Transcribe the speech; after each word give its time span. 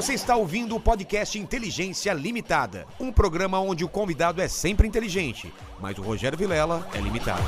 Você 0.00 0.14
está 0.14 0.34
ouvindo 0.34 0.74
o 0.74 0.80
podcast 0.80 1.38
Inteligência 1.38 2.14
Limitada, 2.14 2.86
um 2.98 3.12
programa 3.12 3.60
onde 3.60 3.84
o 3.84 3.88
convidado 3.88 4.40
é 4.40 4.48
sempre 4.48 4.88
inteligente, 4.88 5.52
mas 5.78 5.98
o 5.98 6.00
Rogério 6.00 6.38
Vilela 6.38 6.88
é 6.94 6.98
limitado. 6.98 7.42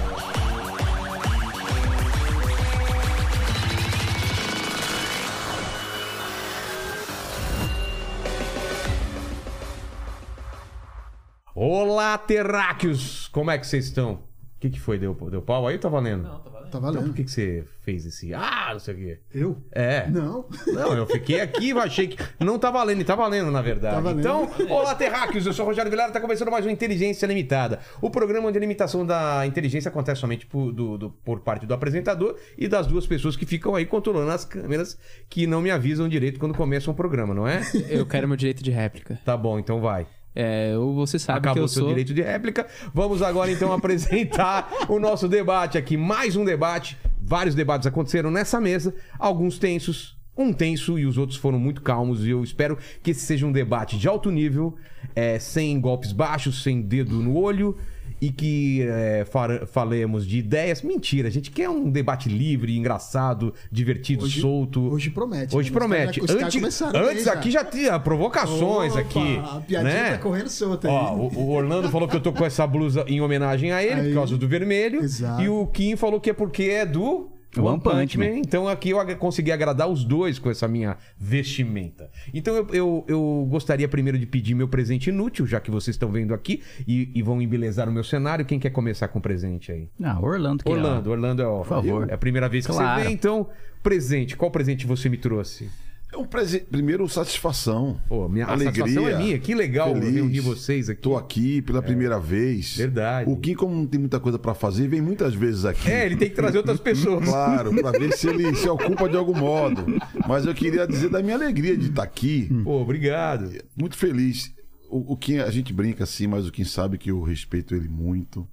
Olá, 11.54 12.18
terráqueos! 12.18 13.28
Como 13.28 13.50
é 13.50 13.56
que 13.56 13.66
vocês 13.66 13.86
estão? 13.86 14.30
O 14.62 14.64
que, 14.64 14.70
que 14.70 14.80
foi? 14.80 14.96
Deu, 14.96 15.12
deu 15.28 15.42
pau 15.42 15.66
aí? 15.66 15.76
Tá 15.76 15.88
valendo? 15.88 16.22
Não, 16.22 16.38
tá 16.38 16.48
valendo. 16.50 16.70
Tá 16.70 16.78
Então 16.78 16.80
por 16.80 16.94
valendo. 16.94 17.14
que, 17.14 17.24
que 17.24 17.30
você 17.32 17.64
fez 17.80 18.06
esse. 18.06 18.32
Ah, 18.32 18.68
não 18.72 18.78
sei 18.78 18.94
o 18.94 18.96
quê. 18.96 19.18
Eu? 19.34 19.58
É. 19.72 20.06
Não. 20.08 20.46
Não, 20.68 20.94
eu 20.96 21.04
fiquei 21.04 21.40
aqui 21.40 21.70
e 21.70 21.72
achei 21.72 22.06
que. 22.06 22.16
Não 22.38 22.60
tá 22.60 22.70
valendo, 22.70 23.00
e 23.00 23.04
tá 23.04 23.16
valendo, 23.16 23.50
na 23.50 23.60
verdade. 23.60 23.96
Tá 23.96 24.00
valendo. 24.00 24.20
Então, 24.20 24.48
olá, 24.70 24.94
terráqueos, 24.94 25.44
eu 25.46 25.52
sou 25.52 25.64
o 25.64 25.68
Rogério 25.68 25.90
Vilela, 25.90 26.12
tá 26.12 26.20
começando 26.20 26.48
mais 26.48 26.64
um 26.64 26.70
Inteligência 26.70 27.26
Limitada. 27.26 27.80
O 28.00 28.08
programa 28.08 28.46
onde 28.48 28.56
a 28.56 28.60
limitação 28.60 29.04
da 29.04 29.44
inteligência 29.46 29.88
acontece 29.88 30.20
somente 30.20 30.46
por, 30.46 30.70
do- 30.72 30.96
do- 30.96 31.10
por 31.10 31.40
parte 31.40 31.66
do 31.66 31.74
apresentador 31.74 32.36
e 32.56 32.68
das 32.68 32.86
duas 32.86 33.04
pessoas 33.04 33.36
que 33.36 33.44
ficam 33.44 33.74
aí 33.74 33.84
controlando 33.84 34.30
as 34.30 34.44
câmeras 34.44 34.96
que 35.28 35.44
não 35.44 35.60
me 35.60 35.72
avisam 35.72 36.08
direito 36.08 36.38
quando 36.38 36.54
começa 36.54 36.88
um 36.88 36.94
programa, 36.94 37.34
não 37.34 37.48
é? 37.48 37.62
Eu 37.88 38.06
quero 38.06 38.28
meu 38.28 38.36
direito 38.36 38.62
de 38.62 38.70
réplica. 38.70 39.18
Tá 39.24 39.36
bom, 39.36 39.58
então 39.58 39.80
vai. 39.80 40.06
É, 40.34 40.74
você 40.94 41.18
sabe 41.18 41.38
Acabou 41.38 41.54
que 41.54 41.60
eu 41.60 41.64
o 41.64 41.68
seu 41.68 41.80
sou. 41.80 41.88
direito 41.88 42.14
de 42.14 42.22
réplica. 42.22 42.66
Vamos 42.94 43.22
agora 43.22 43.50
então 43.50 43.72
apresentar 43.74 44.70
o 44.88 44.98
nosso 44.98 45.28
debate 45.28 45.76
aqui. 45.76 45.96
Mais 45.96 46.36
um 46.36 46.44
debate. 46.44 46.96
Vários 47.20 47.54
debates 47.54 47.86
aconteceram 47.86 48.30
nessa 48.30 48.60
mesa, 48.60 48.94
alguns 49.18 49.58
tensos. 49.58 50.16
Um 50.36 50.52
tenso 50.52 50.98
e 50.98 51.04
os 51.04 51.18
outros 51.18 51.38
foram 51.38 51.58
muito 51.58 51.82
calmos. 51.82 52.24
E 52.24 52.30
eu 52.30 52.42
espero 52.42 52.78
que 53.02 53.10
esse 53.10 53.20
seja 53.20 53.46
um 53.46 53.52
debate 53.52 53.98
de 53.98 54.08
alto 54.08 54.30
nível, 54.30 54.74
é, 55.14 55.38
sem 55.38 55.78
golpes 55.78 56.10
baixos, 56.12 56.62
sem 56.62 56.80
dedo 56.80 57.16
no 57.16 57.36
olho. 57.36 57.76
E 58.22 58.30
que 58.30 58.82
é, 58.82 59.26
falemos 59.66 60.24
de 60.24 60.38
ideias. 60.38 60.80
Mentira, 60.80 61.26
a 61.26 61.30
gente 61.30 61.50
quer 61.50 61.68
um 61.68 61.90
debate 61.90 62.28
livre, 62.28 62.76
engraçado, 62.76 63.52
divertido, 63.68 64.26
Hoje- 64.26 64.40
solto. 64.40 64.80
hoje 64.92 65.10
promete, 65.10 65.56
Hoje 65.56 65.70
né? 65.72 65.76
Promete. 65.76 66.20
Antes, 66.20 66.80
antes 66.80 67.26
aqui 67.26 67.50
já 67.50 67.64
tinha 67.64 67.98
provocações 67.98 68.92
Opa, 68.92 69.00
aqui. 69.00 69.38
A 69.42 69.60
piadinha 69.60 69.92
né? 69.92 70.10
tá 70.12 70.18
correndo 70.18 70.48
solta. 70.48 70.88
Ó, 70.88 71.16
o, 71.16 71.34
o 71.34 71.50
Orlando 71.50 71.88
falou 71.90 72.06
que 72.06 72.14
eu 72.14 72.20
tô 72.20 72.32
com 72.32 72.44
essa 72.44 72.64
blusa 72.64 73.04
em 73.08 73.20
homenagem 73.20 73.72
a 73.72 73.82
ele, 73.82 74.00
Aí. 74.00 74.08
por 74.10 74.14
causa 74.14 74.38
do 74.38 74.46
vermelho. 74.46 75.02
Exato. 75.02 75.42
E 75.42 75.48
o 75.48 75.66
Kim 75.66 75.96
falou 75.96 76.20
que 76.20 76.30
é 76.30 76.32
porque 76.32 76.62
é 76.62 76.86
do 76.86 77.28
One 77.60 77.80
Punch 77.80 78.18
Man. 78.18 78.38
Então 78.38 78.66
aqui 78.68 78.90
eu 78.90 79.16
consegui 79.16 79.52
agradar 79.52 79.88
os 79.88 80.04
dois 80.04 80.38
com 80.38 80.50
essa 80.50 80.66
minha 80.66 80.96
vestimenta. 81.18 82.10
Então 82.32 82.54
eu, 82.54 82.66
eu, 82.72 83.04
eu 83.08 83.46
gostaria 83.50 83.88
primeiro 83.88 84.18
de 84.18 84.26
pedir 84.26 84.54
meu 84.54 84.68
presente 84.68 85.10
inútil, 85.10 85.46
já 85.46 85.60
que 85.60 85.70
vocês 85.70 85.94
estão 85.94 86.10
vendo 86.10 86.32
aqui 86.34 86.62
e, 86.86 87.10
e 87.14 87.22
vão 87.22 87.42
embelezar 87.42 87.88
o 87.88 87.92
meu 87.92 88.04
cenário. 88.04 88.44
Quem 88.44 88.58
quer 88.58 88.70
começar 88.70 89.08
com 89.08 89.20
presente 89.20 89.70
aí? 89.72 89.88
Não, 89.98 90.22
Orlando 90.22 90.64
que 90.64 90.70
é. 90.70 90.74
Orlando, 90.74 91.10
Orlando 91.10 91.42
é, 91.42 91.46
ó, 91.46 91.58
Por 91.58 91.66
favor. 91.66 92.10
é 92.10 92.14
a 92.14 92.18
primeira 92.18 92.48
vez 92.48 92.66
que 92.66 92.72
Claro. 92.72 93.00
você 93.00 93.04
vem, 93.06 93.14
então 93.14 93.48
presente. 93.82 94.36
Qual 94.36 94.50
presente 94.50 94.86
você 94.86 95.08
me 95.08 95.16
trouxe? 95.16 95.68
É 96.12 96.16
um 96.18 96.26
presente. 96.26 96.66
Primeiro, 96.66 97.08
satisfação. 97.08 97.98
Pô, 98.06 98.28
minha 98.28 98.44
a 98.44 98.52
alegria. 98.52 98.84
satisfação 98.84 99.08
é 99.08 99.16
minha. 99.16 99.38
Que 99.38 99.54
legal 99.54 99.94
feliz. 99.94 100.14
reunir 100.14 100.40
vocês 100.40 100.90
aqui. 100.90 101.00
Tô 101.00 101.16
aqui 101.16 101.62
pela 101.62 101.80
primeira 101.80 102.20
vez. 102.20 102.76
Verdade. 102.76 103.30
O 103.30 103.36
Kim, 103.38 103.54
como 103.54 103.74
não 103.74 103.86
tem 103.86 103.98
muita 103.98 104.20
coisa 104.20 104.38
pra 104.38 104.52
fazer, 104.54 104.88
vem 104.88 105.00
muitas 105.00 105.34
vezes 105.34 105.64
aqui. 105.64 105.90
É, 105.90 106.04
ele 106.04 106.16
tem 106.16 106.28
que 106.28 106.36
trazer 106.36 106.58
outras 106.58 106.78
pessoas. 106.80 107.24
Claro, 107.24 107.74
pra 107.74 107.92
ver 107.92 108.12
se 108.12 108.28
ele 108.28 108.54
se 108.54 108.68
ocupa 108.68 109.08
de 109.08 109.16
algum 109.16 109.34
modo. 109.34 109.86
Mas 110.28 110.44
eu 110.44 110.54
queria 110.54 110.86
dizer 110.86 111.08
da 111.08 111.22
minha 111.22 111.34
alegria 111.34 111.76
de 111.76 111.88
estar 111.88 112.02
aqui. 112.02 112.50
Pô, 112.62 112.82
obrigado. 112.82 113.50
Muito 113.74 113.96
feliz. 113.96 114.52
O, 114.90 115.14
o 115.14 115.16
Kim, 115.16 115.38
a 115.38 115.50
gente 115.50 115.72
brinca 115.72 116.04
assim, 116.04 116.26
mas 116.26 116.46
o 116.46 116.52
Kim 116.52 116.64
sabe 116.64 116.98
que 116.98 117.10
eu 117.10 117.22
respeito 117.22 117.74
ele 117.74 117.88
muito 117.88 118.46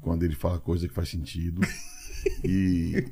quando 0.00 0.24
ele 0.24 0.34
fala 0.34 0.58
coisa 0.58 0.88
que 0.88 0.94
faz 0.94 1.08
sentido. 1.08 1.60
e 2.44 3.04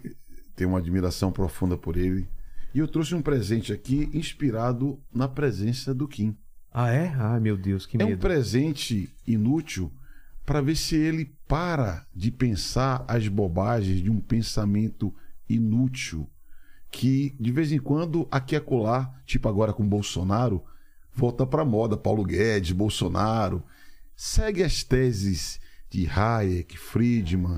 tenho 0.56 0.70
uma 0.70 0.78
admiração 0.78 1.30
profunda 1.30 1.76
por 1.76 1.96
ele. 1.96 2.26
E 2.74 2.78
eu 2.78 2.88
trouxe 2.88 3.14
um 3.14 3.22
presente 3.22 3.72
aqui 3.72 4.10
inspirado 4.12 5.00
na 5.14 5.28
presença 5.28 5.94
do 5.94 6.08
Kim. 6.08 6.36
Ah, 6.72 6.90
é? 6.90 7.14
Ai, 7.16 7.38
meu 7.38 7.56
Deus, 7.56 7.86
que 7.86 8.00
É 8.00 8.04
um 8.04 8.08
medo. 8.08 8.20
presente 8.20 9.08
inútil 9.26 9.92
para 10.44 10.60
ver 10.60 10.76
se 10.76 10.96
ele 10.96 11.32
para 11.46 12.04
de 12.14 12.30
pensar 12.30 13.04
as 13.06 13.28
bobagens 13.28 14.02
de 14.02 14.10
um 14.10 14.20
pensamento 14.20 15.14
inútil 15.48 16.28
que 16.90 17.34
de 17.40 17.50
vez 17.50 17.72
em 17.72 17.78
quando 17.78 18.26
aqui 18.30 18.54
e 18.54 18.58
acolá, 18.58 19.12
tipo 19.26 19.48
agora 19.48 19.72
com 19.72 19.86
Bolsonaro, 19.86 20.64
volta 21.12 21.44
para 21.44 21.64
moda, 21.64 21.96
Paulo 21.96 22.24
Guedes, 22.24 22.70
Bolsonaro, 22.70 23.64
segue 24.14 24.62
as 24.62 24.84
teses 24.84 25.60
de 25.90 26.08
Hayek, 26.08 26.78
Friedman. 26.78 27.56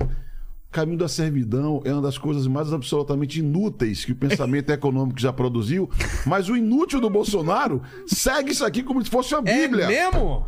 Caminho 0.77 0.99
da 0.99 1.07
servidão 1.07 1.81
é 1.83 1.91
uma 1.91 2.03
das 2.03 2.19
coisas 2.19 2.45
mais 2.45 2.71
absolutamente 2.71 3.39
inúteis 3.39 4.05
que 4.05 4.11
o 4.11 4.15
pensamento 4.15 4.69
econômico 4.69 5.19
já 5.19 5.33
produziu, 5.33 5.89
mas 6.23 6.49
o 6.49 6.55
inútil 6.55 7.01
do 7.01 7.09
Bolsonaro 7.09 7.81
segue 8.05 8.51
isso 8.51 8.63
aqui 8.63 8.83
como 8.83 9.03
se 9.03 9.09
fosse 9.09 9.33
a 9.33 9.41
Bíblia. 9.41 9.85
É 9.85 9.87
mesmo? 9.87 10.45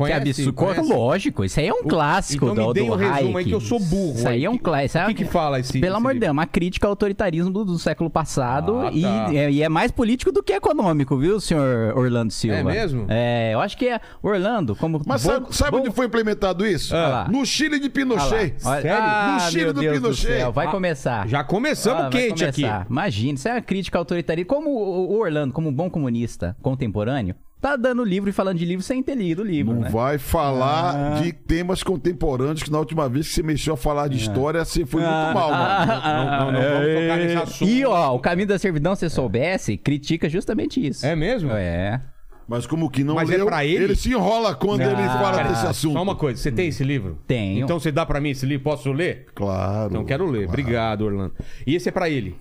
Que 0.00 0.12
Conhece? 0.12 0.28
absurdo. 0.42 0.52
Conhece? 0.54 0.92
Lógico, 0.92 1.44
isso 1.44 1.60
aí 1.60 1.66
é 1.68 1.72
um 1.74 1.82
clássico 1.82 2.44
então 2.46 2.56
me 2.56 2.64
do, 2.64 2.72
dê 2.72 2.80
do 2.80 2.86
um 2.92 2.96
resumo 2.96 3.14
aí 3.16 3.26
Hayek. 3.34 3.44
que 3.50 3.54
eu 3.54 3.60
sou 3.60 3.78
burro 3.78 4.14
Isso 4.16 4.28
aí 4.28 4.44
é 4.44 4.48
um 4.50 4.56
Que- 4.56 4.62
clássico. 4.64 5.04
o 5.04 5.06
que 5.08 5.14
que 5.14 5.24
fala 5.24 5.60
esse- 5.60 5.72
Pelo 5.78 5.84
esse 5.86 5.96
amor 5.96 6.14
de? 6.14 6.20
Deus, 6.20 6.32
uma 6.32 6.46
crítica 6.46 6.86
ao 6.86 6.92
autoritarismo 6.92 7.50
do, 7.50 7.64
do 7.64 7.78
século 7.78 8.08
passado 8.08 8.78
Ah, 8.80 8.90
e, 8.92 9.02
tá. 9.02 9.28
é, 9.34 9.50
e 9.50 9.62
é 9.62 9.68
mais 9.68 9.90
político 9.90 10.32
do 10.32 10.42
que 10.42 10.52
econômico, 10.52 11.16
viu, 11.18 11.38
senhor 11.40 11.96
Orlando 11.96 12.32
Silva? 12.32 12.56
É 12.58 12.62
mesmo? 12.64 13.06
É, 13.08 13.50
eu 13.52 13.60
acho 13.60 13.76
que 13.76 13.88
é 13.88 14.00
Orlando, 14.22 14.74
como... 14.76 15.00
Mas 15.06 15.22
bom- 15.22 15.30
sabe, 15.30 15.46
sabe 15.54 15.70
bom- 15.72 15.78
onde 15.80 15.90
foi 15.90 16.06
implementado 16.06 16.66
isso? 16.66 16.96
Ah. 16.96 17.26
No 17.30 17.44
Chile 17.44 17.78
de 17.78 17.86
Ah 17.86 17.90
Pinochet. 17.90 18.54
olha- 18.64 18.82
Sério? 18.82 18.90
Ah, 19.02 19.38
No 19.44 19.50
Chile 19.50 19.64
meu 19.64 19.72
do 19.74 19.80
Deus 19.80 19.96
Pinochet. 19.98 20.26
céu, 20.38 20.52
vai 20.52 20.66
Ah, 20.66 20.70
começar. 20.70 21.28
Já 21.28 21.44
começamos 21.44 22.04
Ah, 22.04 22.08
quente 22.10 22.44
aqui. 22.44 22.62
começar. 22.62 22.86
Imagina, 22.88 23.34
isso 23.34 23.48
é 23.48 23.52
uma 23.52 23.60
crítica 23.60 23.98
autoritarista. 23.98 24.48
Como 24.54 24.70
o 24.70 25.10
o 25.10 25.18
Orlando, 25.20 25.52
como 25.52 25.68
um 25.68 25.72
bom 25.72 25.90
comunista 25.90 26.56
contemporâneo, 26.62 27.34
tá 27.60 27.76
dando 27.76 28.02
livro 28.04 28.30
e 28.30 28.32
falando 28.32 28.56
de 28.58 28.64
livro 28.64 28.82
sem 28.82 29.02
ter 29.02 29.14
lido 29.14 29.42
o 29.42 29.44
livro, 29.44 29.74
Não 29.74 29.82
né? 29.82 29.90
vai 29.90 30.16
falar 30.18 30.94
Ah. 31.16 31.20
de 31.20 31.32
temas 31.32 31.82
contemporâneos 31.82 32.62
que 32.62 32.70
na 32.70 32.78
última 32.78 33.08
vez 33.08 33.28
que 33.28 33.34
você 33.34 33.42
mexeu 33.42 33.74
a 33.74 33.76
falar 33.76 34.08
de 34.08 34.16
história, 34.16 34.64
você 34.64 34.86
foi 34.86 35.02
Ah, 35.04 35.24
muito 35.24 35.34
mal, 35.34 35.50
mano. 35.50 35.86
Não, 35.86 36.52
não, 36.52 36.52
não 36.52 36.60
vamos 36.60 36.94
tocar 37.02 37.16
nesse 37.18 37.36
assunto. 37.36 37.68
E 37.70 37.84
ó, 37.84 38.14
o 38.14 38.18
caminho 38.18 38.48
da 38.48 38.58
servidão, 38.58 38.94
se 38.94 39.08
soubesse, 39.10 39.76
critica 39.76 40.28
justamente 40.28 40.84
isso. 40.84 41.04
É 41.04 41.14
mesmo? 41.14 41.50
É. 41.52 42.00
Mas 42.48 42.66
como 42.66 42.90
que 42.90 43.04
não 43.04 43.14
Mas 43.14 43.30
é 43.30 43.36
leu, 43.36 43.46
pra 43.46 43.64
ele? 43.64 43.94
se 43.94 44.10
enrola 44.10 44.56
quando 44.56 44.80
ele 44.80 44.90
fala 44.96 45.36
Pera, 45.36 45.48
desse 45.50 45.66
assunto. 45.66 45.92
Só 45.92 46.02
uma 46.02 46.16
coisa, 46.16 46.40
você 46.40 46.50
tem 46.50 46.66
esse 46.66 46.82
livro? 46.82 47.16
Tenho. 47.24 47.62
Então 47.62 47.78
você 47.78 47.92
dá 47.92 48.04
pra 48.04 48.20
mim 48.20 48.30
esse 48.30 48.44
livro? 48.44 48.64
Posso 48.64 48.90
ler? 48.90 49.26
Claro. 49.36 49.92
Não 49.94 50.04
quero 50.04 50.24
ler. 50.24 50.46
claro. 50.46 50.48
Obrigado, 50.60 51.02
Orlando. 51.02 51.32
E 51.64 51.76
esse 51.76 51.88
é 51.88 51.92
pra 51.92 52.10
ele? 52.10 52.34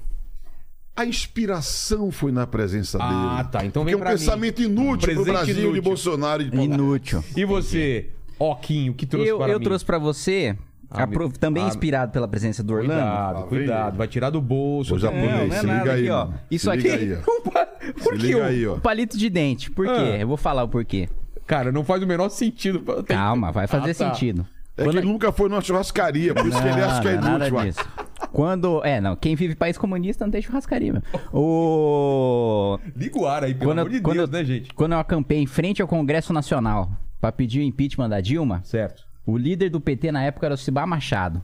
A 0.99 1.05
inspiração 1.05 2.11
foi 2.11 2.31
na 2.31 2.45
presença 2.45 2.97
Ah, 3.01 3.37
dele. 3.37 3.49
tá. 3.51 3.65
Então 3.65 3.83
Porque 3.83 3.85
vem 3.85 3.93
é 3.93 3.97
um 3.97 3.99
pra 3.99 4.11
mim. 4.11 4.17
pensamento 4.17 4.61
inútil 4.61 5.13
pro 5.13 5.23
Presente 5.23 5.31
Brasil 5.33 5.55
de 5.55 5.61
inútil. 5.61 5.81
Bolsonaro 5.83 6.41
e 6.41 6.49
de 6.49 6.57
Inútil. 6.57 7.23
E 7.37 7.45
você, 7.45 8.09
Oquinho, 8.37 8.93
que 8.93 9.05
trouxe 9.05 9.29
Eu, 9.29 9.37
para 9.37 9.51
eu 9.53 9.59
mim? 9.59 9.63
trouxe 9.63 9.85
pra 9.85 9.97
você, 9.97 10.55
Ah, 10.91 11.03
apro- 11.03 11.29
também 11.31 11.63
ah, 11.63 11.67
inspirado 11.67 12.11
pela 12.11 12.27
presença 12.27 12.61
do 12.63 12.73
Orlando. 12.73 12.89
Cuidado, 13.01 13.37
Ah, 13.39 13.43
cuidado. 13.43 13.97
Vai 13.97 14.07
tirar 14.07 14.29
do 14.29 14.41
bolso. 14.41 14.95
Ô, 14.95 14.99
japonês, 14.99 15.31
Não, 15.31 15.47
não 15.47 15.55
é 15.55 15.59
se 15.59 15.65
nada 15.65 15.79
liga 15.79 15.93
aí, 15.93 15.99
aqui, 16.01 16.09
ó. 16.09 16.27
Isso 16.51 16.65
Se 16.65 16.69
aqui- 16.71 16.89
liga 16.89 16.95
aí, 16.95 17.13
ó. 17.13 17.61
Por 18.03 18.13
Se 18.13 18.19
que 18.19 18.25
liga 18.27 18.37
o- 18.39 18.43
aí, 18.43 18.67
ó. 18.67 18.75
Palito 18.79 19.17
de 19.17 19.29
dente. 19.29 19.71
Por 19.71 19.85
quê? 19.85 19.91
Ah. 19.93 20.17
Eu 20.17 20.27
vou 20.27 20.35
falar 20.37 20.63
o 20.63 20.67
porquê. 20.67 21.07
Cara, 21.47 21.71
não 21.71 21.83
faz 21.85 22.03
o 22.03 22.07
menor 22.07 22.27
sentido. 22.29 22.79
Tem- 23.03 23.15
Calma, 23.15 23.51
vai 23.53 23.67
fazer 23.67 23.91
Ah, 23.91 23.93
tá. 23.95 24.13
sentido. 24.13 24.45
É 24.75 24.83
que 24.83 24.89
ele 24.89 25.01
nunca 25.01 25.31
foi 25.31 25.47
numa 25.49 25.61
churrascaria, 25.61 26.33
por 26.33 26.45
isso 26.47 26.61
que 26.61 26.67
ele 26.67 26.81
acha 26.81 27.01
que 27.01 27.07
é 27.09 27.15
Nada, 27.15 27.29
nada 27.31 27.47
inútil. 27.47 27.57
ué. 27.57 27.65
disso. 27.69 28.08
Quando. 28.31 28.83
É, 28.83 28.99
não. 29.01 29.15
Quem 29.15 29.35
vive 29.35 29.55
país 29.55 29.77
comunista 29.77 30.25
não 30.25 30.31
tem 30.31 30.41
churrascaria, 30.41 30.93
meu. 30.93 31.01
O. 31.33 32.79
Liga 32.95 33.19
o 33.19 33.25
ar 33.27 33.43
aí, 33.43 33.53
pelo 33.53 33.69
Quando, 33.71 33.79
amor 33.79 33.91
de 33.91 34.01
quando, 34.01 34.17
Deus, 34.17 34.29
né, 34.29 34.43
gente? 34.43 34.73
quando 34.73 34.93
eu 34.93 34.99
acampei 34.99 35.39
em 35.39 35.45
frente 35.47 35.81
ao 35.81 35.87
Congresso 35.87 36.31
Nacional 36.33 36.91
pra 37.19 37.31
pedir 37.31 37.59
o 37.59 37.63
impeachment 37.63 38.09
da 38.09 38.21
Dilma, 38.21 38.61
Certo. 38.63 39.03
o 39.25 39.37
líder 39.37 39.69
do 39.69 39.81
PT 39.81 40.11
na 40.11 40.23
época 40.23 40.45
era 40.47 40.55
o 40.55 40.57
Cibá 40.57 40.85
Machado. 40.85 41.43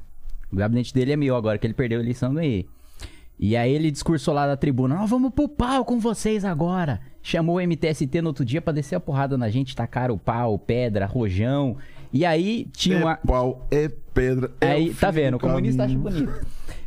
O 0.51 0.55
gabinete 0.55 0.93
dele 0.93 1.11
é 1.11 1.15
meu 1.17 1.35
agora, 1.35 1.57
que 1.57 1.65
ele 1.67 1.73
perdeu 1.73 1.99
a 1.99 2.01
eleição, 2.03 2.33
ganhei. 2.33 2.67
E 3.37 3.57
aí 3.57 3.73
ele 3.73 3.91
discursou 3.91 4.33
lá 4.33 4.47
da 4.47 4.55
tribuna, 4.55 4.95
nós 4.95 5.09
vamos 5.09 5.33
pro 5.33 5.49
pau 5.49 5.83
com 5.83 5.99
vocês 5.99 6.45
agora. 6.45 7.01
Chamou 7.21 7.57
o 7.57 7.59
MTST 7.61 8.21
no 8.21 8.29
outro 8.29 8.45
dia 8.45 8.61
pra 8.61 8.71
descer 8.71 8.95
a 8.95 8.99
porrada 8.99 9.37
na 9.37 9.49
gente, 9.49 9.75
tacaram 9.75 10.15
o 10.15 10.17
pau, 10.19 10.57
pedra, 10.57 11.05
rojão. 11.05 11.75
E 12.13 12.23
aí 12.25 12.65
tinha 12.71 12.97
uma... 12.99 13.13
É 13.13 13.27
pau, 13.27 13.67
é 13.69 13.89
pedra. 14.13 14.51
é 14.61 14.71
Aí, 14.71 14.93
tá 14.93 15.11
vendo? 15.11 15.31
do 15.31 15.37
O 15.37 15.39
comunista 15.41 15.83
acha 15.83 15.97
bonito. 15.97 16.31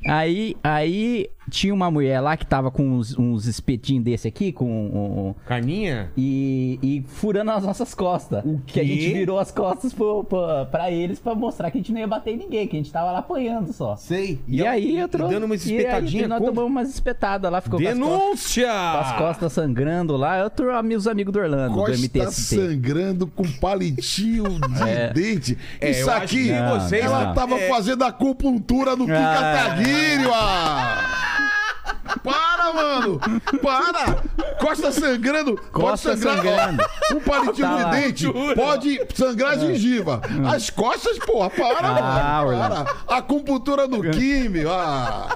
Aí, 0.06 0.54
aí 0.62 1.30
tinha 1.48 1.72
uma 1.74 1.90
mulher 1.90 2.20
lá 2.20 2.36
que 2.36 2.46
tava 2.46 2.70
com 2.70 2.82
uns, 2.88 3.16
uns 3.18 3.46
espetinhos 3.46 4.04
desse 4.04 4.28
aqui, 4.28 4.52
com. 4.52 4.66
um- 4.66 5.28
um- 5.28 5.34
Carninha? 5.46 6.10
e, 6.16 6.78
e 6.82 7.04
furando 7.08 7.50
as 7.50 7.64
nossas 7.64 7.94
costas. 7.94 8.44
O 8.44 8.60
Que 8.66 8.80
a 8.80 8.82
quê? 8.84 8.88
gente 8.88 9.12
virou 9.14 9.38
as 9.38 9.50
costas 9.50 9.92
pro, 9.92 10.24
pro, 10.24 10.66
pra 10.70 10.90
eles 10.90 11.18
pra 11.18 11.34
mostrar 11.34 11.70
que 11.70 11.78
a 11.78 11.80
gente 11.80 11.92
não 11.92 12.00
ia 12.00 12.06
bater 12.06 12.34
em 12.34 12.36
ninguém, 12.36 12.66
que 12.66 12.76
a 12.76 12.78
gente 12.78 12.92
tava 12.92 13.10
lá 13.12 13.18
apanhando 13.18 13.72
só. 13.72 13.96
Sei. 13.96 14.38
E, 14.46 14.64
aí 14.66 14.96
eu 14.98 15.06
e 15.06 15.08
trouxe. 15.08 15.34
dando 15.34 15.44
uma 15.44 15.54
e 15.54 15.58
aí 15.58 15.64
espetadinha. 15.76 16.28
nós 16.28 16.38
como? 16.38 16.50
tomamos 16.50 16.70
umas 16.70 16.88
espetadas 16.90 17.50
lá, 17.50 17.60
ficou 17.60 17.80
com 17.80 17.86
as 17.88 17.98
costas, 17.98 18.10
Denúncia! 18.18 18.66
com 18.68 18.98
as 18.98 19.12
costas 19.18 19.52
sangrando 19.52 20.16
lá. 20.16 20.38
Eu 20.38 20.50
trouxe 20.50 20.94
os 20.96 21.06
amigos 21.08 21.32
do 21.32 21.38
Orlando, 21.40 21.74
do 21.74 21.78
Costa 21.80 21.96
MTST. 21.96 22.56
sangrando 22.56 23.26
com 23.26 23.44
palitinho 23.60 24.44
de 24.68 24.82
É. 24.88 25.12
dente. 25.12 25.58
É, 25.80 25.90
Isso 25.90 26.08
eu 26.08 26.12
aqui, 26.14 26.50
Não, 26.50 26.80
vocês. 26.80 27.04
ela 27.04 27.26
não. 27.26 27.34
tava 27.34 27.58
É, 27.58 27.68
fazendo 27.68 28.02
acupuntura 28.04 28.94
no 28.96 29.04
Ah. 29.04 29.06
Kataguiri, 29.08 30.24
ah! 30.32 31.37
Para, 32.22 32.72
mano! 32.72 33.20
Para! 33.62 34.22
Costa 34.60 34.90
sangrando! 34.92 35.56
Costa 35.72 36.10
pode 36.10 36.22
sangrar, 36.22 36.56
sangrando. 36.68 36.84
um 37.14 37.20
palitinho 37.20 37.68
Tá 37.68 37.76
no 37.78 37.82
lá. 37.84 37.90
dente 37.90 38.26
pode 38.54 39.00
sangrar 39.14 39.52
a 39.52 39.58
gengiva. 39.58 40.20
As 40.52 40.70
costas, 40.70 41.18
porra, 41.18 41.50
para, 41.50 41.88
Ah, 41.88 42.42
mano! 42.44 42.84
Para! 43.06 43.16
Acupuntura 43.18 43.86
no 43.86 44.00
Kim, 44.10 44.52
ah! 44.68 45.28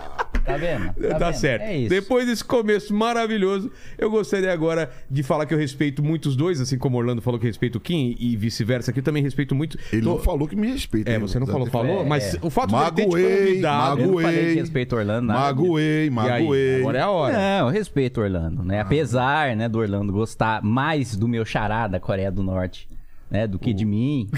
Tá 0.44 0.56
vendo? 0.56 0.92
Tá, 1.18 1.18
vendo? 1.30 1.34
certo. 1.34 1.62
É 1.62 1.76
isso. 1.76 1.88
Depois 1.90 2.26
desse 2.26 2.44
começo 2.44 2.94
maravilhoso, 2.94 3.70
eu 3.98 4.10
gostaria 4.10 4.52
agora 4.52 4.90
de 5.10 5.22
falar 5.22 5.46
que 5.46 5.54
eu 5.54 5.58
respeito 5.58 6.02
muito 6.02 6.26
os 6.28 6.36
dois, 6.36 6.60
assim 6.60 6.76
como 6.78 6.96
o 6.96 7.00
Orlando 7.00 7.20
falou 7.22 7.38
que 7.38 7.46
respeita 7.46 7.78
o 7.78 7.80
Kim 7.80 8.16
e 8.18 8.36
vice-versa, 8.36 8.90
aqui 8.90 9.00
eu 9.00 9.04
também 9.04 9.22
respeito 9.22 9.54
muito. 9.54 9.78
Ele 9.92 10.02
Tô- 10.02 10.10
não 10.10 10.18
falou 10.18 10.48
que 10.48 10.56
me 10.56 10.66
respeita. 10.70 11.10
É, 11.10 11.14
hein, 11.14 11.20
você 11.20 11.38
não 11.38 11.46
falou, 11.46 11.66
falou, 11.66 12.02
É. 12.02 12.04
mas 12.04 12.36
o 12.42 12.50
fato 12.50 12.70
de 12.70 12.76
ele 12.76 12.90
ter 12.90 13.02
te 13.02 13.06
Magoei, 13.08 13.46
convidado. 13.46 14.00
Eu 14.00 14.06
não 14.06 14.14
falei 14.14 14.36
magoei. 14.36 14.54
que 14.54 14.60
respeito 14.60 14.94
o 14.94 14.98
Orlando, 14.98 15.26
nada 15.28 15.40
Magoei, 15.40 16.02
aí, 16.04 16.10
magoei. 16.10 16.80
agora 16.80 16.98
é 16.98 17.02
a 17.02 17.10
hora. 17.10 17.32
Não, 17.38 17.66
eu 17.68 17.72
respeito 17.72 18.20
o 18.20 18.24
Orlando, 18.24 18.62
né? 18.64 18.80
Apesar, 18.80 19.54
né, 19.56 19.68
do 19.68 19.78
Orlando 19.78 20.12
gostar 20.12 20.62
mais 20.62 21.16
do 21.16 21.28
meu 21.28 21.44
xará 21.44 21.86
da 21.86 22.00
Coreia 22.00 22.30
do 22.30 22.42
Norte, 22.42 22.88
né, 23.30 23.46
do 23.46 23.58
que 23.58 23.72
de 23.72 23.84
mim. 23.84 24.28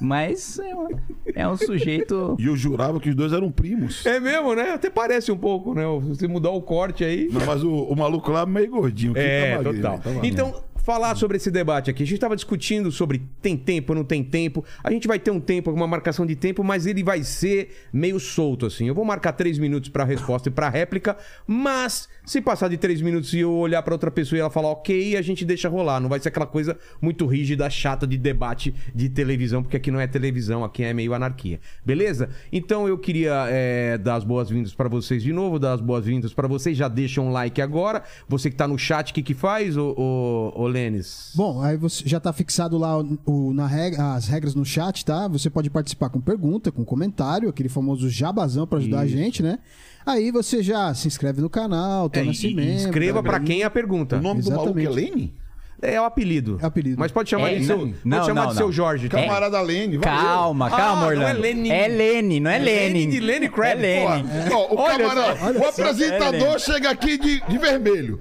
Mas 0.00 0.58
é 0.58 0.74
um, 0.74 0.88
é 1.34 1.48
um 1.48 1.56
sujeito. 1.56 2.36
E 2.38 2.46
eu 2.46 2.56
jurava 2.56 3.00
que 3.00 3.08
os 3.08 3.14
dois 3.14 3.32
eram 3.32 3.50
primos. 3.50 4.04
É 4.04 4.20
mesmo, 4.20 4.54
né? 4.54 4.72
Até 4.72 4.90
parece 4.90 5.32
um 5.32 5.36
pouco, 5.36 5.74
né? 5.74 5.82
Se 6.02 6.08
você 6.08 6.28
mudar 6.28 6.50
o 6.50 6.60
corte 6.60 7.04
aí. 7.04 7.28
Não, 7.32 7.44
mas 7.46 7.64
o, 7.64 7.72
o 7.72 7.96
maluco 7.96 8.30
lá 8.30 8.42
é 8.42 8.46
meio 8.46 8.70
gordinho. 8.70 9.14
que 9.14 9.20
É, 9.20 9.56
tá 9.56 9.62
magrinho, 9.62 9.82
total. 9.82 9.98
Tá 9.98 10.10
então, 10.26 10.54
falar 10.84 11.14
sobre 11.14 11.36
esse 11.36 11.50
debate 11.50 11.90
aqui. 11.90 12.02
A 12.02 12.06
gente 12.06 12.16
estava 12.16 12.34
discutindo 12.34 12.90
sobre 12.90 13.22
tem 13.40 13.56
tempo, 13.56 13.94
não 13.94 14.04
tem 14.04 14.22
tempo. 14.22 14.64
A 14.82 14.90
gente 14.90 15.06
vai 15.06 15.18
ter 15.18 15.30
um 15.30 15.40
tempo, 15.40 15.70
uma 15.70 15.86
marcação 15.86 16.26
de 16.26 16.34
tempo, 16.34 16.64
mas 16.64 16.86
ele 16.86 17.02
vai 17.02 17.22
ser 17.22 17.70
meio 17.92 18.18
solto, 18.18 18.66
assim. 18.66 18.88
Eu 18.88 18.94
vou 18.94 19.04
marcar 19.04 19.32
três 19.32 19.58
minutos 19.58 19.88
para 19.90 20.04
resposta 20.04 20.48
e 20.48 20.52
para 20.52 20.68
réplica, 20.68 21.16
mas 21.46 22.08
se 22.24 22.40
passar 22.40 22.68
de 22.68 22.76
três 22.76 23.00
minutos 23.00 23.32
e 23.34 23.40
eu 23.40 23.52
olhar 23.52 23.82
para 23.82 23.94
outra 23.94 24.10
pessoa 24.10 24.36
e 24.36 24.40
ela 24.40 24.50
falar 24.50 24.68
ok, 24.70 25.16
a 25.16 25.22
gente 25.22 25.44
deixa 25.44 25.68
rolar. 25.68 26.00
Não 26.00 26.08
vai 26.08 26.20
ser 26.20 26.28
aquela 26.28 26.46
coisa 26.46 26.78
muito 27.00 27.26
rígida, 27.26 27.68
chata 27.68 28.06
de 28.06 28.16
debate 28.16 28.74
de 28.94 29.08
televisão, 29.08 29.62
porque 29.62 29.76
aqui 29.76 29.90
não 29.90 30.00
é 30.00 30.06
televisão, 30.06 30.64
aqui 30.64 30.82
é 30.82 30.92
meio 30.92 31.14
anarquia. 31.14 31.60
Beleza? 31.84 32.30
Então 32.52 32.88
eu 32.88 32.98
queria 32.98 33.46
é, 33.48 33.98
dar 33.98 34.16
as 34.16 34.24
boas-vindas 34.24 34.74
para 34.74 34.88
vocês 34.88 35.22
de 35.22 35.32
novo, 35.32 35.58
dar 35.58 35.72
as 35.72 35.80
boas-vindas 35.80 36.32
para 36.32 36.48
vocês. 36.48 36.76
Já 36.76 36.88
deixa 36.88 37.20
um 37.20 37.30
like 37.30 37.60
agora. 37.60 38.02
Você 38.28 38.50
que 38.50 38.56
tá 38.56 38.66
no 38.66 38.78
chat, 38.78 39.10
o 39.10 39.14
que 39.14 39.22
que 39.22 39.34
faz, 39.34 39.76
ô, 39.76 39.94
ô, 39.96 40.62
ô 40.62 40.69
Lênis? 40.70 41.32
Bom, 41.34 41.60
aí 41.62 41.76
você 41.76 42.02
já 42.06 42.18
tá 42.20 42.32
fixado 42.32 42.78
lá 42.78 42.98
o, 42.98 43.18
o- 43.26 43.52
na 43.52 43.66
regra, 43.66 44.14
as 44.14 44.26
regras 44.28 44.54
no 44.54 44.64
chat, 44.64 45.04
tá? 45.04 45.28
Você 45.28 45.50
pode 45.50 45.68
participar 45.68 46.08
com 46.08 46.20
pergunta, 46.20 46.72
com 46.72 46.84
comentário, 46.84 47.48
aquele 47.48 47.68
famoso 47.68 48.08
jabazão 48.08 48.66
pra 48.66 48.78
ajudar 48.78 49.00
a 49.00 49.06
gente, 49.06 49.42
né? 49.42 49.58
Aí 50.06 50.30
você 50.30 50.62
já 50.62 50.94
se 50.94 51.06
inscreve 51.06 51.40
no 51.42 51.50
canal, 51.50 52.06
É, 52.06 52.08
torna-se 52.08 52.48
e 52.48 52.54
membro. 52.54 52.72
escreva 52.88 53.22
tá? 53.22 53.28
para 53.30 53.40
quem 53.40 53.60
é 53.62 53.64
a 53.64 53.70
pergunta. 53.70 54.16
O 54.16 54.22
nome 54.22 54.40
do 54.42 54.50
maluco 54.50 54.78
é 54.78 54.82
Exatamente. 54.82 55.10
Lene? 55.10 55.34
É 55.82 56.00
o 56.00 56.04
apelido. 56.04 56.58
É 56.60 56.64
o 56.64 56.66
apelido. 56.66 56.96
Mas 56.98 57.10
pode 57.10 57.30
chamar 57.30 57.50
É, 57.52 57.56
de 57.56 57.64
seu, 57.64 57.78
não, 57.78 57.86
pode 57.88 57.98
não, 58.04 58.24
chamar 58.24 58.40
não, 58.42 58.48
de 58.50 58.56
seu 58.56 58.66
não. 58.66 58.72
Jorge. 58.72 59.08
tá? 59.08 59.20
Camarada 59.20 59.60
Lene. 59.60 59.96
valeu. 59.98 60.20
Calma, 60.20 60.66
Ah, 60.66 60.70
calma, 60.70 61.00
não 61.02 61.08
Orlando. 61.08 61.30
é 61.30 61.32
Lenin. 61.40 61.70
É 61.70 61.88
Lene, 61.88 62.40
não 62.40 62.50
é 62.50 62.58
Lenny 62.58 62.92
Lene. 63.00 63.06
de 63.12 63.20
Lenny 63.20 63.48
Kravitz. 63.48 63.84
É 63.84 64.04
Lene. 64.06 64.28
ó, 64.52 64.74
o, 64.74 64.78
Olha 64.78 64.98
camarada- 64.98 65.58
o 65.58 65.64
apresentador 65.68 66.54
É, 66.56 66.58
chega 66.58 66.90
aqui 66.90 67.16
de, 67.18 67.40
de 67.46 67.58
vermelho. 67.58 68.18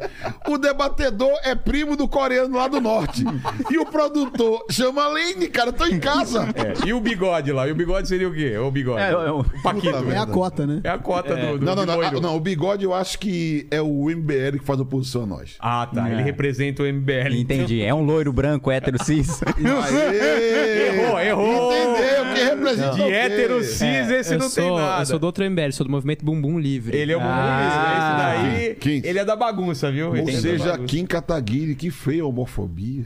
O 0.47 0.57
debatedor 0.57 1.31
é 1.43 1.53
primo 1.55 1.95
do 1.95 2.07
coreano 2.07 2.55
lá 2.57 2.67
do 2.67 2.79
norte. 2.79 3.23
E 3.69 3.77
o 3.77 3.85
produtor 3.85 4.65
chama 4.69 5.07
Lene, 5.09 5.47
cara. 5.47 5.71
Tô 5.73 5.85
em 5.85 5.99
casa. 5.99 6.47
É, 6.55 6.87
E 6.87 6.93
o 6.93 6.99
bigode 6.99 7.51
lá? 7.51 7.67
E 7.67 7.71
o 7.71 7.75
bigode 7.75 8.07
seria 8.07 8.27
o 8.29 8.33
quê? 8.33 8.57
O 8.57 8.71
bigode. 8.71 9.01
É, 9.01 9.11
é 9.11 9.31
o- 9.31 9.39
O 9.41 9.61
Paquito. 9.63 10.11
É 10.11 10.17
a 10.17 10.25
cota, 10.25 10.65
né? 10.65 10.81
É 10.83 10.89
a 10.89 10.97
cota 10.97 11.35
do, 11.35 11.57
do 11.59 11.65
Não, 11.65 11.75
não, 11.75 11.85
não, 11.85 12.21
não. 12.21 12.35
O 12.35 12.39
bigode 12.39 12.83
eu 12.85 12.93
acho 12.93 13.19
que 13.19 13.67
é 13.69 13.81
o 13.81 14.09
MBL 14.09 14.59
que 14.59 14.65
faz 14.65 14.79
oposição 14.79 15.23
a 15.23 15.25
nós. 15.25 15.55
Ah, 15.59 15.87
tá. 15.93 16.09
Ele 16.09 16.21
É. 16.21 16.23
representa 16.23 16.83
o 16.83 16.85
MBL. 16.85 17.48
Entendi. 17.53 17.81
É 17.81 17.93
um 17.93 18.01
loiro 18.03 18.31
branco, 18.31 18.69
hétero 18.71 19.03
cis. 19.03 19.41
Errou, 19.57 21.19
errou. 21.19 21.73
Entendeu? 21.73 22.33
Que 22.33 22.43
representa 22.43 22.91
De 22.95 23.01
o 23.01 23.05
quê? 23.05 23.11
hétero 23.11 23.63
cis, 23.63 24.09
esse 24.09 24.33
eu 24.35 24.39
não 24.39 24.49
sou, 24.49 24.63
tem 24.63 24.75
nada. 24.75 25.01
Eu 25.01 25.05
sou 25.05 25.19
do 25.19 25.25
outro 25.25 25.49
MBL, 25.49 25.71
sou 25.71 25.85
do 25.85 25.91
movimento 25.91 26.23
Bumbum 26.25 26.59
Livre. 26.59 26.95
Ele 26.97 27.11
é 27.11 27.17
o 27.17 27.19
Ah. 27.21 27.25
ah, 27.27 28.45
Esse 28.45 28.57
daí, 28.57 28.75
Quem? 28.75 29.01
ele 29.03 29.19
é 29.19 29.25
da 29.25 29.35
bagunça, 29.35 29.91
viu? 29.91 30.09
Ou 30.09 30.15
Esse 30.17 30.31
é 30.31 30.41
seja. 30.41 30.77
Kim 30.79 31.05
Kataguiri, 31.05 31.75
que 31.75 31.89
feia 31.91 32.25
homofobia. 32.25 33.03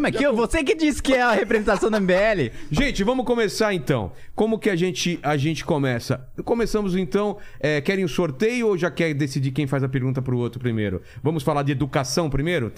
Mas 0.00 0.16
que, 0.16 0.28
você 0.30 0.62
que 0.62 0.74
disse 0.74 1.02
que 1.02 1.14
é 1.14 1.22
a 1.22 1.32
representação 1.32 1.90
da 1.90 2.00
MBL. 2.00 2.52
Gente, 2.70 3.02
vamos 3.02 3.24
começar 3.24 3.72
então. 3.72 4.12
Como 4.34 4.58
que 4.58 4.68
a 4.68 4.76
gente, 4.76 5.18
a 5.22 5.36
gente 5.36 5.64
começa? 5.64 6.28
Começamos 6.44 6.96
então. 6.96 7.38
é, 7.58 7.80
querem 7.80 8.04
o 8.04 8.08
sorteio 8.08 8.68
ou 8.68 8.76
já 8.76 8.90
quer 8.90 9.14
decidir 9.14 9.52
quem 9.52 9.66
faz 9.66 9.82
a 9.82 9.88
pergunta 9.88 10.20
pro 10.20 10.38
outro 10.38 10.60
primeiro? 10.60 11.02
Vamos 11.22 11.42
falar 11.42 11.62
de 11.62 11.72
educação 11.72 12.28
primeiro? 12.28 12.72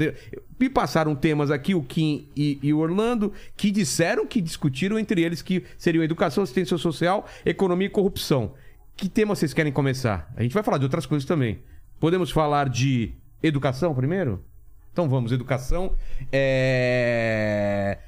Me 0.59 0.69
passaram 0.69 1.15
temas 1.15 1.51
aqui, 1.51 1.75
o 1.75 1.83
Kim 1.83 2.29
e, 2.37 2.59
e 2.63 2.73
o 2.73 2.79
Orlando, 2.79 3.33
que 3.57 3.71
disseram 3.71 4.27
que 4.27 4.41
discutiram 4.41 4.99
entre 4.99 5.23
eles 5.23 5.43
que 5.43 5.65
seriam 5.77 6.05
educação, 6.05 6.45
assistência 6.45 6.77
social, 6.79 7.27
economia 7.45 7.87
e 7.87 7.91
corrupção. 7.91 8.55
Que 8.97 9.09
tema 9.09 9.35
vocês 9.35 9.53
querem 9.53 9.73
começar? 9.73 10.33
A 10.37 10.43
gente 10.43 10.55
vai 10.55 10.63
falar 10.63 10.79
de 10.79 10.85
outras 10.85 11.07
coisas 11.07 11.27
também. 11.27 11.61
Podemos 11.99 12.31
falar 12.31 12.69
de 12.69 13.13
educação 13.43 13.95
primeiro? 13.95 14.45
Então 14.93 15.09
vamos, 15.09 15.33
educação. 15.33 15.97
É... 16.31 17.99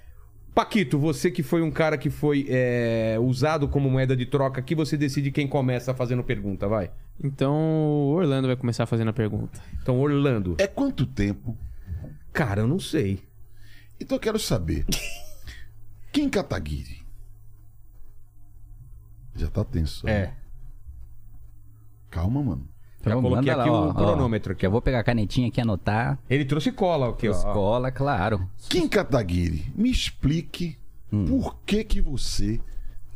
Paquito, 0.55 0.99
você 0.99 1.31
que 1.31 1.43
foi 1.43 1.63
um 1.63 1.71
cara 1.71 1.99
que 1.99 2.09
foi 2.09 2.47
é, 2.49 3.17
usado 3.21 3.67
como 3.67 3.91
moeda 3.91 4.17
de 4.17 4.25
troca 4.25 4.61
aqui, 4.61 4.73
você 4.73 4.97
decide 4.97 5.33
quem 5.33 5.49
começa 5.49 5.93
fazendo 5.93 6.23
pergunta, 6.23 6.69
vai. 6.69 6.93
Então 7.23 7.53
o 7.55 8.13
Orlando 8.13 8.47
vai 8.47 8.57
começar 8.57 8.87
fazendo 8.87 9.09
a 9.09 9.13
pergunta. 9.13 9.61
Então, 9.83 9.99
Orlando. 9.99 10.55
É 10.59 10.69
quanto 10.69 11.07
tempo? 11.07 11.59
Cara, 12.33 12.61
eu 12.61 12.69
não 12.69 12.79
sei. 12.79 13.21
Então 14.01 14.17
eu 14.17 14.21
quero 14.21 14.39
saber. 14.39 14.85
Kim 16.13 16.29
Kataguiri. 16.29 17.05
Já 19.35 19.49
tá 19.49 19.65
tenso. 19.65 20.09
É. 20.09 20.27
né? 20.27 20.37
Calma, 22.11 22.43
mano. 22.43 22.69
Já 23.05 23.11
Então, 23.11 23.23
coloquei 23.23 23.51
manda 23.53 23.63
aqui 23.63 23.71
lá, 23.71 23.81
o 23.81 23.87
ó, 23.87 23.91
ó, 23.91 23.95
cronômetro 23.95 24.53
aqui, 24.53 24.61
Que 24.61 24.67
eu 24.67 24.71
vou 24.71 24.81
pegar 24.83 25.01
a 25.01 25.05
canetinha 25.05 25.49
aqui 25.49 25.61
e 25.61 25.63
anotar. 25.63 26.19
Ele 26.29 26.45
trouxe 26.45 26.73
cola 26.73 27.11
aqui, 27.11 27.29
ó. 27.29 27.33
Escola, 27.33 27.91
claro. 27.91 28.49
Kim 28.69 28.89
Kataguiri, 28.89 29.71
me 29.77 29.91
explique 29.91 30.77
Hum. 31.13 31.27
por 31.27 31.57
que 31.65 31.85
que 31.85 32.01
você 32.01 32.61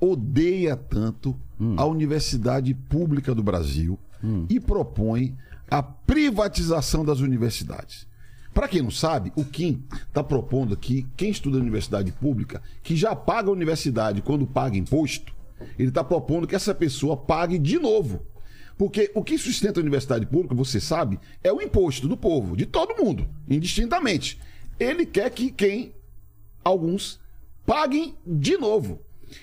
odeia 0.01 0.77
tanto 0.77 1.35
Hum. 1.61 1.75
a 1.77 1.85
Universidade 1.85 2.73
Pública 2.73 3.35
do 3.35 3.43
Brasil 3.43 3.99
e 4.49 4.59
propõe 4.61 5.37
a 5.71 5.81
privatização 5.83 7.05
das 7.05 7.21
universidades. 7.21 8.07
Para 8.53 8.67
quem 8.67 8.83
não 8.83 8.91
sabe, 8.91 9.33
o 9.37 9.45
Kim 9.45 9.85
está 10.09 10.23
propondo 10.25 10.75
aqui, 10.75 11.07
quem 11.17 11.31
estuda 11.31 11.57
na 11.59 11.63
universidade 11.63 12.11
pública, 12.11 12.61
que 12.83 12.97
já 12.97 13.15
paga 13.15 13.49
a 13.49 13.53
universidade 13.53 14.21
quando 14.23 14.45
paga 14.47 14.77
imposto, 14.77 15.33
ele 15.79 15.89
está 15.91 16.03
propondo 16.03 16.47
que 16.49 16.57
essa 16.57 16.75
pessoa 16.75 17.17
pague 17.17 17.59
de 17.59 17.79
novo. 17.79 18.21
Porque 18.79 19.11
o 19.15 19.25
que 19.25 19.37
sustenta 19.37 19.81
a 19.81 19.83
universidade 19.83 20.25
pública, 20.25 20.55
você 20.55 20.81
sabe, 20.81 21.19
é 21.43 21.53
o 21.53 21.61
imposto 21.61 22.07
do 22.07 22.17
povo, 22.17 22.57
de 22.57 22.65
todo 22.65 22.95
mundo, 23.03 23.29
indistintamente. 23.51 24.41
Ele 24.79 25.05
quer 25.05 25.29
que 25.31 25.51
quem, 25.51 25.93
alguns, 26.65 27.19
paguem 27.67 28.17
de 28.25 28.57
novo. 28.57 29.03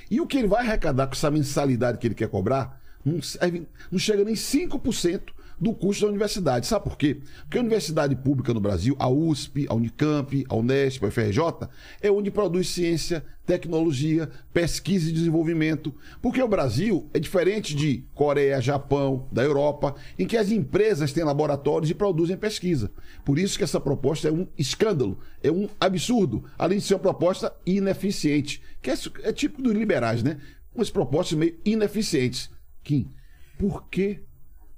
E 0.09 0.21
o 0.21 0.25
que 0.25 0.37
ele 0.37 0.47
vai 0.47 0.65
arrecadar 0.65 1.07
com 1.07 1.13
essa 1.13 1.29
mensalidade 1.29 1.97
que 1.97 2.07
ele 2.07 2.15
quer 2.15 2.29
cobrar 2.29 2.81
não, 3.03 3.21
serve- 3.21 3.67
não 3.91 3.99
chega 3.99 4.23
nem 4.23 4.33
5% 4.35 5.21
do 5.59 5.73
custo 5.73 6.05
da 6.05 6.09
universidade. 6.09 6.67
Sabe 6.67 6.85
por 6.85 6.97
quê? 6.97 7.21
Porque 7.41 7.57
a 7.57 7.61
universidade 7.61 8.15
pública 8.15 8.53
no 8.53 8.59
Brasil, 8.59 8.95
a 8.99 9.09
USP, 9.09 9.65
a 9.69 9.73
Unicamp, 9.73 10.45
a 10.49 10.55
Unesp, 10.55 11.03
a 11.03 11.07
UFRJ, 11.07 11.69
é 12.01 12.11
onde 12.11 12.31
produz 12.31 12.69
ciência, 12.69 13.23
tecnologia, 13.45 14.29
pesquisa 14.53 15.09
e 15.09 15.13
desenvolvimento. 15.13 15.93
Porque 16.21 16.41
o 16.41 16.47
Brasil 16.47 17.09
é 17.13 17.19
diferente 17.19 17.75
de 17.75 18.03
Coreia, 18.13 18.61
Japão, 18.61 19.27
da 19.31 19.43
Europa, 19.43 19.95
em 20.17 20.25
que 20.25 20.37
as 20.37 20.51
empresas 20.51 21.13
têm 21.13 21.23
laboratórios 21.23 21.89
e 21.89 21.95
produzem 21.95 22.37
pesquisa. 22.37 22.91
Por 23.23 23.39
isso 23.39 23.57
que 23.57 23.63
essa 23.63 23.79
proposta 23.79 24.27
é 24.27 24.31
um 24.31 24.47
escândalo, 24.57 25.19
é 25.41 25.51
um 25.51 25.69
absurdo, 25.79 26.43
além 26.57 26.79
de 26.79 26.83
ser 26.83 26.95
uma 26.95 26.99
proposta 26.99 27.53
ineficiente, 27.65 28.61
que 28.81 28.89
é, 28.89 28.95
é 29.23 29.31
típico 29.31 29.61
dos 29.61 29.73
liberais, 29.73 30.23
né? 30.23 30.37
Umas 30.73 30.89
propostas 30.89 31.37
meio 31.37 31.57
ineficientes. 31.63 32.49
Kim, 32.83 33.09
por 33.57 33.87
que 33.89 34.19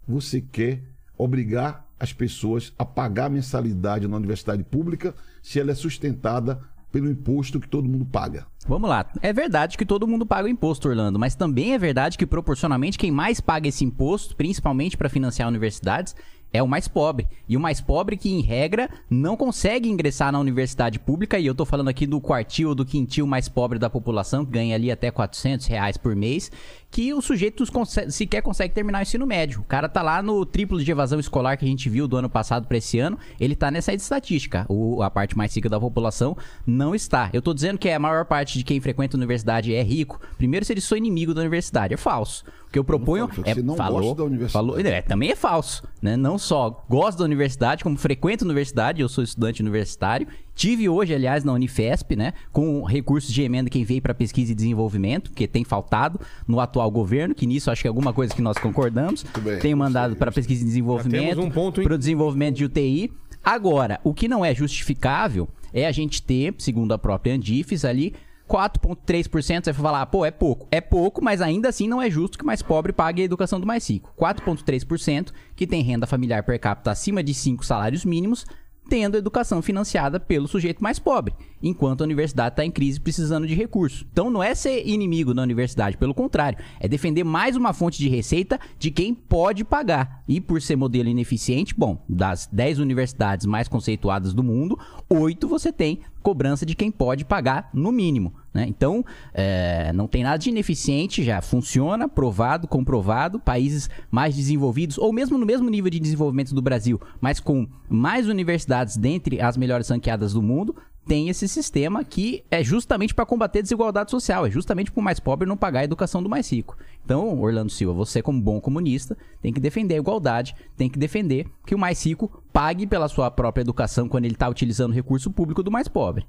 você 0.08 0.42
quer 0.42 0.84
obrigar 1.18 1.86
as 2.00 2.14
pessoas 2.14 2.74
a 2.78 2.86
pagar 2.86 3.30
mensalidade 3.30 4.08
na 4.08 4.18
universidade 4.18 4.64
pública 4.64 5.16
se 5.42 5.60
ela 5.60 5.72
é 5.72 5.76
sustentada 5.76 6.60
pelo 6.92 7.10
imposto 7.10 7.60
que 7.60 7.68
todo 7.68 7.90
mundo 7.90 8.06
paga? 8.06 8.46
Vamos 8.68 8.90
lá. 8.90 9.10
É 9.22 9.34
verdade 9.34 9.78
que 9.78 9.86
todo 9.86 10.08
mundo 10.08 10.26
paga 10.26 10.48
o 10.48 10.52
imposto, 10.52 10.88
Orlando, 10.88 11.20
mas 11.20 11.36
também 11.36 11.74
é 11.74 11.78
verdade 11.78 12.18
que 12.18 12.26
proporcionalmente 12.26 12.98
quem 12.98 13.12
mais 13.12 13.40
paga 13.40 13.68
esse 13.68 13.84
imposto, 13.84 14.36
principalmente 14.36 14.98
para 14.98 15.10
financiar 15.10 15.48
universidades, 15.48 16.16
é 16.52 16.64
o 16.64 16.68
mais 16.68 16.88
pobre. 16.88 17.28
E 17.48 17.58
o 17.58 17.60
mais 17.60 17.82
pobre 17.82 18.16
que, 18.16 18.32
em 18.32 18.42
regra, 18.42 18.90
não 19.10 19.36
consegue 19.36 19.90
ingressar 19.90 20.32
na 20.32 20.40
universidade 20.40 20.98
pública. 21.00 21.38
E 21.40 21.46
eu 21.46 21.56
tô 21.56 21.66
falando 21.66 21.90
aqui 21.90 22.06
do 22.06 22.22
quartil 22.22 22.70
ou 22.70 22.76
do 22.76 22.86
quintil 22.86 23.28
mais 23.28 23.50
pobre 23.50 23.78
da 23.78 23.90
população, 23.90 24.46
que 24.46 24.52
ganha 24.52 24.76
ali 24.76 24.92
até 24.92 25.12
400 25.12 25.68
reais 25.68 25.98
por 25.98 26.16
mês, 26.16 26.52
que 26.90 27.14
o 27.14 27.22
sujeito 27.22 27.70
conse- 27.72 28.10
sequer 28.10 28.42
consegue 28.42 28.74
terminar 28.74 29.00
o 29.00 29.02
ensino 29.02 29.26
médio. 29.26 29.60
O 29.62 29.64
cara 29.64 29.88
tá 29.90 30.02
lá 30.02 30.22
no 30.24 30.46
triplo 30.46 30.82
de 30.84 30.90
evasão 30.90 31.20
escolar 31.20 31.58
que 31.58 31.66
a 31.66 31.68
gente 31.68 31.90
viu 31.90 32.08
do 32.08 32.16
ano 32.18 32.30
passado 32.30 32.66
para 32.66 32.78
esse 32.78 32.98
ano, 32.98 33.18
ele 33.40 33.56
tá 33.56 33.70
nessa 33.70 33.94
estatística. 33.94 34.66
O, 34.70 35.04
a 35.04 35.12
parte 35.12 35.38
mais 35.38 35.54
rica 35.56 35.70
da 35.70 35.80
população 35.80 36.36
não 36.66 36.96
está. 36.96 37.30
Eu 37.34 37.42
tô 37.42 37.54
dizendo 37.54 37.78
que 37.78 37.90
a 37.90 38.00
maior 38.00 38.26
parte 38.26 38.58
de 38.58 38.64
quem 38.64 38.80
frequenta 38.80 39.16
a 39.16 39.20
universidade 39.20 39.74
é 39.76 39.84
rico. 39.84 40.20
Primeiro, 40.38 40.66
se 40.66 40.74
eles 40.74 40.86
são 40.86 40.98
inimigo 40.98 41.34
da 41.34 41.42
universidade. 41.42 41.94
É 41.94 41.98
falso. 41.98 42.44
O 42.68 42.72
que 42.72 42.80
eu 42.80 42.84
proponho 42.84 43.28
falou, 43.28 43.46
é. 43.46 43.54
você 43.54 43.62
não 43.62 43.76
gosta 43.76 44.16
da 44.16 44.24
universidade. 44.24 44.52
falou- 44.52 44.80
é, 44.80 45.02
também 45.02 45.32
é 45.32 45.36
falso, 45.36 45.84
né? 46.02 46.18
Não 46.18 46.38
só 46.38 46.86
gosto 46.90 47.20
da 47.20 47.26
universidade, 47.26 47.84
como 47.84 47.98
frequento 47.98 48.44
a 48.44 48.48
universidade, 48.48 49.02
eu 49.02 49.10
sou 49.10 49.24
estudante 49.24 49.62
universitário. 49.62 50.28
Tive 50.58 50.90
hoje, 50.90 51.14
aliás, 51.14 51.44
na 51.44 51.54
Unifesp, 51.54 52.16
né, 52.16 52.34
com 52.52 52.84
recursos 52.84 53.32
de 53.32 53.44
emenda 53.44 53.70
quem 53.70 53.84
veio 53.84 54.02
para 54.02 54.12
pesquisa 54.16 54.52
e 54.52 54.56
desenvolvimento, 54.56 55.32
que 55.32 55.48
tem 55.48 55.64
faltado 55.64 56.20
no 56.48 56.60
atual 56.60 56.90
governo, 56.90 57.36
que 57.36 57.46
nisso 57.46 57.70
acho 57.70 57.84
que 57.84 57.88
é 57.88 57.90
alguma 57.90 58.12
coisa 58.12 58.34
que 58.34 58.42
nós 58.42 58.58
concordamos. 58.58 59.24
bem, 59.40 59.60
Tenho 59.60 59.74
eu 59.74 59.78
mandado 59.78 60.16
para 60.16 60.32
pesquisa 60.32 60.64
e 60.64 60.66
desenvolvimento, 60.66 61.40
um 61.42 61.52
para 61.52 61.94
o 61.94 61.98
desenvolvimento 61.98 62.56
de 62.56 62.66
UTI. 62.66 63.12
Agora, 63.44 64.00
o 64.04 64.16
que 64.16 64.28
não 64.28 64.44
é 64.44 64.54
justificável 64.56 65.48
é 65.72 65.86
a 65.86 65.92
gente 65.92 66.24
ter, 66.24 66.56
segundo 66.58 66.92
a 66.92 66.98
própria 66.98 67.36
Andifes 67.36 67.86
ali, 67.86 68.16
4,3%. 68.50 69.66
Você 69.66 69.72
vai 69.72 69.82
falar, 69.82 70.06
pô, 70.08 70.26
é 70.26 70.32
pouco. 70.32 70.68
É 70.72 70.82
pouco, 70.82 71.24
mas 71.24 71.40
ainda 71.40 71.70
assim 71.70 71.88
não 71.88 72.02
é 72.02 72.10
justo 72.10 72.36
que 72.38 72.44
o 72.44 72.48
mais 72.48 72.64
pobre 72.64 72.92
pague 72.92 73.22
a 73.22 73.26
educação 73.26 73.60
do 73.60 73.68
mais 73.68 73.88
rico. 73.88 74.12
4,3% 74.18 75.32
que 75.56 75.68
tem 75.68 75.84
renda 75.84 76.08
familiar 76.08 76.44
per 76.44 76.60
capita 76.60 76.92
acima 76.92 77.22
de 77.22 77.34
5 77.34 77.64
salários 77.64 78.04
mínimos, 78.04 78.46
tendo 78.88 79.18
educação 79.18 79.62
financiada 79.62 80.20
pelo 80.20 80.48
sujeito 80.48 80.82
mais 80.82 81.00
pobre, 81.00 81.34
enquanto 81.62 82.02
a 82.02 82.04
universidade 82.04 82.54
está 82.54 82.66
em 82.66 82.72
crise 82.72 83.00
precisando 83.00 83.48
de 83.48 83.56
recursos. 83.56 84.06
Então 84.12 84.30
não 84.30 84.44
é 84.44 84.54
ser 84.54 84.88
inimigo 84.88 85.34
da 85.34 85.42
universidade, 85.42 85.98
pelo 85.98 86.14
contrário, 86.14 86.60
é 86.80 86.88
defender 86.88 87.24
mais 87.24 87.56
uma 87.56 87.74
fonte 87.74 87.98
de 87.98 88.10
receita 88.10 88.60
de 88.78 88.92
quem 88.92 89.14
pode 89.14 89.64
pagar. 89.64 90.24
E 90.28 90.42
por 90.42 90.62
ser 90.62 90.76
modelo 90.76 91.10
ineficiente, 91.10 91.74
bom, 91.76 92.04
das 92.08 92.48
10 92.52 92.80
universidades 92.80 93.46
mais 93.46 93.68
conceituadas 93.68 94.34
do 94.34 94.44
mundo, 94.44 94.78
8 95.10 95.48
você 95.48 95.72
tem 95.72 96.00
cobrança 96.28 96.66
de 96.66 96.76
quem 96.76 96.92
pode 96.92 97.24
pagar 97.24 97.70
no 97.74 97.90
mínimo. 97.90 98.34
Né? 98.54 98.66
Então, 98.68 99.06
é, 99.34 99.94
não 99.94 100.08
tem 100.08 100.24
nada 100.24 100.38
de 100.38 100.50
ineficiente, 100.50 101.24
já 101.24 101.42
funciona, 101.42 102.10
provado, 102.10 102.68
comprovado. 102.68 103.40
Países 103.40 103.90
mais 104.12 104.36
desenvolvidos, 104.36 104.98
ou 104.98 105.14
mesmo 105.14 105.38
no 105.38 105.46
mesmo 105.46 105.70
nível 105.70 105.90
de 105.90 106.00
desenvolvimento 106.00 106.54
do 106.54 106.62
Brasil, 106.62 107.00
mas 107.22 107.40
com 107.40 107.66
mais 107.88 108.28
universidades 108.28 108.98
dentre 108.98 109.40
as 109.40 109.56
melhores 109.56 109.88
ranqueadas 109.88 110.34
do 110.34 110.42
mundo, 110.42 110.76
tem 111.08 111.30
esse 111.30 111.48
sistema 111.48 112.04
que 112.04 112.44
é 112.52 112.64
justamente 112.64 113.16
para 113.16 113.26
combater 113.26 113.60
a 113.60 113.62
desigualdade 113.62 114.12
social, 114.12 114.46
é 114.46 114.52
justamente 114.52 114.92
para 114.92 115.00
o 115.00 115.04
mais 115.04 115.20
pobre 115.20 115.48
não 115.48 115.56
pagar 115.56 115.80
a 115.80 115.84
educação 115.86 116.22
do 116.22 116.30
mais 116.30 116.52
rico. 116.52 116.78
Então, 117.04 117.40
Orlando 117.40 117.72
Silva, 117.72 117.94
você 117.94 118.22
como 118.22 118.42
bom 118.42 118.60
comunista, 118.60 119.18
tem 119.42 119.54
que 119.54 119.60
defender 119.60 119.96
a 119.96 119.98
igualdade, 119.98 120.54
tem 120.76 120.90
que 120.90 121.00
defender 121.00 121.48
que 121.66 121.74
o 121.74 121.80
mais 121.80 122.06
rico 122.06 122.44
pague 122.52 122.86
pela 122.86 123.08
sua 123.08 123.32
própria 123.32 123.62
educação 123.62 124.10
quando 124.10 124.26
ele 124.26 124.34
está 124.34 124.50
utilizando 124.50 124.92
o 124.92 124.96
recurso 124.96 125.32
público 125.32 125.64
do 125.64 125.72
mais 125.72 125.88
pobre. 125.88 126.28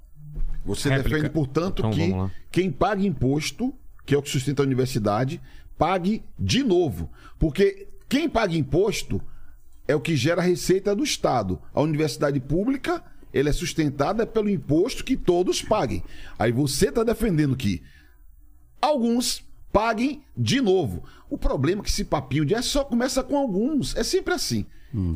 Você 0.65 0.89
Réplica. 0.89 1.17
defende, 1.17 1.31
portanto, 1.31 1.81
Então, 1.81 1.91
que 1.91 2.61
quem 2.61 2.71
paga 2.71 3.05
imposto, 3.05 3.75
que 4.07 4.15
é 4.15 4.19
o 4.19 4.23
que 4.23 4.31
sustenta 4.31 4.63
a 4.63 4.67
universidade, 4.67 5.41
pague 5.77 6.23
de 6.39 6.63
novo. 6.63 7.11
Porque 7.39 7.89
quem 8.09 8.29
paga 8.29 8.55
imposto 8.55 9.21
é 9.87 9.97
o 9.97 10.01
que 10.01 10.15
gera 10.15 10.43
receita 10.43 10.95
do 10.95 11.03
Estado. 11.03 11.61
A 11.73 11.81
universidade 11.81 12.39
pública, 12.39 13.03
ela 13.33 13.49
é 13.49 13.53
sustentada 13.53 14.27
pelo 14.27 14.49
imposto 14.49 15.05
que 15.05 15.17
todos 15.17 15.63
paguem. 15.63 16.03
Aí 16.39 16.51
você 16.53 16.89
está 16.89 17.03
defendendo 17.05 17.57
que 17.57 17.83
alguns 18.81 19.43
paguem 19.73 20.23
de 20.37 20.61
novo. 20.61 21.05
O 21.29 21.37
problema 21.37 21.83
é 21.83 21.85
que 21.85 21.91
esse 21.91 22.05
papinho 22.05 22.45
de 22.45 22.55
é 22.55 22.63
só 22.63 22.85
começa 22.85 23.23
com 23.23 23.37
alguns. 23.37 23.95
É 23.97 24.03
sempre 24.03 24.35
assim. 24.35 24.65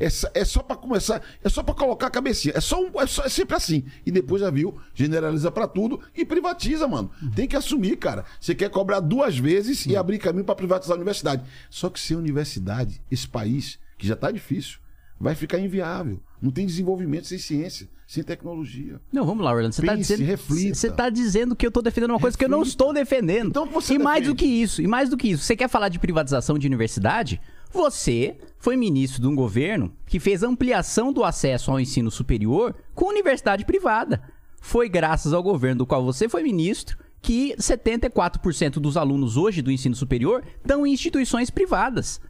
É, 0.00 0.10
só- 0.10 0.28
é 0.34 0.44
só 0.44 0.62
para 0.62 0.76
começar, 0.76 1.22
é 1.42 1.48
só 1.48 1.62
para 1.62 1.74
colocar 1.74 2.08
a 2.08 2.10
cabecinha. 2.10 2.52
É 2.54 2.60
só, 2.60 2.78
um, 2.78 2.90
é 3.00 3.06
só- 3.06 3.24
é 3.24 3.28
sempre 3.30 3.56
assim. 3.56 3.82
E 4.04 4.10
depois 4.10 4.42
já 4.42 4.50
viu, 4.50 4.78
generaliza 4.92 5.50
para 5.50 5.66
tudo 5.66 5.98
e 6.14 6.26
privatiza, 6.26 6.86
mano. 6.86 7.10
Tem 7.34 7.48
que 7.48 7.56
assumir, 7.56 7.96
cara. 7.96 8.26
Você 8.38 8.54
quer 8.54 8.68
cobrar 8.68 9.00
duas 9.00 9.38
vezes 9.38 9.86
e 9.86 9.96
abrir 9.96 10.18
caminho 10.18 10.44
para 10.44 10.54
privatizar 10.54 10.92
a 10.94 10.96
universidade. 10.98 11.42
Só 11.70 11.88
que 11.88 11.98
sem 11.98 12.14
universidade, 12.14 13.00
esse 13.10 13.26
país, 13.26 13.78
que 13.96 14.06
já 14.06 14.14
tá 14.14 14.30
difícil, 14.30 14.78
vai 15.18 15.34
ficar 15.34 15.58
inviável. 15.58 16.20
Não 16.40 16.50
tem 16.50 16.66
desenvolvimento 16.66 17.26
sem 17.26 17.38
ciência, 17.38 17.88
sem 18.12 18.22
tecnologia. 18.22 19.00
Não, 19.10 19.24
vamos 19.24 19.42
lá, 19.42 19.52
Orlando. 19.52 19.74
Você 19.74 19.80
está 19.80 19.94
dizendo, 19.96 20.22
reflita. 20.22 20.74
você 20.74 20.90
tá 20.90 21.08
dizendo 21.08 21.56
que 21.56 21.64
eu 21.64 21.68
estou 21.68 21.82
defendendo 21.82 22.10
uma 22.10 22.20
coisa 22.20 22.36
que 22.36 22.44
eu 22.44 22.48
não 22.48 22.58
Reflita. 22.58 22.72
estou 22.74 22.92
defendendo. 22.92 23.48
Então 23.48 23.64
você 23.64 23.94
e 23.94 23.98
mais 23.98 24.26
do 24.26 24.34
defende. 24.34 24.54
que 24.54 24.62
isso, 24.62 24.82
e 24.82 24.86
mais 24.86 25.08
do 25.08 25.16
que 25.16 25.28
isso, 25.30 25.42
você 25.44 25.56
quer 25.56 25.68
falar 25.68 25.88
de 25.88 25.98
privatização 25.98 26.58
de 26.58 26.66
universidade? 26.66 27.40
Você 27.72 28.36
foi 28.58 28.76
ministro 28.76 29.22
de 29.22 29.26
um 29.26 29.34
governo 29.34 29.90
que 30.06 30.20
fez 30.20 30.42
ampliação 30.42 31.10
do 31.10 31.24
acesso 31.24 31.70
ao 31.70 31.80
ensino 31.80 32.10
superior 32.10 32.74
com 32.94 33.06
universidade 33.06 33.64
privada. 33.64 34.22
Foi 34.60 34.90
graças 34.90 35.32
ao 35.32 35.42
governo 35.42 35.78
do 35.78 35.86
qual 35.86 36.04
você 36.04 36.28
foi 36.28 36.42
ministro 36.42 36.98
que 37.22 37.54
74% 37.56 38.74
dos 38.74 38.98
alunos 38.98 39.38
hoje 39.38 39.62
do 39.62 39.70
ensino 39.72 39.94
superior 39.94 40.44
estão 40.60 40.86
em 40.86 40.92
instituições 40.92 41.48
privadas. 41.48 42.20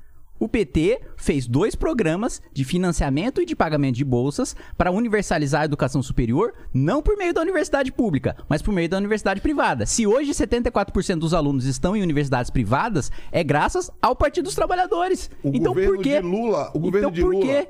O 0.42 0.48
PT 0.48 1.00
fez 1.16 1.46
dois 1.46 1.76
programas 1.76 2.42
de 2.52 2.64
financiamento 2.64 3.40
e 3.40 3.46
de 3.46 3.54
pagamento 3.54 3.94
de 3.94 4.04
bolsas 4.04 4.56
para 4.76 4.90
universalizar 4.90 5.62
a 5.62 5.64
educação 5.66 6.02
superior, 6.02 6.52
não 6.74 7.00
por 7.00 7.16
meio 7.16 7.32
da 7.32 7.40
universidade 7.40 7.92
pública, 7.92 8.36
mas 8.48 8.60
por 8.60 8.74
meio 8.74 8.88
da 8.88 8.96
universidade 8.98 9.40
privada. 9.40 9.86
Se 9.86 10.04
hoje 10.04 10.32
74% 10.32 11.20
dos 11.20 11.32
alunos 11.32 11.64
estão 11.64 11.94
em 11.94 12.02
universidades 12.02 12.50
privadas, 12.50 13.08
é 13.30 13.44
graças 13.44 13.88
ao 14.02 14.16
Partido 14.16 14.46
dos 14.46 14.56
Trabalhadores. 14.56 15.30
O 15.44 15.50
então 15.54 15.72
governo 15.74 15.94
por 15.94 16.02
quê? 16.02 16.18
Lula- 16.18 16.72
o 16.74 16.78
governo 16.80 16.98
então, 17.08 17.10
de 17.12 17.20
por 17.20 17.34
Lula- 17.34 17.46
quê? 17.46 17.68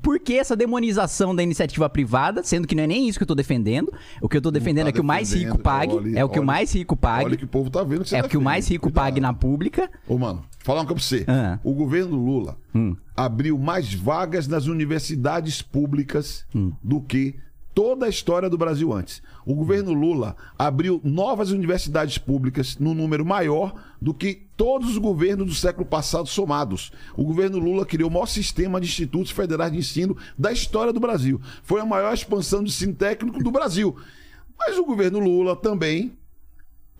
Por 0.00 0.20
que 0.20 0.34
essa 0.38 0.54
demonização 0.56 1.34
da 1.34 1.42
iniciativa 1.42 1.88
privada, 1.88 2.42
sendo 2.44 2.66
que 2.66 2.74
não 2.76 2.84
é 2.84 2.86
nem 2.86 3.08
isso 3.08 3.18
que 3.18 3.24
eu 3.24 3.26
tô 3.26 3.34
defendendo? 3.34 3.92
O 4.22 4.28
que 4.28 4.36
eu 4.36 4.40
tô 4.40 4.50
defendendo 4.50 4.84
tá 4.84 4.90
é 4.90 4.92
que 4.92 5.00
o 5.00 5.04
mais 5.04 5.32
rico 5.32 5.58
pague, 5.58 5.94
olha, 5.94 6.18
é 6.18 6.24
o 6.24 6.28
que 6.28 6.38
o 6.38 6.42
olha. 6.42 6.46
mais 6.46 6.72
rico 6.72 6.96
pague, 6.96 7.24
Olha 7.24 7.36
que 7.36 7.44
o 7.44 7.48
povo 7.48 7.68
tá 7.70 7.82
vendo 7.82 8.04
que 8.04 8.10
você 8.10 8.16
é 8.16 8.20
o 8.22 8.28
que 8.28 8.36
o 8.36 8.40
mais 8.40 8.68
rico 8.68 8.84
Cuidado. 8.84 9.04
pague 9.04 9.20
na 9.20 9.32
pública. 9.34 9.90
Ô, 10.06 10.16
mano, 10.16 10.44
falar 10.60 10.80
uma 10.82 10.86
coisa 10.86 11.00
pra 11.00 11.18
você. 11.18 11.24
Ah. 11.28 11.58
O 11.64 11.74
governo 11.74 12.16
Lula 12.16 12.56
Hum. 12.74 12.96
abriu 13.16 13.58
mais 13.58 13.92
vagas 13.92 14.46
nas 14.46 14.66
universidades 14.66 15.60
públicas 15.60 16.44
Hum. 16.54 16.72
do 16.82 17.00
que 17.00 17.34
toda 17.74 18.06
a 18.06 18.08
história 18.08 18.48
do 18.48 18.56
Brasil 18.56 18.92
antes. 18.92 19.20
O 19.50 19.54
governo 19.56 19.92
Lula 19.92 20.36
abriu 20.56 21.00
novas 21.02 21.50
universidades 21.50 22.18
públicas 22.18 22.78
num 22.78 22.94
número 22.94 23.26
maior 23.26 23.74
do 24.00 24.14
que 24.14 24.46
todos 24.56 24.90
os 24.90 24.96
governos 24.96 25.48
do 25.48 25.54
século 25.56 25.84
passado 25.84 26.28
somados. 26.28 26.92
O 27.16 27.24
governo 27.24 27.58
Lula 27.58 27.84
criou 27.84 28.08
o 28.08 28.12
maior 28.12 28.26
sistema 28.26 28.80
de 28.80 28.86
institutos 28.86 29.32
federais 29.32 29.72
de 29.72 29.78
ensino 29.78 30.16
da 30.38 30.52
história 30.52 30.92
do 30.92 31.00
Brasil. 31.00 31.40
Foi 31.64 31.80
a 31.80 31.84
maior 31.84 32.14
expansão 32.14 32.62
de 32.62 32.70
ensino 32.70 32.94
técnico 32.94 33.42
do 33.42 33.50
Brasil. 33.50 33.96
Mas 34.56 34.78
o 34.78 34.84
governo 34.84 35.18
Lula 35.18 35.56
também 35.56 36.16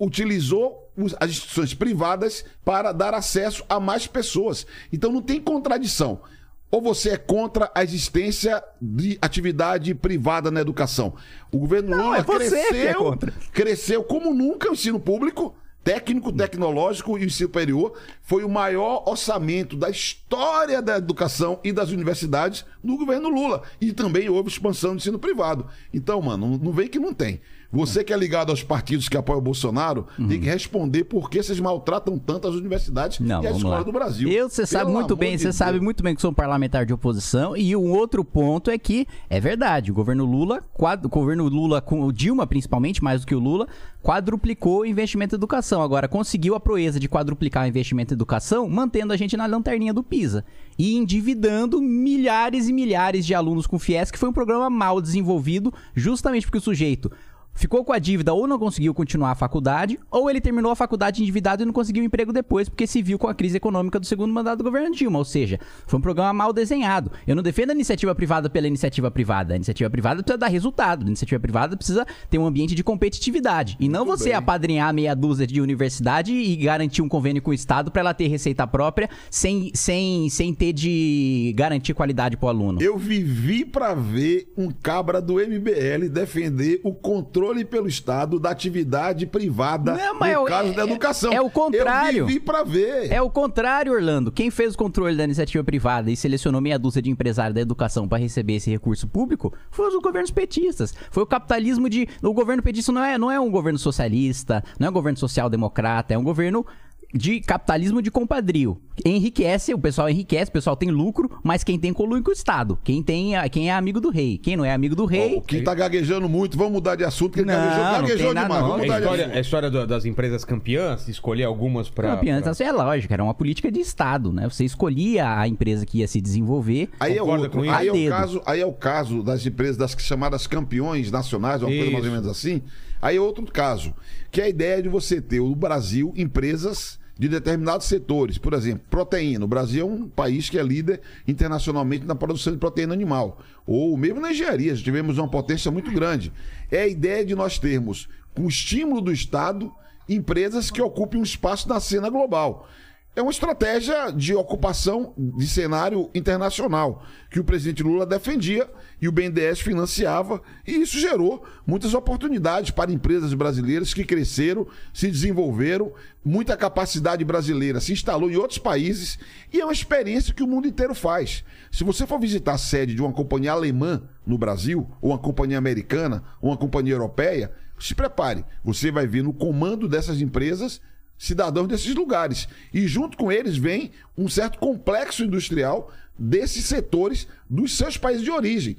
utilizou 0.00 0.90
as 1.21 1.30
instituições 1.30 1.73
privadas 1.73 2.45
para 2.64 2.90
dar 2.90 3.14
acesso 3.14 3.64
a 3.69 3.78
mais 3.78 4.09
pessoas. 4.09 4.66
Então 4.92 5.12
não 5.12 5.23
tem 5.23 5.40
contradição. 5.40 6.21
Ou 6.70 6.80
você 6.80 7.10
é 7.10 7.16
contra 7.16 7.70
a 7.74 7.82
existência 7.82 8.62
de 8.80 9.18
atividade 9.20 9.94
privada 9.94 10.50
na 10.50 10.60
educação. 10.60 11.14
O 11.50 11.58
governo 11.58 11.96
Lula 11.96 12.16
é 12.18 12.20
é 12.20 12.24
cresceu, 12.24 12.94
contra. 12.94 13.32
cresceu 13.52 14.04
como 14.04 14.32
nunca 14.32 14.70
o 14.70 14.72
ensino 14.74 15.00
público, 15.00 15.54
técnico, 15.82 16.30
tecnológico 16.32 17.18
e 17.18 17.24
ensino 17.24 17.48
superior. 17.48 17.94
Foi 18.22 18.44
o 18.44 18.48
maior 18.48 19.02
orçamento 19.08 19.76
da 19.76 19.90
história 19.90 20.80
da 20.80 20.96
educação 20.98 21.58
e 21.64 21.72
das 21.72 21.90
universidades 21.90 22.64
no 22.84 22.96
governo 22.96 23.28
Lula. 23.28 23.62
E 23.80 23.92
também 23.92 24.28
houve 24.28 24.48
expansão 24.48 24.90
do 24.92 24.98
ensino 24.98 25.18
privado. 25.18 25.66
Então, 25.92 26.20
mano, 26.22 26.50
não- 26.50 26.58
não 26.58 26.72
vem 26.72 26.86
que 26.86 26.98
não 27.00 27.12
tem. 27.12 27.40
Você 27.72 28.02
que 28.02 28.12
é 28.12 28.16
ligado 28.16 28.50
aos 28.50 28.64
partidos 28.64 29.08
que 29.08 29.16
apoiam 29.16 29.38
o 29.38 29.42
Bolsonaro, 29.42 30.04
tem 30.16 30.40
que 30.40 30.46
responder 30.46 31.04
por 31.04 31.30
que 31.30 31.40
vocês 31.40 31.60
maltratam 31.60 32.18
tanto 32.18 32.48
as 32.48 32.54
universidades 32.56 33.20
Não, 33.20 33.36
e 33.42 33.46
as 33.46 33.52
vamos 33.52 33.56
escolas 33.58 33.78
lá. 33.78 33.84
do 33.84 33.92
Brasil. 33.92 34.28
Eu, 34.28 34.48
você 34.48 34.66
sabe 34.66 34.90
muito 34.90 35.14
bem, 35.14 35.32
de 35.32 35.38
você 35.38 35.44
Deus. 35.44 35.56
sabe 35.56 35.78
muito 35.80 36.02
bem 36.02 36.14
que 36.14 36.20
sou 36.20 36.32
um 36.32 36.34
parlamentar 36.34 36.84
de 36.84 36.92
oposição. 36.92 37.56
E 37.56 37.76
um 37.76 37.92
outro 37.92 38.24
ponto 38.24 38.70
é 38.72 38.76
que 38.78 39.06
é 39.28 39.38
verdade, 39.38 39.92
o 39.92 39.94
governo 39.94 40.24
Lula, 40.24 40.64
quad- 40.74 41.04
o 41.06 41.08
governo 41.08 41.48
Lula 41.48 41.80
com 41.80 42.02
o 42.02 42.12
Dilma 42.12 42.44
principalmente, 42.44 43.04
mais 43.04 43.20
do 43.20 43.26
que 43.28 43.36
o 43.36 43.38
Lula, 43.38 43.68
quadruplicou 44.02 44.80
o 44.80 44.86
investimento 44.86 45.34
em 45.34 45.38
educação. 45.38 45.80
Agora 45.80 46.08
conseguiu 46.08 46.56
a 46.56 46.60
proeza 46.60 46.98
de 46.98 47.08
quadruplicar 47.08 47.64
o 47.64 47.68
investimento 47.68 48.12
em 48.12 48.16
educação, 48.16 48.68
mantendo 48.68 49.12
a 49.12 49.16
gente 49.16 49.36
na 49.36 49.46
lanterninha 49.46 49.94
do 49.94 50.02
PISA 50.02 50.44
e 50.76 50.96
endividando 50.96 51.80
milhares 51.80 52.68
e 52.68 52.72
milhares 52.72 53.24
de 53.24 53.32
alunos 53.34 53.66
com 53.66 53.78
FIES, 53.78 54.10
que 54.10 54.18
foi 54.18 54.28
um 54.28 54.32
programa 54.32 54.68
mal 54.68 55.00
desenvolvido, 55.00 55.72
justamente 55.94 56.46
porque 56.46 56.58
o 56.58 56.62
sujeito 56.62 57.12
ficou 57.61 57.85
com 57.85 57.93
a 57.93 57.99
dívida 57.99 58.33
ou 58.33 58.47
não 58.47 58.59
conseguiu 58.59 58.95
continuar 58.95 59.33
a 59.33 59.35
faculdade, 59.35 60.00
ou 60.11 60.31
ele 60.31 60.40
terminou 60.40 60.73
a 60.73 60.76
faculdade 60.76 61.23
endividado 61.23 61.62
e 61.62 61.67
não 61.67 61.75
conseguiu 61.75 62.02
emprego 62.02 62.33
depois, 62.33 62.71
porque 62.71 62.87
se 62.87 63.02
viu 63.02 63.19
com 63.19 63.29
a 63.29 63.35
crise 63.35 63.59
econômica 63.59 64.00
do 64.00 64.07
segundo 64.07 64.33
mandato 64.33 64.59
do 64.59 64.64
governo 64.64 64.95
Dilma. 64.95 65.19
Ou 65.19 65.25
seja, 65.26 65.61
foi 65.87 65.99
um 65.99 66.02
programa 66.02 66.33
mal 66.33 66.55
desenhado. 66.55 67.12
Eu 67.26 67.37
não 67.37 67.43
defendo 67.43 67.71
a 67.71 67.75
iniciativa 67.75 68.14
privada 68.14 68.49
pela 68.49 68.67
iniciativa 68.67 69.11
privada. 69.11 69.52
A 69.52 69.57
iniciativa 69.57 69.90
privada 69.90 70.23
precisa 70.23 70.38
dar 70.38 70.47
resultado. 70.47 71.05
A 71.05 71.07
iniciativa 71.07 71.38
privada 71.38 71.76
precisa 71.76 72.07
ter 72.31 72.38
um 72.38 72.47
ambiente 72.47 72.75
de 72.75 72.83
competitividade. 72.83 73.76
E 73.79 73.90
não 73.90 74.07
você 74.07 74.33
apadrinhar 74.33 74.95
meia 74.95 75.14
dúzia 75.14 75.47
de 75.47 75.61
universidade 75.61 76.33
e 76.33 76.57
garantir 76.57 77.02
um 77.02 77.09
convênio 77.09 77.43
com 77.43 77.50
o 77.50 77.55
Estado 77.55 77.90
para 77.90 78.00
ela 78.00 78.14
ter 78.14 78.29
receita 78.29 78.67
própria 78.67 79.11
sem, 79.31 79.71
sem, 79.75 80.31
sem 80.31 80.55
ter 80.55 80.73
de 80.73 81.52
garantir 81.55 81.93
qualidade 81.93 82.38
para 82.38 82.47
o 82.47 82.49
aluno. 82.49 82.81
Eu 82.81 82.97
vivi 82.97 83.67
pra 83.67 83.95
ver 83.95 84.50
um 84.57 84.71
cabra 84.71 85.21
do 85.21 85.35
MBL 85.35 86.09
defender 86.11 86.81
o 86.83 86.95
controle 86.95 87.50
pelo 87.64 87.88
Estado 87.88 88.38
da 88.38 88.50
atividade 88.50 89.26
privada 89.26 89.95
Não, 89.95 90.14
no 90.14 90.25
é- 90.25 90.45
caso 90.49 90.73
da 90.75 90.83
é- 90.83 90.85
educação. 90.85 91.33
é 91.33 91.40
o 91.40 91.50
contrário. 91.50 92.21
Eu 92.21 92.26
vivi 92.26 92.40
pra 92.40 92.62
ver. 92.62 93.11
É 93.12 93.21
o 93.21 93.28
contrário, 93.30 93.92
Orlando. 93.92 94.30
Quem 94.33 94.50
fez 94.50 94.75
o 94.75 94.78
controle 94.78 95.16
da 95.16 95.25
iniciativa 95.25 95.62
privada 95.64 96.11
e 96.11 96.16
selecionou 96.16 96.61
meia 96.61 96.78
dúzia 96.78 97.02
de 97.02 97.11
empresários 97.11 97.54
da 97.54 97.61
educação 97.61 98.09
para 98.09 98.19
receber 98.19 98.54
esse 98.54 98.71
recurso 98.71 99.07
público 99.09 99.52
foi 99.71 99.88
os 99.88 100.02
governos 100.02 100.30
petistas. 100.30 100.95
Foi 101.11 101.23
o 101.23 101.26
capitalismo 101.26 101.88
de. 101.90 102.09
O 102.23 102.33
governo 102.33 102.62
petista 102.62 102.92
não 102.92 103.02
é, 103.04 103.19
não 103.19 103.30
é 103.30 103.38
um 103.40 103.50
governo 103.50 103.78
socialista, 103.78 104.62
não 104.78 104.87
é 104.87 104.90
um 104.90 104.95
governo 104.95 105.19
social-democrata, 105.19 106.14
é 106.14 106.19
um 106.19 106.25
governo 106.25 106.64
de 107.12 107.40
capitalismo 107.40 108.00
de 108.00 108.11
compadrio. 108.11 108.81
Enriquece, 109.05 109.73
o 109.75 109.79
pessoal 109.79 110.09
enriquece, 110.11 110.49
o 110.50 110.52
pessoal 110.52 110.76
tem 110.76 110.90
lucro, 110.90 111.31
mas 111.43 111.64
quem 111.64 111.79
tem 111.79 111.93
colui 111.93 112.23
com 112.23 112.31
o 112.31 112.33
Estado. 112.35 112.79
Quem, 112.85 113.02
tem, 113.02 113.33
quem 113.50 113.69
é 113.71 113.73
amigo 113.73 114.00
do 114.00 114.11
rei. 114.11 114.38
Quem 114.38 114.57
não 114.57 114.64
é 114.64 114.73
amigo 114.73 114.95
do 114.95 115.07
rei. 115.07 115.37
Ó, 115.38 115.40
quem 115.40 115.64
tá 115.64 115.75
gaguejando 115.75 116.29
muito, 116.29 116.57
vamos 116.57 116.75
mudar 116.75 116.97
de 116.97 117.05
assunto, 117.05 117.33
que 117.33 117.40
ele 117.40 117.47
Não, 117.50 117.55
gaguejou, 117.57 117.85
não 117.85 117.93
gaguejou 118.02 118.29
demais. 118.35 118.49
não. 118.49 118.61
Vamos 118.69 118.71
É 118.71 118.83
mudar 118.83 118.95
de 118.99 119.00
história, 119.02 119.25
assunto. 119.25 119.35
é 119.35 119.38
a 119.38 119.40
história 119.40 119.71
do- 119.71 119.87
das 119.87 120.05
empresas 120.05 120.45
campeãs, 120.45 121.09
escolher 121.09 121.45
algumas 121.45 121.88
pra. 121.90 122.17
Campeã, 122.17 122.40
pra- 122.40 122.50
então, 122.52 122.67
é 122.67 122.73
lógico, 122.73 123.12
era 123.12 123.25
uma 123.25 123.35
política 123.35 123.73
de 123.73 123.81
Estado, 123.81 124.33
né? 124.33 124.49
Você 124.49 124.64
escolhia 124.64 125.38
a 125.38 125.49
empresa 125.49 125.85
que 125.87 125.99
ia 125.99 126.07
se 126.09 126.21
desenvolver. 126.21 126.90
Aí 127.00 127.17
é, 127.17 127.23
outro, 127.23 127.50
com 127.50 127.64
isso? 127.64 127.75
aí, 127.75 127.88
é 127.88 127.93
o 127.93 128.09
caso, 128.11 128.43
aí 128.47 128.61
é 128.61 128.67
o 128.67 128.73
caso 128.73 129.23
das 129.23 129.45
empresas 129.47 129.76
das 129.76 129.97
chamadas 129.99 130.47
campeões 130.47 131.11
nacionais, 131.11 131.62
uma 131.62 131.69
coisa 131.71 131.85
mais 131.90 131.95
ou 131.95 132.00
Isso. 132.02 132.11
menos 132.11 132.26
assim. 132.29 132.62
Aí 133.02 133.17
é 133.17 133.21
outro 133.21 133.45
caso, 133.47 133.95
que 134.31 134.43
é 134.43 134.45
a 134.45 134.49
ideia 134.49 134.83
de 134.83 134.88
você 134.90 135.23
ter 135.23 135.40
no 135.40 135.55
Brasil 135.57 136.12
empresas 136.14 137.00
de 137.20 137.28
determinados 137.28 137.86
setores. 137.86 138.38
Por 138.38 138.54
exemplo, 138.54 138.82
proteína. 138.88 139.44
O 139.44 139.48
Brasil 139.48 139.82
é 139.82 139.84
um 139.84 140.08
país 140.08 140.48
que 140.48 140.58
é 140.58 140.62
líder 140.62 141.02
internacionalmente 141.28 142.06
na 142.06 142.14
produção 142.14 142.50
de 142.50 142.58
proteína 142.58 142.94
animal. 142.94 143.38
Ou 143.66 143.94
mesmo 143.94 144.22
na 144.22 144.32
engenharia, 144.32 144.74
já 144.74 144.82
tivemos 144.82 145.18
uma 145.18 145.28
potência 145.28 145.70
muito 145.70 145.92
grande. 145.92 146.32
É 146.70 146.80
a 146.80 146.88
ideia 146.88 147.22
de 147.22 147.34
nós 147.34 147.58
termos, 147.58 148.08
com 148.34 148.48
estímulo 148.48 149.02
do 149.02 149.12
Estado, 149.12 149.70
empresas 150.08 150.70
que 150.70 150.80
ocupem 150.80 151.20
um 151.20 151.22
espaço 151.22 151.68
na 151.68 151.78
cena 151.78 152.08
global. 152.08 152.66
É 153.14 153.21
uma 153.21 153.33
estratégia 153.33 154.12
de 154.12 154.37
ocupação 154.37 155.12
de 155.19 155.45
cenário 155.49 156.09
internacional 156.14 157.05
que 157.29 157.40
o 157.40 157.45
presidente 157.45 157.83
Lula 157.83 158.07
defendia 158.07 158.71
e 159.02 159.09
o 159.09 159.12
BNDES 159.12 159.59
financiava, 159.61 160.40
e 160.64 160.81
isso 160.81 160.97
gerou 160.97 161.45
muitas 161.67 161.93
oportunidades 161.93 162.71
para 162.71 162.93
empresas 162.93 163.35
brasileiras 163.35 163.93
que 163.93 164.05
cresceram, 164.05 164.64
se 164.95 165.11
desenvolveram, 165.11 165.93
muita 166.25 166.57
capacidade 166.57 167.25
brasileira 167.25 167.81
se 167.81 167.93
instalou 167.93 168.31
em 168.31 168.37
outros 168.37 168.61
países, 168.61 169.19
e 169.52 169.61
é 169.61 169.64
uma 169.64 169.73
experiência 169.73 170.33
que 170.33 170.45
o 170.45 170.47
mundo 170.47 170.69
inteiro 170.69 170.95
faz. 170.95 171.43
Se 171.73 171.83
você 171.83 172.07
for 172.07 172.21
visitar 172.21 172.52
a 172.52 172.59
sede 172.59 172.95
de 172.95 173.02
uma 173.02 173.12
companhia 173.12 173.50
alemã 173.50 174.05
no 174.25 174.38
Brasil, 174.38 174.88
ou 175.00 175.11
uma 175.11 175.19
companhia 175.19 175.59
americana, 175.59 176.23
ou 176.40 176.50
uma 176.50 176.57
companhia 176.57 176.95
europeia, 176.95 177.50
se 177.76 177.93
prepare, 177.93 178.45
você 178.62 178.93
vai 178.93 179.07
ver 179.07 179.25
no 179.25 179.33
comando 179.33 179.88
dessas 179.88 180.21
empresas 180.21 180.81
cidadãos 181.20 181.68
desses 181.68 181.94
lugares. 181.94 182.48
E 182.72 182.88
junto 182.88 183.14
com 183.18 183.30
eles 183.30 183.58
vem 183.58 183.90
um 184.16 184.26
certo 184.26 184.58
complexo 184.58 185.22
industrial 185.22 185.92
desses 186.18 186.64
setores 186.64 187.28
dos 187.48 187.76
seus 187.76 187.98
países 187.98 188.24
de 188.24 188.30
origem. 188.30 188.78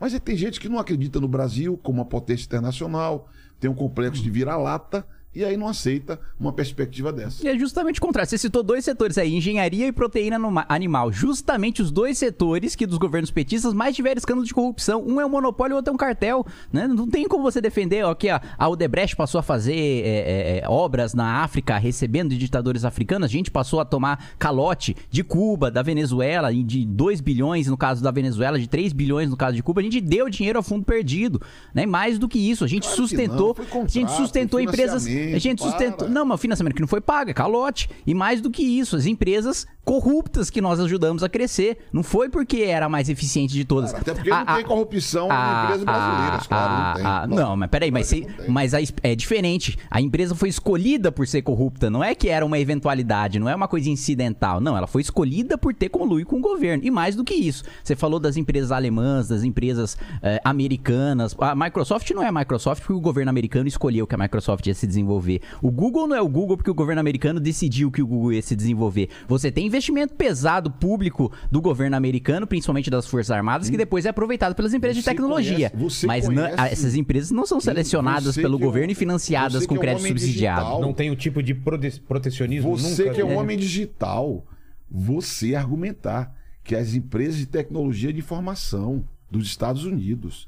Mas 0.00 0.18
tem 0.18 0.34
gente 0.34 0.58
que 0.58 0.70
não 0.70 0.78
acredita 0.78 1.20
no 1.20 1.28
Brasil 1.28 1.78
como 1.82 1.98
uma 1.98 2.06
potência 2.06 2.46
internacional, 2.46 3.28
tem 3.60 3.70
um 3.70 3.74
complexo 3.74 4.22
de 4.22 4.30
vira-lata 4.30 5.06
e 5.34 5.44
aí 5.44 5.56
não 5.56 5.66
aceita 5.66 6.20
uma 6.38 6.52
perspectiva 6.52 7.12
dessa. 7.12 7.44
E 7.44 7.48
é 7.48 7.58
justamente 7.58 7.98
o 7.98 8.02
contrário. 8.02 8.28
Você 8.28 8.36
citou 8.36 8.62
dois 8.62 8.84
setores 8.84 9.16
aí, 9.16 9.34
engenharia 9.34 9.86
e 9.86 9.92
proteína 9.92 10.38
animal. 10.68 11.10
Justamente 11.10 11.80
os 11.80 11.90
dois 11.90 12.18
setores 12.18 12.76
que 12.76 12.86
dos 12.86 12.98
governos 12.98 13.30
petistas 13.30 13.72
mais 13.72 13.96
tiveram 13.96 14.18
escândalo 14.18 14.46
de 14.46 14.52
corrupção. 14.52 15.02
Um 15.06 15.20
é 15.20 15.26
um 15.26 15.30
monopólio, 15.30 15.74
o 15.74 15.76
outro 15.76 15.90
é 15.90 15.94
um 15.94 15.98
cartel. 15.98 16.46
Né? 16.72 16.86
Não 16.86 17.08
tem 17.08 17.26
como 17.26 17.42
você 17.42 17.60
defender. 17.60 18.04
Ó, 18.04 18.10
Aqui, 18.10 18.30
ó, 18.30 18.38
a 18.58 18.68
Odebrecht 18.68 19.16
passou 19.16 19.38
a 19.38 19.42
fazer 19.42 19.74
é, 19.74 20.08
é, 20.08 20.58
é, 20.58 20.68
obras 20.68 21.14
na 21.14 21.42
África, 21.42 21.78
recebendo 21.78 22.30
de 22.30 22.38
ditadores 22.38 22.84
africanos. 22.84 23.24
A 23.24 23.32
gente 23.32 23.50
passou 23.50 23.80
a 23.80 23.84
tomar 23.86 24.32
calote 24.38 24.94
de 25.10 25.24
Cuba, 25.24 25.70
da 25.70 25.82
Venezuela, 25.82 26.52
de 26.52 26.84
2 26.84 27.22
bilhões 27.22 27.68
no 27.68 27.76
caso 27.76 28.02
da 28.02 28.10
Venezuela, 28.10 28.58
de 28.58 28.68
3 28.68 28.92
bilhões 28.92 29.30
no 29.30 29.36
caso 29.36 29.56
de 29.56 29.62
Cuba. 29.62 29.80
A 29.80 29.84
gente 29.84 30.00
deu 30.00 30.28
dinheiro 30.28 30.58
a 30.58 30.62
fundo 30.62 30.84
perdido. 30.84 31.40
Né? 31.74 31.86
Mais 31.86 32.18
do 32.18 32.28
que 32.28 32.38
isso, 32.38 32.64
a 32.64 32.68
gente 32.68 32.82
Claro 32.82 32.96
que 32.96 33.08
sustentou. 33.08 33.48
não, 33.48 33.54
foi 33.54 33.64
a 33.64 33.80
gente 33.80 34.00
contrato, 34.02 34.16
sustentou 34.16 34.60
empresas. 34.60 35.06
A 35.22 35.38
gente 35.38 35.60
financiamento, 35.60 35.62
sustentou. 35.70 35.96
para. 35.98 36.08
Não, 36.08 36.24
mas 36.26 36.34
o 36.38 36.38
financiamento 36.42 36.74
que 36.74 36.80
não 36.80 36.88
foi 36.88 37.00
pago, 37.00 37.30
é 37.30 37.34
calote. 37.34 37.88
E 38.06 38.14
mais 38.14 38.40
do 38.40 38.50
que 38.50 38.62
isso, 38.62 38.96
as 38.96 39.06
empresas 39.06 39.66
corruptas 39.84 40.48
que 40.48 40.60
nós 40.60 40.78
ajudamos 40.78 41.22
a 41.24 41.28
crescer. 41.28 41.78
Não 41.92 42.02
foi 42.04 42.28
porque 42.28 42.58
era 42.62 42.86
a 42.86 42.88
mais 42.88 43.08
eficiente 43.08 43.52
de 43.54 43.64
todas. 43.64 43.92
Até 43.92 44.14
porque 44.14 44.30
A- 44.30 44.38
não 44.44 44.46
tem 44.54 44.64
a- 44.64 44.68
corrupção 44.68 45.28
a- 45.30 45.34
em 45.60 45.64
empresas 45.64 45.84
brasileiras, 45.84 46.46
claro, 46.46 46.72
não 46.72 46.94
tem. 46.94 47.02
Lógico. 47.04 47.34
não, 47.34 47.56
mas 47.56 47.68
peraí, 47.70 47.90
mas, 47.90 48.06
se- 48.06 48.20
não 48.20 48.32
tem. 48.32 48.48
mas 48.50 48.74
a 48.74 48.78
é 49.02 49.14
diferente. 49.16 49.76
A 49.90 50.00
empresa 50.00 50.34
foi 50.36 50.48
escolhida 50.48 51.10
por 51.10 51.26
ser 51.26 51.42
corrupta. 51.42 51.90
Não 51.90 52.02
é 52.02 52.14
que 52.14 52.28
era 52.28 52.46
uma 52.46 52.58
eventualidade, 52.60 53.38
não 53.40 53.48
é 53.48 53.54
uma 53.56 53.66
coisa 53.66 53.90
incidental. 53.90 54.60
Não, 54.60 54.76
ela 54.76 54.86
foi 54.86 55.02
escolhida 55.02 55.58
por 55.58 55.74
ter 55.74 55.88
conluio 55.88 56.24
com 56.26 56.36
o 56.36 56.40
governo. 56.40 56.84
E 56.84 56.90
mais 56.90 57.16
do 57.16 57.24
que 57.24 57.34
isso, 57.34 57.64
você 57.82 57.96
falou 57.96 58.20
das 58.20 58.36
empresas 58.36 58.70
alemãs, 58.70 59.26
das 59.28 59.42
empresas 59.42 59.96
eh, 60.22 60.40
americanas. 60.44 61.34
A 61.40 61.54
Microsoft 61.56 62.08
não 62.12 62.22
é 62.22 62.28
a 62.28 62.32
Microsoft 62.32 62.80
porque 62.82 62.92
o 62.92 63.00
governo 63.00 63.30
americano 63.30 63.66
escolheu 63.66 64.06
que 64.06 64.14
a 64.14 64.18
Microsoft 64.18 64.64
ia 64.66 64.74
se 64.74 64.86
desenvolver. 64.86 65.11
O 65.60 65.70
Google 65.70 66.06
não 66.06 66.16
é 66.16 66.20
o 66.22 66.28
Google 66.28 66.56
porque 66.56 66.70
o 66.70 66.74
governo 66.74 67.00
americano 67.00 67.40
decidiu 67.40 67.90
que 67.90 68.00
o 68.02 68.06
Google 68.06 68.32
ia 68.32 68.42
se 68.42 68.54
desenvolver. 68.56 69.08
Você 69.28 69.50
tem 69.50 69.66
investimento 69.66 70.14
pesado 70.14 70.70
público 70.70 71.30
do 71.50 71.60
governo 71.60 71.96
americano, 71.96 72.46
principalmente 72.46 72.88
das 72.90 73.06
Forças 73.06 73.30
Armadas, 73.30 73.68
que 73.68 73.76
depois 73.76 74.06
é 74.06 74.08
aproveitado 74.08 74.54
pelas 74.54 74.72
empresas 74.74 74.96
de 74.96 75.02
Você 75.02 75.10
tecnologia. 75.10 75.70
conhece- 75.70 75.76
você 75.76 76.06
Mas 76.06 76.28
não- 76.28 76.34
conhece- 76.42 76.72
essas 76.72 76.94
empresas 76.94 77.30
não 77.30 77.44
são 77.46 77.60
selecionadas 77.60 78.34
pelo 78.36 78.54
é 78.54 78.56
um- 78.56 78.60
governo 78.60 78.92
e 78.92 78.94
financiadas 78.94 79.66
com 79.66 79.74
que 79.74 79.74
é 79.74 79.78
um 79.78 79.80
crédito 79.80 80.08
subsidiado. 80.08 80.60
digital. 80.60 80.80
Não 80.80 80.92
tem 80.92 81.10
o 81.10 81.16
tipo 81.16 81.42
de 81.42 81.54
prote- 81.54 82.00
protecionismo 82.00 82.76
Você 82.78 83.02
nunca. 83.04 83.14
que 83.14 83.20
é 83.20 83.24
um 83.24 83.28
né? 83.28 83.36
homem 83.36 83.56
digital, 83.58 84.44
você 84.90 85.54
argumentar 85.54 86.34
que 86.64 86.74
as 86.76 86.94
empresas 86.94 87.36
de 87.36 87.46
tecnologia 87.46 88.12
de 88.12 88.18
informação 88.20 89.04
dos 89.30 89.46
Estados 89.46 89.84
Unidos, 89.84 90.46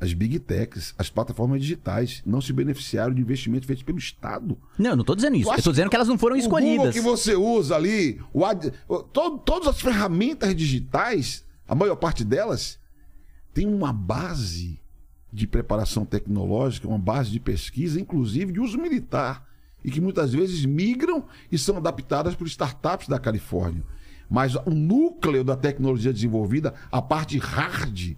as 0.00 0.12
big 0.14 0.38
techs, 0.38 0.94
as 0.98 1.10
plataformas 1.10 1.60
digitais, 1.60 2.22
não 2.24 2.40
se 2.40 2.52
beneficiaram 2.52 3.12
de 3.14 3.20
investimento 3.20 3.66
feito 3.66 3.84
pelo 3.84 3.98
Estado. 3.98 4.56
Não, 4.78 4.90
eu 4.90 4.96
não 4.96 5.04
tô 5.04 5.14
dizendo 5.14 5.36
isso. 5.36 5.52
Eu 5.52 5.62
tô 5.62 5.70
dizendo 5.70 5.90
que 5.90 5.96
elas 5.96 6.08
não 6.08 6.16
foram 6.18 6.36
O 6.36 6.38
escolhidas. 6.38 6.94
que 6.94 7.00
você 7.00 7.34
usa 7.34 7.76
ali, 7.76 8.18
o 8.32 8.44
ad- 8.44 8.72
o- 8.88 9.02
to- 9.02 9.38
todas 9.38 9.68
as 9.68 9.80
ferramentas 9.80 10.54
digitais, 10.56 11.44
a 11.68 11.74
maior 11.74 11.96
parte 11.96 12.24
delas, 12.24 12.78
tem 13.52 13.66
uma 13.66 13.92
base 13.92 14.80
de 15.32 15.46
preparação 15.46 16.04
tecnológica, 16.04 16.88
uma 16.88 16.98
base 16.98 17.30
de 17.30 17.38
pesquisa, 17.38 18.00
inclusive 18.00 18.52
de 18.52 18.60
uso 18.60 18.78
militar, 18.78 19.46
e 19.84 19.90
que 19.90 20.00
muitas 20.00 20.32
vezes 20.32 20.64
migram 20.64 21.24
e 21.52 21.58
são 21.58 21.76
adaptadas 21.76 22.34
por 22.34 22.46
startups 22.46 23.06
da 23.06 23.18
Califórnia. 23.18 23.82
Mas 24.28 24.54
o 24.54 24.70
núcleo 24.70 25.42
da 25.42 25.56
tecnologia 25.56 26.12
desenvolvida, 26.12 26.74
a 26.90 27.02
parte 27.02 27.36
hard, 27.38 28.16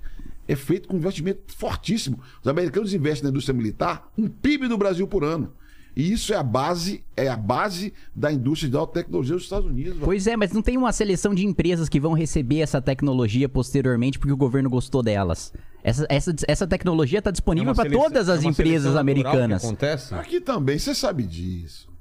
é 0.52 0.56
feito 0.56 0.88
com 0.88 0.96
investimento 0.96 1.40
fortíssimo. 1.56 2.20
Os 2.40 2.48
americanos 2.48 2.92
investem 2.94 3.24
na 3.24 3.30
indústria 3.30 3.54
militar 3.54 4.10
um 4.16 4.28
PIB 4.28 4.68
do 4.68 4.78
Brasil 4.78 5.06
por 5.06 5.24
ano. 5.24 5.52
E 5.94 6.10
isso 6.10 6.32
é 6.32 6.36
a 6.36 6.42
base, 6.42 7.04
é 7.14 7.28
a 7.28 7.36
base 7.36 7.92
da 8.16 8.32
indústria 8.32 8.70
de 8.70 8.76
alta 8.76 8.94
tecnologia 9.02 9.34
dos 9.34 9.44
Estados 9.44 9.66
Unidos. 9.68 9.92
velho. 9.94 10.04
Pois 10.06 10.26
é, 10.26 10.34
mas 10.36 10.50
não 10.50 10.62
tem 10.62 10.78
uma 10.78 10.90
seleção 10.90 11.34
de 11.34 11.44
empresas 11.44 11.86
que 11.86 12.00
vão 12.00 12.14
receber 12.14 12.60
essa 12.60 12.80
tecnologia 12.80 13.46
posteriormente 13.46 14.18
porque 14.18 14.32
o 14.32 14.36
governo 14.36 14.70
gostou 14.70 15.02
delas. 15.02 15.52
Essa, 15.84 16.06
essa, 16.08 16.34
essa 16.48 16.66
tecnologia 16.66 17.18
está 17.18 17.28
É 17.28 17.32
disponível 17.32 17.68
uma 17.70 17.74
para 17.74 17.90
todas 17.90 18.28
as 18.30 18.38
é 18.38 18.46
uma 18.46 18.50
empresas 18.52 18.94
natural 18.94 19.04
que 19.04 19.10
americanas. 19.10 19.64
acontece? 19.64 20.14
Aqui 20.14 20.40
também, 20.40 20.78
você 20.78 20.94
sabe 20.94 21.24
disso. 21.24 21.91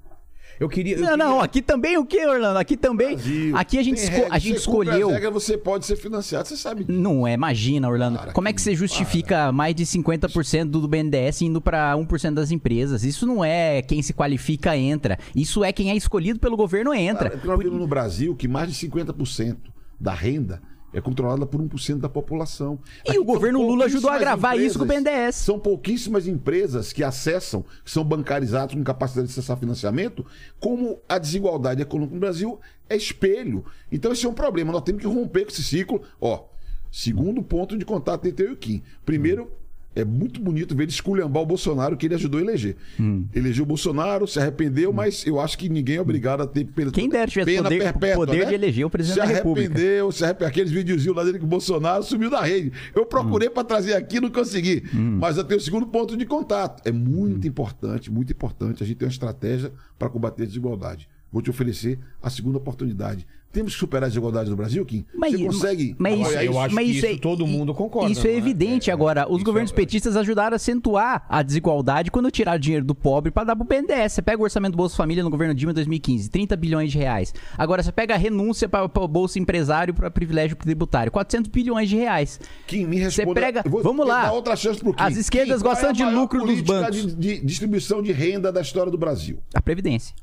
Eu 0.62 0.69
queria. 0.69 0.93
eu 0.95 1.00
Não, 1.02 1.10
queria- 1.10 1.17
não, 1.26 1.41
aqui 1.41 1.60
também 1.60 1.97
o 1.97 2.06
que, 2.06 2.24
Orlando? 2.26 2.60
Aqui 2.60 2.78
também. 2.78 3.15
Brasil, 3.15 3.58
Aqui 3.58 3.78
a 3.80 3.84
gente, 3.84 3.97
esco- 3.97 4.15
regra, 4.15 4.28
a 4.36 4.38
gente 4.38 4.58
escolheu. 4.58 5.08
As 5.08 5.13
regras, 5.15 5.34
você 5.34 5.58
pode 5.58 5.88
ser 5.88 5.95
financiado, 5.95 6.47
você 6.47 6.56
sabe 6.56 6.84
disso. 6.84 7.00
Não 7.00 7.26
é, 7.26 7.34
imagina, 7.34 7.89
Orlando. 7.89 8.19
Para 8.19 8.32
Como 8.32 8.47
é 8.47 8.54
que- 8.54 8.62
você 8.62 8.76
justifica 8.76 9.52
mais 9.52 9.74
de 9.74 9.86
50% 9.88 10.69
do 10.80 10.88
BNDES 10.88 11.41
indo 11.41 11.60
para 11.60 11.95
1% 11.97 12.36
das 12.36 12.52
empresas? 12.52 13.04
Isso 13.04 13.26
não 13.26 13.43
é 13.43 13.82
quem 13.82 14.04
se 14.04 14.13
qualifica 14.13 14.78
entra. 14.78 15.17
Isso 15.36 15.63
é 15.63 15.71
quem 15.74 15.89
é 15.89 15.95
escolhido 15.95 16.39
pelo 16.39 16.56
governo 16.56 16.93
entra. 16.93 17.32
Cara, 17.32 17.41
nós 17.43 17.60
temos 17.60 17.80
no 17.80 17.88
Brasil 17.88 18.36
que 18.36 18.47
mais 18.47 18.69
de 18.69 18.76
50% 18.76 19.58
da 20.00 20.13
renda 20.13 20.62
é 20.94 21.00
controlada 21.00 21.46
por 21.46 21.62
1% 21.62 22.00
da 22.00 22.10
população. 22.10 22.80
E 23.06 23.12
Aqui 23.12 23.20
o 23.20 23.24
governo 23.24 23.62
Lula 23.62 23.86
ajudou 23.86 24.10
a 24.10 24.14
pouquíssimas 24.14 24.40
gravar 24.40 24.56
isso 24.56 24.78
com 24.78 24.86
o 24.86 24.88
BNDES. 24.88 25.36
São 25.36 25.60
pouquíssimas 25.60 26.28
empresas 26.28 26.92
que 26.92 27.04
acessam, 27.04 27.64
que 27.84 27.92
são 27.92 28.04
bancarizadas 28.04 28.76
com 28.76 28.84
capacidade 28.84 29.28
de 29.28 29.34
acessar 29.34 29.58
financiamento, 29.58 30.26
como 30.60 31.00
a 31.08 31.18
desigualdade 31.18 31.82
econômica 31.82 32.14
no 32.14 32.20
Brasil 32.20 32.60
é 32.90 32.96
espelho. 32.96 33.66
Então 33.92 34.12
esse 34.12 34.26
é 34.26 34.30
um 34.30 34.34
problema. 34.34 34.72
Nós 34.72 34.84
temos 34.84 35.02
que 35.02 35.08
romper 35.08 35.46
com 35.46 35.52
esse 35.52 35.64
ciclo. 35.64 36.02
Ó, 36.20 36.46
segundo 36.92 37.42
ponto 37.42 37.78
de 37.78 37.86
contato 37.86 38.28
entre 38.28 38.46
eu 38.46 38.50
e 38.50 38.54
o 38.54 38.58
Kim. 38.58 38.84
Primeiro, 39.06 39.50
é 39.96 40.06
muito 40.06 40.40
bonito 40.40 40.76
ver 40.76 40.84
ele 40.84 40.92
esculhambar 40.92 41.44
o 41.44 41.46
Bolsonaro 41.46 41.98
que 41.98 42.06
ele 42.06 42.16
ajudou 42.16 42.40
a 42.40 42.44
eleger. 42.44 42.76
Hum. 43.00 43.26
Elegeu 43.36 43.64
o 43.64 43.68
Bolsonaro, 43.68 44.26
se 44.28 44.40
arrependeu, 44.40 44.94
mas 44.94 45.26
eu 45.28 45.40
acho 45.40 45.58
que 45.58 45.68
ninguém 45.68 45.98
é 45.98 46.02
obrigado 46.02 46.42
a 46.42 46.48
ter 46.48 46.66
pena, 46.66 46.92
Quem 46.92 47.10
dera 47.10 47.30
tivesse 47.30 47.52
pena 47.52 47.64
poder- 47.64 47.80
perpétua, 47.84 48.26
poder 48.26 48.40
né? 48.40 48.46
de 48.46 48.54
eleger 48.54 48.86
o 48.86 48.90
presidente 48.90 49.22
se 49.22 49.28
da 49.28 49.34
República. 49.38 49.74
arrependeu, 49.74 50.12
se 50.12 50.24
arrependeu. 50.24 50.48
Aqueles 50.48 50.72
videozinhos 50.72 51.16
lá 51.16 51.24
dele 51.24 51.40
que 51.40 51.44
o 51.46 51.48
Bolsonaro 51.48 52.04
sumiu 52.04 52.30
da 52.30 52.42
rede. 52.42 52.72
Eu 52.96 53.06
procurei 53.06 53.50
Hum. 53.50 53.52
para 53.54 53.64
trazer 53.64 53.94
aqui, 53.94 54.22
não 54.22 54.30
consegui. 54.30 54.84
Mas 54.94 55.38
eu 55.38 55.44
tenho 55.44 55.60
o 55.60 55.64
segundo 55.64 55.86
ponto 55.88 56.16
de 56.16 56.26
contato. 56.26 56.82
É 56.88 56.92
Hum. 56.92 56.96
muito 56.96 57.48
importante, 57.48 58.12
muito 58.12 58.32
importante 58.32 58.84
a 58.84 58.86
gente 58.86 58.98
ter 58.98 59.06
uma 59.06 59.12
estratégia 59.12 59.72
para 60.00 60.10
combater 60.10 60.44
a 60.44 60.46
desigualdade. 60.46 61.10
Vou 61.32 61.41
te 61.41 61.50
oferecer 61.50 61.98
a 62.22 62.30
segunda 62.30 62.58
oportunidade. 62.58 63.26
Temos 63.54 63.74
que 63.74 63.80
superar 63.80 64.06
a 64.06 64.08
desigualdade 64.08 64.50
no 64.50 64.56
Brasil, 64.56 64.86
Kim? 64.86 65.06
Mas, 65.13 65.34
Você 65.34 65.44
consegue 65.44 65.94
mas 66.00 66.17
isso, 66.22 66.32
Eu 66.39 66.58
acho 66.58 66.74
mas 66.74 66.86
que 66.86 66.91
isso, 66.91 67.06
isso 67.06 67.15
é- 67.15 67.20
todo 67.20 67.46
mundo 67.46 67.74
concorda, 67.74 68.10
Isso 68.10 68.26
é 68.26 68.32
é? 68.32 68.38
evidente 68.38 68.89
É, 68.89 68.94
agora. 68.94 69.28
Os 69.30 69.38
isso 69.38 69.46
governos 69.46 69.72
é- 69.72 69.76
petistas 69.76 70.15
ajudaram 70.15 70.54
a 70.54 70.56
acentuar 70.56 71.26
a 71.28 71.44
desigualdade 71.44 72.12
quando 72.12 72.32
tiraram 72.32 72.58
dinheiro 72.60 72.86
do 72.86 72.96
pobre 72.96 73.30
para 73.30 73.44
dar 73.44 73.56
pro 73.58 73.65
BNDES. 73.65 74.13
Você 74.13 74.22
pega 74.22 74.39
o 74.39 74.44
orçamento 74.46 74.72
do 74.72 74.78
Bolsa 74.78 74.96
Família 74.96 75.22
no 75.22 75.30
governo 75.30 75.54
Dilma 75.54 75.72
em 75.72 75.76
2015, 75.76 76.30
30 76.30 76.56
bilhões 76.56 76.94
de 76.94 76.98
reais. 76.98 77.34
Agora 77.58 77.84
você 77.84 77.91
pega 77.91 78.13
a 78.13 78.17
renúncia 78.17 78.70
para 78.70 78.86
o 78.86 79.08
Bolsa 79.08 79.38
Empresário 79.38 79.94
para 79.94 80.10
privilégio 80.10 80.56
tributário, 80.56 81.12
400 81.12 81.52
bilhões 81.52 81.89
de 81.89 81.98
reais. 81.98 82.39
Kim, 82.65 82.86
me 82.86 83.00
Você 83.00 83.04
responda. 83.24 83.41
pega- 83.41 83.62
Eu 83.65 83.72
vou 83.72 83.84
vamos 83.84 84.08
lá. 84.08 84.24
dar 84.28 84.32
outra 84.32 84.56
chance 84.56 84.80
pro 84.80 84.94
Kim. 84.94 85.04
As 85.04 85.17
esquerdas 85.17 85.62
Kim, 85.62 85.67
gostam 85.67 85.88
é 85.88 85.89
a 85.89 85.94
de 85.94 86.06
lucro 86.06 86.46
dos 86.46 86.62
bancos. 86.62 87.06
De, 87.06 87.15
de 87.38 87.46
distribuição 87.46 88.02
de 88.02 88.13
renda 88.13 88.50
da 88.50 88.62
história 88.62 88.89
do 88.89 88.98
Brasil. 88.98 89.39
A 89.54 89.62
Previdência. 89.62 90.15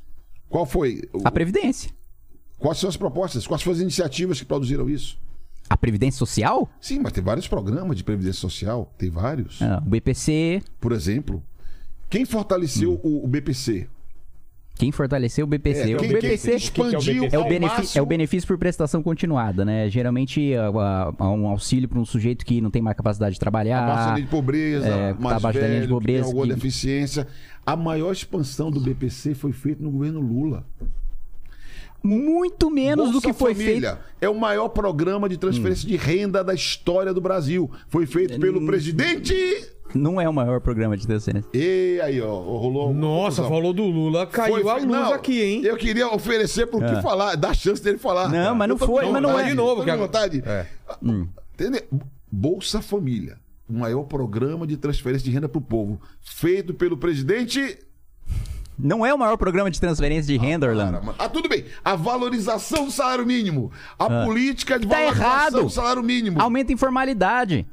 Qual 0.49 0.65
foi? 0.65 1.03
o- 1.13 1.21
A 1.25 1.31
Previdência. 1.31 1.91
Quais 2.57 2.77
são 2.77 2.89
as 2.89 2.97
propostas? 2.97 3.47
Quais 3.47 3.61
foram 3.61 3.75
as 3.75 3.81
iniciativas 3.81 4.39
que 4.39 4.45
produziram 4.45 4.89
isso? 4.89 5.17
A 5.69 5.77
Previdência 5.77 6.17
Social? 6.17 6.67
Sim, 6.81 6.99
mas 6.99 7.13
tem 7.13 7.23
vários 7.23 7.47
programas 7.47 7.95
de 7.95 8.03
previdência 8.03 8.41
social. 8.41 8.91
Tem 8.97 9.09
vários. 9.09 9.61
Ah, 9.61 9.81
o 9.85 9.89
BPC. 9.89 10.61
Por 10.81 10.91
exemplo, 10.91 11.43
quem 12.09 12.25
fortaleceu 12.25 12.99
o, 13.03 13.23
o 13.23 13.27
BPC? 13.27 13.87
Quem 14.75 14.91
fortaleceu 14.93 15.43
o 15.45 15.47
BPC? 15.47 15.91
É, 15.91 15.95
o 15.95 15.99
quem- 15.99 16.07
BPC 16.09 16.55
expandiu 16.55 17.25
É 17.31 17.37
o, 17.37 17.61
máximo- 17.61 17.99
é 17.99 18.01
o 18.01 18.05
benefício 18.05 18.47
por 18.47 18.57
prestação 18.57 19.03
continuada, 19.03 19.63
né? 19.65 19.89
Geralmente 19.89 20.53
é 20.53 20.55
é 20.55 21.23
um 21.23 21.47
auxílio 21.47 21.87
para 21.87 21.99
um 21.99 22.05
sujeito 22.05 22.45
que 22.45 22.61
não 22.61 22.71
tem 22.71 22.81
mais 22.81 22.95
capacidade 22.95 23.33
de 23.33 23.39
trabalhar. 23.39 23.83
abaixo 23.83 24.07
da 24.07 24.13
linha 24.15 24.25
de 24.25 24.31
pobreza, 24.31 24.87
é, 24.87 25.13
tá 25.13 25.19
mais 25.19 25.35
abaixo 25.37 25.59
da 25.59 25.67
linha 25.67 25.81
de 25.81 25.85
velho, 25.87 25.93
pobreza, 25.95 26.17
que 26.19 26.23
tem 26.23 26.39
alguma 26.39 26.47
que- 26.47 26.53
deficiência. 26.61 27.27
A 27.71 27.75
maior 27.75 28.11
expansão 28.11 28.71
do 28.71 28.79
BPC 28.79 29.35
foi 29.35 29.51
feita 29.51 29.83
no 29.83 29.91
governo 29.91 30.19
Lula. 30.19 30.65
Muito 32.01 32.71
menos 32.71 33.07
do 33.07 33.13
Bolsa 33.13 33.27
que 33.27 33.33
foi 33.33 33.53
Família 33.53 33.95
feito. 33.95 34.05
é 34.21 34.29
o 34.29 34.33
maior 34.39 34.69
programa 34.69 35.27
de 35.27 35.37
transferência 35.37 35.87
de 35.87 35.97
renda 35.97 36.43
da 36.43 36.53
história 36.53 37.13
do 37.13 37.19
Brasil. 37.19 37.69
Foi 37.89 38.05
feito 38.05 38.37
Hum. 38.37 38.39
pelo 38.39 38.65
presidente. 38.65 39.35
Não 39.93 40.21
é 40.21 40.29
o 40.29 40.33
maior 40.33 40.61
programa 40.61 40.95
de 40.95 41.05
transferência. 41.05 41.49
E 41.53 41.99
aí, 42.01 42.21
ó, 42.21 42.27
rolou. 42.39 42.93
Nossa, 42.93 43.41
confusão. 43.41 43.49
falou 43.49 43.73
do 43.73 43.83
Lula, 43.83 44.25
caiu 44.27 44.61
Foi- 44.61 44.71
a 44.71 44.75
luz 44.75 44.85
não, 44.85 45.13
aqui, 45.13 45.41
hein? 45.41 45.61
Eu 45.65 45.75
queria 45.77 46.07
oferecer 46.13 46.67
pro 46.67 46.79
que 46.79 47.01
falar, 47.01 47.35
dar 47.35 47.53
chance 47.55 47.83
dele 47.83 47.97
falar. 47.97 48.33
É. 48.33 48.45
Não, 48.45 48.55
mas 48.55 48.69
não 48.69 48.77
foi, 48.77 49.09
mas 49.09 49.21
não 49.21 49.37
é. 49.39 49.47
De 49.49 49.53
novo, 49.55 49.83
que 49.83 49.95
vontade. 49.95 50.41
É. 50.45 50.65
Entendeu? 51.53 51.81
Bolsa 52.31 52.81
Família, 52.81 53.37
o 53.69 53.73
maior 53.73 54.03
programa 54.03 54.65
de 54.65 54.75
transferência 54.77 55.23
de 55.25 55.31
renda 55.31 55.47
pro 55.47 55.61
povo, 55.61 56.01
feito 56.21 56.73
pelo 56.73 56.97
presidente. 56.97 57.77
Não 58.81 59.05
é 59.05 59.13
o 59.13 59.17
maior 59.17 59.35
programa 59.37 59.69
de 59.69 59.79
transferência 59.79 60.23
de 60.33 60.37
renda, 60.37 60.65
Orlando. 60.67 60.99
Cara, 61.01 61.15
Ah, 61.19 61.27
tudo 61.29 61.49
bem. 61.49 61.65
A 61.83 61.95
valorização 61.95 62.85
do 62.85 62.91
salário 62.91 63.25
mínimo. 63.25 63.71
A 63.99 64.23
política 64.25 64.79
de 64.79 64.87
Tá 64.87 64.95
valorização 64.95 65.63
do 65.65 65.69
salário 65.69 66.01
mínimo. 66.01 66.41
Aumenta 66.41 66.71
a 66.71 66.73
informalidade. 66.73 67.67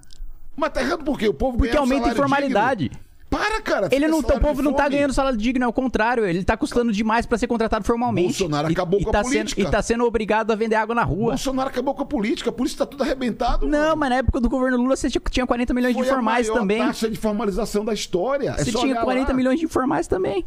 Mas 0.56 0.70
tá 0.72 0.80
errado 0.82 1.04
por 1.04 1.18
quê? 1.18 1.28
O 1.28 1.34
povo 1.34 1.58
Porque 1.58 1.76
um 1.76 1.80
aumenta 1.80 2.08
a 2.08 2.12
informalidade. 2.12 2.88
digno. 2.88 3.05
Para, 3.28 3.60
cara. 3.60 3.88
Ele 3.90 4.06
não, 4.06 4.20
o 4.20 4.22
povo 4.22 4.56
de 4.56 4.62
não 4.62 4.72
tá 4.72 4.88
ganhando 4.88 5.12
salário 5.12 5.36
digno, 5.36 5.64
é 5.64 5.68
o 5.68 5.72
contrário. 5.72 6.24
Ele 6.24 6.44
tá 6.44 6.56
custando 6.56 6.92
demais 6.92 7.26
pra 7.26 7.36
ser 7.36 7.46
contratado 7.48 7.84
formalmente. 7.84 8.28
Bolsonaro 8.38 8.70
E- 8.70 8.72
acabou 8.72 9.00
e 9.00 9.04
com 9.04 9.10
a 9.10 9.12
tá 9.12 9.22
política. 9.22 9.60
Sendo, 9.60 9.68
e 9.68 9.70
tá 9.70 9.82
sendo 9.82 10.04
obrigado 10.04 10.52
a 10.52 10.54
vender 10.54 10.76
água 10.76 10.94
na 10.94 11.02
rua. 11.02 11.30
Bolsonaro 11.30 11.68
acabou 11.68 11.92
com 11.94 12.02
a 12.02 12.06
política, 12.06 12.52
por 12.52 12.66
isso 12.66 12.76
tá 12.76 12.86
tudo 12.86 13.02
arrebentado. 13.02 13.66
Não, 13.66 13.78
mano. 13.80 13.96
mas 13.96 14.10
na 14.10 14.16
época 14.16 14.40
do 14.40 14.48
governo 14.48 14.76
Lula 14.76 14.94
você 14.96 15.10
tinha- 15.10 15.22
tinha 15.30 15.46
40 15.46 15.74
milhões 15.74 15.94
de 15.94 16.00
Foi 16.00 16.06
informais 16.08 16.48
a 16.48 16.52
maior 16.52 16.60
também. 16.62 16.78
taxa 16.78 17.10
de 17.10 17.16
formalização 17.16 17.84
da 17.84 17.92
história. 17.92 18.50
É 18.58 18.64
Você 18.64 18.70
tinha 18.70 18.82
olhar 18.92 19.02
40 19.04 19.32
lá. 19.32 19.36
milhões 19.36 19.58
de 19.58 19.64
informais 19.64 20.06
também. 20.06 20.44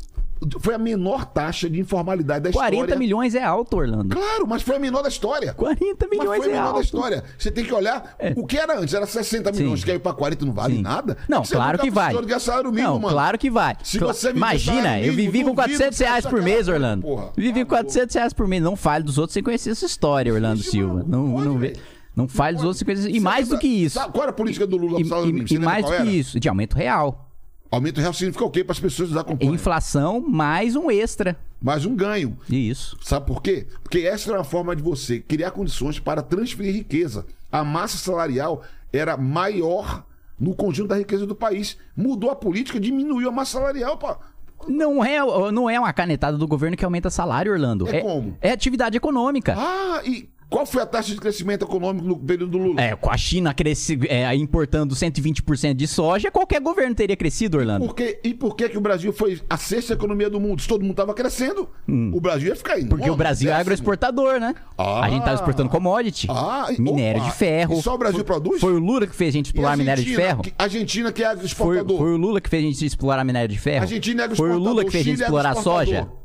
Foi 0.62 0.73
a 0.73 0.78
menor 0.78 1.25
taxa 1.25 1.69
de 1.69 1.80
informalidade 1.82 2.45
da 2.45 2.52
40 2.52 2.75
história. 2.84 2.95
milhões 2.99 3.36
é 3.36 3.43
alto, 3.43 3.75
Orlando. 3.75 4.15
Claro, 4.15 4.47
mas 4.47 4.62
foi 4.62 4.78
a 4.78 4.80
menor 4.80 5.02
da 5.02 5.10
história. 5.10 5.54
40 5.54 6.08
Mas 6.08 6.17
milhões 6.17 6.38
foi 6.38 6.47
a 6.47 6.49
é 6.49 6.54
menor 6.54 6.63
da 6.63 6.69
alto. 6.71 6.84
história. 6.84 7.23
Você 7.38 7.52
tem 7.52 7.65
que 7.65 7.73
olhar 7.73 8.15
o 8.38 8.45
que 8.47 8.58
era 8.58 8.80
antes. 8.80 8.93
Era 8.93 9.06
60 9.06 9.52
milhões, 9.52 9.82
Sim. 9.82 9.86
caiu 9.88 9.99
pra 9.99 10.13
40 10.13 10.45
não 10.45 10.54
vale 10.54 10.75
Sim. 10.78 10.82
nada. 10.82 11.17
Não, 11.28 11.43
Você 11.43 11.56
claro 11.56 11.78
que 11.80 11.91
vale. 11.91 12.15
mínimo, 12.17 12.71
Não, 12.71 12.99
mano. 12.99 13.13
claro 13.13 13.38
que 13.38 13.49
vai. 13.49 13.75
Se 13.84 13.99
Cla- 13.99 14.13
você 14.13 14.30
Imagina, 14.30 14.82
salário 14.84 15.06
eu 15.08 15.13
mínimo, 15.13 15.32
vivi 15.32 15.43
com 15.43 15.49
duvido 15.52 15.56
400 15.56 15.97
que 15.97 16.04
reais 16.06 16.23
por 16.25 16.32
cara- 16.32 16.43
mês, 16.43 16.67
Orlando. 16.69 17.02
Porra, 17.02 17.32
Vivi 17.36 17.60
com 17.65 17.69
tá 17.71 17.75
400 17.84 18.15
reais 18.15 18.34
por 18.34 18.47
mês. 18.47 18.63
Não 18.63 18.75
fale 18.78 19.04
dos 19.04 19.17
outros 19.17 19.34
sem 19.34 19.43
conhecer 19.43 19.71
essa 19.71 19.86
história, 19.86 20.34
Orlando 20.34 20.63
Silva. 20.63 20.93
mano, 20.95 21.06
Não, 21.08 21.28
não 21.28 21.38
não, 21.41 21.54
pode, 21.56 21.58
vê- 21.73 21.73
não 22.15 22.28
fale 22.30 22.56
dos 22.56 22.63
outros 22.63 22.80
sem 22.80 22.86
conhecer. 22.86 23.10
E 23.10 23.13
Você 23.15 23.19
mais 23.19 23.47
do 23.49 23.56
lembra- 23.56 23.60
que 23.60 23.67
isso. 23.67 23.99
Sabe 23.99 24.12
qual 24.13 24.23
era 24.23 24.32
a 24.32 24.34
política 24.34 24.65
do 24.65 24.78
Lula 24.78 24.99
E, 25.02 25.04
mínimo? 25.04 25.45
e- 25.49 25.54
e 25.56 25.60
mais 25.60 25.86
do 25.86 25.91
que 25.91 26.04
isso, 26.10 26.39
de 26.39 26.47
aumento 26.47 26.75
real. 26.78 27.29
Aumento 27.71 28.01
real 28.01 28.13
significa 28.13 28.43
o 28.43 28.49
quê? 28.49 28.63
Para 28.63 28.73
as 28.73 28.79
pessoas 28.79 29.15
acompanham. 29.15 29.53
Inflação 29.53 30.19
mais 30.19 30.75
um 30.75 30.89
extra. 30.89 31.38
Mais 31.62 31.86
um 31.86 31.95
ganho. 31.95 32.36
Isso. 32.49 32.97
Sabe 33.03 33.27
por 33.27 33.43
quê? 33.43 33.67
Porque 33.84 33.99
essa 33.99 34.29
era 34.29 34.39
uma 34.39 34.43
forma 34.43 34.75
de 34.75 34.82
você 34.82 35.19
criar 35.19 35.51
condições 35.51 35.99
para 35.99 36.23
transferir 36.23 36.73
riqueza. 36.73 37.25
A 37.51 37.63
massa 37.63 37.97
salarial 37.97 38.63
era 38.91 39.15
maior 39.15 40.03
no 40.39 40.55
conjunto 40.55 40.89
da 40.89 40.97
riqueza 40.97 41.27
do 41.27 41.36
país. 41.36 41.77
Mudou 41.95 42.32
a 42.32 42.36
política, 42.36 42.79
diminuiu 42.79 43.29
a 43.29 43.32
massa 43.32 43.60
salarial. 43.60 43.97
Pá. 43.97 44.17
Não 44.67 45.03
é, 45.03 45.19
não 45.51 45.69
é 45.69 45.79
uma 45.79 45.93
canetada 45.93 46.38
do 46.38 46.47
governo 46.47 46.75
que 46.75 46.84
aumenta 46.84 47.10
salário, 47.12 47.51
Orlando. 47.51 47.88
É 47.88 48.01
como? 48.01 48.36
É 48.41 48.51
atividade 48.51 48.97
econômica. 48.97 49.55
Ah, 49.58 50.01
e 50.03 50.27
qual 50.50 50.66
foi 50.66 50.82
a 50.82 50.86
taxa 50.86 51.14
de 51.14 51.20
crescimento 51.20 51.64
econômico 51.66 52.06
no 52.08 52.18
período 52.18 52.52
do 52.52 52.58
Lula? 52.58 52.82
É, 52.82 52.96
com 52.96 53.12
a 53.12 53.18
China 53.18 53.54
cresce, 53.54 54.00
é, 54.08 54.34
importando 54.36 54.96
120% 54.96 55.74
de 55.76 55.88
soja, 55.88 56.32
qualquer 56.32 56.60
governo 56.60 56.96
teria 56.96 57.16
crescido, 57.16 57.58
Orlando. 57.58 57.86
Por 57.86 57.94
quê? 57.96 58.20
E 58.24 58.34
por 58.34 58.56
que, 58.56 58.68
que 58.70 58.78
o 58.78 58.82
Brasil 58.82 59.14
foi 59.14 59.40
a 59.50 59.58
sexta 59.58 59.94
economia 59.94 60.30
do 60.30 60.40
mundo? 60.40 60.62
Se 60.62 60.68
todo 60.68 60.82
mundo 60.82 60.92
estava 60.92 61.14
crescendo, 61.14 61.70
o 61.88 62.20
Brasil 62.20 62.50
ia 62.50 62.56
ficar. 62.56 62.78
Hum. 62.80 62.88
Porque 62.88 63.10
o 63.10 63.16
Brasil 63.16 63.50
é 63.52 63.54
agroexportador, 63.54 64.40
né? 64.40 64.56
Ah. 64.78 65.06
a 65.06 65.10
gente 65.10 65.24
tá 65.24 65.34
exportando 65.34 65.70
commodity. 65.70 66.28
Ah, 66.30 66.68
minério 66.80 67.22
opa, 67.22 67.30
de 67.30 67.36
ferro. 67.38 67.78
e 67.78 67.82
só 67.82 67.94
o 67.96 67.98
Brasil 67.98 68.18
Foi- 68.20 68.26
produz? 68.26 68.62
Foi 68.62 68.74
o 68.74 68.80
Lula 68.80 69.06
que 69.06 69.16
fez 69.16 69.30
a 69.30 69.38
gente 69.38 69.48
explorar 69.48 69.78
minério 69.78 70.04
de 70.04 70.16
ferro. 70.16 70.42
Que, 70.42 70.54
Argentina, 70.58 71.12
que 71.12 71.22
é 71.22 71.26
Foi, 71.26 71.32
agroexportador. 71.34 71.98
foi 71.98 72.12
o 72.14 72.18
Lula 72.18 72.42
que 72.42 72.50
fez 72.50 72.64
a 72.64 72.68
gente 72.68 72.86
explorar 72.86 73.24
minério 73.24 73.50
de 73.50 73.60
ferro. 73.60 73.82
Argentina 73.84 74.24
é 74.24 74.30
Foi 74.36 74.50
o 74.50 74.54
agroexportador. 74.54 74.70
Lula 74.74 74.86
que 74.86 74.92
fez 74.92 75.06
a 75.06 75.10
gente 75.10 75.22
é 75.22 75.24
explorar 75.24 75.50
agroexportador. 75.52 75.86
soja. 76.06 76.20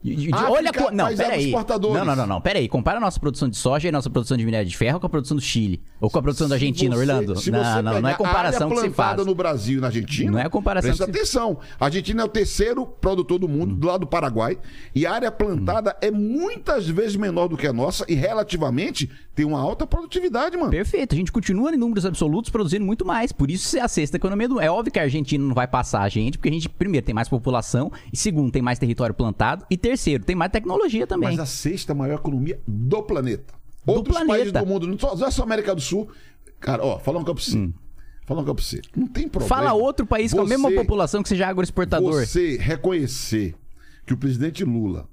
De- 0.00 0.14
de- 0.14 0.32
África, 0.32 0.52
olha, 0.52 0.72
co- 0.72 0.90
não, 0.92 1.06
peraí. 1.16 1.50
Não, 1.50 2.04
não, 2.04 2.14
não, 2.16 2.26
não, 2.26 2.40
peraí. 2.40 2.68
Compara 2.68 2.98
a 2.98 3.00
nossa 3.00 3.18
produção 3.18 3.48
de 3.48 3.56
soja 3.56 3.86
e 3.86 3.90
a 3.90 3.92
nossa 3.92 4.08
produção 4.08 4.36
de 4.36 4.44
minério 4.44 4.68
de 4.68 4.76
ferro 4.76 5.00
com 5.00 5.06
a 5.06 5.08
produção 5.10 5.36
do 5.36 5.40
Chile. 5.42 5.82
Ou 6.00 6.08
com 6.08 6.18
a 6.20 6.22
produção 6.22 6.48
da 6.48 6.56
Se 6.56 6.62
Argentina, 6.64 6.94
você- 6.94 7.00
Orlando. 7.00 7.34
Não, 7.50 7.82
não, 7.82 8.00
não 8.00 8.08
é 8.08 8.14
comparação 8.14 8.68
a 8.70 8.74
que 8.74 8.80
se 8.82 8.90
faz. 8.90 9.26
no 9.26 9.34
Brasil 9.34 9.78
e 9.78 9.80
na 9.80 9.88
Argentina. 9.88 10.30
Não 10.30 10.38
é 10.38 10.48
comparação 10.48 10.88
Presta 10.90 11.04
se- 11.04 11.10
atenção. 11.10 11.58
A 11.80 11.86
Argentina 11.86 12.22
é 12.22 12.24
o 12.24 12.28
terceiro 12.28 12.86
produtor 12.86 13.40
do 13.40 13.48
mundo, 13.48 13.74
do 13.74 13.86
lado 13.88 14.00
do 14.02 14.06
Paraguai. 14.06 14.56
E 14.94 15.04
a 15.04 15.12
área 15.12 15.32
plantada 15.32 15.96
é 16.00 16.12
muitas 16.12 16.88
vezes 16.88 17.16
menor 17.16 17.48
do 17.48 17.56
que 17.56 17.66
a 17.66 17.72
nossa 17.72 18.04
e 18.08 18.14
relativamente 18.14 19.10
tem 19.34 19.44
uma 19.44 19.60
alta 19.60 19.84
produtividade, 19.86 20.56
mano. 20.56 20.70
Perfeito, 20.70 21.14
a 21.14 21.18
gente 21.18 21.32
continua 21.32 21.72
em 21.72 21.76
números 21.76 22.06
absolutos 22.06 22.50
produzindo 22.50 22.84
muito 22.84 23.04
mais. 23.04 23.32
Por 23.32 23.50
isso 23.50 23.76
é 23.76 23.80
a 23.80 23.88
sexta 23.88 24.16
economia 24.16 24.48
do. 24.48 24.60
É 24.60 24.70
óbvio 24.70 24.92
que 24.92 24.98
a 24.98 25.02
Argentina 25.02 25.44
não 25.44 25.54
vai 25.54 25.66
passar 25.66 26.02
a 26.02 26.08
gente, 26.08 26.38
porque 26.38 26.48
a 26.48 26.52
gente, 26.52 26.68
primeiro, 26.68 27.04
tem 27.04 27.14
mais 27.14 27.28
população, 27.28 27.90
e 28.12 28.16
segundo, 28.16 28.50
tem 28.52 28.62
mais 28.62 28.78
território 28.78 29.14
plantado, 29.14 29.64
e 29.68 29.76
terceiro, 29.76 29.87
tem 30.24 30.36
mais 30.36 30.50
tecnologia 30.52 31.06
também. 31.06 31.30
Mas 31.30 31.38
a 31.40 31.46
sexta 31.46 31.94
maior 31.94 32.16
economia 32.16 32.60
do 32.66 33.02
planeta. 33.02 33.54
Outros 33.86 34.16
planeta. 34.16 34.32
países 34.34 34.52
do 34.52 34.66
mundo, 34.66 34.86
não 34.86 34.98
só, 34.98 35.16
não 35.16 35.26
é 35.26 35.30
só 35.30 35.42
América 35.42 35.74
do 35.74 35.80
Sul. 35.80 36.08
Cara, 36.60 36.84
ó, 36.84 36.98
fala 36.98 37.22
pra 37.24 37.32
você. 37.32 37.52
Fala 38.26 38.40
uma 38.40 38.44
coisa 38.44 38.54
pra 38.54 38.62
você. 38.64 38.80
Não 38.94 39.06
tem 39.06 39.26
problema. 39.28 39.46
Hum. 39.46 39.48
Fala 39.64 39.72
outro 39.72 40.04
país 40.04 40.32
com 40.34 40.40
a 40.42 40.46
mesma 40.46 40.68
Você- 40.68 40.74
população 40.76 41.22
que 41.22 41.28
seja 41.30 41.46
agroexportador. 41.46 42.12
Você 42.26 42.58
reconhecer 42.58 43.54
que 44.04 44.12
o 44.12 44.16
presidente 44.18 44.64
Lula 44.64 45.08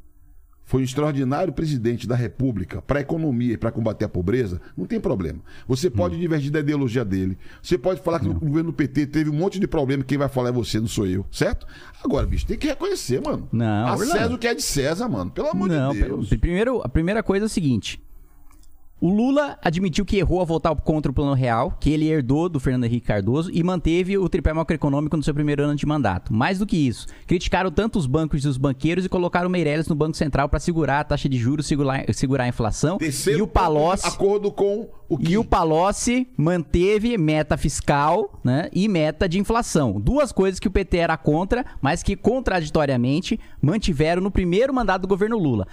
foi 0.66 0.82
um 0.82 0.84
extraordinário 0.84 1.54
presidente 1.54 2.08
da 2.08 2.16
República 2.16 2.82
para 2.82 3.00
a 3.00 3.02
economia 3.02 3.54
e 3.54 3.58
para 3.58 3.72
combater 3.72 4.06
a 4.06 4.10
pobreza, 4.10 4.60
não 4.76 4.86
tem 4.86 5.00
problema. 5.00 5.40
Você 5.68 5.88
Hum. 5.88 5.92
pode 5.92 6.18
divergir 6.20 6.52
da 6.52 6.60
ideologia 6.60 7.06
dele. 7.06 7.38
Você 7.62 7.78
pode 7.78 8.02
falar 8.02 8.20
que 8.20 8.28
no 8.28 8.34
governo 8.34 8.72
do 8.72 8.74
PT 8.74 9.06
teve 9.08 9.30
um 9.30 9.34
monte 9.34 9.60
de 9.60 9.68
problema, 9.68 10.04
quem 10.04 10.18
vai 10.18 10.28
falar 10.28 10.50
é 10.50 10.52
você, 10.52 10.80
não 10.80 10.88
sou 10.88 11.06
eu, 11.06 11.26
certo? 11.32 11.68
Agora, 12.04 12.26
bicho, 12.26 12.46
tem 12.46 12.58
que 12.58 12.68
reconhecer, 12.68 13.22
mano. 13.22 13.48
Não, 13.52 13.88
a 13.88 13.92
Orlando. 13.94 14.12
César 14.12 14.34
o 14.34 14.38
que 14.38 14.48
é 14.48 14.56
de 14.56 14.62
César, 14.64 15.08
mano. 15.08 15.30
Pelo 15.32 15.50
amor 15.50 15.68
Não, 15.70 15.94
de 15.94 16.02
Deus. 16.04 16.30
primeiro, 16.30 16.82
a 16.84 16.90
primeira 16.90 17.22
coisa 17.22 17.46
é 17.46 17.48
o 17.48 17.50
seguinte. 17.50 18.02
O 19.06 19.10
Lula 19.14 19.60
admitiu 19.62 20.04
que 20.04 20.18
errou 20.18 20.40
ao 20.40 20.48
votar 20.48 20.76
contra 20.78 21.12
o 21.12 21.14
Plano 21.14 21.36
Real, 21.36 21.78
que 21.80 21.92
ele 21.92 22.10
herdou 22.10 22.50
do 22.50 22.60
Fernando 22.60 22.86
Henrique 22.86 23.06
Cardoso 23.06 23.52
e 23.54 23.62
manteve 23.62 24.18
o 24.18 24.28
tripé 24.28 24.52
macroeconômico 24.52 25.16
no 25.16 25.22
seu 25.22 25.32
primeiro 25.32 25.62
ano 25.62 25.76
de 25.76 25.86
mandato. 25.86 26.34
Mais 26.34 26.58
do 26.58 26.66
que 26.66 26.76
isso, 26.76 27.06
criticaram 27.28 27.70
tanto 27.70 28.00
os 28.00 28.08
bancos 28.08 28.44
e 28.44 28.48
os 28.48 28.58
banqueiros 28.58 29.06
e 29.06 29.10
colocaram 29.10 29.48
o 29.48 29.52
Meirelles 29.52 29.88
no 29.88 29.94
Banco 29.94 30.18
Central 30.18 30.50
para 30.50 30.60
segurar 30.60 31.02
a 31.02 31.04
taxa 31.04 31.30
de 31.30 31.38
juros, 31.38 31.68
segurar, 31.68 32.04
segurar 32.16 32.46
a 32.46 32.48
inflação. 32.48 32.98
Terceiro 32.98 33.38
e 33.38 33.42
o 33.44 33.48
Palocci 33.48 34.08
acordo 34.08 34.52
com 34.52 34.90
o 35.08 35.20
que 35.20 35.34
e 35.34 35.38
o 35.38 35.46
Palocci 35.46 36.28
manteve 36.36 37.16
meta 37.16 37.58
fiscal 37.58 38.40
né, 38.44 38.70
e 38.74 38.88
meta 38.88 39.30
de 39.30 39.40
inflação. 39.40 40.02
Duas 40.02 40.32
coisas 40.32 40.60
que 40.60 40.68
o 40.68 40.72
PT 40.72 40.98
era 40.98 41.16
contra, 41.16 41.64
mas 41.80 42.02
que 42.02 42.16
contraditoriamente 42.16 43.40
mantiveram 43.62 44.20
no 44.20 44.32
primeiro 44.32 44.74
mandato 44.74 45.04
do 45.04 45.08
governo 45.08 45.38
Lula. 45.38 45.68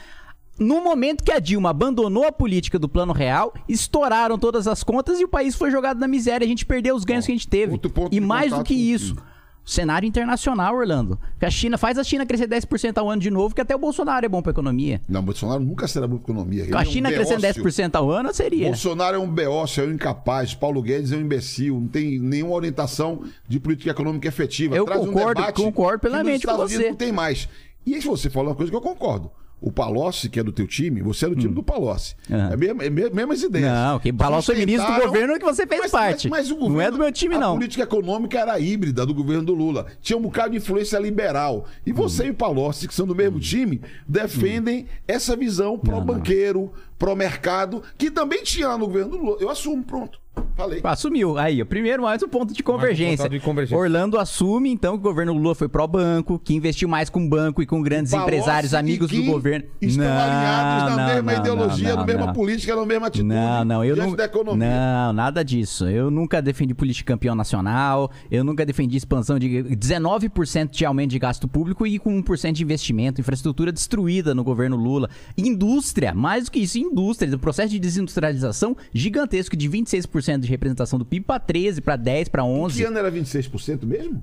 No 0.63 0.83
momento 0.83 1.25
que 1.25 1.33
a 1.33 1.39
Dilma 1.39 1.71
abandonou 1.71 2.25
a 2.25 2.33
política 2.33 2.79
do 2.79 2.89
Plano 2.89 3.13
Real, 3.13 3.53
estouraram 3.69 4.39
todas 4.39 4.67
as 4.67 4.83
contas 4.83 5.19
e 5.21 5.25
o 5.25 5.29
país 5.29 5.55
foi 5.55 5.71
jogado 5.71 5.99
na 5.99 6.07
miséria. 6.09 6.45
A 6.45 6.49
gente 6.49 6.65
perdeu 6.65 6.95
os 6.95 7.05
ganhos 7.05 7.27
que 7.27 7.33
a 7.33 7.35
gente 7.35 7.49
teve. 7.49 7.79
E 8.11 8.21
mais 8.21 8.53
do 8.53 8.63
que 8.63 8.75
com 8.75 8.81
o 8.81 8.83
isso, 8.85 9.17
cenário 9.65 10.07
internacional, 10.07 10.75
Orlando. 10.77 11.19
Que 11.39 11.47
a 11.47 11.51
China 11.51 11.77
faz 11.79 11.99
a 11.99 12.05
China 12.05 12.25
crescer 12.27 12.49
10% 12.49 12.97
ao 12.99 13.11
ano 13.11 13.21
de 13.21 13.31
novo, 13.31 13.55
que 13.55 13.61
até 13.61 13.75
o 13.75 13.79
Bolsonaro 13.79 14.25
é 14.25 14.29
bom 14.29 14.41
pra 14.43 14.51
economia. 14.53 15.01
Não, 15.09 15.23
Bolsonaro 15.23 15.61
nunca 15.63 15.87
será 15.89 16.07
bom 16.07 16.17
para 16.17 16.25
economia. 16.33 16.63
Ele 16.63 16.73
Com 16.73 16.79
a 16.79 16.83
é 16.83 16.87
um 16.87 16.91
China 16.91 17.13
crescendo 17.13 17.41
beócio. 17.41 17.63
10% 17.63 17.95
ao 17.97 18.11
ano, 18.11 18.33
seria. 18.33 18.67
Bolsonaro 18.67 19.17
é 19.17 19.21
um 19.21 19.29
beócio, 19.29 19.83
é 19.83 19.87
um 19.87 19.93
incapaz. 19.93 20.55
Paulo 20.55 20.81
Guedes 20.83 21.13
é 21.13 21.17
um 21.17 21.21
imbecil. 21.21 21.79
Não 21.81 21.89
tem 21.89 22.19
nenhuma 22.19 22.55
orientação 22.55 23.23
de 23.49 23.59
política 23.59 23.91
econômica 23.91 24.29
efetiva. 24.29 24.77
Eu 24.77 24.85
Traz 24.85 25.01
um 25.03 25.07
concordo- 25.07 25.41
debate 25.41 25.57
concordo 25.63 25.99
que 26.01 26.07
nos 26.07 26.13
plenamente 26.13 26.47
com 26.47 26.53
Estados 26.53 26.73
Unidos 26.73 26.85
você. 26.85 26.91
Não 26.91 26.97
tem 26.97 27.13
mais. 27.13 27.49
E 27.85 27.95
aí 27.95 28.01
você 28.01 28.31
falou 28.31 28.51
uma 28.51 28.57
coisa 28.57 28.71
que 28.71 28.77
eu 28.77 28.81
concordo. 28.81 29.31
O 29.65 29.71
Palocci, 29.71 30.29
que 30.29 30.41
é 30.41 30.43
do 30.43 30.51
teu 30.51 30.67
time, 30.67 31.01
você 31.03 31.25
é 31.25 31.29
do 31.29 31.37
time 31.37 31.55
do 31.55 31.63
Palocci. 31.63 32.17
Hum. 32.29 32.35
Aham. 32.35 32.53
É, 32.53 32.57
mesmo, 32.57 32.83
é 32.83 32.91
me- 32.91 33.11
mesmas 33.11 33.43
ideias. 33.45 33.71
Não, 33.73 34.01
que 34.01 34.13
Palocci 34.13 34.47
foi 34.47 34.57
ministro 34.57 34.93
do 34.93 35.01
governo 35.07 35.39
que 35.39 35.45
você 35.45 35.65
fez 35.67 35.89
parte. 35.91 36.29
o 36.29 36.69
Não 36.69 36.81
é 36.81 36.91
do 36.91 36.99
meu 36.99 37.13
time, 37.13 37.37
a 37.37 37.39
não. 37.39 37.55
política 37.55 37.85
econômica 37.85 38.41
era 38.41 38.59
híbrida 38.59 39.07
do 39.07 39.15
governo 39.15 39.45
do 39.45 39.55
Lula. 39.55 39.87
Tinha 40.01 40.17
um 40.19 40.23
bocado 40.23 40.51
de 40.51 40.57
influência 40.57 40.99
liberal. 40.99 41.65
E 41.87 41.93
você 41.93 42.27
e 42.27 42.31
o 42.31 42.35
Palocci, 42.35 42.89
que 42.89 42.95
são 42.95 43.07
do 43.07 43.15
mesmo 43.15 43.39
time, 43.39 43.81
defendem 44.07 44.87
essa 45.07 45.37
visão 45.37 45.79
pró-banqueiro, 45.79 46.73
pró-mercado, 46.99 47.83
que 47.97 48.11
também 48.11 48.43
tinha 48.43 48.67
lá 48.69 48.77
no 48.79 48.87
governo 48.87 49.11
do 49.13 49.17
Lula. 49.19 49.37
Eu 49.41 49.49
assumo, 49.49 49.85
pronto. 49.85 50.19
Falei. 50.55 50.81
Assumiu. 50.85 51.39
Aí, 51.39 51.63
ó, 51.63 51.65
primeiro 51.65 52.03
mais 52.03 52.23
um 52.23 52.29
ponto 52.29 52.53
de 52.53 52.63
convergência. 52.63 53.25
ponto 53.25 53.33
de 53.33 53.41
convergência. 53.41 53.77
Orlando 53.77 54.19
assume, 54.19 54.71
então, 54.71 54.95
que 54.95 55.01
o 55.01 55.03
governo 55.03 55.33
Lula 55.33 55.55
foi 55.55 55.69
pró-banco, 55.69 56.39
que 56.39 56.55
investiu 56.55 56.89
mais 56.89 57.09
com 57.09 57.27
banco 57.27 57.63
e 57.63 57.67
com 57.67 57.83
grandes 57.83 58.13
Palocci 58.13 58.29
empresários, 58.29 58.75
amigos 58.75 59.11
do 59.11 59.25
governo. 59.25 59.67
Estão 59.81 60.05
alinhados 60.05 60.85
na 60.85 60.97
não, 60.97 61.15
mesma 61.15 61.33
não, 61.33 61.41
ideologia, 61.41 61.89
não, 61.89 61.97
na 61.97 62.05
mesma 62.05 62.27
não. 62.27 62.33
política, 62.33 62.77
na 62.77 62.87
mesma 62.87 63.07
atitude. 63.07 63.29
Não, 63.29 63.65
não, 63.65 63.85
eu 63.85 63.97
não. 63.97 64.15
da 64.15 64.25
economia. 64.25 64.69
Não, 64.69 65.13
nada 65.13 65.43
disso. 65.43 65.89
Eu 65.89 66.11
nunca 66.11 66.41
defendi 66.43 66.75
política 66.75 67.13
campeão 67.13 67.35
nacional, 67.35 68.11
eu 68.31 68.45
nunca 68.45 68.65
defendi 68.65 68.97
expansão 68.97 69.39
de 69.39 69.49
19% 69.49 70.71
de 70.71 70.85
aumento 70.85 71.11
de 71.11 71.19
gasto 71.19 71.49
público 71.49 71.87
e 71.87 71.99
com 71.99 72.23
1% 72.23 72.53
de 72.53 72.63
investimento, 72.63 73.21
infraestrutura 73.21 73.73
destruída 73.73 74.35
no 74.35 74.45
governo 74.45 74.77
Lula. 74.77 75.09
Indústria, 75.37 76.15
mais 76.15 76.45
do 76.45 76.51
que 76.51 76.61
isso, 76.61 76.79
indústria, 76.79 77.35
o 77.35 77.39
processo 77.39 77.71
de 77.71 77.79
desindustrialização 77.79 78.77
gigantesco 78.93 79.57
de 79.57 79.69
26% 79.69 80.22
de 80.43 80.49
representação 80.49 80.99
do 80.99 81.05
PIB 81.05 81.27
para 81.27 81.41
13, 81.41 81.81
para 81.81 81.97
10, 81.97 82.29
para 82.29 82.45
11. 82.45 82.77
Que 82.81 82.85
ano 82.87 82.99
era 82.99 83.11
26% 83.11 83.85
mesmo? 83.85 84.23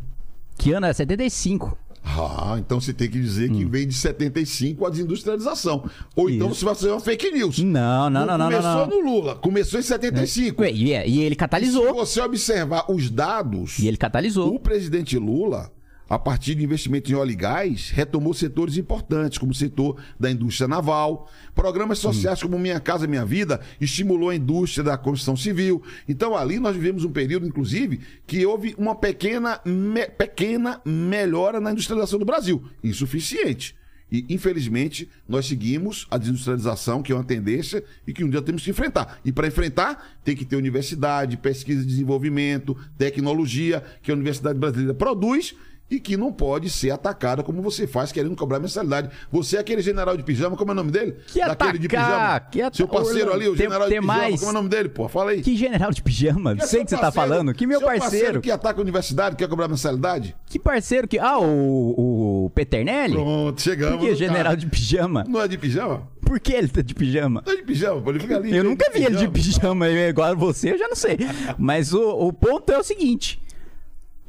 Que 0.58 0.72
ano 0.74 0.86
era 0.86 0.94
75. 0.94 1.78
Ah, 2.04 2.56
então 2.58 2.80
você 2.80 2.94
tem 2.94 3.10
que 3.10 3.20
dizer 3.20 3.52
que 3.52 3.66
vem 3.66 3.86
de 3.88 3.94
75 3.94 4.86
a 4.86 4.90
desindustrialização. 4.90 5.90
Ou 6.16 6.30
então 6.30 6.48
Hum. 6.48 6.52
Isso. 6.52 6.60
você 6.60 6.66
vai 6.66 6.76
fazer 6.76 6.92
uma 6.92 7.00
fake 7.00 7.32
news. 7.32 7.60
Não, 7.60 8.10
não, 8.10 8.26
não, 8.26 8.38
não, 8.38 8.46
Começou 8.46 8.72
não, 8.72 8.88
não. 8.88 9.04
no 9.04 9.10
Lula, 9.12 9.36
começou 9.36 9.80
em 9.80 9.84
75. 9.84 10.62
Ué, 10.62 10.72
E, 10.72 10.86
e 10.92 11.22
ele 11.22 11.36
Se 11.36 11.36
catalisou. 11.36 11.94
você 11.94 12.22
observar 12.22 12.90
os 12.90 13.10
dados, 13.10 13.78
E 13.80 13.88
ele 13.88 13.98
catalisou. 13.98 14.56
o 14.56 14.60
presidente 14.60 15.18
Lula, 15.18 15.72
a 16.10 16.17
partir 16.17 16.56
de 16.56 16.63
investimentos 16.63 17.12
em 17.12 17.13
óleo 17.13 17.32
e 17.32 17.36
gás, 17.36 17.91
retomou 17.91 18.34
setores 18.34 18.78
importantes, 18.78 19.38
como 19.38 19.52
o 19.52 19.56
setor 19.56 20.02
da 20.19 20.32
indústria 20.32 20.67
naval. 20.67 21.30
Programas 21.54 22.00
sociais 22.00 22.41
como 22.41 22.58
Minha 22.58 22.80
Casa 22.80 23.06
Minha 23.06 23.24
Vida 23.24 23.62
estimulou 23.80 24.30
a 24.30 24.36
indústria 24.36 24.84
da 24.84 24.98
construção 24.98 25.38
civil. 25.38 25.84
Então, 26.08 26.36
ali 26.36 26.60
nós 26.60 26.76
vivemos 26.76 27.04
um 27.04 27.12
período, 27.12 27.45
inclusive, 27.45 28.00
que 28.26 28.43
houve 28.43 28.74
uma 28.76 28.95
pequena, 28.95 29.62
me- 29.63 30.08
pequena 30.08 30.82
melhora 30.84 31.60
na 31.60 31.72
industrialização 31.72 32.17
do 32.17 32.26
Brasil. 32.26 32.63
Insuficiente. 32.84 33.76
E, 34.12 34.26
infelizmente, 34.30 35.08
nós 35.28 35.45
seguimos 35.45 36.08
a 36.10 36.17
desindustrialização, 36.17 37.04
que 37.04 37.12
é 37.12 37.15
uma 37.15 37.24
tendência 37.24 37.84
e 38.08 38.12
que 38.12 38.24
um 38.24 38.30
dia 38.32 38.41
temos 38.41 38.63
que 38.63 38.72
enfrentar. 38.72 39.19
E 39.24 39.32
para 39.32 39.45
enfrentar, 39.45 40.17
tem 40.24 40.36
que 40.36 40.43
ter 40.43 40.56
universidade, 40.56 41.38
pesquisa 41.38 41.84
e 41.84 41.86
desenvolvimento, 41.86 42.76
tecnologia, 42.98 43.84
que 44.02 44.10
a 44.10 44.15
Universidade 44.15 44.58
Brasileira 44.58 44.95
produz 44.95 45.54
e 45.89 45.99
que 45.99 46.15
não 46.15 46.32
pode 46.32 46.69
ser 46.69 46.91
atacada 46.91 47.41
como 47.41 47.62
você 47.62 47.88
faz 47.88 48.12
querendo 48.12 48.36
cobrar 48.36 48.60
mensalidade. 48.60 49.10
Você 49.32 49.58
é 49.58 49.60
aquele 49.60 49.82
general 49.82 50.15
de 50.15 50.23
pijama, 50.23 50.56
como 50.56 50.71
é 50.71 50.73
o 50.73 50.75
nome 50.75 50.91
dele? 50.91 51.15
Que 51.28 51.39
Daquele 51.39 51.80
de 51.80 51.88
atacar, 51.88 52.08
pijama. 52.12 52.39
que 52.52 52.62
ata- 52.62 52.78
Seu 52.78 52.88
parceiro 52.88 53.34
ali, 53.34 53.47
o 53.47 53.56
Tem- 53.56 53.65
general 53.65 53.88
tem 53.88 53.99
de 53.99 54.06
pijama, 54.08 54.19
mais. 54.19 54.36
como 54.39 54.47
é 54.47 54.49
o 54.52 54.54
nome 54.54 54.69
dele, 54.69 54.89
pô? 54.89 55.08
Fala 55.10 55.32
aí. 55.32 55.41
Que 55.41 55.56
general 55.56 55.91
de 55.91 56.02
pijama? 56.04 56.54
Não 56.56 56.65
sei 56.67 56.82
o 56.82 56.84
que 56.84 56.89
você 56.91 56.95
tá 56.95 57.02
parceiro? 57.12 57.30
falando. 57.30 57.54
Que 57.54 57.65
meu 57.65 57.80
Seu 57.80 57.88
parceiro. 57.88 58.41
que 58.41 58.52
ataca 58.52 58.80
a 58.80 58.82
universidade, 58.84 59.36
quer 59.36 59.47
cobrar 59.47 59.67
mensalidade? 59.67 60.36
Que 60.45 60.60
parceiro 60.60 61.08
que. 61.08 61.17
Ah, 61.17 61.39
o, 61.39 62.45
o 62.45 62.49
Peternelli? 62.52 63.13
Pronto, 63.13 63.62
chegamos. 63.62 63.97
Por 63.99 64.08
que 64.10 64.15
general 64.15 64.43
cara. 64.43 64.58
de 64.58 64.67
pijama? 64.67 65.25
Não 65.28 65.41
é 65.41 65.47
de 65.47 65.58
pijama? 65.58 66.08
Por 66.21 66.39
que 66.39 66.54
ele 66.54 66.67
tá 66.67 66.82
de 66.82 66.93
pijama? 66.93 67.41
Não 67.45 67.52
é 67.54 67.56
de 67.56 67.63
pijama, 67.63 68.02
pô. 68.02 68.12
Ele 68.12 68.19
fica 68.19 68.38
ali. 68.38 68.56
Eu 68.56 68.63
de 68.63 68.69
nunca 68.69 68.89
vi 68.93 69.04
ele 69.04 69.15
de 69.15 69.28
pijama. 69.28 69.60
pijama 69.60 69.89
igual 69.89 70.36
você, 70.38 70.71
eu 70.73 70.78
já 70.78 70.88
não 70.88 70.95
sei. 70.95 71.17
Mas 71.58 71.93
o, 71.93 72.02
o 72.28 72.32
ponto 72.32 72.71
é 72.71 72.78
o 72.78 72.84
seguinte: 72.84 73.41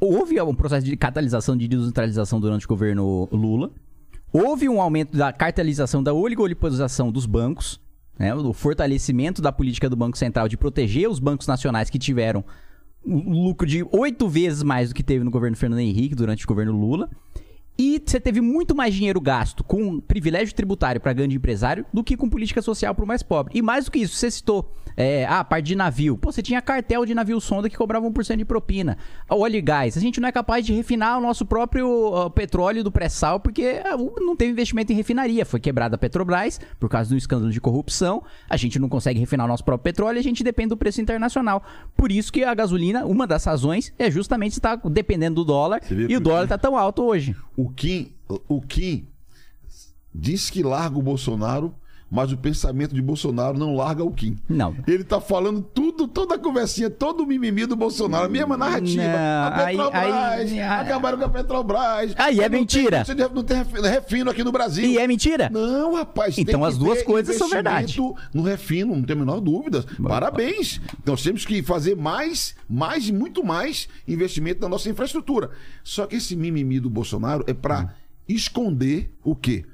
houve 0.01 0.41
um 0.41 0.55
processo 0.55 0.87
de 0.87 0.97
catalisação 0.97 1.57
de 1.57 1.69
desindustrialização 1.69 2.41
durante 2.41 2.65
o 2.65 2.69
governo 2.69 3.29
Lula. 3.31 3.71
Houve 4.33 4.69
um 4.69 4.81
aumento 4.81 5.17
da 5.17 5.33
cartelização 5.33 6.03
da 6.03 6.13
oligopolização 6.13 7.13
dos 7.13 7.27
bancos, 7.27 7.81
né, 8.19 8.35
o 8.35 8.53
fortalecimento 8.53 9.43
da 9.43 9.53
política 9.53 9.89
do 9.89 9.97
Banco 9.97 10.17
Central 10.17 10.49
de 10.49 10.57
proteger 10.57 11.09
os 11.09 11.19
bancos 11.19 11.47
nacionais 11.47 11.91
que 11.91 11.99
tiveram 11.99 12.45
um 13.05 13.45
lucro 13.45 13.67
de 13.67 13.85
oito 13.93 14.29
vezes 14.29 14.63
mais 14.63 14.91
do 14.91 14.95
que 14.95 15.03
teve 15.03 15.25
no 15.25 15.31
governo 15.31 15.57
Fernando 15.57 15.81
Henrique 15.81 16.15
durante 16.15 16.45
o 16.45 16.49
governo 16.49 16.73
Lula. 16.73 17.09
E 17.81 17.99
você 18.05 18.21
teve 18.21 18.43
muito 18.43 18.75
mais 18.75 18.95
dinheiro 18.95 19.19
gasto 19.19 19.65
com 19.65 19.99
privilégio 20.01 20.55
tributário 20.55 21.01
para 21.01 21.15
grande 21.15 21.37
empresário 21.37 21.87
do 21.91 22.05
que 22.05 22.15
com 22.15 22.29
política 22.29 22.61
social 22.61 22.95
para 22.95 23.07
o 23.07 23.09
mais 23.09 23.23
pobre. 23.23 23.59
E 23.59 23.63
mais 23.63 23.87
do 23.87 23.91
que 23.91 24.01
isso, 24.01 24.17
você 24.17 24.31
citou 24.31 24.71
é, 24.95 25.25
ah, 25.25 25.41
a 25.41 25.45
parte 25.45 25.65
de 25.65 25.75
navio. 25.75 26.19
Pô, 26.19 26.31
você 26.31 26.43
tinha 26.43 26.61
cartel 26.61 27.07
de 27.07 27.15
navio 27.15 27.41
sonda 27.41 27.71
que 27.71 27.77
cobrava 27.79 28.07
1% 28.07 28.37
de 28.37 28.45
propina. 28.45 28.99
Óleo 29.31 29.57
e 29.57 29.63
gás. 29.63 29.97
A 29.97 30.01
gente 30.01 30.21
não 30.21 30.29
é 30.29 30.33
capaz 30.33 30.67
de 30.67 30.75
refinar 30.75 31.17
o 31.17 31.23
nosso 31.23 31.47
próprio 31.47 32.15
ah, 32.15 32.29
petróleo 32.29 32.85
do 32.85 32.93
pré-sal 32.93 33.41
porque 33.41 33.81
ah, 33.83 33.97
não 33.97 34.37
teve 34.37 34.53
investimento 34.53 34.93
em 34.93 34.97
refinaria. 34.97 35.47
Foi 35.47 35.59
quebrada 35.59 35.95
a 35.95 35.99
Petrobras 35.99 36.61
por 36.79 36.91
causa 36.91 37.09
do 37.09 37.17
escândalo 37.17 37.51
de 37.51 37.63
corrupção. 37.63 38.23
A 38.51 38.59
gente 38.59 38.79
não 38.79 38.91
consegue 38.91 39.19
refinar 39.19 39.47
o 39.47 39.49
nosso 39.49 39.65
próprio 39.65 39.85
petróleo 39.85 40.19
e 40.19 40.21
a 40.21 40.23
gente 40.23 40.45
depende 40.45 40.69
do 40.69 40.77
preço 40.77 41.01
internacional. 41.01 41.63
Por 41.97 42.13
isso 42.13 42.31
que 42.31 42.45
a 42.45 42.53
gasolina, 42.53 43.07
uma 43.07 43.27
das 43.27 43.43
razões, 43.43 43.91
é 43.99 44.11
justamente 44.11 44.53
estar 44.53 44.77
dependendo 44.85 45.37
do 45.37 45.45
dólar. 45.47 45.81
E 45.91 46.15
o 46.15 46.21
dólar 46.21 46.45
está 46.45 46.59
tão 46.59 46.77
alto 46.77 47.03
hoje. 47.03 47.35
O 47.57 47.70
Kim, 47.71 48.13
o 48.49 48.61
Kim 48.61 49.07
diz 50.13 50.51
que 50.51 50.63
larga 50.63 50.99
o 50.99 51.03
Bolsonaro, 51.03 51.75
mas 52.11 52.33
o 52.33 52.37
pensamento 52.37 52.95
de 52.95 53.01
Bolsonaro 53.01 53.57
não 53.57 53.75
larga 53.77 54.03
o 54.03 54.11
Kim. 54.11 54.37
Não. 54.49 54.75
Ele 54.87 55.05
tá 55.05 55.21
falando 55.21 55.63
tudo, 55.63 56.09
toda 56.09 56.35
a 56.35 56.39
conversinha, 56.39 56.91
todo 56.91 57.23
o 57.23 57.27
mimimi 57.27 57.67
do 57.67 57.77
Bolsonaro, 57.77 58.25
a 58.27 58.29
mesma 58.29 58.57
narrativa. 58.57 59.03
Não, 59.03 59.13
a 59.19 59.65
aí- 59.67 59.77
Petrobras, 59.77 60.53
aí- 60.53 60.61
acabaram 60.61 61.19
com 61.19 61.25
a 61.25 61.29
Petrobras. 61.29 62.15
Aí 62.19 62.41
é 62.41 62.43
Não 62.43 62.51
tem- 62.51 62.61
mentira. 62.61 63.05
Você 63.05 63.15
não 63.15 63.45
tem 63.45 63.57
ref- 63.59 63.81
refino 63.81 64.31
aqui 64.31 64.43
no 64.43 64.51
Brasil. 64.51 64.85
E 64.85 64.99
é 64.99 65.07
mentira? 65.07 65.49
Não, 65.53 65.95
rapaz. 65.95 66.35
tem 66.35 66.43
Então 66.43 66.65
as 66.65 66.77
duas 66.77 67.03
coisas 67.03 67.37
são 67.37 67.49
verdade. 67.49 67.97
No 68.35 68.43
refino, 68.43 68.97
não 68.97 69.03
tem 69.05 69.15
a 69.15 69.19
menor 69.19 69.41
dúvida. 69.41 69.85
Parabéns. 70.03 70.81
Nós 71.07 71.23
temos 71.23 71.45
que 71.47 71.63
fazer 71.63 71.95
mais, 71.97 72.57
mais 72.69 73.09
e 73.09 73.13
muito 73.13 73.45
mais 73.45 73.89
investimento 74.09 74.61
na 74.61 74.69
nossa 74.69 74.89
infraestrutura. 74.91 75.51
Só 75.85 76.07
que 76.07 76.17
esse 76.17 76.35
mimimi 76.35 76.81
do 76.81 76.91
Bolsonaro 76.91 77.45
é 77.47 77.53
Hum. 77.53 77.55
para 77.55 77.95
esconder 78.29 79.11
o 79.25 79.35
quê? 79.35 79.65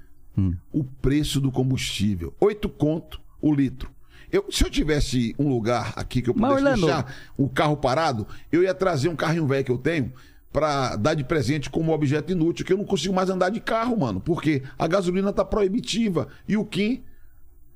O 0.72 0.84
preço 0.84 1.40
do 1.40 1.50
combustível. 1.50 2.34
Oito 2.40 2.68
conto 2.68 3.20
o 3.40 3.54
litro. 3.54 3.90
Eu, 4.30 4.46
se 4.50 4.64
eu 4.64 4.70
tivesse 4.70 5.34
um 5.38 5.48
lugar 5.48 5.92
aqui 5.96 6.20
que 6.20 6.28
eu 6.28 6.34
Mas, 6.36 6.58
pudesse 6.58 6.66
Orlando- 6.82 6.86
deixar 6.86 7.14
o 7.38 7.48
carro 7.48 7.76
parado, 7.76 8.26
eu 8.50 8.62
ia 8.62 8.74
trazer 8.74 9.08
um 9.08 9.16
carrinho 9.16 9.46
velho 9.46 9.64
que 9.64 9.70
eu 9.70 9.78
tenho 9.78 10.12
pra 10.52 10.96
dar 10.96 11.14
de 11.14 11.22
presente 11.22 11.70
como 11.70 11.92
objeto 11.92 12.32
inútil, 12.32 12.64
que 12.64 12.72
eu 12.72 12.76
não 12.78 12.84
consigo 12.84 13.14
mais 13.14 13.30
andar 13.30 13.50
de 13.50 13.60
carro, 13.60 13.96
mano, 13.98 14.20
porque 14.20 14.62
a 14.78 14.86
gasolina 14.86 15.32
tá 15.32 15.44
proibitiva 15.44 16.28
e 16.48 16.56
o 16.56 16.64
Kim 16.64 17.02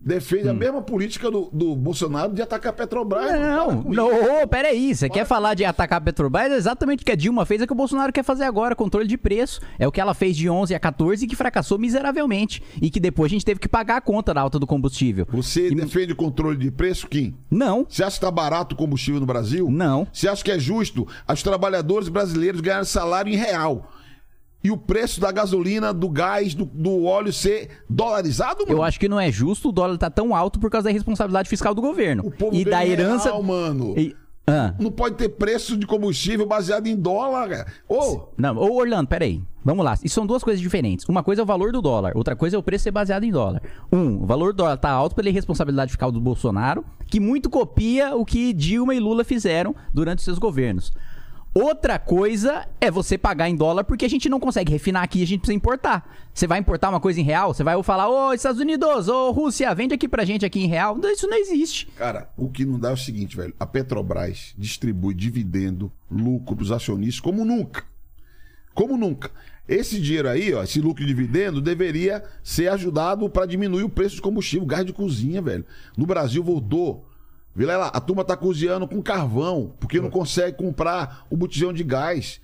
defende 0.01 0.49
Hum. 0.49 0.51
a 0.51 0.55
mesma 0.55 0.81
política 0.83 1.31
do, 1.31 1.51
do 1.53 1.77
Bolsonaro 1.77 2.33
de 2.33 2.41
atacar 2.43 2.71
a 2.71 2.77
Petrobras. 2.77 3.31
Não, 3.39 3.83
Para 3.83 3.95
não, 3.95 4.13
isso. 4.13 4.43
ô, 4.45 4.49
peraí, 4.49 4.95
você 4.95 5.09
quer 5.11 5.25
falar 5.27 5.55
de 5.55 5.65
atacar 5.65 5.99
a 5.99 6.01
Petrobras? 6.01 6.51
É 6.53 6.57
exatamente 6.57 7.03
o 7.03 7.05
que 7.07 7.13
a 7.13 7.17
Dilma 7.17 7.45
fez, 7.45 7.61
é 7.61 7.65
o 7.65 7.67
que 7.67 7.73
o 7.73 7.77
Bolsonaro 7.77 8.13
quer 8.13 8.25
fazer 8.25 8.45
agora, 8.45 8.75
controle 8.75 9.07
de 9.07 9.19
preço. 9.19 9.61
É 9.79 9.87
o 9.87 9.93
que 9.93 10.01
ela 10.01 10.15
fez 10.15 10.37
de 10.37 10.49
11 10.49 10.75
a 10.75 10.81
14 10.81 11.25
e 11.25 11.29
que 11.29 11.37
fracassou 11.37 11.79
miseravelmente. 11.79 12.63
E 12.81 12.91
que 12.91 12.99
depois 12.99 13.31
a 13.31 13.35
gente 13.35 13.45
teve 13.45 13.61
que 13.61 13.69
pagar 13.69 13.97
a 13.97 14.01
conta 14.01 14.33
da 14.33 14.41
alta 14.41 14.59
do 14.59 14.67
combustível. 14.67 15.27
Você 15.31 15.69
E- 15.69 15.75
defende 15.75 16.13
o 16.13 16.17
controle 16.17 16.57
de 16.57 16.71
preço, 16.71 17.07
Kim? 17.07 17.35
Não, 17.51 17.87
Você 17.89 18.03
acha 18.03 18.17
que 18.17 18.25
tá 18.25 18.31
barato 18.31 18.75
o 18.75 18.79
combustível 18.79 19.21
no 19.21 19.27
Brasil? 19.27 19.69
Não. 19.71 20.07
Você 20.13 20.29
acha 20.29 20.43
que 20.43 20.51
é 20.51 20.59
justo 20.59 21.07
os 21.31 21.43
trabalhadores 21.43 22.09
brasileiros 22.09 22.61
ganharem 22.61 22.85
salário 22.85 23.33
em 23.33 23.37
real? 23.37 23.91
E 24.63 24.71
o 24.71 24.77
preço 24.77 25.21
da 25.21 25.33
gasolina, 25.33 25.93
do 25.93 26.09
gás, 26.09 26.55
do, 26.55 26.65
do 26.67 27.05
óleo 27.05 27.33
ser 27.33 27.69
dolarizado, 27.89 28.65
mano? 28.67 28.79
eu 28.79 28.83
acho 28.83 29.01
que 29.01 29.09
não 29.09 29.19
é 29.19 29.31
justo 29.33 29.71
o 29.71 29.73
dólar 29.73 29.97
tá 29.97 30.11
tão 30.11 30.35
alto 30.35 30.61
por 30.61 30.71
causa 30.71 30.89
da 30.89 30.93
responsabilidade 30.93 31.49
fiscal 31.49 31.75
do 31.75 31.81
governo. 31.81 32.25
O 32.27 32.31
povo 32.31 32.55
e 32.55 32.65
da 32.65 32.85
herança. 32.87 33.31
real, 33.31 33.43
mano. 33.43 33.95
E- 33.99 34.15
Ah. 34.47 34.75
Não 34.81 34.91
pode 34.91 35.15
ter 35.15 35.29
preço 35.29 35.77
de 35.77 35.87
combustível 35.87 36.45
baseado 36.45 36.89
em 36.89 36.97
dólar. 36.97 37.73
Ô, 37.89 38.23
Não, 38.37 38.57
ô 38.57 38.75
Orlando, 38.81 39.07
peraí. 39.07 39.41
Vamos 39.65 39.85
lá. 39.85 39.95
Isso 40.03 40.15
são 40.15 40.27
duas 40.27 40.43
coisas 40.43 40.61
diferentes. 40.61 41.07
Uma 41.09 41.23
coisa 41.23 41.43
é 41.43 41.45
o 41.45 41.47
valor 41.47 41.71
do 41.71 41.81
dólar, 41.81 42.13
outra 42.17 42.35
coisa 42.35 42.57
é 42.57 42.59
o 42.59 42.63
preço 42.63 42.85
ser 42.85 42.91
baseado 42.91 43.23
em 43.25 43.31
dólar. 43.31 43.63
Um, 43.93 44.23
o 44.23 44.27
valor 44.27 44.53
do 44.53 44.57
dólar 44.57 44.77
tá 44.79 44.91
alto 44.91 45.15
pela 45.15 45.29
irresponsabilidade 45.29 45.93
fiscal 45.93 46.11
do 46.11 46.21
Bolsonaro, 46.21 46.85
que 47.07 47.21
muito 47.21 47.49
copia 47.49 48.17
o 48.17 48.25
que 48.25 48.53
Dilma 48.53 48.95
e 48.95 48.99
Lula 48.99 49.23
fizeram 49.23 49.75
durante 49.95 50.23
seus 50.23 50.39
governos. 50.39 50.93
Outra 51.53 51.99
coisa 51.99 52.69
é 52.81 52.93
você 52.93 53.19
pagar 53.19 53.49
em 53.49 53.57
dólar 53.57 53.83
porque 53.83 54.05
a 54.05 54.09
gente 54.09 54.29
não 54.29 54.39
consegue 54.39 54.71
refinar 54.71 55.03
aqui, 55.03 55.21
a 55.21 55.27
gente 55.27 55.41
precisa 55.41 55.57
importar. 55.57 56.09
Você 56.33 56.47
vai 56.47 56.61
importar 56.61 56.89
uma 56.91 57.01
coisa 57.01 57.21
em 57.21 57.25
real? 57.25 57.53
Você 57.53 57.65
vai 57.65 57.81
falar, 57.83 58.09
ô 58.09 58.33
Estados 58.33 58.61
Unidos, 58.61 59.09
ô 59.09 59.33
Rússia, 59.33 59.75
vende 59.75 59.93
aqui 59.93 60.09
pra 60.09 60.25
gente 60.25 60.47
aqui 60.47 60.61
em 60.61 60.69
real. 60.69 60.97
Isso 61.07 61.27
não 61.27 61.37
existe. 61.37 61.87
cara, 61.97 62.31
o 62.37 62.49
que 62.49 62.65
não 62.65 62.79
dá 62.79 62.91
é 62.91 62.93
o 62.93 62.97
seguinte, 62.97 63.37
velho. 63.37 63.53
A 63.59 63.67
Petrobras 63.67 64.55
distribui 64.57 65.13
dividendo, 65.13 65.91
lucro 66.09 66.55
pros 66.55 66.71
acionistas 66.71 67.21
como 67.21 67.45
nunca. 67.45 67.83
Como 68.73 68.97
nunca. 68.97 69.33
Esse 69.67 70.01
dinheiro 70.01 70.29
aí, 70.29 70.55
ó, 70.55 70.63
esse 70.63 70.81
lucro 70.81 71.05
de 71.05 71.09
dividendo, 71.09 71.61
deveria 71.61 72.23
ser 72.45 72.69
ajudado 72.69 73.29
para 73.29 73.47
diminuir 73.47 73.83
o 73.83 73.89
preço 73.89 74.15
de 74.15 74.23
combustível, 74.23 74.67
gás 74.67 74.87
de 74.87 74.93
cozinha, 74.93 75.43
velho. 75.43 75.65
No 75.97 76.07
Brasil 76.07 76.45
voltou. 76.45 77.10
Vilela, 77.55 77.87
a 77.89 78.01
turma 78.01 78.25
tá 78.25 78.37
cozinhando 78.37 78.87
com 78.87 79.03
carvão, 79.03 79.75
porque 79.81 80.01
não 80.01 80.11
consegue 80.11 80.57
comprar 80.57 81.27
o 81.31 81.37
botijão 81.37 81.73
de 81.73 81.83
gás. 81.85 82.41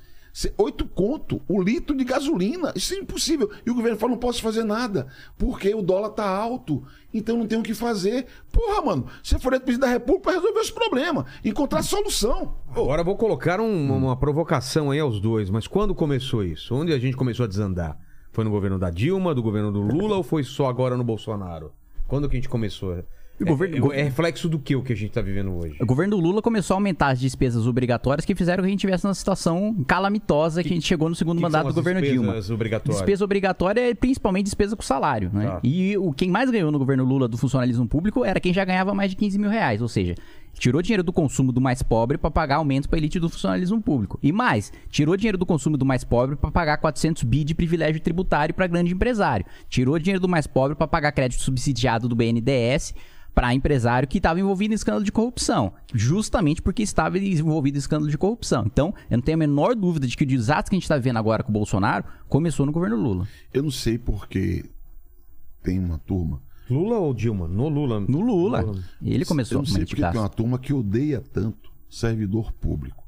Oito 0.58 0.84
conto 0.84 1.40
o 1.48 1.62
litro 1.62 1.96
de 1.96 2.04
gasolina. 2.04 2.70
Isso 2.76 2.92
é 2.92 2.98
impossível. 2.98 3.50
E 3.64 3.70
o 3.70 3.74
governo 3.74 3.96
fala: 3.98 4.12
não 4.12 4.18
posso 4.18 4.42
fazer 4.42 4.64
nada, 4.64 5.06
porque 5.38 5.74
o 5.74 5.80
dólar 5.80 6.10
tá 6.10 6.28
alto. 6.28 6.82
Então 7.14 7.38
não 7.38 7.46
tem 7.46 7.58
o 7.58 7.62
que 7.62 7.72
fazer. 7.72 8.26
Porra, 8.52 8.82
mano, 8.82 9.06
se 9.22 9.38
for 9.38 9.50
presidente 9.52 9.78
da 9.80 9.86
República 9.86 10.24
para 10.24 10.32
resolver 10.40 10.60
os 10.60 10.70
problemas, 10.70 11.24
encontrar 11.42 11.82
solução. 11.82 12.54
Agora 12.70 13.02
vou 13.02 13.16
colocar 13.16 13.60
um- 13.60 13.90
uma 13.96 14.14
provocação 14.16 14.90
aí 14.90 15.00
aos 15.00 15.20
dois, 15.20 15.48
mas 15.48 15.66
quando 15.66 15.94
começou 15.94 16.44
isso? 16.44 16.74
Onde 16.74 16.92
a 16.92 16.98
gente 16.98 17.16
começou 17.16 17.44
a 17.44 17.48
desandar? 17.48 17.96
Foi 18.30 18.44
no 18.44 18.50
governo 18.50 18.78
da 18.78 18.90
Dilma, 18.90 19.34
do 19.34 19.42
governo 19.42 19.72
do 19.72 19.80
Lula 19.80 20.16
ou 20.18 20.22
foi 20.22 20.44
só 20.44 20.66
agora 20.68 20.98
no 20.98 21.04
Bolsonaro? 21.04 21.72
Quando 22.06 22.28
que 22.28 22.36
a 22.36 22.38
gente 22.38 22.50
começou? 22.50 23.02
O 23.40 23.44
governo- 23.44 23.92
é, 23.92 24.00
é 24.00 24.02
reflexo 24.04 24.48
do 24.48 24.58
que 24.58 24.74
o 24.74 24.82
que 24.82 24.92
a 24.92 24.96
gente 24.96 25.10
tá 25.12 25.20
vivendo 25.20 25.52
hoje? 25.54 25.76
O 25.80 25.86
governo 25.86 26.16
do 26.16 26.22
Lula 26.22 26.40
começou 26.40 26.74
a 26.74 26.76
aumentar 26.78 27.08
as 27.08 27.20
despesas 27.20 27.66
obrigatórias 27.66 28.24
que 28.24 28.34
fizeram 28.34 28.62
que 28.62 28.68
a 28.68 28.70
gente 28.70 28.80
tivesse 28.80 29.06
uma 29.06 29.14
situação 29.14 29.74
calamitosa 29.86 30.62
que, 30.62 30.68
a 30.70 30.72
gente 30.72 30.86
chegou 30.86 31.08
no 31.08 31.14
segundo 31.14 31.36
que 31.36 31.42
mandato 31.42 31.64
são 31.64 31.72
do 31.72 31.74
governo 31.74 32.00
Dilma. 32.00 32.28
despesas 32.28 32.50
obrigatórias? 32.50 32.96
Despesa 32.96 33.24
obrigatória 33.24 33.90
é 33.90 33.94
principalmente 33.94 34.44
despesa 34.44 34.74
com 34.76 34.82
salário, 34.82 35.30
né? 35.32 35.46
Tá. 35.46 35.60
E 35.62 35.96
o 35.98 36.12
quem 36.12 36.30
mais 36.30 36.50
ganhou 36.50 36.70
no 36.72 36.78
governo 36.78 37.04
Lula 37.04 37.28
do 37.28 37.36
funcionalismo 37.36 37.86
público 37.86 38.24
era 38.24 38.40
quem 38.40 38.52
já 38.54 38.64
ganhava 38.64 38.94
mais 38.94 39.10
de 39.10 39.16
15 39.16 39.38
mil 39.38 39.50
reais, 39.50 39.82
ou 39.82 39.88
seja, 39.88 40.14
tirou 40.58 40.82
dinheiro 40.82 41.02
do 41.02 41.12
consumo 41.12 41.52
do 41.52 41.60
mais 41.60 41.82
pobre 41.82 42.18
para 42.18 42.30
pagar 42.30 42.56
aumentos 42.56 42.86
para 42.86 42.98
elite 42.98 43.20
do 43.20 43.28
funcionalismo 43.28 43.80
público. 43.80 44.18
E 44.22 44.32
mais, 44.32 44.72
tirou 44.90 45.16
dinheiro 45.16 45.38
do 45.38 45.46
consumo 45.46 45.76
do 45.76 45.84
mais 45.84 46.04
pobre 46.04 46.36
para 46.36 46.50
pagar 46.50 46.78
400 46.78 47.22
bi 47.22 47.44
de 47.44 47.54
privilégio 47.54 48.00
tributário 48.00 48.54
para 48.54 48.66
grande 48.66 48.92
empresário. 48.92 49.46
Tirou 49.68 49.98
dinheiro 49.98 50.20
do 50.20 50.28
mais 50.28 50.46
pobre 50.46 50.76
para 50.76 50.86
pagar 50.86 51.12
crédito 51.12 51.42
subsidiado 51.42 52.08
do 52.08 52.16
BNDES 52.16 52.94
para 53.36 53.52
empresário 53.52 54.08
que 54.08 54.16
estava 54.16 54.40
envolvido 54.40 54.72
em 54.72 54.74
escândalo 54.74 55.04
de 55.04 55.12
corrupção, 55.12 55.74
justamente 55.92 56.62
porque 56.62 56.82
estava 56.82 57.18
envolvido 57.18 57.76
em 57.76 57.78
escândalo 57.78 58.10
de 58.10 58.16
corrupção. 58.16 58.64
Então, 58.64 58.94
eu 59.10 59.18
não 59.18 59.22
tenho 59.22 59.36
a 59.36 59.38
menor 59.38 59.74
dúvida 59.74 60.06
de 60.06 60.16
que 60.16 60.24
o 60.24 60.26
desastre 60.26 60.70
que 60.70 60.76
a 60.76 60.78
gente 60.78 60.84
está 60.84 60.96
vendo 60.96 61.18
agora 61.18 61.42
com 61.42 61.50
o 61.50 61.52
Bolsonaro 61.52 62.06
começou 62.30 62.64
no 62.64 62.72
governo 62.72 62.96
Lula. 62.96 63.28
Eu 63.52 63.62
não 63.62 63.70
sei 63.70 63.98
porque 63.98 64.64
tem 65.62 65.78
uma 65.78 65.98
turma. 65.98 66.40
Lula 66.70 66.96
ou 66.98 67.14
Dilma? 67.14 67.46
No 67.48 67.68
Lula. 67.68 68.00
No 68.00 68.20
Lula. 68.20 68.64
Ele 69.02 69.22
Eu 69.22 69.26
começou 69.26 69.58
não 69.58 69.62
a 69.64 69.66
sei 69.66 69.84
porque 69.86 70.02
tem 70.02 70.20
uma 70.20 70.28
turma 70.28 70.58
que 70.58 70.72
odeia 70.72 71.22
tanto 71.32 71.70
servidor 71.88 72.52
público. 72.52 73.04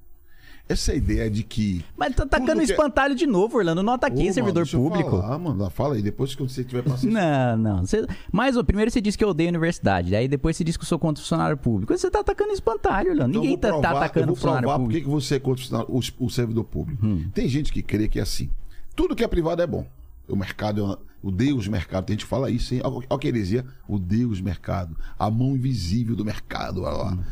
Essa 0.71 0.94
ideia 0.94 1.31
de 1.31 1.42
que. 1.42 1.83
Mas 1.97 2.14
tá 2.14 2.25
atacando 2.25 2.57
que 2.57 2.71
é- 2.71 2.75
espantalho 2.75 3.14
de 3.14 3.27
novo, 3.27 3.57
Orlando. 3.57 3.83
Não 3.83 3.94
ataquei 3.94 4.18
Ô, 4.18 4.23
mano, 4.25 4.35
servidor 4.35 4.64
deixa 4.64 4.77
eu 4.77 4.83
público. 4.83 5.11
Falar, 5.12 5.38
mano, 5.38 5.71
fala 5.71 5.94
aí, 5.94 6.03
depois 6.03 6.35
que 6.35 6.42
você 6.42 6.62
tiver 6.62 6.83
passando. 6.83 7.11
Não, 7.11 7.57
não. 7.57 7.87
Você... 7.87 8.07
Mas, 8.31 8.55
ó, 8.55 8.62
primeiro 8.62 8.90
você 8.90 9.01
disse 9.01 9.16
que 9.16 9.25
eu 9.25 9.31
odeio 9.31 9.49
a 9.49 9.53
universidade. 9.53 10.11
Daí 10.11 10.29
depois 10.29 10.59
você 10.59 10.64
disse 10.64 10.79
que 10.79 10.85
eu 10.85 10.88
sou 10.88 10.99
contra 10.99 11.21
o 11.21 11.25
funcionário 11.25 11.57
público. 11.57 11.97
Você 11.97 12.11
tá 12.11 12.21
atacando 12.21 12.51
o 12.51 12.53
espantalho, 12.53 13.12
Orlando. 13.12 13.31
Então, 13.31 13.40
eu 13.40 13.44
Ninguém 13.44 13.59
tá, 13.59 13.68
tá 13.68 13.79
provar- 13.81 13.97
atacando 13.97 14.21
eu 14.21 14.25
o 14.25 14.27
vou 14.27 14.37
funcionário 14.37 14.66
provar 14.68 14.79
por 14.79 14.88
que 14.90 15.01
público. 15.01 15.09
que 15.09 15.14
você 15.27 15.35
é 15.37 15.40
contra 15.40 15.53
o 15.53 15.64
funcionário- 15.64 15.94
o, 16.21 16.27
o 16.27 16.31
servidor 16.31 16.64
público. 16.64 17.07
Hum. 17.07 17.25
Tem 17.33 17.49
gente 17.49 17.73
que 17.73 17.83
crê 17.83 18.07
que 18.07 18.18
é 18.18 18.23
assim. 18.23 18.51
Tudo 18.94 19.16
que 19.16 19.25
é 19.25 19.29
privado 19.29 19.62
é 19.62 19.66
bom. 19.66 19.87
O 20.29 20.37
mercado, 20.37 20.81
é 20.81 20.85
uma- 20.85 20.99
o 21.23 21.31
Deus 21.31 21.67
mercado, 21.67 22.05
tem 22.05 22.14
gente 22.14 22.25
que 22.25 22.29
fala 22.31 22.51
isso, 22.51 22.75
hein? 22.75 22.81
Olha 22.85 23.07
olha 23.09 23.19
que 23.19 23.27
heresia. 23.29 23.64
O 23.88 23.99
Deus 23.99 24.41
mercado. 24.41 24.97
A 25.19 25.31
mão 25.31 25.57
invisível 25.57 26.14
do 26.14 26.25
mercado. 26.25 26.83
Olha 26.83 26.97
lá. 26.97 27.12
Hum. 27.14 27.25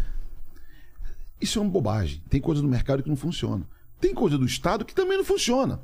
Isso 1.40 1.58
é 1.58 1.62
uma 1.62 1.70
bobagem. 1.70 2.22
Tem 2.30 2.40
coisa 2.40 2.62
no 2.62 2.68
mercado 2.68 3.02
que 3.02 3.08
não 3.08 3.16
funciona. 3.16 3.64
Tem 4.00 4.14
coisa 4.14 4.38
do 4.38 4.44
Estado 4.46 4.84
que 4.84 4.94
também 4.94 5.16
não 5.18 5.24
funciona. 5.24 5.80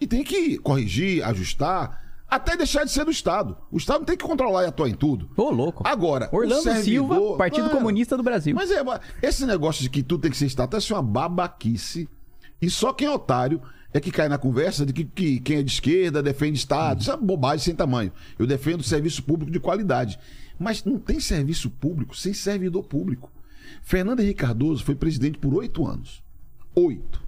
E 0.00 0.06
tem 0.06 0.22
que 0.24 0.58
corrigir, 0.58 1.24
ajustar, 1.24 2.02
até 2.28 2.56
deixar 2.56 2.84
de 2.84 2.90
ser 2.90 3.04
do 3.04 3.10
Estado. 3.10 3.56
O 3.70 3.76
Estado 3.76 4.00
não 4.00 4.06
tem 4.06 4.16
que 4.16 4.24
controlar 4.24 4.64
e 4.64 4.66
atuar 4.66 4.88
em 4.88 4.94
tudo. 4.94 5.30
Ô, 5.36 5.50
louco. 5.50 5.82
Agora, 5.86 6.28
o 6.32 6.36
Orlando 6.36 6.62
servidor- 6.62 6.82
Silva, 7.16 7.36
Partido 7.38 7.66
Mano, 7.66 7.76
Comunista 7.76 8.16
do 8.16 8.22
Brasil. 8.22 8.54
Mas 8.54 8.70
é, 8.70 8.82
esse 9.22 9.46
negócio 9.46 9.82
de 9.82 9.88
que 9.88 10.02
tudo 10.02 10.22
tem 10.22 10.30
que 10.30 10.36
ser 10.36 10.46
estatal 10.46 10.80
é 10.80 10.92
uma 10.94 11.02
babaquice. 11.02 12.08
E 12.60 12.68
só 12.70 12.92
quem 12.92 13.06
é 13.06 13.10
otário 13.10 13.60
é 13.94 14.00
que 14.00 14.10
cai 14.10 14.28
na 14.28 14.36
conversa 14.36 14.84
de 14.84 14.92
que, 14.92 15.04
que 15.04 15.38
quem 15.38 15.58
é 15.58 15.62
de 15.62 15.70
esquerda 15.70 16.20
defende 16.20 16.58
Estado. 16.58 17.00
Isso 17.00 17.12
é 17.12 17.16
bobagem 17.16 17.64
sem 17.64 17.74
tamanho. 17.76 18.12
Eu 18.36 18.44
defendo 18.44 18.82
serviço 18.82 19.22
público 19.22 19.52
de 19.52 19.60
qualidade. 19.60 20.18
Mas 20.58 20.84
não 20.84 20.98
tem 20.98 21.20
serviço 21.20 21.70
público 21.70 22.16
sem 22.16 22.34
servidor 22.34 22.82
público. 22.82 23.30
Fernando 23.84 24.18
Henrique 24.18 24.40
Cardoso 24.40 24.84
foi 24.84 24.96
presidente 24.96 25.38
por 25.38 25.54
oito 25.54 25.86
anos. 25.86 26.24
Oito. 26.74 27.22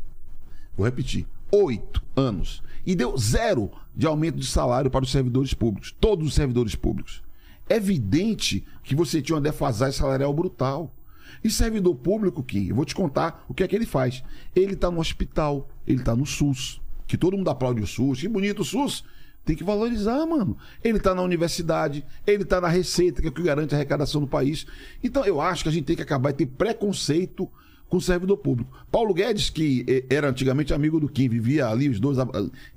Vou 0.76 0.84
repetir. 0.84 1.24
Oito 1.52 2.02
anos. 2.16 2.64
E 2.84 2.96
deu 2.96 3.16
zero 3.16 3.70
de 3.94 4.04
aumento 4.08 4.38
de 4.38 4.46
salário 4.46 4.90
para 4.90 5.04
os 5.04 5.12
servidores 5.12 5.54
públicos. 5.54 5.94
Todos 6.00 6.26
os 6.26 6.34
servidores 6.34 6.74
públicos. 6.74 7.22
É 7.68 7.76
evidente 7.76 8.66
que 8.82 8.96
você 8.96 9.22
tinha 9.22 9.36
uma 9.36 9.42
defasagem 9.42 9.96
salarial 9.96 10.34
brutal. 10.34 10.92
E 11.42 11.50
servidor 11.50 11.94
público, 11.94 12.42
Kim, 12.42 12.68
eu 12.68 12.74
vou 12.74 12.84
te 12.84 12.94
contar 12.94 13.44
o 13.48 13.54
que 13.54 13.62
é 13.62 13.68
que 13.68 13.76
ele 13.76 13.86
faz. 13.86 14.22
Ele 14.54 14.74
está 14.74 14.90
no 14.90 15.00
hospital, 15.00 15.68
ele 15.86 16.00
está 16.00 16.14
no 16.14 16.26
SUS, 16.26 16.80
que 17.06 17.16
todo 17.16 17.36
mundo 17.36 17.50
aplaude 17.50 17.82
o 17.82 17.86
SUS, 17.86 18.20
que 18.20 18.28
bonito 18.28 18.62
o 18.62 18.64
SUS. 18.64 19.04
Tem 19.44 19.54
que 19.54 19.62
valorizar, 19.62 20.26
mano. 20.26 20.58
Ele 20.82 20.98
está 20.98 21.14
na 21.14 21.22
universidade, 21.22 22.04
ele 22.26 22.42
está 22.42 22.60
na 22.60 22.66
receita, 22.66 23.22
que 23.22 23.28
é 23.28 23.30
o 23.30 23.32
que 23.32 23.42
garante 23.42 23.74
a 23.74 23.78
arrecadação 23.78 24.20
do 24.20 24.26
país. 24.26 24.66
Então 25.02 25.24
eu 25.24 25.40
acho 25.40 25.62
que 25.62 25.68
a 25.68 25.72
gente 25.72 25.84
tem 25.84 25.94
que 25.94 26.02
acabar 26.02 26.32
de 26.32 26.38
ter 26.38 26.46
preconceito 26.46 27.48
com 27.88 27.96
o 27.98 28.00
servidor 28.00 28.36
público. 28.36 28.70
Paulo 28.90 29.14
Guedes, 29.14 29.48
que 29.48 29.84
eh, 29.88 30.04
era 30.10 30.28
antigamente 30.28 30.74
amigo 30.74 30.98
do 30.98 31.08
Kim, 31.08 31.28
vivia 31.28 31.68
ali, 31.68 31.88
os 31.88 32.00
dois 32.00 32.18
ah, 32.18 32.26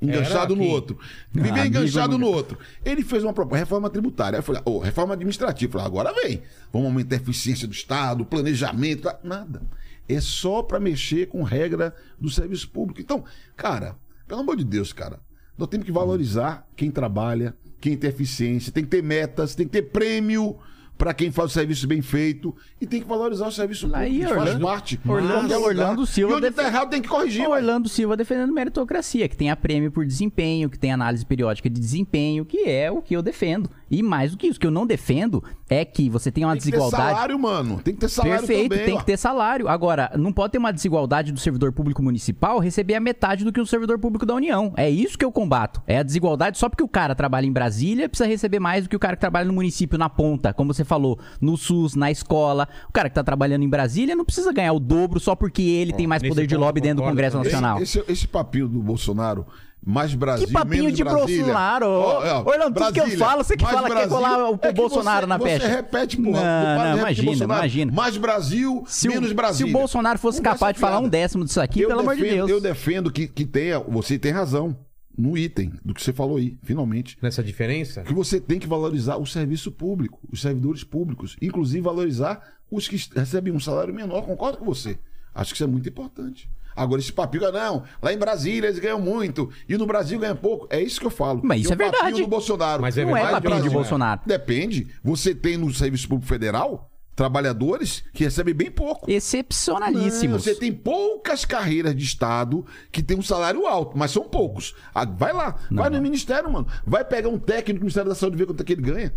enganchados 0.02 0.58
no 0.58 0.64
outro. 0.66 0.98
Vivia 1.32 1.64
Ah, 1.64 1.68
enganchado 1.68 2.18
no 2.18 2.28
outro. 2.28 2.58
Ele 2.86 3.04
fez 3.04 3.24
uma 3.24 3.34
proposta, 3.34 3.60
reforma 3.60 3.90
tributária. 3.90 4.38
Aí 4.38 4.40
eu 4.40 4.44
falei, 4.44 4.62
ô, 4.66 4.80
reforma 4.80 5.14
administrativa. 5.14 5.70
Eu 5.70 5.82
falei, 5.82 5.88
agora 5.88 6.14
vem. 6.22 6.42
Vamos 6.72 6.88
aumentar 6.88 7.16
a 7.16 7.20
eficiência 7.20 7.68
do 7.68 7.74
Estado, 7.74 8.26
planejamento, 8.26 9.04
tá? 9.04 9.20
nada. 9.24 9.62
É 10.08 10.20
só 10.22 10.62
para 10.62 10.80
mexer 10.80 11.28
com 11.28 11.44
regra 11.44 11.94
do 12.20 12.30
serviço 12.30 12.70
público. 12.70 13.02
Então, 13.02 13.24
cara, 13.56 13.96
pelo 14.28 14.42
amor 14.42 14.56
de 14.58 14.64
Deus, 14.64 14.94
cara, 14.94 15.20
nós 15.58 15.68
temos 15.68 15.86
que 15.86 15.92
valorizar 15.92 16.68
quem 16.76 16.90
trabalha, 16.90 17.56
quem 17.82 17.98
tem 17.98 18.10
eficiência, 18.10 18.72
tem 18.72 18.84
que 18.84 18.90
ter 18.90 19.04
metas, 19.04 19.56
tem 19.56 19.66
que 19.66 19.72
ter 19.72 19.84
prêmio 19.84 20.58
para 21.00 21.14
quem 21.14 21.32
faz 21.32 21.50
o 21.52 21.54
serviço 21.54 21.88
bem 21.88 22.02
feito 22.02 22.54
e 22.80 22.86
tem 22.86 23.02
que 23.02 23.08
valorizar 23.08 23.48
o 23.48 23.52
serviço 23.54 23.88
público. 23.88 24.04
Aí, 24.04 24.20
Isso 24.20 24.28
faz 24.28 24.42
Orlando- 24.42 24.66
parte. 24.66 25.00
Orlando- 25.08 25.42
lugar. 25.56 25.60
Orlando 25.62 26.06
Silva 26.06 26.34
E 26.34 26.36
onde 26.36 26.42
deve- 26.44 26.56
tá 26.58 26.64
errado 26.68 26.90
tem 26.90 27.02
que 27.02 27.08
corrigir. 27.08 27.48
Orlando 27.48 27.88
Silva 27.88 28.18
defendendo 28.18 28.52
meritocracia, 28.52 29.30
que 29.30 29.38
tem 29.38 29.50
a 29.50 29.56
prêmio 29.56 29.90
por 29.92 30.06
desempenho, 30.06 30.70
que 30.70 30.78
tem 30.78 30.92
análise 30.92 31.26
periódica 31.26 31.70
de 31.70 31.80
desempenho, 31.80 32.44
que 32.44 32.66
é 32.70 32.92
o 32.92 33.02
que 33.02 33.16
eu 33.16 33.22
defendo. 33.22 33.70
E 33.90 34.04
mais 34.04 34.32
do 34.32 34.38
que 34.38 34.48
isso, 34.48 34.58
o 34.58 34.60
que 34.60 34.68
eu 34.68 34.72
não 34.72 34.86
defendo 34.86 35.44
é 35.70 35.84
que 35.86 36.10
você 36.10 36.32
tenha 36.32 36.48
uma 36.48 36.54
Tem 36.54 36.60
que 36.60 36.66
ter 36.66 36.72
desigualdade. 36.72 37.14
salário, 37.14 37.40
mano. 37.40 37.82
Tem 37.84 37.94
que 37.94 38.00
ter 38.00 38.10
salário 38.10 38.40
Perfeito, 38.40 38.70
também. 38.70 38.86
tem 38.86 38.96
ó. 38.96 39.00
que 39.00 39.06
ter 39.06 39.18
salário. 39.18 39.68
Agora, 39.68 40.12
não 40.16 40.32
pode 40.32 40.52
ter 40.52 40.58
uma 40.58 40.72
desigualdade 40.72 41.32
do 41.32 41.40
servidor 41.40 41.72
público 41.72 42.02
municipal 42.02 42.60
receber 42.60 42.96
a 42.96 43.00
metade 43.00 43.44
do 43.44 43.52
que 43.52 43.60
o 43.60 43.66
servidor 43.66 44.00
público 44.00 44.26
da 44.26 44.34
União. 44.34 44.74
É 44.78 44.90
isso 44.90 45.18
que 45.18 45.26
eu 45.26 45.32
combato. 45.32 45.82
É 45.88 45.98
a 46.00 46.04
desigualdade 46.04 46.58
só 46.58 46.70
porque 46.70 46.84
o 46.84 46.88
cara 46.88 47.14
trabalha 47.16 47.46
em 47.46 47.52
Brasília 47.52 48.08
precisa 48.10 48.28
receber 48.28 48.60
mais 48.60 48.84
do 48.84 48.90
que 48.90 48.96
o 48.96 49.00
cara 49.00 49.16
que 49.16 49.22
trabalha 49.22 49.46
no 49.48 49.54
município 49.54 49.98
na 49.98 50.10
ponta, 50.10 50.54
como 50.54 50.74
você 50.74 50.84
falou, 50.84 51.20
no 51.40 51.58
SUS, 51.58 51.96
na 51.96 52.12
escola. 52.12 52.68
O 52.88 52.92
cara 52.92 53.10
que 53.10 53.16
tá 53.16 53.24
trabalhando 53.24 53.64
em 53.64 53.70
Brasília 53.70 54.16
não 54.16 54.26
precisa 54.26 54.52
ganhar 54.52 54.74
o 54.74 54.80
dobro 54.80 55.20
só 55.20 55.36
porque 55.36 55.62
ele 55.62 55.94
tem 55.94 56.08
mais 56.08 56.22
poder 56.22 56.48
de 56.48 56.56
lobby 56.56 56.82
dentro 56.82 57.04
do 57.04 57.10
Congresso 57.10 57.38
também. 57.38 57.52
Nacional. 57.52 57.82
Esse, 57.82 58.00
esse, 58.00 58.12
esse 58.12 58.28
papinho 58.28 58.68
do 58.68 58.80
Bolsonaro, 58.80 59.46
mais 59.86 60.14
Brasil, 60.14 60.46
Que 60.48 60.54
papinho 60.54 60.84
menos 60.84 60.98
de 60.98 61.04
Brasília. 61.04 61.44
Bolsonaro? 61.44 61.86
Ó, 61.88 62.24
ó, 62.24 62.40
Orlando, 62.50 62.74
tudo 62.80 62.94
que 62.94 63.00
eu 63.00 63.04
Brasília, 63.06 63.18
falo, 63.26 63.44
você 63.44 63.58
que 63.58 63.66
fala 63.66 63.90
que 63.90 63.96
quer 63.96 64.10
colar 64.10 64.50
o 64.52 64.60
é 64.62 64.72
Bolsonaro 64.74 65.22
você, 65.26 65.28
na 65.30 65.38
você 65.38 65.44
pecha. 65.46 65.68
repete, 65.68 66.18
porra. 66.18 66.42
Não, 66.44 66.84
não, 66.92 66.98
imagina, 67.00 67.44
imagina. 67.46 67.92
Mais 67.92 68.18
Brasil, 68.18 68.84
Se 68.88 69.08
o, 69.08 69.12
menos 69.12 69.30
se 69.30 69.34
Brasília. 69.36 69.70
o 69.74 69.78
Bolsonaro 69.80 70.20
fosse 70.20 70.40
Conversa 70.40 70.58
capaz 70.60 70.74
de 70.76 70.80
falar 70.82 71.00
um 71.00 71.08
décimo 71.10 71.46
disso 71.46 71.62
aqui, 71.62 71.82
Eu 71.82 71.88
pelo 71.90 72.02
amor 72.02 72.16
de 72.16 72.22
defendo- 72.22 72.36
Deus. 72.38 72.50
Eu 72.52 72.62
defendo 72.62 73.12
que, 73.12 73.28
que 73.28 73.46
tenha, 73.46 73.80
você 73.80 74.20
tem 74.20 74.32
razão 74.32 74.76
no 75.18 75.38
item 75.38 75.74
do 75.84 75.94
que 75.94 76.02
você 76.04 76.14
falou 76.14 76.38
aí, 76.38 76.58
finalmente. 76.64 77.18
Nessa 77.22 77.42
diferença? 77.44 78.04
Que 78.04 78.14
você 78.14 78.40
tem 78.40 78.60
que 78.60 78.68
valorizar 78.68 79.18
o 79.18 79.26
serviço 79.26 79.72
público, 79.72 80.20
os 80.32 80.42
servidores 80.42 80.84
públicos, 80.84 81.36
inclusive 81.42 81.82
valorizar 81.82 82.42
os 82.72 82.88
que 82.88 82.96
recebem 83.16 83.52
um 83.54 83.60
salário 83.60 83.94
menor. 83.94 84.22
Concordo 84.24 84.58
com 84.60 84.66
você. 84.66 84.98
Acho 85.34 85.52
que 85.52 85.58
isso 85.58 85.64
é 85.64 85.68
muito 85.68 85.88
importante. 85.90 86.50
Agora, 86.80 87.02
esse 87.02 87.12
papinho, 87.12 87.52
não, 87.52 87.84
lá 88.02 88.14
em 88.14 88.18
Brasília 88.18 88.68
eles 88.70 88.80
ganham 88.80 89.02
muito 89.02 89.50
e 89.68 89.78
no 89.78 89.86
Brasil 89.86 90.18
ganham 90.18 90.36
pouco. 90.36 90.66
É 90.70 90.82
isso 90.82 91.00
que 91.00 91.06
eu 91.06 91.12
falo. 91.12 91.42
Mas 91.44 91.62
isso 91.62 91.70
E 91.70 91.74
é 91.74 91.76
o 91.76 91.78
papinho 91.78 91.92
verdade. 92.02 92.22
do 92.22 92.28
Bolsonaro. 92.28 92.82
Mas 92.82 92.98
é 92.98 93.04
Não 93.04 93.18
é 93.18 93.22
verdade, 93.22 93.44
papinho 93.44 93.62
de 93.64 93.68
é. 93.68 93.72
Bolsonaro. 93.72 94.22
Depende. 94.26 94.88
Você 95.04 95.36
tem 95.36 95.58
no 95.58 95.74
Serviço 95.74 96.08
Público 96.08 96.28
Federal 96.30 96.90
trabalhadores 97.16 98.02
que 98.14 98.24
recebem 98.24 98.54
bem 98.54 98.72
pouco. 98.72 99.12
Excepcionalíssimos. 99.12 100.24
Não, 100.38 100.40
você 100.40 100.56
tem 100.56 100.72
poucas 100.72 101.44
carreiras 101.44 101.94
de 101.94 102.02
Estado 102.02 102.66
que 102.94 103.04
tem 103.04 103.18
um 103.18 103.22
salário 103.22 103.68
alto, 103.68 103.98
mas 103.98 104.12
são 104.12 104.24
poucos. 104.24 104.74
Ah, 104.96 105.04
vai 105.04 105.34
lá, 105.34 105.56
vai 105.70 105.90
no 105.90 106.02
Ministério, 106.02 106.50
mano. 106.50 106.66
Vai 106.88 107.04
pegar 107.04 107.28
um 107.28 107.38
técnico 107.38 107.80
do 107.80 107.84
Ministério 107.84 108.08
da 108.08 108.16
Saúde 108.16 108.38
e 108.38 108.40
ver 108.40 108.46
quanto 108.46 108.62
é 108.62 108.64
que 108.64 108.72
ele 108.72 108.82
ganha. 108.82 109.14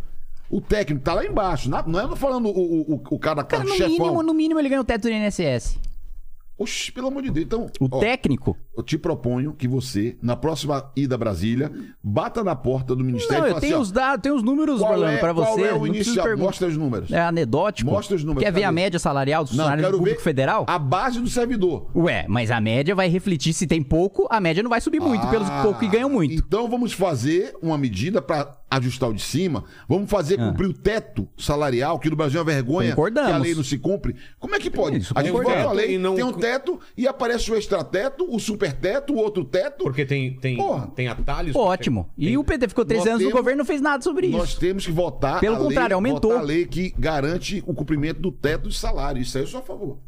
O 0.50 0.60
técnico 0.60 1.04
tá 1.04 1.14
lá 1.14 1.24
embaixo. 1.24 1.70
Não 1.70 2.00
é 2.00 2.16
falando 2.16 2.48
o, 2.48 2.92
o, 2.92 3.02
o, 3.08 3.18
cara, 3.20 3.44
Cara, 3.44 3.62
o 3.62 3.68
no 3.68 3.72
chefão. 3.74 3.88
mínimo, 3.88 4.22
no 4.24 4.34
mínimo 4.34 4.58
ele 4.60 4.68
ganha 4.68 4.80
o 4.80 4.84
teto 4.84 5.02
do 5.02 5.08
INSS. 5.08 5.78
Oxi, 6.62 6.92
pelo 6.92 7.08
amor 7.08 7.22
de 7.22 7.30
Deus. 7.30 7.46
Então, 7.46 7.66
O 7.80 7.88
ó, 7.90 7.98
técnico. 8.00 8.56
eu 8.76 8.82
te 8.82 8.96
proponho 8.96 9.52
que 9.52 9.66
você, 9.68 10.16
na 10.22 10.36
próxima 10.36 10.90
ida 10.96 11.14
a 11.14 11.18
Brasília, 11.18 11.70
bata 12.02 12.42
na 12.44 12.54
porta 12.56 12.94
do 12.94 13.04
Ministério 13.04 13.42
Não, 13.42 13.48
eu 13.50 13.60
tenho 13.60 13.74
assim, 13.74 13.82
os 13.82 13.92
dados, 13.92 14.22
tenho 14.22 14.34
os 14.34 14.42
números, 14.42 14.80
qual 14.80 14.92
Orlando, 14.92 15.12
é, 15.12 15.18
pra 15.18 15.34
qual 15.34 15.54
você. 15.54 15.62
é 15.62 15.72
o 15.74 15.78
não 15.78 15.86
inicial? 15.86 16.36
Mostra 16.38 16.68
os 16.68 16.76
números. 16.76 17.10
É 17.12 17.20
anedótico. 17.20 17.90
Mostra 17.90 18.16
os 18.16 18.24
números, 18.24 18.42
Quer 18.44 18.52
ver 18.52 18.64
a 18.64 18.72
média 18.72 18.98
salarial 18.98 19.44
dos 19.44 19.52
Não, 19.52 19.58
funcionários 19.64 19.84
quero 19.86 19.96
do 19.96 19.98
público 19.98 20.22
federal? 20.22 20.64
a 20.68 20.78
base 20.78 21.20
do 21.20 21.28
servidor. 21.28 21.90
Ué, 21.94 22.24
mas 22.28 22.50
a 22.50 22.60
média 22.60 22.94
vai 22.94 23.08
refletir 23.08 23.52
se 23.52 23.66
tem 23.66 23.82
pouco, 23.82 24.26
a 24.30 24.40
média 24.40 24.62
não 24.62 24.70
vai 24.70 24.80
subir 24.80 25.00
muito, 25.00 25.26
pelos 25.28 25.48
Ah, 25.48 25.62
pouco 25.62 25.80
que 25.80 25.88
ganham 25.88 26.08
muito. 26.08 26.34
Então 26.34 26.68
vamos 26.68 26.92
fazer 26.92 27.54
uma 27.62 27.76
medida 27.76 28.22
para 28.22 28.44
ajustar 28.76 29.08
o 29.10 29.14
de 29.14 29.22
cima. 29.22 29.64
Vamos 29.88 30.10
fazer 30.10 30.36
cumprir 30.38 30.66
o 30.68 30.72
teto 30.72 31.28
salarial, 31.36 31.98
que 31.98 32.08
no 32.10 32.16
Brasil 32.16 32.38
é 32.38 32.42
uma 32.42 32.50
vergonha 32.52 32.92
Ah. 32.92 32.96
Concordamos. 32.96 33.30
que 33.30 33.34
a 33.36 33.38
lei 33.38 33.54
não 33.54 33.64
se 33.64 33.78
cumpre. 33.78 34.14
Como 34.38 34.54
é 34.54 34.58
que 34.58 34.70
pode? 34.70 34.98
Isso, 34.98 35.12
a 35.16 35.22
gente 35.22 35.32
vota 35.32 35.44
concordamos. 35.44 35.70
a 35.72 35.74
lei, 35.74 35.94
E 35.94 35.98
não- 35.98 36.14
tem 36.14 36.24
um 36.24 36.32
teto 36.32 36.80
e 36.96 37.06
aparece 37.06 37.50
o 37.50 37.56
extrateto, 37.56 38.26
o 38.28 38.38
superteto, 38.38 39.12
o 39.12 39.16
outro 39.16 39.44
teto. 39.44 39.84
Porque 39.84 40.04
tem, 40.04 40.34
tem, 40.36 40.56
Porra. 40.56 40.86
tem 40.94 41.08
atalhos. 41.08 41.54
Ótimo. 41.56 42.08
E 42.16 42.26
Tem- 42.26 42.36
o 42.36 42.44
PT 42.44 42.68
ficou 42.68 42.84
três 42.84 43.00
Nós 43.04 43.08
anos 43.08 43.22
no 43.22 43.28
temos- 43.28 43.40
governo 43.40 43.58
e 43.58 43.60
não 43.60 43.64
fez 43.66 43.80
nada 43.80 44.02
sobre 44.02 44.26
isso. 44.28 44.36
Nós 44.38 44.54
temos 44.54 44.86
que 44.86 44.92
votar 44.92 45.40
Pelo 45.40 45.56
a 45.56 45.58
lei, 45.58 45.68
contrário, 45.68 45.94
aumentou. 45.94 46.30
votar 46.30 46.38
a 46.38 46.46
lei 46.46 46.64
que 46.66 46.94
garante 46.98 47.62
o 47.66 47.74
cumprimento 47.74 48.20
do 48.20 48.32
teto 48.32 48.68
de 48.68 48.76
salário. 48.76 49.20
Isso 49.20 49.36
aí 49.36 49.44
eu 49.44 49.48
sou 49.48 49.60
a 49.60 49.62
favor. 49.62 49.98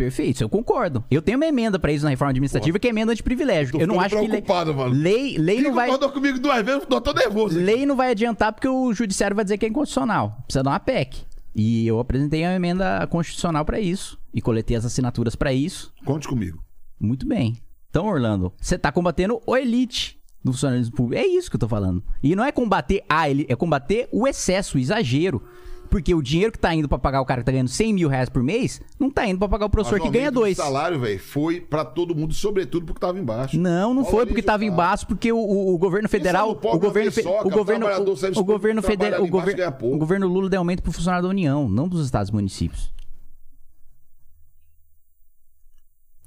Perfeito, 0.00 0.42
eu 0.42 0.48
concordo. 0.48 1.04
Eu 1.10 1.20
tenho 1.20 1.36
uma 1.36 1.44
emenda 1.44 1.78
pra 1.78 1.92
isso 1.92 2.04
na 2.04 2.10
reforma 2.10 2.30
administrativa, 2.30 2.78
que 2.78 2.86
é 2.86 2.90
emenda 2.90 3.14
de 3.14 3.22
privilégio. 3.22 3.72
Tô 3.74 3.80
Eu 3.80 3.86
não 3.86 4.00
acho 4.00 4.14
que 4.14 4.20
lei, 4.22 4.28
preocupado, 4.28 4.74
mano. 4.74 4.94
lei, 4.94 5.36
lei 5.36 5.56
Quem 5.56 5.64
não 5.64 5.74
vai 5.74 5.90
concordou 5.90 6.10
comigo 6.10 6.38
duas 6.38 6.64
vezes, 6.64 6.86
eu 6.90 7.00
tô 7.02 7.12
nervoso. 7.12 7.58
lei 7.58 7.84
não 7.84 7.94
vai 7.94 8.12
adiantar 8.12 8.50
porque 8.50 8.66
o 8.66 8.94
judiciário 8.94 9.36
vai 9.36 9.44
dizer 9.44 9.58
que 9.58 9.66
é 9.66 9.68
inconstitucional. 9.68 10.38
Precisa 10.46 10.62
dar 10.62 10.70
uma 10.70 10.80
PEC. 10.80 11.20
E 11.54 11.86
eu 11.86 12.00
apresentei 12.00 12.42
uma 12.44 12.54
emenda 12.54 13.06
constitucional 13.08 13.62
pra 13.62 13.78
isso 13.78 14.18
e 14.32 14.40
coletei 14.40 14.74
as 14.74 14.86
assinaturas 14.86 15.36
pra 15.36 15.52
isso. 15.52 15.92
Conte 16.02 16.26
comigo. 16.26 16.64
Muito 16.98 17.28
bem. 17.28 17.58
Então, 17.90 18.06
Orlando, 18.06 18.54
você 18.58 18.78
tá 18.78 18.90
combatendo 18.90 19.42
o 19.46 19.54
elite 19.54 20.18
do 20.42 20.50
funcionalismo 20.52 20.96
público. 20.96 21.22
É 21.22 21.26
isso 21.26 21.50
que 21.50 21.56
eu 21.56 21.60
tô 21.60 21.68
falando. 21.68 22.02
E 22.22 22.34
não 22.34 22.42
é 22.42 22.50
combater 22.50 23.04
a 23.06 23.28
elite, 23.28 23.52
é 23.52 23.56
combater 23.56 24.08
o 24.10 24.26
excesso, 24.26 24.78
o 24.78 24.80
exagero. 24.80 25.42
Porque 25.90 26.14
o 26.14 26.22
dinheiro 26.22 26.52
que 26.52 26.58
tá 26.58 26.74
indo 26.74 26.88
pra 26.88 26.98
pagar 26.98 27.20
o 27.20 27.24
cara 27.26 27.40
que 27.40 27.46
tá 27.46 27.52
ganhando 27.52 27.68
100 27.68 27.92
mil 27.92 28.08
reais 28.08 28.28
por 28.28 28.42
mês, 28.42 28.80
não 28.98 29.10
tá 29.10 29.26
indo 29.26 29.38
pra 29.38 29.48
pagar 29.48 29.66
o 29.66 29.70
professor 29.70 29.96
Mas 29.98 30.02
que 30.04 30.08
o 30.08 30.12
ganha 30.12 30.30
dois. 30.30 30.56
salário, 30.56 31.00
velho, 31.00 31.18
foi 31.18 31.60
pra 31.60 31.84
todo 31.84 32.14
mundo, 32.14 32.32
sobretudo 32.32 32.86
porque 32.86 33.00
tava 33.00 33.18
embaixo. 33.18 33.58
Não, 33.58 33.92
não 33.92 34.02
Olha 34.02 34.10
foi 34.10 34.26
porque 34.26 34.40
que 34.40 34.46
tava 34.46 34.64
embaixo, 34.64 35.06
porque 35.06 35.32
o, 35.32 35.36
o- 35.38 35.74
o 35.74 35.78
governo 35.78 36.08
federal, 36.08 36.50
o 36.52 36.78
governo, 36.78 37.10
fe- 37.12 37.22
soca, 37.22 37.46
o 37.48 37.50
governo, 37.50 37.86
o 37.86 37.90
o, 37.90 38.40
o 38.40 38.44
governo 38.44 38.82
federal, 38.82 39.22
o 39.24 39.28
pouco. 39.72 39.96
o 39.96 39.98
governo 39.98 40.26
Lula 40.28 40.48
deu 40.48 40.60
aumento 40.60 40.82
pro 40.82 40.92
funcionário 40.92 41.24
da 41.24 41.28
União, 41.28 41.68
não 41.68 41.88
dos 41.88 42.04
estados 42.04 42.30
e 42.30 42.32
municípios. 42.32 42.92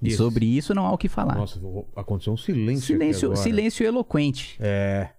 E 0.01 0.09
Isso. 0.09 0.17
sobre 0.17 0.45
isso 0.45 0.73
não 0.75 0.85
há 0.85 0.91
o 0.91 0.97
que 0.97 1.07
falar. 1.07 1.35
Nossa, 1.35 1.57
aconteceu 1.95 2.33
um 2.33 2.37
silêncio. 2.37 2.73
aqui 2.95 3.03
silêncio, 3.03 3.27
agora. 3.29 3.41
silêncio 3.41 3.85
eloquente. 3.85 4.57
É. 4.59 5.09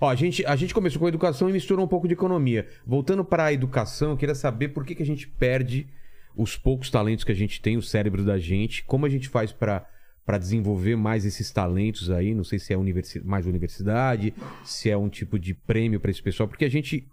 Ó, 0.00 0.08
a 0.08 0.14
gente, 0.14 0.44
a 0.44 0.56
gente 0.56 0.74
começou 0.74 0.98
com 0.98 1.06
a 1.06 1.08
educação 1.08 1.48
e 1.48 1.52
misturou 1.52 1.84
um 1.84 1.88
pouco 1.88 2.08
de 2.08 2.14
economia. 2.14 2.66
Voltando 2.86 3.24
para 3.24 3.44
a 3.44 3.52
educação, 3.52 4.10
eu 4.10 4.16
queria 4.16 4.34
saber 4.34 4.68
por 4.68 4.84
que, 4.84 4.94
que 4.94 5.02
a 5.02 5.06
gente 5.06 5.26
perde 5.26 5.88
os 6.36 6.56
poucos 6.56 6.90
talentos 6.90 7.24
que 7.24 7.32
a 7.32 7.36
gente 7.36 7.60
tem, 7.60 7.76
o 7.76 7.82
cérebro 7.82 8.24
da 8.24 8.38
gente, 8.38 8.84
como 8.84 9.06
a 9.06 9.08
gente 9.08 9.28
faz 9.28 9.52
para 9.52 9.86
para 10.24 10.38
desenvolver 10.38 10.96
mais 10.96 11.26
esses 11.26 11.50
talentos 11.50 12.10
aí, 12.10 12.34
não 12.34 12.44
sei 12.44 12.58
se 12.58 12.72
é 12.72 12.78
universi 12.78 13.20
mais 13.20 13.46
universidade, 13.46 14.32
se 14.64 14.88
é 14.88 14.96
um 14.96 15.10
tipo 15.10 15.38
de 15.38 15.52
prêmio 15.52 16.00
para 16.00 16.10
esse 16.10 16.22
pessoal, 16.22 16.48
porque 16.48 16.64
a 16.64 16.70
gente 16.70 17.06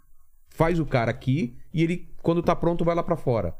faz 0.47 0.79
o 0.79 0.86
cara 0.86 1.11
aqui 1.11 1.57
e 1.73 1.84
ele 1.84 2.07
quando 2.21 2.41
tá 2.41 2.55
pronto 2.55 2.86
vai 2.86 2.95
lá 2.95 3.03
para 3.03 3.17
fora. 3.17 3.53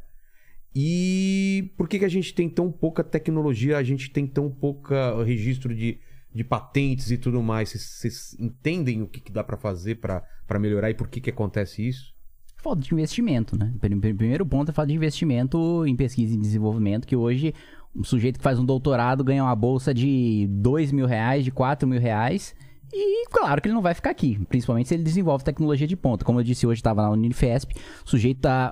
E 0.74 1.74
por 1.76 1.90
que, 1.90 2.00
que 2.00 2.06
a 2.06 2.10
gente 2.10 2.34
tem 2.34 2.48
tão 2.48 2.72
pouca 2.72 3.04
tecnologia, 3.04 3.78
a 3.78 3.84
gente 3.84 4.10
tem 4.10 4.26
tão 4.26 4.50
pouca 4.50 5.22
registro 5.24 5.76
de, 5.76 6.00
de 6.34 6.44
patentes 6.44 7.12
e 7.12 7.18
tudo 7.18 7.42
mais? 7.42 7.70
Vocês- 7.70 8.36
entendem 8.40 9.02
o 9.02 9.08
que, 9.08 9.20
que 9.20 9.32
dá 9.32 9.44
pra 9.44 9.58
fazer 9.58 9.96
pra 9.96 10.24
melhorar 10.60 10.90
e 10.90 10.94
por 10.94 11.08
que, 11.08 11.20
que 11.22 11.30
acontece 11.30 11.88
isso? 11.88 12.14
Falta 12.58 12.82
de 12.82 12.94
investimento, 12.94 13.58
né? 13.58 13.74
Prim- 13.80 14.00
prim- 14.00 14.16
Primeiro 14.16 14.46
ponto 14.46 14.70
é 14.70 14.74
falta 14.74 14.90
de 14.90 14.96
investimento 14.96 15.86
em 15.86 15.96
pesquisa 15.96 16.34
e 16.36 16.38
desenvolvimento, 16.38 17.08
que 17.08 17.16
hoje 17.16 17.54
um 17.96 18.04
sujeito 18.04 18.38
que 18.38 18.44
faz 18.44 18.60
um 18.60 18.66
doutorado 18.66 19.24
ganha 19.24 19.44
uma 19.44 19.56
bolsa 19.56 19.94
de 19.94 20.48
2 20.50 20.92
mil 20.92 21.06
reais, 21.06 21.44
de 21.44 21.52
4 21.52 21.88
mil 21.88 22.00
reais. 22.00 22.56
E 22.94 23.26
claro 23.30 23.62
que 23.62 23.68
ele 23.70 23.74
não 23.76 23.82
vai 23.82 23.94
ficar 23.94 24.10
aqui, 24.10 24.38
principalmente 24.50 24.90
se 24.90 24.94
ele 24.96 25.04
desenvolve 25.04 25.44
tecnologia 25.46 25.88
de 25.88 25.96
ponta. 25.96 26.26
Como 26.26 26.40
eu 26.40 26.44
disse 26.44 26.68
hoje, 26.68 26.80
estava 26.80 27.08
no 27.08 27.14
Unifesp, 27.14 27.74
o 28.06 28.10
sujeito 28.10 28.38
está 28.38 28.72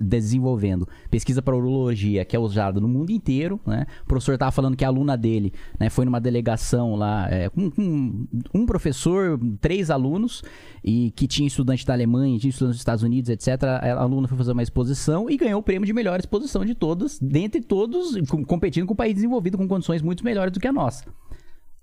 desenvolvendo 0.00 0.88
pesquisa 1.10 1.40
para 1.40 1.56
urologia, 1.56 2.24
que 2.24 2.34
é 2.34 2.38
usada 2.38 2.80
no 2.80 2.88
mundo 2.88 3.10
inteiro. 3.10 3.60
Né? 3.66 3.86
O 4.02 4.06
professor 4.06 4.34
estava 4.34 4.50
falando 4.50 4.76
que 4.76 4.84
a 4.84 4.88
aluna 4.88 5.16
dele 5.16 5.52
né, 5.78 5.88
foi 5.88 6.04
numa 6.04 6.20
delegação 6.20 6.96
lá, 6.96 7.28
é, 7.30 7.48
com, 7.48 7.70
com 7.70 8.26
um 8.54 8.66
professor, 8.66 9.38
três 9.60 9.90
alunos, 9.90 10.42
e 10.82 11.10
que 11.12 11.26
tinha 11.26 11.46
estudante 11.46 11.86
da 11.86 11.92
Alemanha, 11.92 12.38
tinha 12.38 12.50
estudante 12.50 12.72
dos 12.74 12.80
Estados 12.80 13.04
Unidos, 13.04 13.30
etc. 13.30 13.62
A 13.62 14.00
aluna 14.00 14.26
foi 14.26 14.36
fazer 14.36 14.52
uma 14.52 14.62
exposição 14.62 15.30
e 15.30 15.36
ganhou 15.36 15.60
o 15.60 15.62
prêmio 15.62 15.86
de 15.86 15.92
melhor 15.92 16.18
exposição 16.18 16.64
de 16.64 16.74
todas, 16.74 17.18
dentre 17.20 17.60
todos, 17.60 18.16
com- 18.28 18.44
competindo 18.44 18.86
com 18.86 18.94
um 18.94 18.96
país 18.96 19.14
desenvolvido 19.14 19.56
com 19.56 19.68
condições 19.68 20.02
muito 20.02 20.24
melhores 20.24 20.52
do 20.52 20.60
que 20.60 20.66
a 20.66 20.72
nossa. 20.72 21.04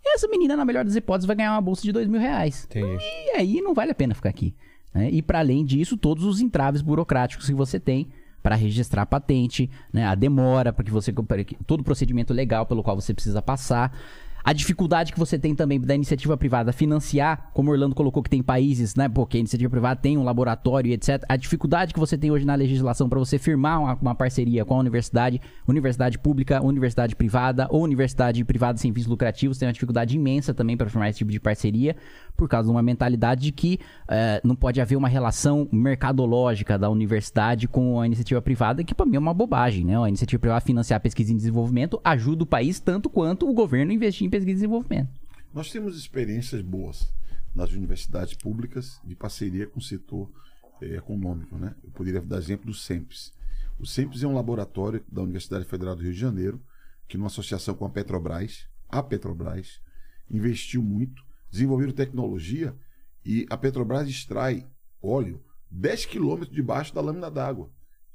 Essa 0.07 0.27
menina, 0.27 0.55
na 0.55 0.63
melhor 0.63 0.85
das 0.85 0.95
hipóteses, 0.95 1.25
vai 1.25 1.35
ganhar 1.35 1.53
uma 1.53 1.61
bolsa 1.61 1.81
de 1.83 1.91
dois 1.91 2.07
mil 2.07 2.19
reais. 2.21 2.65
Entendi. 2.69 3.03
E 3.03 3.31
aí 3.31 3.61
não 3.61 3.73
vale 3.73 3.91
a 3.91 3.95
pena 3.95 4.13
ficar 4.13 4.29
aqui. 4.29 4.53
né? 4.93 5.09
E 5.09 5.21
para 5.21 5.39
além 5.39 5.65
disso, 5.65 5.97
todos 5.97 6.23
os 6.23 6.39
entraves 6.39 6.81
burocráticos 6.81 7.47
que 7.47 7.53
você 7.53 7.79
tem 7.79 8.07
para 8.41 8.55
registrar 8.55 9.01
a 9.01 9.05
patente, 9.05 9.69
né? 9.91 10.05
A 10.05 10.13
demora 10.13 10.71
para 10.71 10.85
que 10.85 10.91
você 10.91 11.11
todo 11.65 11.79
o 11.81 11.83
procedimento 11.83 12.33
legal 12.33 12.65
pelo 12.65 12.83
qual 12.83 12.95
você 12.95 13.13
precisa 13.13 13.41
passar. 13.41 13.97
A 14.45 14.53
dificuldade 14.53 15.11
que 15.11 15.17
você 15.17 15.39
tem 15.39 15.55
também 15.55 15.81
da 15.81 15.95
iniciativa 15.95 16.37
privada 16.37 16.71
financiar, 16.71 17.49
como 17.51 17.71
Orlando 17.71 17.95
colocou 17.95 18.21
que 18.21 18.29
tem 18.29 18.43
países, 18.43 18.93
né, 18.93 19.09
pô, 19.09 19.25
que 19.25 19.37
a 19.37 19.39
iniciativa 19.39 19.71
privada 19.71 19.99
tem 19.99 20.19
um 20.19 20.23
laboratório 20.23 20.91
e 20.91 20.93
etc. 20.93 21.23
A 21.27 21.35
dificuldade 21.35 21.91
que 21.91 21.99
você 21.99 22.15
tem 22.15 22.29
hoje 22.29 22.45
na 22.45 22.53
legislação 22.53 23.09
para 23.09 23.17
você 23.17 23.39
firmar 23.39 23.81
uma, 23.81 23.95
uma 23.95 24.13
parceria 24.13 24.63
com 24.63 24.75
a 24.75 24.77
universidade, 24.77 25.41
universidade 25.67 26.19
pública, 26.19 26.61
universidade 26.61 27.15
privada 27.15 27.65
ou 27.71 27.81
universidade 27.81 28.45
privada 28.45 28.77
sem 28.77 28.93
fins 28.93 29.07
lucrativos, 29.07 29.57
tem 29.57 29.67
uma 29.67 29.73
dificuldade 29.73 30.15
imensa 30.15 30.53
também 30.53 30.77
para 30.77 30.87
firmar 30.91 31.09
esse 31.09 31.17
tipo 31.17 31.31
de 31.31 31.39
parceria, 31.39 31.95
por 32.37 32.47
causa 32.47 32.67
de 32.67 32.71
uma 32.71 32.83
mentalidade 32.83 33.41
de 33.41 33.51
que 33.51 33.79
eh, 34.07 34.41
não 34.43 34.55
pode 34.55 34.79
haver 34.79 34.95
uma 34.95 35.07
relação 35.07 35.67
mercadológica 35.71 36.77
da 36.77 36.87
universidade 36.87 37.67
com 37.67 37.99
a 37.99 38.05
iniciativa 38.05 38.43
privada, 38.43 38.83
que 38.83 38.93
para 38.93 39.07
mim 39.07 39.15
é 39.15 39.19
uma 39.19 39.33
bobagem, 39.33 39.83
né? 39.83 39.99
A 39.99 40.07
iniciativa 40.07 40.39
privada 40.39 40.61
financiar 40.61 40.99
pesquisa 40.99 41.31
e 41.31 41.35
desenvolvimento 41.35 41.99
ajuda 42.03 42.43
o 42.43 42.45
país 42.45 42.79
tanto 42.79 43.09
quanto 43.09 43.49
o 43.49 43.53
governo 43.53 43.91
investir 43.91 44.27
em 44.27 44.34
pesquisa 44.35 44.49
e 44.49 44.53
desenvolvimento. 44.53 45.21
Nós 45.53 45.71
temos 45.71 45.97
experiências 45.97 46.61
boas 46.61 47.13
nas 47.53 47.71
universidades 47.71 48.33
públicas 48.33 48.99
de 49.03 49.15
parceria 49.15 49.65
com 49.65 49.79
o 49.79 49.83
setor 49.83 50.29
eh, 50.81 50.95
econômico. 50.95 51.57
Né? 51.57 51.73
Eu 51.83 51.91
poderia 51.91 52.21
dar 52.21 52.37
exemplo 52.37 52.65
do 52.65 52.73
SEMPES. 52.73 53.31
O 53.79 53.85
SEMPES 53.85 54.23
é 54.23 54.27
um 54.27 54.33
laboratório 54.33 55.03
da 55.09 55.21
Universidade 55.21 55.65
Federal 55.65 55.95
do 55.95 56.01
Rio 56.01 56.13
de 56.13 56.19
Janeiro, 56.19 56.61
que, 57.07 57.17
numa 57.17 57.27
associação 57.27 57.75
com 57.75 57.85
a 57.85 57.89
Petrobras, 57.89 58.67
a 58.89 59.01
Petrobras, 59.01 59.79
investiu 60.29 60.81
muito, 60.81 61.23
desenvolveram 61.49 61.93
tecnologia 61.93 62.75
e 63.23 63.45
a 63.49 63.57
Petrobras 63.57 64.09
extrai 64.09 64.65
óleo 65.01 65.41
10 65.71 66.05
quilômetros 66.05 66.53
debaixo 66.53 66.93
da 66.93 67.01
lâmina 67.01 67.29
d'água. 67.29 67.69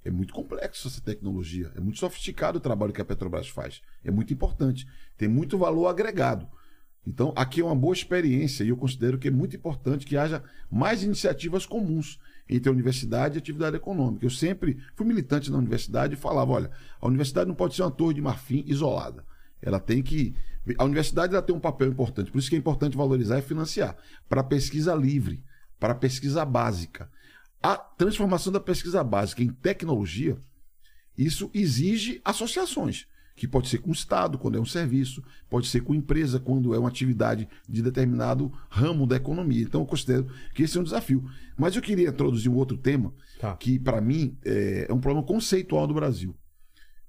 É 0.05 0.11
muito 0.11 0.33
complexo 0.33 0.89
essa 0.89 1.01
tecnologia, 1.01 1.71
é 1.77 1.81
muito 1.81 1.99
sofisticado 1.99 2.59
o 2.59 2.61
trabalho 2.61 2.93
que 2.93 3.03
a 3.03 3.05
Petrobras 3.05 3.49
faz. 3.49 3.83
É 4.03 4.11
muito 4.11 4.33
importante, 4.33 4.87
tem 5.17 5.29
muito 5.29 5.59
valor 5.59 5.89
agregado. 5.89 6.49
Então, 7.07 7.33
aqui 7.35 7.61
é 7.61 7.65
uma 7.65 7.75
boa 7.75 7.95
experiência 7.95 8.63
e 8.63 8.69
eu 8.69 8.77
considero 8.77 9.19
que 9.19 9.29
é 9.29 9.31
muito 9.31 9.57
importante 9.57 10.07
que 10.07 10.17
haja 10.17 10.43
mais 10.71 11.03
iniciativas 11.03 11.65
comuns 11.65 12.19
entre 12.49 12.69
a 12.69 12.73
universidade 12.73 13.35
e 13.35 13.39
a 13.39 13.41
atividade 13.41 13.77
econômica. 13.77 14.25
Eu 14.25 14.31
sempre 14.31 14.79
fui 14.95 15.07
militante 15.07 15.51
na 15.51 15.59
universidade 15.59 16.15
e 16.15 16.17
falava: 16.17 16.53
olha, 16.53 16.71
a 17.01 17.07
universidade 17.07 17.49
não 17.49 17.55
pode 17.55 17.75
ser 17.75 17.83
uma 17.83 17.91
torre 17.91 18.15
de 18.15 18.21
marfim 18.21 18.65
isolada. 18.67 19.25
Ela 19.63 19.81
tem 19.81 20.03
que. 20.03 20.35
A 20.77 20.85
universidade 20.85 21.33
ela 21.33 21.43
tem 21.43 21.57
um 21.57 21.61
papel 21.61 21.89
importante, 21.89 22.31
por 22.31 22.39
isso 22.39 22.51
que 22.51 22.57
é 22.57 22.59
importante 22.59 22.97
valorizar 22.97 23.39
e 23.39 23.43
financiar 23.43 23.97
para 24.29 24.45
pesquisa 24.45 24.95
livre, 24.95 25.43
para 25.79 25.95
pesquisa 25.95 26.45
básica. 26.45 27.11
A 27.63 27.77
transformação 27.77 28.53
da 28.53 28.61
pesquisa 28.61 29.05
básica 29.05 29.43
em 29.43 29.49
tecnologia, 29.49 30.39
isso 31.17 31.51
exige 31.53 32.21
associações, 32.25 33.07
que 33.37 33.47
pode 33.47 33.69
ser 33.69 33.79
com 33.79 33.91
o 33.91 33.93
Estado, 33.93 34.39
quando 34.39 34.57
é 34.57 34.61
um 34.61 34.65
serviço, 34.67 35.23
pode 35.49 35.67
ser 35.67 35.83
com 35.83 35.95
empresa, 35.95 36.41
quando 36.41 36.75
é 36.75 36.79
uma 36.79 36.89
atividade 36.89 37.49
de 37.69 37.83
determinado 37.83 38.53
ramo 38.69 39.07
da 39.07 39.17
economia. 39.17 39.63
Então, 39.63 39.83
eu 39.83 39.87
considero 39.87 40.27
que 40.55 40.63
esse 40.63 40.77
é 40.79 40.81
um 40.81 40.85
desafio. 40.85 41.29
Mas 41.59 41.77
eu 41.77 41.83
queria 41.83 42.09
introduzir 42.09 42.51
um 42.51 42.57
outro 42.57 42.77
tema, 42.77 43.13
Tá. 43.39 43.57
que, 43.57 43.79
para 43.79 44.01
mim, 44.01 44.37
é, 44.45 44.87
é 44.89 44.93
um 44.93 45.01
problema 45.01 45.27
conceitual 45.27 45.87
do 45.87 45.95
Brasil. 45.95 46.35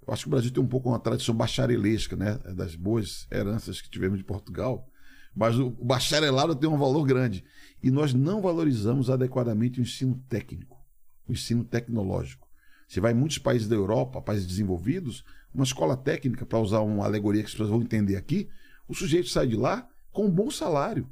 Eu 0.06 0.14
acho 0.14 0.24
que 0.24 0.30
o 0.30 0.32
Brasil 0.32 0.52
tem 0.52 0.64
um 0.64 0.68
pouco 0.68 0.90
uma 0.90 1.00
tradição 1.00 1.36
bacharelesca, 1.36 2.16
né? 2.16 2.38
Das 2.56 2.76
boas 2.76 3.28
heranças 3.32 3.80
que 3.80 3.90
tivemos 3.90 4.18
de 4.18 4.24
Portugal. 4.24 4.88
Mas 5.36 5.58
o 5.58 5.70
bacharelado 5.70 6.56
tem 6.56 6.70
um 6.70 6.78
valor 6.78 7.06
grande. 7.06 7.44
E 7.82 7.90
nós 7.90 8.14
não 8.14 8.42
valorizamos 8.42 9.10
adequadamente 9.10 9.80
o 9.80 9.84
ensino 9.84 10.22
técnico, 10.28 10.78
o 11.28 11.32
ensino 11.32 11.64
tecnológico. 11.64 12.48
Você 12.88 13.00
vai 13.00 13.14
em 13.14 13.16
muitos 13.16 13.38
países 13.38 13.68
da 13.68 13.76
Europa, 13.76 14.22
países 14.22 14.46
desenvolvidos, 14.46 15.24
uma 15.54 15.64
escola 15.64 15.96
técnica, 15.96 16.46
para 16.46 16.60
usar 16.60 16.82
uma 16.82 17.06
alegoria 17.06 17.42
que 17.42 17.48
as 17.48 17.54
pessoas 17.54 17.70
vão 17.70 17.82
entender 17.82 18.18
aqui, 18.18 18.50
o 18.88 18.94
sujeito 18.94 19.30
sai 19.30 19.48
de 19.48 19.56
lá 19.56 19.88
com 20.12 20.26
um 20.26 20.30
bom 20.30 20.52
salário. 20.52 21.10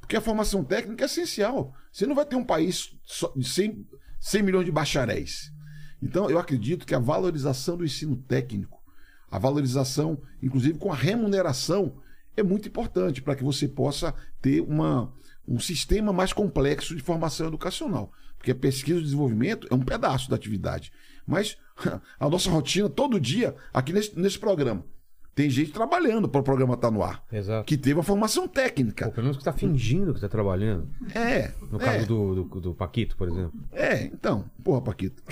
Porque 0.00 0.16
a 0.16 0.20
formação 0.20 0.64
técnica 0.64 1.04
é 1.04 1.06
essencial. 1.06 1.74
Você 1.92 2.06
não 2.06 2.14
vai 2.14 2.24
ter 2.24 2.36
um 2.36 2.44
país 2.44 2.96
de 3.36 3.48
100, 3.48 3.86
100 4.18 4.42
milhões 4.42 4.64
de 4.64 4.72
bacharéis. 4.72 5.52
Então, 6.02 6.28
eu 6.28 6.38
acredito 6.38 6.84
que 6.86 6.94
a 6.94 6.98
valorização 6.98 7.76
do 7.76 7.84
ensino 7.84 8.16
técnico, 8.16 8.82
a 9.30 9.38
valorização, 9.38 10.20
inclusive 10.42 10.78
com 10.78 10.90
a 10.90 10.96
remuneração, 10.96 12.00
é 12.36 12.42
muito 12.42 12.68
importante 12.68 13.22
para 13.22 13.34
que 13.34 13.44
você 13.44 13.68
possa 13.68 14.14
ter 14.40 14.60
uma, 14.60 15.12
um 15.46 15.58
sistema 15.58 16.12
mais 16.12 16.32
complexo 16.32 16.94
de 16.94 17.02
formação 17.02 17.46
educacional. 17.46 18.12
Porque 18.36 18.50
a 18.50 18.54
pesquisa 18.54 18.98
e 18.98 19.02
desenvolvimento 19.02 19.66
é 19.70 19.74
um 19.74 19.80
pedaço 19.80 20.28
da 20.28 20.36
atividade. 20.36 20.92
Mas 21.26 21.56
a 22.18 22.28
nossa 22.28 22.50
rotina, 22.50 22.88
todo 22.88 23.20
dia, 23.20 23.54
aqui 23.72 23.92
nesse, 23.92 24.18
nesse 24.18 24.38
programa, 24.38 24.84
tem 25.34 25.48
gente 25.48 25.72
trabalhando 25.72 26.28
para 26.28 26.40
o 26.40 26.44
programa 26.44 26.74
estar 26.74 26.90
no 26.90 27.02
ar. 27.02 27.24
Exato. 27.32 27.64
Que 27.64 27.76
teve 27.76 27.98
a 28.00 28.02
formação 28.02 28.46
técnica. 28.46 29.06
Pô, 29.06 29.12
pelo 29.12 29.24
menos 29.24 29.38
que 29.38 29.44
tá 29.44 29.52
fingindo 29.52 30.12
que 30.12 30.20
tá 30.20 30.28
trabalhando. 30.28 30.88
É. 31.14 31.52
No 31.70 31.80
é. 31.80 31.84
caso 31.84 32.06
do, 32.06 32.34
do, 32.44 32.60
do 32.60 32.74
Paquito, 32.74 33.16
por 33.16 33.28
exemplo. 33.28 33.52
É, 33.70 34.04
então, 34.04 34.44
porra, 34.62 34.82
Paquito. 34.82 35.22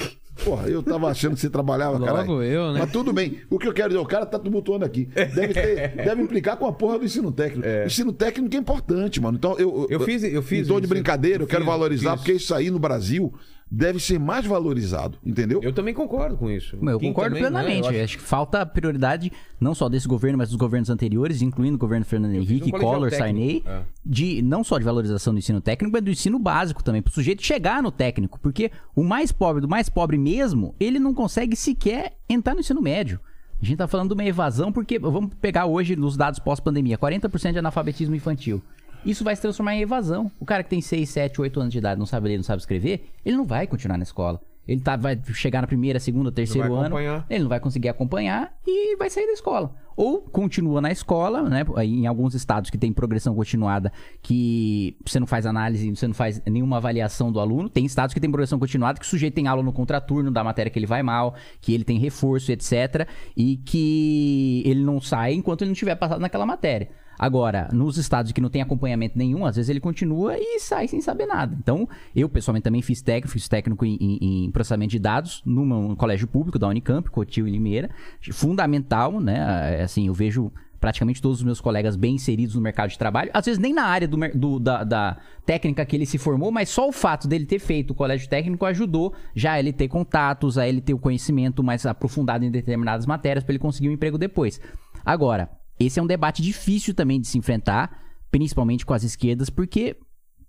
Porra, 0.44 0.68
eu 0.68 0.82
tava 0.82 1.08
achando 1.08 1.34
que 1.34 1.40
você 1.40 1.50
trabalhava, 1.50 1.92
Logo 1.98 2.04
caralho. 2.06 2.42
eu, 2.42 2.72
né? 2.72 2.80
Mas 2.80 2.90
tudo 2.92 3.12
bem. 3.12 3.38
O 3.50 3.58
que 3.58 3.68
eu 3.68 3.72
quero 3.72 3.88
dizer, 3.90 4.00
o 4.00 4.06
cara 4.06 4.24
tá 4.24 4.38
tumultuando 4.38 4.84
aqui. 4.84 5.06
Deve, 5.14 5.48
ter- 5.54 5.88
deve 6.02 6.22
implicar 6.22 6.56
com 6.56 6.66
a 6.66 6.72
porra 6.72 6.98
do 6.98 7.04
ensino 7.04 7.30
técnico. 7.30 7.68
O 7.68 7.86
ensino 7.86 8.12
técnico 8.12 8.54
é 8.54 8.58
importante, 8.58 9.20
mano. 9.20 9.36
Então, 9.36 9.56
eu. 9.58 9.86
Eu 9.90 10.00
fiz- 10.00 10.22
eu 10.24 10.42
fiz 10.42 10.66
Em 10.66 10.68
tom 10.72 10.80
de 10.80 10.86
brincadeira, 10.86 11.38
eu, 11.38 11.42
Eu 11.42 11.46
quero 11.46 11.62
fiz- 11.62 11.70
valorizar, 11.70 12.10
fiz. 12.12 12.20
porque 12.20 12.32
isso 12.32 12.54
aí 12.54 12.70
no 12.70 12.78
Brasil 12.78 13.32
deve 13.70 14.00
ser 14.00 14.18
mais 14.18 14.44
valorizado, 14.44 15.16
entendeu? 15.24 15.60
Eu 15.62 15.72
também 15.72 15.94
concordo 15.94 16.36
com 16.36 16.50
isso. 16.50 16.76
Eu 16.76 16.98
Kim 16.98 17.08
concordo 17.08 17.36
também, 17.36 17.42
né? 17.42 17.48
plenamente. 17.50 17.84
Eu 17.84 17.90
acho- 17.94 18.04
acho... 18.04 18.18
que 18.18 18.24
falta 18.24 18.66
prioridade, 18.66 19.30
não 19.60 19.74
só 19.74 19.88
desse 19.88 20.08
governo, 20.08 20.38
mas 20.38 20.48
dos 20.48 20.56
governos 20.58 20.90
anteriores, 20.90 21.40
incluindo 21.40 21.76
o 21.76 21.78
governo 21.78 22.04
Fernando 22.04 22.32
um 22.32 22.34
Henrique, 22.36 22.70
colegial 22.70 22.94
Collor. 22.94 23.10
Sarney, 23.12 23.62
É. 23.66 23.82
de 24.04 24.42
não 24.42 24.64
só 24.64 24.76
de 24.78 24.84
valorização 24.84 25.32
do 25.32 25.38
ensino 25.38 25.60
técnico, 25.60 25.92
mas 25.92 26.02
do 26.02 26.10
ensino 26.10 26.38
básico 26.38 26.82
também, 26.82 27.00
para 27.00 27.10
o 27.10 27.14
sujeito 27.14 27.42
chegar 27.44 27.80
no 27.82 27.92
técnico. 27.92 28.40
Porque 28.40 28.72
o 28.96 29.04
mais 29.04 29.30
pobre 29.30 29.60
do 29.60 29.68
mais 29.68 29.88
pobre 29.88 30.18
mesmo, 30.18 30.74
ele 30.80 30.98
não 30.98 31.14
consegue 31.14 31.54
sequer 31.54 32.14
entrar 32.28 32.54
no 32.54 32.60
ensino 32.60 32.82
médio. 32.82 33.20
A 33.62 33.64
gente 33.64 33.76
tá 33.76 33.86
falando 33.86 34.08
de 34.08 34.14
uma 34.14 34.24
evasão, 34.24 34.72
porque 34.72 34.98
vamos 34.98 35.34
pegar 35.40 35.66
hoje 35.66 35.94
nos 35.94 36.16
dados 36.16 36.38
pós-pandemia, 36.40 36.96
40% 36.96 37.52
de 37.52 37.58
analfabetismo 37.58 38.14
infantil. 38.16 38.62
Isso 39.04 39.24
vai 39.24 39.34
se 39.34 39.42
transformar 39.42 39.74
em 39.74 39.82
evasão. 39.82 40.30
O 40.38 40.44
cara 40.44 40.62
que 40.62 40.70
tem 40.70 40.80
6, 40.80 41.08
7, 41.08 41.40
8 41.40 41.60
anos 41.60 41.72
de 41.72 41.78
idade, 41.78 41.98
não 41.98 42.06
sabe 42.06 42.28
ler, 42.28 42.36
não 42.36 42.44
sabe 42.44 42.60
escrever, 42.60 43.10
ele 43.24 43.36
não 43.36 43.44
vai 43.44 43.66
continuar 43.66 43.96
na 43.96 44.02
escola. 44.02 44.40
Ele 44.68 44.80
tá, 44.80 44.94
vai 44.94 45.18
chegar 45.34 45.62
na 45.62 45.66
primeira, 45.66 45.98
segunda, 45.98 46.30
terceiro 46.30 46.72
ano, 46.74 46.86
acompanhar. 46.86 47.26
ele 47.28 47.42
não 47.42 47.48
vai 47.48 47.58
conseguir 47.58 47.88
acompanhar 47.88 48.54
e 48.64 48.96
vai 48.96 49.10
sair 49.10 49.26
da 49.26 49.32
escola. 49.32 49.74
Ou 49.96 50.20
continua 50.20 50.80
na 50.80 50.92
escola, 50.92 51.42
né? 51.42 51.64
Em 51.82 52.06
alguns 52.06 52.34
estados 52.34 52.70
que 52.70 52.78
tem 52.78 52.92
progressão 52.92 53.34
continuada, 53.34 53.92
que 54.22 54.96
você 55.04 55.18
não 55.18 55.26
faz 55.26 55.44
análise, 55.44 55.90
você 55.90 56.06
não 56.06 56.14
faz 56.14 56.40
nenhuma 56.46 56.76
avaliação 56.76 57.32
do 57.32 57.40
aluno. 57.40 57.68
Tem 57.68 57.84
estados 57.84 58.14
que 58.14 58.20
tem 58.20 58.30
progressão 58.30 58.60
continuada, 58.60 59.00
que 59.00 59.04
o 59.04 59.08
sujeito 59.08 59.34
tem 59.34 59.48
aula 59.48 59.62
no 59.62 59.72
contraturno 59.72 60.30
da 60.30 60.44
matéria 60.44 60.70
que 60.70 60.78
ele 60.78 60.86
vai 60.86 61.02
mal, 61.02 61.34
que 61.60 61.74
ele 61.74 61.82
tem 61.82 61.98
reforço, 61.98 62.52
etc. 62.52 63.08
E 63.36 63.56
que 63.56 64.62
ele 64.64 64.84
não 64.84 65.00
sai 65.00 65.34
enquanto 65.34 65.62
ele 65.62 65.70
não 65.70 65.74
tiver 65.74 65.96
passado 65.96 66.20
naquela 66.20 66.46
matéria. 66.46 66.90
Agora, 67.22 67.68
nos 67.70 67.98
estados 67.98 68.32
que 68.32 68.40
não 68.40 68.48
tem 68.48 68.62
acompanhamento 68.62 69.18
nenhum, 69.18 69.44
às 69.44 69.56
vezes 69.56 69.68
ele 69.68 69.78
continua 69.78 70.38
e 70.38 70.58
sai 70.58 70.88
sem 70.88 71.02
saber 71.02 71.26
nada. 71.26 71.54
Então, 71.58 71.86
eu 72.16 72.30
pessoalmente 72.30 72.64
também 72.64 72.80
fiz 72.80 73.02
técnico, 73.02 73.28
fiz 73.30 73.46
técnico 73.46 73.84
em, 73.84 73.98
em- 74.00 74.50
processamento 74.50 74.92
de 74.92 74.98
dados 74.98 75.42
numa- 75.44 75.76
num 75.78 75.94
colégio 75.94 76.26
público 76.26 76.58
da 76.58 76.66
Unicamp, 76.66 77.10
Cotil 77.10 77.46
e 77.46 77.50
Limeira. 77.50 77.90
Fundamental, 78.32 79.20
né? 79.20 79.38
Ah, 79.40 79.84
Assim, 79.84 80.06
eu 80.06 80.14
vejo 80.14 80.50
praticamente 80.80 81.20
todos 81.20 81.40
os 81.40 81.44
meus 81.44 81.60
colegas 81.60 81.94
bem 81.94 82.14
inseridos 82.14 82.54
no 82.54 82.60
mercado 82.62 82.88
de 82.88 82.96
trabalho. 82.96 83.30
Às 83.34 83.44
vezes 83.44 83.58
nem 83.60 83.74
na 83.74 83.82
área 83.82 84.08
do, 84.08 84.16
do- 84.34 84.58
da, 84.58 84.82
da 84.82 85.18
técnica 85.44 85.84
que 85.84 85.94
ele 85.94 86.06
se 86.06 86.16
formou, 86.16 86.50
mas 86.50 86.70
só 86.70 86.88
o 86.88 86.92
fato 86.92 87.28
dele 87.28 87.44
ter 87.44 87.58
feito 87.58 87.90
o 87.90 87.94
colégio 87.94 88.30
técnico 88.30 88.64
ajudou 88.64 89.12
já 89.34 89.58
ele 89.58 89.74
ter 89.74 89.88
contatos, 89.88 90.56
a 90.56 90.66
ele 90.66 90.80
ter 90.80 90.94
o 90.94 90.98
conhecimento 90.98 91.62
mais 91.62 91.84
aprofundado 91.84 92.46
em 92.46 92.50
determinadas 92.50 93.04
matérias 93.04 93.44
para 93.44 93.52
ele 93.52 93.58
conseguir 93.58 93.90
um 93.90 93.92
emprego 93.92 94.16
depois. 94.16 94.58
Agora, 95.04 95.50
esse 95.80 95.98
é 95.98 96.02
um 96.02 96.06
debate 96.06 96.42
difícil 96.42 96.92
também 96.92 97.18
de 97.18 97.26
se 97.26 97.38
enfrentar, 97.38 97.98
principalmente 98.30 98.84
com 98.84 98.92
as 98.92 99.02
esquerdas, 99.02 99.48
porque 99.48 99.96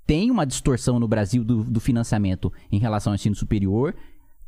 tem 0.06 0.30
uma 0.30 0.46
distorção 0.46 1.00
no 1.00 1.08
Brasil 1.08 1.42
do, 1.42 1.64
do 1.64 1.80
financiamento 1.80 2.52
em 2.70 2.78
relação 2.78 3.12
ao 3.12 3.16
ensino 3.16 3.34
superior 3.34 3.96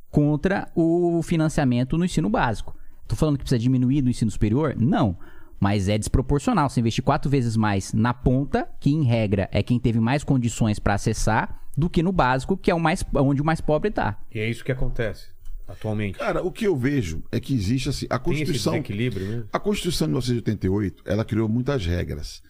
contra 0.10 0.70
o 0.76 1.22
financiamento 1.24 1.98
no 1.98 2.04
ensino 2.04 2.30
básico. 2.30 2.76
Tô 3.08 3.16
falando 3.16 3.38
que 3.38 3.44
precisa 3.44 3.60
diminuir 3.60 4.02
do 4.02 4.10
ensino 4.10 4.30
superior? 4.30 4.76
Não. 4.78 5.18
Mas 5.60 5.88
é 5.88 5.98
desproporcional. 5.98 6.70
Você 6.70 6.82
investir 6.82 7.04
quatro 7.04 7.32
vezes 7.32 7.56
mais 7.56 7.94
na 7.94 8.14
ponta, 8.14 8.70
que 8.80 8.92
em 8.92 9.04
regra 9.04 9.48
é 9.52 9.64
quem 9.64 9.80
teve 9.80 10.02
mais 10.02 10.24
condições 10.24 10.80
para 10.80 10.96
acessar, 10.96 11.62
do 11.78 11.90
que 11.90 12.04
no 12.04 12.12
básico, 12.12 12.58
que 12.58 12.70
é 12.70 12.76
o 12.76 12.80
mais, 12.80 13.04
onde 13.16 13.42
o 13.42 13.46
mais 13.46 13.62
pobre 13.62 13.90
tá. 13.90 14.20
E 14.34 14.40
é 14.40 14.50
isso 14.50 14.64
que 14.64 14.72
acontece 14.72 15.33
atualmente. 15.74 16.18
Cara, 16.18 16.42
o 16.44 16.52
que 16.52 16.66
eu 16.66 16.76
vejo 16.76 17.24
é 17.32 17.40
que 17.40 17.54
existe 17.54 17.90
assim, 17.90 18.06
a 18.10 18.18
Tem 18.18 18.34
esse 18.34 18.46
Constituição. 18.54 18.74
mesmo. 18.74 19.48
A 19.52 19.60
Constituição 19.60 20.08
de 20.08 20.12
1988, 20.14 21.04
ela 21.06 21.24
criou 21.26 21.48
muitas 21.50 21.86
regras. 21.86 22.42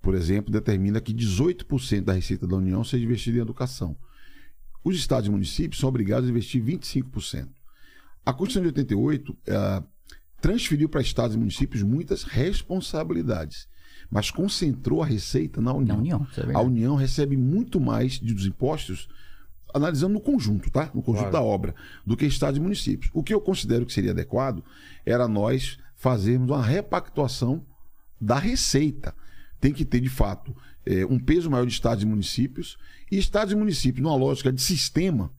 Por 0.00 0.14
exemplo, 0.14 0.52
determina 0.52 1.00
que 1.00 1.12
18% 1.12 2.02
da 2.02 2.12
receita 2.12 2.46
da 2.46 2.56
União 2.56 2.84
seja 2.84 3.04
investida 3.04 3.38
em 3.38 3.42
educação. 3.42 3.96
Os 4.84 4.96
estados 4.96 5.26
e 5.26 5.30
municípios 5.30 5.80
são 5.80 5.88
obrigados 5.88 6.28
a 6.28 6.30
investir 6.30 6.62
25%. 6.62 7.48
A 8.24 8.32
Constituição 8.32 8.62
de 8.62 8.68
88 8.68 9.36
eh, 9.46 9.82
transferiu 10.40 10.88
para 10.88 11.00
estados 11.00 11.34
e 11.34 11.38
municípios 11.38 11.82
muitas 11.82 12.22
responsabilidades, 12.22 13.66
mas 14.10 14.30
concentrou 14.30 15.02
a 15.02 15.06
receita 15.06 15.60
na 15.60 15.72
União. 15.72 15.96
Na 15.96 16.00
União, 16.00 16.26
é 16.48 16.54
a. 16.54 16.60
União 16.60 16.94
recebe 16.94 17.36
muito 17.36 17.80
mais 17.80 18.12
de- 18.20 18.32
dos 18.34 18.46
impostos, 18.46 19.08
analisando 19.74 20.14
no 20.14 20.20
conjunto, 20.20 20.70
tá? 20.70 20.90
No 20.94 21.02
conjunto 21.02 21.30
Claro. 21.30 21.32
da 21.32 21.42
obra, 21.42 21.74
do 22.06 22.16
que 22.16 22.24
estados 22.26 22.58
e 22.58 22.60
municípios. 22.60 23.10
O 23.14 23.22
que 23.22 23.32
eu 23.34 23.40
considero 23.40 23.84
que 23.86 23.92
seria 23.92 24.10
adequado 24.12 24.64
era 25.04 25.26
nós 25.28 25.78
fazermos 25.96 26.50
uma 26.50 26.62
repactuação 26.62 27.64
da 28.20 28.38
receita. 28.38 29.14
Tem 29.60 29.72
que 29.72 29.84
ter, 29.84 30.00
de 30.00 30.08
fato, 30.08 30.54
eh, 30.86 31.04
um 31.06 31.18
peso 31.18 31.50
maior 31.50 31.66
de 31.66 31.72
estados 31.72 32.02
e 32.02 32.06
municípios, 32.06 32.76
e 33.10 33.18
estados 33.18 33.52
e 33.52 33.56
municípios, 33.56 34.02
numa 34.02 34.16
lógica 34.16 34.52
de 34.52 34.60
sistema, 34.62 35.30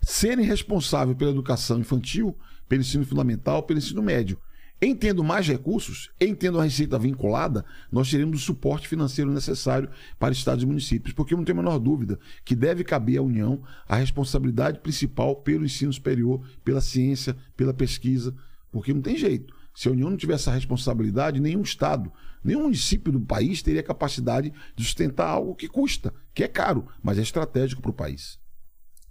serem 0.00 0.44
responsáveis 0.44 1.16
pela 1.16 1.30
educação 1.30 1.78
infantil, 1.78 2.36
pelo 2.68 2.82
ensino 2.82 3.04
fundamental, 3.04 3.62
pelo 3.62 3.78
ensino 3.78 4.02
médio. 4.02 4.38
Em 4.84 4.94
tendo 4.94 5.24
mais 5.24 5.48
recursos, 5.48 6.10
em 6.20 6.34
tendo 6.34 6.60
a 6.60 6.62
receita 6.62 6.98
vinculada, 6.98 7.64
nós 7.90 8.10
teremos 8.10 8.42
o 8.42 8.44
suporte 8.44 8.86
financeiro 8.86 9.32
necessário 9.32 9.88
para 10.18 10.34
estados 10.34 10.62
e 10.62 10.66
municípios, 10.66 11.14
porque 11.14 11.32
eu 11.32 11.38
não 11.38 11.44
tenho 11.46 11.58
a 11.58 11.62
menor 11.62 11.78
dúvida 11.78 12.18
que 12.44 12.54
deve 12.54 12.84
caber 12.84 13.16
à 13.16 13.22
União 13.22 13.62
a 13.88 13.96
responsabilidade 13.96 14.80
principal 14.80 15.36
pelo 15.36 15.64
ensino 15.64 15.90
superior, 15.90 16.46
pela 16.62 16.82
ciência, 16.82 17.34
pela 17.56 17.72
pesquisa, 17.72 18.36
porque 18.70 18.92
não 18.92 19.00
tem 19.00 19.16
jeito. 19.16 19.54
Se 19.74 19.88
a 19.88 19.90
União 19.90 20.10
não 20.10 20.18
tiver 20.18 20.34
essa 20.34 20.52
responsabilidade, 20.52 21.40
nenhum 21.40 21.62
Estado, 21.62 22.12
nenhum 22.44 22.64
município 22.64 23.10
do 23.10 23.22
país 23.22 23.62
teria 23.62 23.82
capacidade 23.82 24.52
de 24.76 24.84
sustentar 24.84 25.28
algo 25.28 25.54
que 25.54 25.66
custa, 25.66 26.12
que 26.34 26.44
é 26.44 26.48
caro, 26.48 26.86
mas 27.02 27.16
é 27.16 27.22
estratégico 27.22 27.80
para 27.80 27.90
o 27.90 27.94
país. 27.94 28.38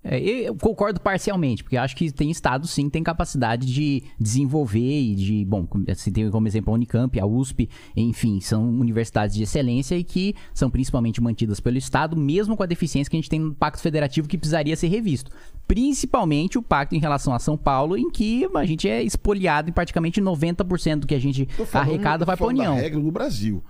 É, 0.04 0.20
eu 0.20 0.56
concordo 0.56 1.00
parcialmente, 1.00 1.64
porque 1.64 1.78
acho 1.78 1.96
que 1.96 2.12
tem 2.12 2.30
estados 2.30 2.72
sim 2.72 2.86
que 2.86 2.92
tem 2.92 3.04
capacidade 3.04 3.66
de 3.66 4.04
desenvolver 4.20 5.02
e 5.02 5.16
de, 5.16 5.46
bom, 5.46 5.66
se 5.96 6.12
tem 6.12 6.30
como 6.30 6.48
exemplo 6.48 6.74
a 6.74 6.76
Unicamp, 6.76 7.18
a 7.20 7.26
USP, 7.26 7.70
enfim, 7.96 8.42
são 8.42 8.70
universidades 8.70 9.36
de 9.36 9.44
excelência 9.44 9.96
e 9.96 10.04
que 10.04 10.36
são 10.54 10.70
principalmente 10.70 11.22
mantidas 11.22 11.60
pelo 11.60 11.78
estado, 11.78 12.18
mesmo 12.18 12.58
com 12.58 12.64
a 12.64 12.66
deficiência 12.66 13.10
que 13.10 13.16
a 13.16 13.20
gente 13.20 13.30
tem 13.30 13.40
no 13.40 13.56
Pacto 13.56 13.82
Federativo 13.82 14.28
que 14.28 14.38
precisaria 14.38 14.76
ser 14.76 14.88
revisto. 14.88 15.32
Principalmente 15.66 16.58
o 16.58 16.62
pacto 16.62 16.96
em 16.96 17.00
relação 17.00 17.34
a 17.34 17.40
São 17.40 17.56
Paulo, 17.56 17.98
em 17.98 18.10
que 18.10 18.46
a 18.54 18.66
gente 18.66 18.90
é 18.90 19.02
espoliado 19.02 19.70
em 19.70 19.74
praticamente 19.74 20.22
90% 20.22 21.00
do 21.00 21.08
que 21.08 21.16
a 21.16 21.20
gente 21.20 21.48
arrecada 21.72 22.26
vai 22.26 22.36
para 22.36 22.46
a 22.46 22.50
União. 22.50 22.76
regra 22.76 23.00
do 23.00 23.12
Brasil. 23.12 23.64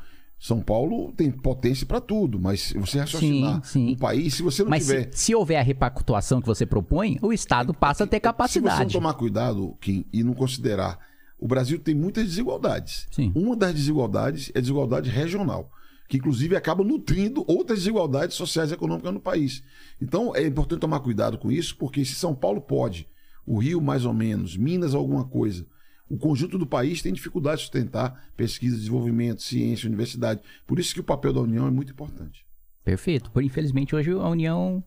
São 0.43 0.59
Paulo 0.59 1.13
tem 1.15 1.31
potência 1.31 1.85
para 1.85 2.01
tudo, 2.01 2.37
mas 2.37 2.59
se 2.59 2.77
você 2.77 2.99
raciocinar 2.99 3.63
Sim, 3.63 3.87
sim. 3.87 3.91
um 3.93 3.95
país, 3.95 4.33
se 4.33 4.43
você 4.43 4.61
não 4.61 4.69
Mas 4.71 4.83
se, 4.83 4.89
tiver. 4.93 5.09
se 5.13 5.33
houver 5.33 5.55
a 5.55 5.61
repactuação 5.61 6.41
que 6.41 6.47
você 6.47 6.65
propõe, 6.65 7.17
o 7.21 7.31
Estado 7.31 7.73
passa 7.73 8.03
a 8.03 8.07
ter 8.07 8.17
Se 8.17 8.19
você 8.19 8.27
não 8.27 8.33
capacidade. 8.33 8.91
tomar 8.91 9.13
cuidado, 9.13 9.73
Kim, 9.79 10.03
e 10.11 10.21
não 10.21 10.33
considerar, 10.33 10.99
o 11.39 11.47
Brasil 11.47 11.79
tem 11.79 11.95
muitas 11.95 12.25
desigualdades. 12.25 13.07
Sim. 13.09 13.31
Uma 13.33 13.55
das 13.55 13.73
desigualdades 13.73 14.51
é 14.53 14.57
a 14.57 14.61
desigualdade 14.61 15.09
regional, 15.09 15.71
que 16.09 16.17
inclusive 16.17 16.57
acaba 16.57 16.83
nutrindo 16.83 17.45
outras 17.47 17.79
desigualdades 17.79 18.35
sociais 18.35 18.69
e 18.69 18.73
econômicas 18.73 19.13
no 19.13 19.21
país. 19.21 19.63
Então 20.01 20.35
é 20.35 20.45
importante 20.45 20.81
tomar 20.81 20.99
cuidado 20.99 21.37
com 21.37 21.49
isso, 21.49 21.77
porque 21.77 22.03
se 22.03 22.15
São 22.15 22.35
Paulo 22.35 22.59
pode, 22.59 23.07
o 23.47 23.59
Rio 23.59 23.79
mais 23.79 24.03
ou 24.03 24.13
menos, 24.13 24.57
Minas 24.57 24.93
alguma 24.93 25.23
coisa, 25.23 25.65
o 26.14 26.18
conjunto 26.18 26.59
do 26.59 26.68
país 26.68 27.01
tem 27.01 27.11
dificuldade 27.11 27.57
de 27.57 27.61
sustentar 27.64 28.24
pesquisa, 28.38 28.78
desenvolvimento, 28.78 29.41
ciência, 29.41 29.88
universidade. 29.88 30.41
Por 30.68 30.78
isso 30.78 30.93
que 30.93 30.99
o 30.99 31.03
papel 31.03 31.34
da 31.34 31.41
União 31.41 31.66
é 31.66 31.72
muito 31.72 31.91
importante. 31.91 32.45
Perfeito. 32.86 33.32
Por 33.32 33.43
infelizmente, 33.43 33.95
hoje 33.95 34.11
a 34.11 34.30
União 34.30 34.84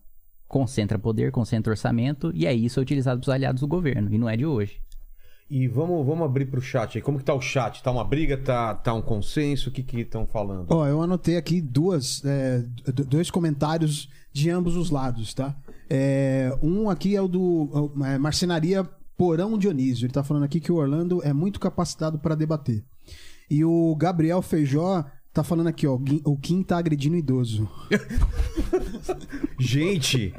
concentra 0.47 0.97
poder, 0.97 1.29
concentra 1.33 1.71
orçamento, 1.71 2.31
e 2.33 2.47
aí 2.47 2.63
isso 2.63 2.79
é 2.79 2.83
utilizado 2.83 3.19
pelos 3.19 3.33
aliados 3.33 3.59
do 3.59 3.67
governo, 3.67 4.13
e 4.13 4.17
não 4.17 4.29
é 4.29 4.37
de 4.37 4.45
hoje. 4.45 4.81
E 5.49 5.67
vamos, 5.67 6.05
vamos 6.05 6.23
abrir 6.23 6.45
pro 6.45 6.61
chat 6.61 6.97
aí. 6.97 7.01
Como 7.01 7.17
que 7.17 7.25
tá 7.25 7.33
o 7.33 7.41
chat? 7.41 7.83
Tá 7.83 7.91
uma 7.91 8.05
briga? 8.05 8.37
Tá, 8.37 8.73
tá 8.75 8.93
um 8.93 9.01
consenso? 9.01 9.69
O 9.69 9.71
que 9.71 9.83
que 9.83 9.99
estão 9.99 10.25
falando? 10.25 10.67
Ó, 10.69 10.87
eu 10.87 11.01
anotei 11.01 11.35
aqui 11.35 11.59
duas, 11.59 12.23
é, 12.23 12.63
dois 13.05 13.29
comentários 13.29 14.09
de 14.31 14.49
ambos 14.49 14.77
os 14.77 14.89
lados, 14.89 15.33
tá? 15.33 15.55
É, 15.89 16.57
um 16.61 16.89
aqui 16.89 17.15
é 17.15 17.21
o 17.21 17.27
do 17.27 17.91
é, 18.05 18.17
Marcenaria 18.17 18.87
Porão 19.17 19.57
Dionísio. 19.57 20.05
Ele 20.05 20.13
tá 20.13 20.23
falando 20.23 20.43
aqui 20.43 20.59
que 20.59 20.71
o 20.71 20.75
Orlando 20.75 21.21
é 21.23 21.33
muito 21.33 21.59
capacitado 21.59 22.19
para 22.19 22.35
debater. 22.35 22.85
E 23.49 23.65
o 23.65 23.95
Gabriel 23.95 24.41
Feijó 24.41 25.05
tá 25.37 25.43
falando 25.43 25.67
aqui, 25.67 25.85
ó, 25.87 25.97
o 26.25 26.37
Kim 26.37 26.63
tá 26.63 26.77
agredindo 26.77 27.15
o 27.15 27.19
idoso. 27.19 27.69
Gente, 29.59 30.33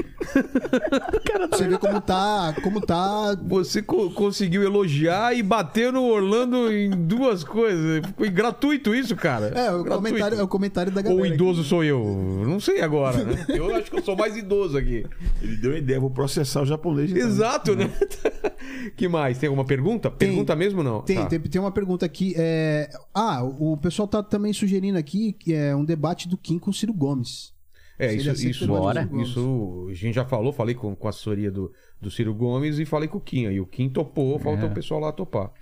Você 1.51 1.67
vê 1.69 1.79
como 1.79 2.01
tá, 2.01 2.55
como 2.63 2.81
tá 2.81 3.35
você 3.47 3.83
co- 3.83 4.11
conseguiu 4.11 4.63
elogiar 4.63 5.35
e 5.37 5.43
bater 5.43 5.93
no 5.93 6.05
Orlando 6.05 6.73
em 6.73 6.91
duas 6.91 7.43
coisas. 7.45 8.03
Foi 8.17 8.31
gratuito 8.31 8.95
isso, 8.95 9.17
cara. 9.17 9.47
É, 9.49 9.71
o 9.73 9.83
Gratuito. 9.83 9.91
comentário, 10.09 10.39
é 10.39 10.43
o 10.43 10.49
comentário 10.49 10.93
da 10.93 11.03
galera. 11.03 11.21
Ou 11.21 11.25
aqui. 11.27 11.35
idoso 11.35 11.65
sou 11.65 11.83
eu? 11.85 12.01
Não 12.47 12.61
sei 12.61 12.81
agora, 12.81 13.25
né? 13.25 13.45
Eu 13.49 13.75
acho 13.77 13.91
que 13.91 13.99
eu 13.99 14.03
sou 14.03 14.17
mais 14.17 14.37
idoso 14.37 14.79
aqui. 14.79 15.05
Ele 15.43 15.57
deu 15.57 15.73
uma 15.73 15.79
ideia, 15.79 15.99
vou 16.01 16.11
processar 16.11 16.63
o 16.63 16.67
japonês. 16.67 17.11
então. 17.11 17.27
Exato, 17.27 17.75
né? 17.77 17.91
que 18.97 19.09
mais? 19.09 19.37
Tem 19.39 19.49
alguma 19.49 19.65
pergunta? 19.65 20.11
Tem. 20.11 20.29
Pergunta 20.29 20.55
mesmo 20.55 20.79
ou 20.79 20.85
não? 20.85 21.01
Tem, 21.03 21.17
Tá. 21.17 21.27
tem, 21.27 21.41
tem 21.41 21.61
uma 21.61 21.73
pergunta 21.73 22.07
aqui. 22.07 22.35
é, 22.37 22.89
Ah, 23.13 23.43
o 23.43 23.77
pessoal 23.77 24.07
tá 24.07 24.23
também 24.23 24.53
sugerindo 24.53 24.88
aqui 24.97 25.33
que 25.33 25.53
é 25.55 25.75
um 25.75 25.85
debate 25.85 26.29
do 26.29 26.37
Kim 26.39 26.59
com 26.59 26.71
o 26.71 26.75
Ciro 26.75 26.93
Gomes. 26.93 27.53
É, 27.99 28.15
isso, 28.15 28.31
isso, 28.31 28.73
usar. 28.73 29.09
isso 29.21 29.87
a 29.91 29.95
gente 29.95 30.15
já 30.15 30.25
falou, 30.25 30.53
falei 30.53 30.75
com, 30.75 30.95
com 30.95 31.07
a 31.09 31.11
assessoria 31.11 31.51
do, 31.51 31.73
do 32.01 32.11
Ciro 32.11 32.33
Gomes 32.33 32.79
e 32.79 32.85
falei 32.85 33.09
com 33.09 33.19
o 33.19 33.21
Kim. 33.21 33.47
Aí 33.47 33.59
o 33.61 33.67
Kim 33.67 33.89
topou, 33.89 34.39
faltou 34.39 34.69
É. 34.69 34.71
o 34.71 34.75
pessoal 34.75 35.01
lá 35.01 35.11
topar. 35.11 35.53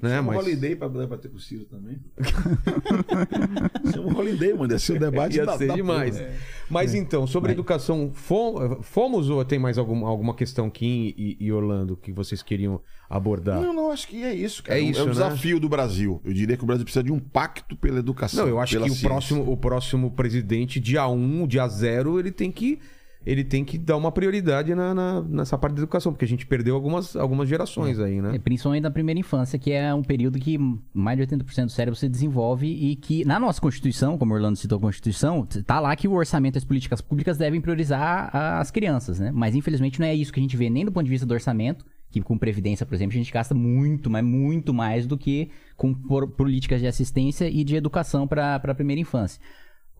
Né? 0.00 0.16
Chama 0.16 0.32
Mas... 0.32 0.44
Holiday 0.46 0.74
pra 0.76 0.88
debater 0.88 1.30
com 1.30 1.36
o 1.36 1.40
Ciro 1.40 1.64
também. 1.66 1.98
Chama 3.92 4.06
o 4.12 4.18
Holiday, 4.18 4.52
mano. 4.54 4.74
Esse 4.74 4.92
é 4.92 4.96
o 4.96 4.98
debate 4.98 5.36
Ia 5.36 5.46
da- 5.46 5.58
ser 5.58 5.68
da 5.68 5.74
demais. 5.74 6.18
porra. 6.18 6.30
Mas 6.70 6.94
então, 6.94 7.26
sobre 7.26 7.48
Mas- 7.50 7.54
educação, 7.54 8.10
fom- 8.14 8.80
fomos 8.82 9.28
ou 9.30 9.44
tem 9.44 9.58
mais 9.58 9.78
alguma, 9.78 10.08
alguma 10.08 10.34
questão, 10.34 10.70
Kim 10.70 11.14
e, 11.16 11.36
e 11.38 11.52
Orlando, 11.52 11.96
que 11.96 12.12
vocês 12.12 12.42
queriam 12.42 12.80
abordar? 13.08 13.60
Não, 13.60 13.72
não, 13.74 13.90
acho 13.92 14.08
que 14.08 14.22
é 14.24 14.34
isso, 14.34 14.62
cara. 14.62 14.78
É 14.78 14.82
isso, 14.82 15.00
é 15.00 15.02
o 15.02 15.06
né? 15.06 15.12
desafio 15.12 15.60
do 15.60 15.68
Brasil. 15.68 16.20
Eu 16.24 16.32
diria 16.32 16.56
que 16.56 16.64
o 16.64 16.66
Brasil 16.66 16.84
precisa 16.84 17.02
de 17.04 17.12
um 17.12 17.18
pacto 17.20 17.76
pela 17.76 17.98
educação. 17.98 18.44
Não, 18.44 18.50
eu 18.50 18.58
acho 18.60 18.78
que 18.78 18.90
o 18.90 19.00
próximo, 19.00 19.52
o 19.52 19.56
próximo 19.56 20.10
presidente, 20.10 20.80
dia 20.80 21.06
1, 21.06 21.46
dia 21.46 21.68
0, 21.68 22.18
ele 22.18 22.30
tem 22.32 22.50
que. 22.50 22.78
Ele 23.24 23.44
tem 23.44 23.64
que 23.64 23.78
dar 23.78 23.96
uma 23.96 24.10
prioridade 24.10 24.74
na, 24.74 24.92
na- 24.92 25.22
nessa 25.22 25.56
parte 25.56 25.74
da 25.74 25.80
educação, 25.82 26.12
porque 26.12 26.24
a 26.24 26.28
gente 26.28 26.44
perdeu 26.46 26.74
algumas, 26.74 27.14
algumas 27.14 27.48
gerações 27.48 27.98
aí, 28.00 28.18
É, 28.18 28.22
né? 28.22 28.38
principalmente 28.38 28.82
na 28.82 28.90
primeira 28.90 29.20
infância, 29.20 29.58
que 29.58 29.70
é 29.70 29.94
um 29.94 30.02
período 30.02 30.38
que 30.38 30.58
mais 30.92 31.16
de 31.16 31.22
80% 31.26 31.64
do 31.66 31.70
cérebro 31.70 31.96
se 31.98 32.08
desenvolve 32.08 32.66
e 32.66 32.96
que, 32.96 33.24
na 33.24 33.38
nossa 33.38 33.60
Constituição, 33.60 34.18
como 34.18 34.32
o 34.32 34.36
Orlando 34.36 34.56
citou 34.58 34.78
a 34.78 34.80
Constituição, 34.80 35.46
tá 35.66 35.78
lá 35.78 35.94
que 35.94 36.08
o 36.08 36.12
orçamento 36.12 36.56
e 36.56 36.58
as 36.58 36.64
políticas 36.64 37.00
públicas 37.00 37.38
devem 37.38 37.60
priorizar 37.60 38.30
as 38.34 38.70
crianças, 38.70 39.18
né? 39.20 39.30
Mas, 39.32 39.54
infelizmente, 39.54 40.00
não 40.00 40.06
é 40.06 40.14
isso 40.14 40.32
que 40.32 40.40
a 40.40 40.42
gente 40.42 40.56
vê 40.56 40.68
nem 40.68 40.84
do 40.84 40.90
ponto 40.90 41.04
de 41.04 41.10
vista 41.10 41.26
do 41.26 41.32
orçamento, 41.34 41.84
que 42.10 42.20
com 42.20 42.36
Previdência, 42.36 42.84
por 42.84 42.94
exemplo, 42.94 43.14
a 43.14 43.16
gente 43.18 43.32
gasta 43.32 43.54
muito, 43.54 44.10
mas 44.10 44.22
muito 44.24 44.74
mais 44.74 45.06
do 45.06 45.16
que 45.16 45.48
com 45.76 45.94
políticas 45.94 46.80
de 46.80 46.86
assistência 46.86 47.48
e 47.48 47.64
de 47.64 47.74
educação 47.76 48.26
para 48.26 48.56
a 48.56 48.74
primeira 48.74 49.00
infância. 49.00 49.40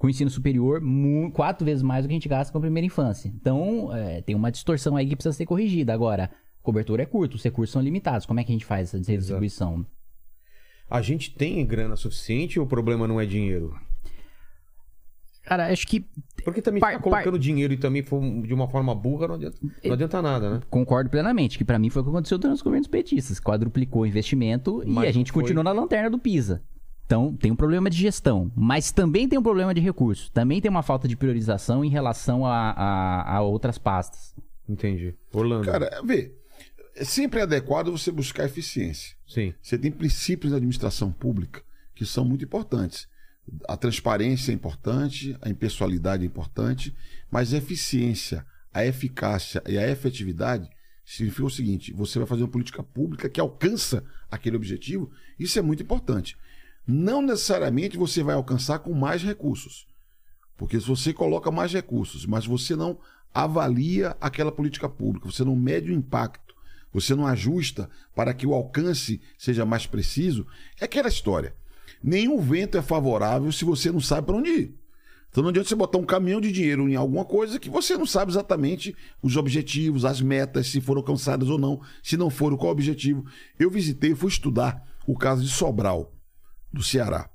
Com 0.03 0.09
o 0.09 0.11
ensino 0.11 0.29
superior, 0.29 0.83
quatro 1.33 1.65
vezes 1.65 1.81
mais 1.81 2.05
do 2.05 2.09
que 2.09 2.13
a 2.15 2.17
gente 2.17 2.29
gasta 2.29 2.51
com 2.51 2.59
a 2.59 2.61
primeira 2.61 2.85
infância. 2.85 3.29
Então, 3.29 3.95
é, 3.95 4.21
tem 4.21 4.35
uma 4.35 4.51
distorção 4.51 4.97
aí 4.97 5.07
que 5.07 5.15
precisa 5.15 5.33
ser 5.33 5.47
corrigida. 5.47 5.95
Agora, 5.95 6.29
cobertura 6.61 7.05
é 7.05 7.07
curta, 7.07 7.37
os 7.37 7.43
recursos 7.45 7.73
são 7.73 7.81
limitados. 7.81 8.27
Como 8.27 8.41
é 8.41 8.43
que 8.43 8.51
a 8.51 8.55
gente 8.55 8.65
faz 8.65 8.93
essa 8.93 9.09
redistribuição? 9.13 9.87
A 10.91 11.01
gente 11.01 11.33
tem 11.33 11.65
grana 11.65 11.95
suficiente 11.95 12.59
ou 12.59 12.67
o 12.67 12.69
problema 12.69 13.07
não 13.07 13.21
é 13.21 13.25
dinheiro? 13.25 13.77
Cara, 15.45 15.69
acho 15.73 15.87
que 15.87 16.05
Porque 16.45 16.61
também 16.61 16.81
Par- 16.81 17.01
colocando 17.01 17.39
dinheiro 17.39 17.73
e 17.73 17.77
também 17.77 18.03
de 18.45 18.53
uma 18.53 18.69
forma 18.69 18.93
burra 18.97 19.29
não 19.29 19.35
adianta, 19.37 19.57
não 19.85 19.93
adianta 19.93 20.21
nada, 20.21 20.51
né? 20.55 20.61
concordo 20.69 21.11
plenamente, 21.11 21.57
que 21.57 21.65
pra 21.65 21.79
mim 21.79 21.91
foi 21.91 22.03
o 22.03 22.05
que 22.05 22.11
aconteceu 22.11 22.39
durante 22.39 22.57
os 22.57 22.63
governos 22.63 22.89
petistas. 22.89 23.39
Quadruplicou 23.39 24.03
o 24.03 24.07
investimento 24.07 24.83
Mas 24.85 25.05
e 25.05 25.07
a 25.07 25.13
gente 25.13 25.31
foi- 25.31 25.43
continuou 25.43 25.63
na 25.63 25.71
lanterna 25.71 26.11
do 26.11 26.19
PISA. 26.19 26.61
Então, 27.13 27.37
tem 27.37 27.53
um 27.53 27.57
problema 27.57 27.91
de 27.91 27.99
gestão, 27.99 28.51
mas 28.57 28.91
também 28.91 29.29
tem 29.29 29.39
um 29.39 29.43
problema 29.43 29.75
de 29.75 29.83
recursos. 29.83 30.31
Também 30.31 30.63
tem 30.63 30.71
uma 30.71 30.83
falta 30.83 31.07
de 31.07 31.15
priorização 31.15 31.85
em 31.85 31.91
relação 31.91 32.47
a, 32.47 32.71
a- 32.71 33.37
a 33.37 33.43
outras 33.43 33.77
pastas. 33.77 34.35
Entendi. 34.67 35.15
Orlando. 35.31 35.67
Cara, 35.67 36.01
vê, 36.03 36.35
é 36.97 37.05
sempre 37.05 37.43
adequado 37.43 37.91
você 37.93 38.11
buscar 38.11 38.47
eficiência. 38.47 39.15
Sim. 39.29 39.53
Você 39.61 39.77
tem 39.77 39.91
princípios 39.93 40.53
da 40.53 40.57
administração 40.57 41.13
pública 41.13 41.63
que 41.95 42.07
são 42.07 42.25
muito 42.25 42.47
importantes. 42.47 43.07
A 43.69 43.77
transparência 43.77 44.51
é 44.51 44.55
importante, 44.55 45.37
a 45.43 45.51
impessoalidade 45.51 46.23
é 46.23 46.27
importante, 46.27 46.97
mas 47.31 47.53
a 47.53 47.59
eficiência, 47.59 48.43
a 48.73 48.87
eficácia 48.87 49.63
e 49.67 49.77
a 49.77 49.87
efetividade 49.87 50.67
significa 51.05 51.45
o 51.45 51.51
seguinte: 51.51 51.93
você 51.93 52.19
vai 52.19 52.27
fazer 52.27 52.43
uma 52.43 52.49
política 52.49 52.83
pública 52.83 53.29
que 53.29 53.39
alcança 53.41 54.03
aquele 54.31 54.57
objetivo, 54.57 55.11
isso 55.39 55.59
é 55.59 55.63
muito 55.63 55.83
importante. 55.83 56.39
Não 56.87 57.23
necessariamente 57.23 57.97
você 57.97 58.23
vai 58.23 58.35
alcançar 58.35 58.81
com 58.81 58.93
mais 58.93 59.23
recursos. 59.23 59.87
Porque 60.57 60.81
se 60.81 60.87
você 60.87 61.13
coloca 61.13 61.51
mais 61.51 61.73
recursos, 61.73 62.27
mas 62.27 62.47
você 62.47 62.75
não 62.77 62.99
avalia 63.33 64.17
aquela 64.21 64.53
política 64.53 64.89
pública, 64.89 65.31
você 65.31 65.45
não 65.45 65.57
mede 65.57 65.91
o 65.91 65.95
impacto, 65.95 66.55
você 66.93 67.15
não 67.15 67.27
ajusta 67.27 67.89
para 68.15 68.35
que 68.35 68.47
o 68.47 68.53
alcance 68.53 69.21
seja 69.39 69.65
mais 69.65 69.87
preciso, 69.87 70.47
é 70.81 70.85
aquela 70.85 71.09
história. 71.09 71.55
Nenhum 72.03 72.41
vento 72.41 72.77
é 72.77 72.83
favorável 72.83 73.51
se 73.53 73.65
você 73.65 73.91
não 73.91 74.01
sabe 74.01 74.27
para 74.27 74.37
onde 74.37 74.51
ir. 74.51 74.83
Então 75.31 75.43
não 75.43 75.49
adianta 75.49 75.69
você 75.69 75.75
botar 75.75 75.97
um 75.97 76.05
caminhão 76.05 76.43
de 76.43 76.53
dinheiro 76.53 76.87
em 76.89 76.95
alguma 76.95 77.25
coisa 77.25 77.59
que 77.59 77.71
você 77.71 77.97
não 77.97 78.05
sabe 78.05 78.31
exatamente 78.31 78.95
os 79.23 79.37
objetivos, 79.37 80.05
as 80.05 80.21
metas, 80.21 80.67
se 80.67 80.79
foram 80.79 81.01
alcançadas 81.01 81.49
ou 81.49 81.59
não. 81.59 81.81
Se 82.03 82.19
não 82.19 82.29
foram, 82.29 82.59
qual 82.59 82.69
o 82.69 82.73
objetivo? 82.73 83.25
Eu 83.59 83.71
visitei, 83.71 84.15
fui 84.15 84.29
estudar 84.29 84.87
o 85.07 85.17
caso 85.17 85.43
de 85.43 85.49
Sobral, 85.49 86.13
do 86.73 86.83
Ceará. 86.83 87.29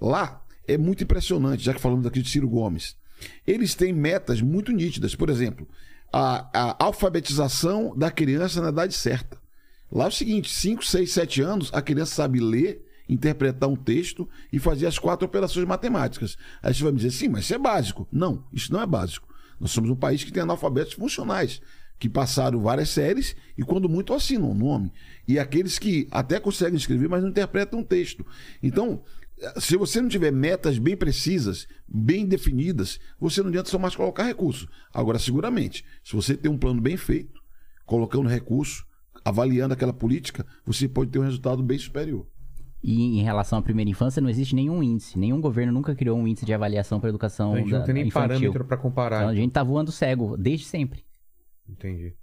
Lá 0.00 0.42
é 0.66 0.76
muito 0.76 1.04
impressionante, 1.04 1.62
já 1.62 1.74
que 1.74 1.80
falamos 1.80 2.06
aqui 2.06 2.20
de 2.20 2.28
Ciro 2.28 2.48
Gomes. 2.48 2.96
Eles 3.46 3.74
têm 3.74 3.92
metas 3.92 4.40
muito 4.40 4.72
nítidas. 4.72 5.14
Por 5.14 5.30
exemplo, 5.30 5.68
a, 6.12 6.48
a 6.52 6.84
alfabetização 6.84 7.96
da 7.96 8.10
criança 8.10 8.60
na 8.60 8.70
idade 8.70 8.94
certa. 8.94 9.40
Lá 9.90 10.04
é 10.04 10.08
o 10.08 10.12
seguinte: 10.12 10.50
5, 10.50 10.84
6, 10.84 11.12
7 11.12 11.42
anos, 11.42 11.70
a 11.72 11.80
criança 11.80 12.14
sabe 12.14 12.40
ler, 12.40 12.84
interpretar 13.08 13.68
um 13.68 13.76
texto 13.76 14.28
e 14.52 14.58
fazer 14.58 14.86
as 14.86 14.98
quatro 14.98 15.26
operações 15.26 15.66
matemáticas. 15.66 16.36
Aí 16.62 16.74
você 16.74 16.82
vai 16.82 16.92
me 16.92 16.98
dizer, 16.98 17.10
sim, 17.10 17.28
mas 17.28 17.44
isso 17.44 17.54
é 17.54 17.58
básico. 17.58 18.08
Não, 18.10 18.44
isso 18.52 18.72
não 18.72 18.80
é 18.80 18.86
básico. 18.86 19.28
Nós 19.60 19.70
somos 19.70 19.90
um 19.90 19.96
país 19.96 20.24
que 20.24 20.32
tem 20.32 20.42
analfabetos 20.42 20.94
funcionais, 20.94 21.60
que 22.02 22.08
passaram 22.08 22.60
várias 22.60 22.88
séries 22.88 23.36
e, 23.56 23.62
quando 23.62 23.88
muito, 23.88 24.12
assinam 24.12 24.50
o 24.50 24.54
nome. 24.54 24.92
E 25.28 25.38
aqueles 25.38 25.78
que 25.78 26.08
até 26.10 26.40
conseguem 26.40 26.76
escrever, 26.76 27.08
mas 27.08 27.22
não 27.22 27.30
interpretam 27.30 27.78
um 27.78 27.84
texto. 27.84 28.26
Então, 28.60 29.04
se 29.60 29.76
você 29.76 30.02
não 30.02 30.08
tiver 30.08 30.32
metas 30.32 30.78
bem 30.78 30.96
precisas, 30.96 31.68
bem 31.86 32.26
definidas, 32.26 32.98
você 33.20 33.40
não 33.40 33.50
adianta 33.50 33.70
só 33.70 33.78
mais 33.78 33.94
colocar 33.94 34.24
recurso. 34.24 34.68
Agora, 34.92 35.16
seguramente, 35.16 35.84
se 36.02 36.16
você 36.16 36.36
tem 36.36 36.50
um 36.50 36.58
plano 36.58 36.80
bem 36.80 36.96
feito, 36.96 37.40
colocando 37.86 38.28
recurso, 38.28 38.84
avaliando 39.24 39.72
aquela 39.72 39.92
política, 39.92 40.44
você 40.66 40.88
pode 40.88 41.12
ter 41.12 41.20
um 41.20 41.24
resultado 41.24 41.62
bem 41.62 41.78
superior. 41.78 42.26
E 42.82 43.20
em 43.20 43.22
relação 43.22 43.60
à 43.60 43.62
primeira 43.62 43.88
infância, 43.88 44.20
não 44.20 44.28
existe 44.28 44.56
nenhum 44.56 44.82
índice. 44.82 45.16
Nenhum 45.16 45.40
governo 45.40 45.72
nunca 45.72 45.94
criou 45.94 46.18
um 46.18 46.26
índice 46.26 46.44
de 46.44 46.52
avaliação 46.52 46.98
para 46.98 47.10
educação 47.10 47.54
A 47.54 47.58
gente 47.58 47.70
da, 47.70 47.78
não 47.78 47.84
tem 47.86 47.94
nem 47.94 48.08
infantil. 48.08 48.28
parâmetro 48.38 48.64
pra 48.64 48.76
comparar. 48.76 49.18
Então 49.18 49.28
a 49.28 49.34
gente 49.36 49.52
tá 49.52 49.62
voando 49.62 49.92
cego, 49.92 50.36
desde 50.36 50.66
sempre. 50.66 51.04
Entendi. 51.68 52.14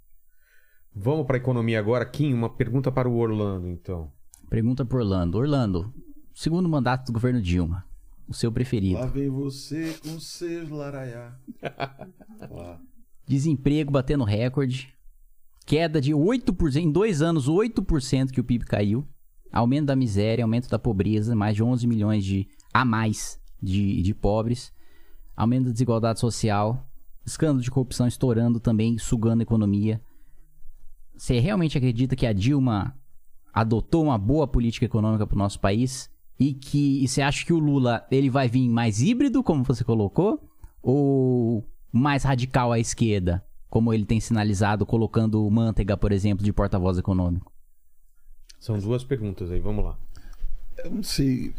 Vamos 0.94 1.26
pra 1.26 1.36
economia 1.36 1.78
agora. 1.78 2.04
Kim, 2.04 2.32
uma 2.34 2.50
pergunta 2.50 2.90
para 2.90 3.08
o 3.08 3.16
Orlando, 3.16 3.68
então. 3.68 4.12
Pergunta 4.48 4.84
por 4.84 5.00
Orlando. 5.00 5.38
Orlando, 5.38 5.94
segundo 6.34 6.68
mandato 6.68 7.06
do 7.06 7.12
governo 7.12 7.40
Dilma, 7.40 7.84
o 8.26 8.34
seu 8.34 8.50
preferido. 8.50 8.98
Lá 8.98 9.06
vem 9.06 9.28
você 9.28 9.94
com 10.02 10.18
seus 10.18 10.68
laraiá. 10.68 11.36
Desemprego 13.26 13.92
batendo 13.92 14.24
recorde. 14.24 14.92
Queda 15.64 16.00
de 16.00 16.12
8%, 16.12 16.76
em 16.76 16.90
dois 16.90 17.22
anos, 17.22 17.48
8% 17.48 18.30
que 18.32 18.40
o 18.40 18.44
PIB 18.44 18.64
caiu. 18.64 19.06
Aumento 19.52 19.86
da 19.86 19.96
miséria, 19.96 20.44
aumento 20.44 20.68
da 20.68 20.78
pobreza, 20.78 21.36
mais 21.36 21.54
de 21.54 21.62
11 21.62 21.86
milhões 21.86 22.24
de 22.24 22.48
a 22.72 22.84
mais 22.84 23.40
de, 23.62 24.02
de 24.02 24.14
pobres. 24.14 24.72
Aumento 25.36 25.66
da 25.66 25.72
desigualdade 25.72 26.18
social. 26.18 26.89
Escândalo 27.24 27.60
de 27.60 27.70
corrupção 27.70 28.06
estourando 28.06 28.58
também, 28.58 28.98
sugando 28.98 29.40
a 29.40 29.42
economia. 29.42 30.00
Você 31.16 31.38
realmente 31.38 31.76
acredita 31.76 32.16
que 32.16 32.26
a 32.26 32.32
Dilma 32.32 32.96
adotou 33.52 34.04
uma 34.04 34.16
boa 34.18 34.46
política 34.46 34.86
econômica 34.86 35.26
para 35.26 35.34
o 35.34 35.38
nosso 35.38 35.60
país? 35.60 36.10
E 36.38 36.54
que 36.54 37.04
e 37.04 37.06
você 37.08 37.20
acha 37.20 37.44
que 37.44 37.52
o 37.52 37.58
Lula 37.58 38.06
ele 38.10 38.30
vai 38.30 38.48
vir 38.48 38.68
mais 38.68 39.02
híbrido, 39.02 39.42
como 39.42 39.62
você 39.62 39.84
colocou? 39.84 40.42
Ou 40.82 41.62
mais 41.92 42.22
radical 42.22 42.72
à 42.72 42.78
esquerda, 42.78 43.44
como 43.68 43.92
ele 43.92 44.06
tem 44.06 44.18
sinalizado, 44.18 44.86
colocando 44.86 45.48
manteiga, 45.50 45.96
por 45.96 46.12
exemplo, 46.12 46.42
de 46.44 46.52
porta-voz 46.52 46.96
econômico? 46.96 47.52
São 48.58 48.78
duas 48.78 49.04
perguntas 49.04 49.50
aí, 49.50 49.60
vamos 49.60 49.84
lá. 49.84 49.98
Eu 50.82 50.90
não 50.90 51.02
sei 51.02 51.54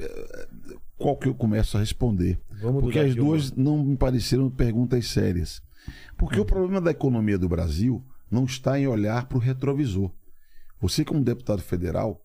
qual 1.01 1.17
que 1.17 1.27
eu 1.27 1.33
começo 1.33 1.75
a 1.75 1.79
responder. 1.79 2.39
Vamos 2.61 2.83
Porque 2.83 2.99
as 2.99 3.15
duas 3.15 3.51
não 3.51 3.83
me 3.83 3.97
pareceram 3.97 4.49
perguntas 4.49 5.07
sérias. 5.07 5.61
Porque 6.15 6.39
o 6.39 6.45
problema 6.45 6.79
da 6.79 6.91
economia 6.91 7.37
do 7.37 7.49
Brasil 7.49 8.05
não 8.29 8.45
está 8.45 8.79
em 8.79 8.87
olhar 8.87 9.25
para 9.25 9.37
o 9.37 9.41
retrovisor. 9.41 10.11
Você, 10.79 11.03
como 11.03 11.23
deputado 11.23 11.61
federal, 11.61 12.23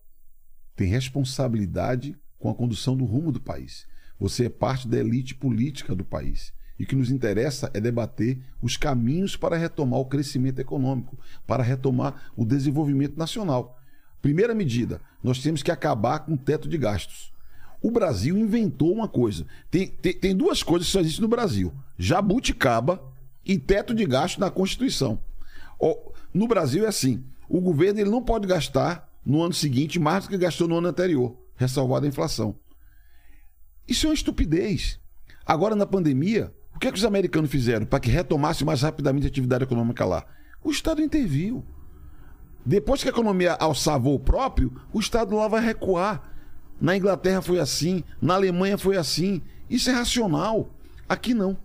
tem 0.75 0.87
responsabilidade 0.87 2.15
com 2.37 2.49
a 2.49 2.55
condução 2.55 2.95
do 2.95 3.03
rumo 3.03 3.31
do 3.31 3.41
país. 3.41 3.87
Você 4.19 4.45
é 4.45 4.49
parte 4.49 4.87
da 4.87 4.97
elite 4.97 5.33
política 5.33 5.95
do 5.95 6.05
país. 6.05 6.53
E 6.79 6.83
o 6.83 6.87
que 6.87 6.95
nos 6.95 7.09
interessa 7.09 7.71
é 7.73 7.81
debater 7.81 8.39
os 8.61 8.77
caminhos 8.77 9.35
para 9.35 9.57
retomar 9.57 9.99
o 9.99 10.05
crescimento 10.05 10.59
econômico, 10.59 11.17
para 11.47 11.63
retomar 11.63 12.31
o 12.35 12.45
desenvolvimento 12.45 13.17
nacional. 13.17 13.79
Primeira 14.21 14.53
medida, 14.53 15.01
nós 15.23 15.41
temos 15.41 15.63
que 15.63 15.71
acabar 15.71 16.19
com 16.19 16.33
o 16.33 16.37
teto 16.37 16.69
de 16.69 16.77
gastos. 16.77 17.33
O 17.81 17.91
Brasil 17.91 18.37
inventou 18.37 18.93
uma 18.93 19.07
coisa. 19.07 19.45
Tem, 19.69 19.87
tem, 19.87 20.13
tem 20.13 20.35
duas 20.35 20.63
coisas 20.63 20.87
que 20.87 20.93
só 20.93 20.99
existem 20.99 21.21
no 21.21 21.27
Brasil: 21.27 21.73
jabuticaba 21.97 23.01
e 23.45 23.57
teto 23.57 23.93
de 23.93 24.05
gasto 24.05 24.39
na 24.39 24.49
Constituição. 24.49 25.19
No 26.33 26.47
Brasil 26.47 26.85
é 26.85 26.87
assim: 26.87 27.23
o 27.47 27.61
governo 27.61 27.99
ele 27.99 28.09
não 28.09 28.21
pode 28.21 28.47
gastar 28.47 29.07
no 29.25 29.41
ano 29.41 29.53
seguinte 29.53 29.99
mais 29.99 30.23
do 30.23 30.29
que 30.29 30.37
gastou 30.37 30.67
no 30.67 30.77
ano 30.77 30.87
anterior, 30.87 31.37
ressalvada 31.55 32.05
a 32.05 32.09
inflação. 32.09 32.55
Isso 33.87 34.05
é 34.05 34.09
uma 34.09 34.15
estupidez. 34.15 34.99
Agora, 35.45 35.75
na 35.75 35.85
pandemia, 35.85 36.53
o 36.75 36.79
que, 36.79 36.87
é 36.87 36.91
que 36.91 36.97
os 36.97 37.05
americanos 37.05 37.49
fizeram 37.49 37.85
para 37.85 37.99
que 37.99 38.09
retomasse 38.09 38.65
mais 38.65 38.81
rapidamente 38.81 39.25
a 39.25 39.29
atividade 39.29 39.63
econômica 39.63 40.05
lá? 40.05 40.25
O 40.63 40.69
Estado 40.69 41.01
interviu. 41.01 41.65
Depois 42.65 43.01
que 43.01 43.07
a 43.07 43.11
economia 43.11 43.53
alçar 43.53 43.99
voo 43.99 44.19
próprio, 44.19 44.73
o 44.91 44.99
Estado 44.99 45.35
lá 45.35 45.47
vai 45.47 45.63
recuar. 45.63 46.36
Na 46.79 46.95
Inglaterra 46.95 47.41
foi 47.41 47.59
assim, 47.59 48.03
na 48.21 48.35
Alemanha 48.35 48.77
foi 48.77 48.97
assim. 48.97 49.41
Isso 49.69 49.89
é 49.89 49.93
racional. 49.93 50.69
Aqui 51.07 51.33
não. 51.33 51.57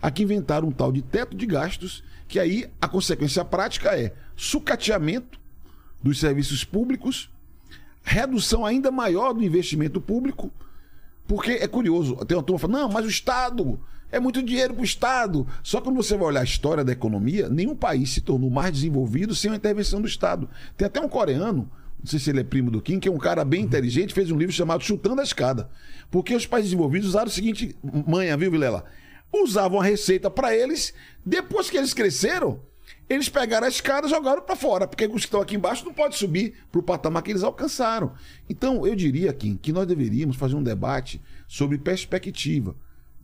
Aqui 0.00 0.22
inventaram 0.22 0.68
um 0.68 0.72
tal 0.72 0.92
de 0.92 1.02
teto 1.02 1.36
de 1.36 1.46
gastos, 1.46 2.02
que 2.26 2.38
aí 2.38 2.70
a 2.80 2.88
consequência 2.88 3.44
prática 3.44 3.90
é 3.98 4.14
sucateamento 4.36 5.38
dos 6.02 6.18
serviços 6.18 6.64
públicos, 6.64 7.30
redução 8.02 8.64
ainda 8.64 8.90
maior 8.90 9.34
do 9.34 9.42
investimento 9.42 10.00
público, 10.00 10.50
porque 11.26 11.52
é 11.52 11.68
curioso, 11.68 12.16
tem 12.24 12.36
uma 12.36 12.42
turma 12.42 12.58
falando, 12.58 12.80
não, 12.80 12.88
mas 12.88 13.04
o 13.04 13.08
Estado, 13.08 13.78
é 14.10 14.18
muito 14.18 14.42
dinheiro 14.42 14.74
para 14.74 14.82
o 14.82 14.84
Estado. 14.84 15.46
Só 15.62 15.78
que 15.78 15.84
quando 15.84 15.96
você 15.96 16.16
vai 16.16 16.28
olhar 16.28 16.40
a 16.40 16.44
história 16.44 16.84
da 16.84 16.92
economia, 16.92 17.48
nenhum 17.48 17.76
país 17.76 18.10
se 18.10 18.20
tornou 18.20 18.50
mais 18.50 18.72
desenvolvido 18.72 19.34
sem 19.34 19.50
a 19.50 19.56
intervenção 19.56 20.00
do 20.00 20.08
Estado. 20.08 20.48
Tem 20.76 20.86
até 20.86 21.00
um 21.00 21.08
coreano, 21.08 21.70
não 22.02 22.06
sei 22.06 22.18
se 22.18 22.30
ele 22.30 22.40
é 22.40 22.44
primo 22.44 22.70
do 22.70 22.80
Kim, 22.80 22.98
que 22.98 23.08
é 23.08 23.12
um 23.12 23.18
cara 23.18 23.44
bem 23.44 23.62
inteligente, 23.62 24.14
fez 24.14 24.30
um 24.30 24.38
livro 24.38 24.54
chamado 24.54 24.82
Chutando 24.82 25.20
a 25.20 25.24
Escada. 25.24 25.70
Porque 26.10 26.34
os 26.34 26.46
países 26.46 26.70
desenvolvidos 26.70 27.08
usaram 27.08 27.26
o 27.26 27.30
seguinte 27.30 27.76
manha, 28.06 28.36
viu, 28.36 28.50
Vilela? 28.50 28.84
Usavam 29.32 29.80
a 29.80 29.84
receita 29.84 30.30
para 30.30 30.56
eles, 30.56 30.94
depois 31.24 31.70
que 31.70 31.76
eles 31.76 31.94
cresceram, 31.94 32.60
eles 33.08 33.28
pegaram 33.28 33.66
a 33.66 33.68
escada 33.68 34.06
e 34.06 34.10
jogaram 34.10 34.42
para 34.42 34.56
fora, 34.56 34.86
porque 34.86 35.04
os 35.06 35.12
que 35.12 35.18
estão 35.18 35.40
aqui 35.40 35.56
embaixo 35.56 35.84
não 35.84 35.92
podem 35.92 36.16
subir 36.16 36.54
para 36.70 36.78
o 36.78 36.82
patamar 36.82 37.22
que 37.22 37.30
eles 37.30 37.42
alcançaram. 37.42 38.12
Então, 38.48 38.86
eu 38.86 38.96
diria, 38.96 39.32
Kim, 39.32 39.56
que 39.56 39.72
nós 39.72 39.86
deveríamos 39.86 40.36
fazer 40.36 40.56
um 40.56 40.62
debate 40.62 41.20
sobre 41.46 41.76
perspectiva. 41.76 42.74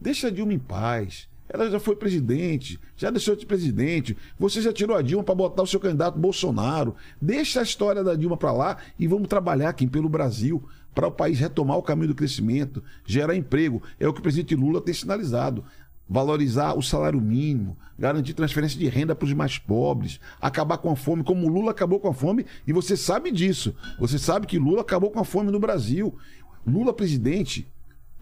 Deixa 0.01 0.27
a 0.27 0.31
Dilma 0.31 0.53
em 0.53 0.59
paz. 0.59 1.29
Ela 1.49 1.71
já 1.71 1.79
foi 1.79 1.95
presidente, 1.95 2.79
já 2.97 3.11
deixou 3.11 3.37
de 3.37 3.47
presidente. 3.47 4.17
Você 4.39 4.61
já 4.61 4.73
tirou 4.73 4.97
a 4.97 5.03
Dilma 5.03 5.23
para 5.23 5.35
botar 5.35 5.63
o 5.63 5.67
seu 5.67 5.79
candidato 5.79 6.19
Bolsonaro. 6.19 6.97
Deixa 7.21 7.61
a 7.61 7.63
história 7.63 8.03
da 8.03 8.15
Dilma 8.15 8.37
para 8.37 8.53
lá 8.53 8.77
e 8.99 9.07
vamos 9.07 9.29
trabalhar 9.29 9.69
aqui 9.69 9.87
pelo 9.87 10.09
Brasil 10.09 10.63
para 10.95 11.07
o 11.07 11.13
país 11.13 11.39
retomar 11.39 11.77
o 11.77 11.83
caminho 11.83 12.09
do 12.09 12.15
crescimento, 12.15 12.83
gerar 13.05 13.37
emprego. 13.37 13.83
É 14.01 14.09
o 14.09 14.13
que 14.13 14.21
o 14.21 14.23
presidente 14.23 14.57
Lula 14.57 14.81
tem 14.81 14.95
sinalizado. 14.95 15.63
Valorizar 16.09 16.75
o 16.79 16.83
salário 16.83 17.21
mínimo, 17.21 17.77
garantir 17.99 18.33
transferência 18.33 18.79
de 18.79 18.89
renda 18.89 19.15
para 19.15 19.27
os 19.27 19.33
mais 19.33 19.59
pobres, 19.59 20.21
acabar 20.41 20.79
com 20.79 20.91
a 20.91 20.95
fome, 20.95 21.25
como 21.25 21.49
Lula 21.49 21.73
acabou 21.73 21.99
com 21.99 22.09
a 22.09 22.15
fome, 22.15 22.47
e 22.65 22.73
você 22.73 22.97
sabe 22.97 23.33
disso. 23.33 23.75
Você 23.99 24.17
sabe 24.17 24.47
que 24.47 24.57
Lula 24.57 24.83
acabou 24.83 25.11
com 25.11 25.19
a 25.19 25.25
fome 25.25 25.51
no 25.51 25.59
Brasil. 25.59 26.17
Lula 26.65 26.93
presidente, 26.93 27.69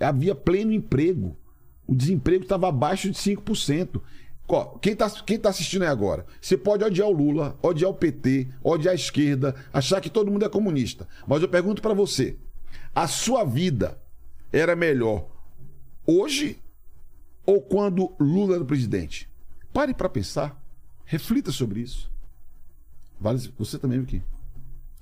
havia 0.01 0.35
pleno 0.35 0.73
emprego. 0.73 1.37
O 1.87 1.95
desemprego 1.95 2.45
estava 2.45 2.69
abaixo 2.69 3.11
de 3.11 3.17
5%. 3.17 4.01
Ó, 4.47 4.79
Quem 4.79 4.93
está 4.93 5.11
quem 5.11 5.39
tá 5.39 5.49
assistindo 5.49 5.83
aí 5.83 5.89
agora? 5.89 6.27
Você 6.41 6.57
pode 6.57 6.85
odiar 6.85 7.09
o 7.09 7.13
Lula, 7.13 7.59
odiar 7.63 7.91
o 7.91 7.95
PT, 7.95 8.49
odiar 8.63 8.93
a 8.93 8.95
esquerda, 8.95 9.55
achar 9.73 10.01
que 10.01 10.11
todo 10.11 10.31
mundo 10.31 10.45
é 10.45 10.49
comunista. 10.49 11.09
Mas 11.27 11.43
eu 11.43 11.49
pergunto 11.49 11.81
para 11.81 11.95
você: 11.95 12.37
a 12.95 13.07
sua 13.07 13.45
vida 13.45 13.99
era 14.53 14.77
melhor 14.77 15.27
hoje 16.07 16.59
ou 17.47 17.61
quando 17.61 18.15
Lula 18.21 18.57
era 18.57 18.65
presidente? 18.65 19.29
Pare 19.73 19.95
para 19.95 20.09
pensar. 20.09 20.63
Reflita 21.05 21.53
sobre 21.53 21.81
isso. 21.81 22.11
Vale 23.21 23.53
você 23.59 23.79
também, 23.79 24.01
Vicky. 24.01 24.23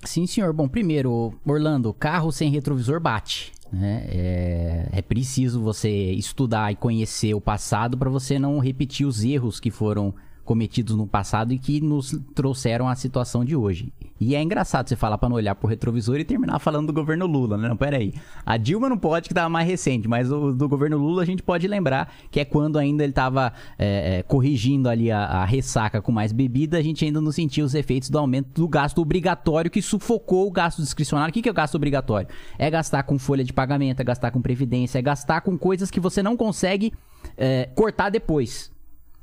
Sim, 0.03 0.27
senhor. 0.27 0.51
Bom, 0.53 0.67
primeiro, 0.67 1.33
Orlando, 1.45 1.93
carro 1.93 2.31
sem 2.31 2.49
retrovisor 2.49 2.99
bate. 2.99 3.53
Né? 3.73 4.05
É, 4.07 4.89
é 4.91 5.01
preciso 5.01 5.59
você 5.59 5.89
estudar 5.89 6.71
e 6.71 6.75
conhecer 6.75 7.33
o 7.33 7.41
passado 7.41 7.97
para 7.97 8.07
você 8.07 8.37
não 8.37 8.59
repetir 8.59 9.07
os 9.07 9.23
erros 9.23 9.59
que 9.59 9.71
foram 9.71 10.13
cometidos 10.43 10.95
no 10.95 11.07
passado 11.07 11.53
e 11.53 11.57
que 11.57 11.79
nos 11.79 12.17
trouxeram 12.35 12.87
à 12.87 12.95
situação 12.95 13.45
de 13.45 13.55
hoje. 13.55 13.91
E 14.19 14.35
é 14.35 14.41
engraçado 14.41 14.87
você 14.87 14.95
falar 14.95 15.17
pra 15.17 15.27
não 15.27 15.35
olhar 15.35 15.53
pro 15.55 15.67
retrovisor 15.67 16.17
e 16.17 16.23
terminar 16.23 16.59
falando 16.59 16.87
do 16.87 16.93
governo 16.93 17.25
Lula, 17.25 17.57
né? 17.57 17.67
Não, 17.67 17.75
peraí. 17.75 18.13
A 18.45 18.55
Dilma 18.55 18.87
não 18.87 18.97
pode, 18.97 19.27
que 19.27 19.33
tava 19.33 19.49
mais 19.49 19.67
recente, 19.67 20.07
mas 20.07 20.31
o 20.31 20.53
do 20.53 20.69
governo 20.69 20.97
Lula 20.97 21.23
a 21.23 21.25
gente 21.25 21.43
pode 21.43 21.67
lembrar 21.67 22.13
que 22.31 22.39
é 22.39 22.45
quando 22.45 22.77
ainda 22.77 23.03
ele 23.03 23.13
tava 23.13 23.51
é, 23.77 24.19
é, 24.19 24.23
corrigindo 24.23 24.87
ali 24.87 25.11
a, 25.11 25.19
a 25.19 25.45
ressaca 25.45 26.01
com 26.01 26.11
mais 26.11 26.31
bebida, 26.31 26.77
a 26.77 26.81
gente 26.81 27.03
ainda 27.03 27.19
não 27.19 27.31
sentia 27.31 27.65
os 27.65 27.73
efeitos 27.73 28.09
do 28.09 28.17
aumento 28.17 28.49
do 28.53 28.67
gasto 28.67 28.99
obrigatório 28.99 29.69
que 29.69 29.81
sufocou 29.81 30.47
o 30.47 30.51
gasto 30.51 30.81
discricionário. 30.81 31.31
O 31.31 31.33
que, 31.33 31.41
que 31.41 31.49
é 31.49 31.51
o 31.51 31.55
gasto 31.55 31.75
obrigatório? 31.75 32.27
É 32.57 32.69
gastar 32.69 33.03
com 33.03 33.17
folha 33.17 33.43
de 33.43 33.51
pagamento, 33.51 33.99
é 33.99 34.03
gastar 34.03 34.31
com 34.31 34.41
previdência, 34.41 34.99
é 34.99 35.01
gastar 35.01 35.41
com 35.41 35.57
coisas 35.57 35.89
que 35.89 35.99
você 35.99 36.23
não 36.23 36.37
consegue 36.37 36.93
é, 37.37 37.69
cortar 37.75 38.09
depois 38.09 38.72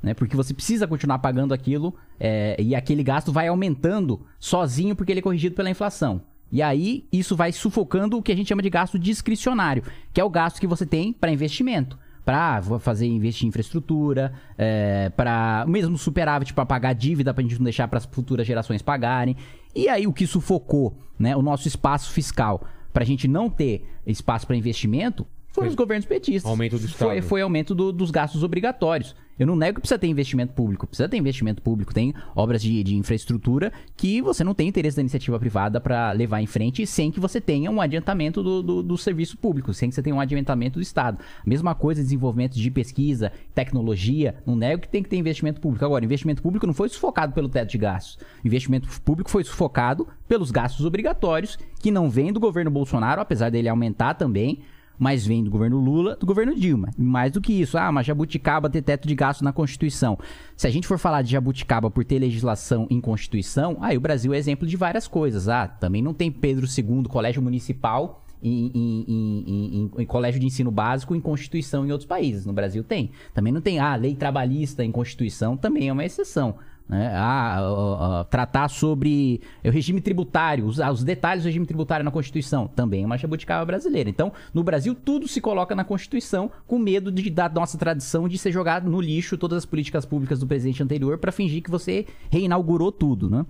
né? 0.02 0.14
Porque 0.14 0.36
você 0.36 0.52
precisa 0.54 0.86
continuar 0.86 1.18
pagando 1.18 1.52
aquilo 1.54 1.94
é, 2.18 2.56
e 2.60 2.74
aquele 2.74 3.02
gasto 3.02 3.32
vai 3.32 3.48
aumentando 3.48 4.20
sozinho 4.38 4.94
porque 4.96 5.12
ele 5.12 5.20
é 5.20 5.22
corrigido 5.22 5.54
pela 5.54 5.70
inflação. 5.70 6.22
E 6.52 6.60
aí 6.62 7.04
isso 7.12 7.36
vai 7.36 7.52
sufocando 7.52 8.16
o 8.18 8.22
que 8.22 8.32
a 8.32 8.36
gente 8.36 8.48
chama 8.48 8.62
de 8.62 8.70
gasto 8.70 8.98
discricionário, 8.98 9.84
que 10.12 10.20
é 10.20 10.24
o 10.24 10.30
gasto 10.30 10.60
que 10.60 10.66
você 10.66 10.84
tem 10.84 11.12
para 11.12 11.30
investimento. 11.30 11.98
Para 12.24 12.60
fazer 12.80 13.06
investir 13.06 13.46
em 13.46 13.48
infraestrutura, 13.48 14.32
é, 14.58 15.08
para 15.10 15.64
mesmo 15.66 15.96
superávit 15.96 16.52
para 16.52 16.66
pagar 16.66 16.92
dívida 16.92 17.32
para 17.32 17.40
a 17.42 17.46
gente 17.46 17.56
não 17.58 17.64
deixar 17.64 17.88
para 17.88 17.96
as 17.98 18.04
futuras 18.04 18.46
gerações 18.46 18.82
pagarem. 18.82 19.36
E 19.74 19.88
aí 19.88 20.06
o 20.06 20.12
que 20.12 20.26
sufocou 20.26 20.96
né, 21.18 21.34
o 21.34 21.40
nosso 21.42 21.66
espaço 21.66 22.10
fiscal 22.12 22.62
para 22.92 23.02
a 23.04 23.06
gente 23.06 23.26
não 23.26 23.48
ter 23.48 23.86
espaço 24.06 24.46
para 24.46 24.54
investimento 24.56 25.26
foram 25.48 25.68
os 25.68 25.74
governos 25.74 26.06
petistas. 26.06 26.48
Aumento 26.48 26.78
do 26.78 26.84
Estado. 26.86 27.08
Foi, 27.08 27.22
foi 27.22 27.42
aumento 27.42 27.74
do- 27.74 27.90
dos 27.92 28.10
gastos 28.10 28.42
obrigatórios. 28.44 29.16
Eu 29.40 29.46
não 29.46 29.56
nego 29.56 29.76
que 29.76 29.80
precisa 29.80 29.98
ter 29.98 30.06
investimento 30.06 30.52
público. 30.52 30.86
Precisa 30.86 31.08
ter 31.08 31.16
investimento 31.16 31.62
público. 31.62 31.94
Tem 31.94 32.12
obras 32.36 32.60
de, 32.60 32.84
de 32.84 32.94
infraestrutura 32.94 33.72
que 33.96 34.20
você 34.20 34.44
não 34.44 34.52
tem 34.52 34.68
interesse 34.68 34.98
da 34.98 35.00
iniciativa 35.00 35.40
privada 35.40 35.80
para 35.80 36.12
levar 36.12 36.42
em 36.42 36.46
frente 36.46 36.86
sem 36.86 37.10
que 37.10 37.18
você 37.18 37.40
tenha 37.40 37.70
um 37.70 37.80
adiantamento 37.80 38.42
do, 38.42 38.62
do, 38.62 38.82
do 38.82 38.98
serviço 38.98 39.38
público, 39.38 39.72
sem 39.72 39.88
que 39.88 39.94
você 39.94 40.02
tenha 40.02 40.14
um 40.14 40.20
adiantamento 40.20 40.78
do 40.78 40.82
Estado. 40.82 41.18
Mesma 41.46 41.74
coisa, 41.74 42.02
desenvolvimento 42.02 42.52
de 42.52 42.70
pesquisa, 42.70 43.32
tecnologia. 43.54 44.34
Não 44.44 44.54
nego 44.54 44.82
que 44.82 44.88
tem 44.90 45.02
que 45.02 45.08
ter 45.08 45.16
investimento 45.16 45.58
público. 45.58 45.86
Agora, 45.86 46.04
investimento 46.04 46.42
público 46.42 46.66
não 46.66 46.74
foi 46.74 46.90
sufocado 46.90 47.32
pelo 47.32 47.48
teto 47.48 47.70
de 47.70 47.78
gastos. 47.78 48.18
Investimento 48.44 48.90
público 49.00 49.30
foi 49.30 49.42
sufocado 49.42 50.06
pelos 50.28 50.50
gastos 50.50 50.84
obrigatórios 50.84 51.58
que 51.80 51.90
não 51.90 52.10
vêm 52.10 52.30
do 52.30 52.38
governo 52.38 52.70
Bolsonaro, 52.70 53.22
apesar 53.22 53.48
dele 53.48 53.70
aumentar 53.70 54.12
também 54.12 54.60
mas 55.00 55.26
vem 55.26 55.42
do 55.42 55.50
governo 55.50 55.80
Lula, 55.80 56.14
do 56.14 56.26
governo 56.26 56.54
Dilma. 56.54 56.90
Mais 56.98 57.32
do 57.32 57.40
que 57.40 57.54
isso, 57.54 57.78
ah, 57.78 57.90
mas 57.90 58.06
Jabuticaba 58.06 58.68
ter 58.68 58.82
teto 58.82 59.08
de 59.08 59.14
gasto 59.14 59.42
na 59.42 59.50
Constituição. 59.50 60.18
Se 60.54 60.66
a 60.66 60.70
gente 60.70 60.86
for 60.86 60.98
falar 60.98 61.22
de 61.22 61.30
Jabuticaba 61.32 61.90
por 61.90 62.04
ter 62.04 62.18
legislação 62.18 62.86
em 62.90 63.00
Constituição, 63.00 63.78
aí 63.80 63.96
o 63.96 64.00
Brasil 64.00 64.34
é 64.34 64.36
exemplo 64.36 64.66
de 64.68 64.76
várias 64.76 65.08
coisas. 65.08 65.48
Ah, 65.48 65.66
também 65.66 66.02
não 66.02 66.12
tem 66.12 66.30
Pedro 66.30 66.66
II, 66.66 67.04
colégio 67.08 67.40
municipal 67.40 68.22
em- 68.42 68.70
em- 68.74 69.04
em- 69.08 69.90
em 70.02 70.06
colégio 70.06 70.38
de 70.38 70.46
ensino 70.46 70.70
básico 70.70 71.14
em 71.14 71.20
Constituição 71.20 71.86
em 71.86 71.92
outros 71.92 72.06
países. 72.06 72.44
No 72.44 72.52
Brasil 72.52 72.84
tem. 72.84 73.10
Também 73.32 73.52
não 73.52 73.60
tem, 73.62 73.78
ah, 73.78 73.96
lei 73.96 74.14
trabalhista 74.14 74.84
em 74.84 74.92
Constituição, 74.92 75.56
também 75.56 75.88
é 75.88 75.92
uma 75.92 76.04
exceção. 76.04 76.56
Né? 76.90 77.08
Ah, 77.14 78.26
tratar 78.28 78.68
sobre 78.68 79.40
o 79.64 79.70
regime 79.70 80.00
tributário, 80.00 80.66
os, 80.66 80.80
os 80.80 81.04
detalhes 81.04 81.44
do 81.44 81.46
regime 81.46 81.64
tributário 81.64 82.04
na 82.04 82.10
Constituição, 82.10 82.66
também 82.66 83.04
é 83.04 83.06
uma 83.06 83.16
jabuticaba 83.16 83.64
brasileira. 83.64 84.10
Então, 84.10 84.32
no 84.52 84.64
Brasil, 84.64 84.92
tudo 84.92 85.28
se 85.28 85.40
coloca 85.40 85.72
na 85.72 85.84
Constituição 85.84 86.50
com 86.66 86.80
medo 86.80 87.12
de, 87.12 87.30
da 87.30 87.48
nossa 87.48 87.78
tradição 87.78 88.28
de 88.28 88.36
ser 88.36 88.50
jogado 88.50 88.90
no 88.90 89.00
lixo 89.00 89.38
todas 89.38 89.58
as 89.58 89.64
políticas 89.64 90.04
públicas 90.04 90.40
do 90.40 90.48
presidente 90.48 90.82
anterior 90.82 91.16
para 91.18 91.30
fingir 91.30 91.62
que 91.62 91.70
você 91.70 92.06
reinaugurou 92.28 92.90
tudo, 92.90 93.30
né? 93.30 93.46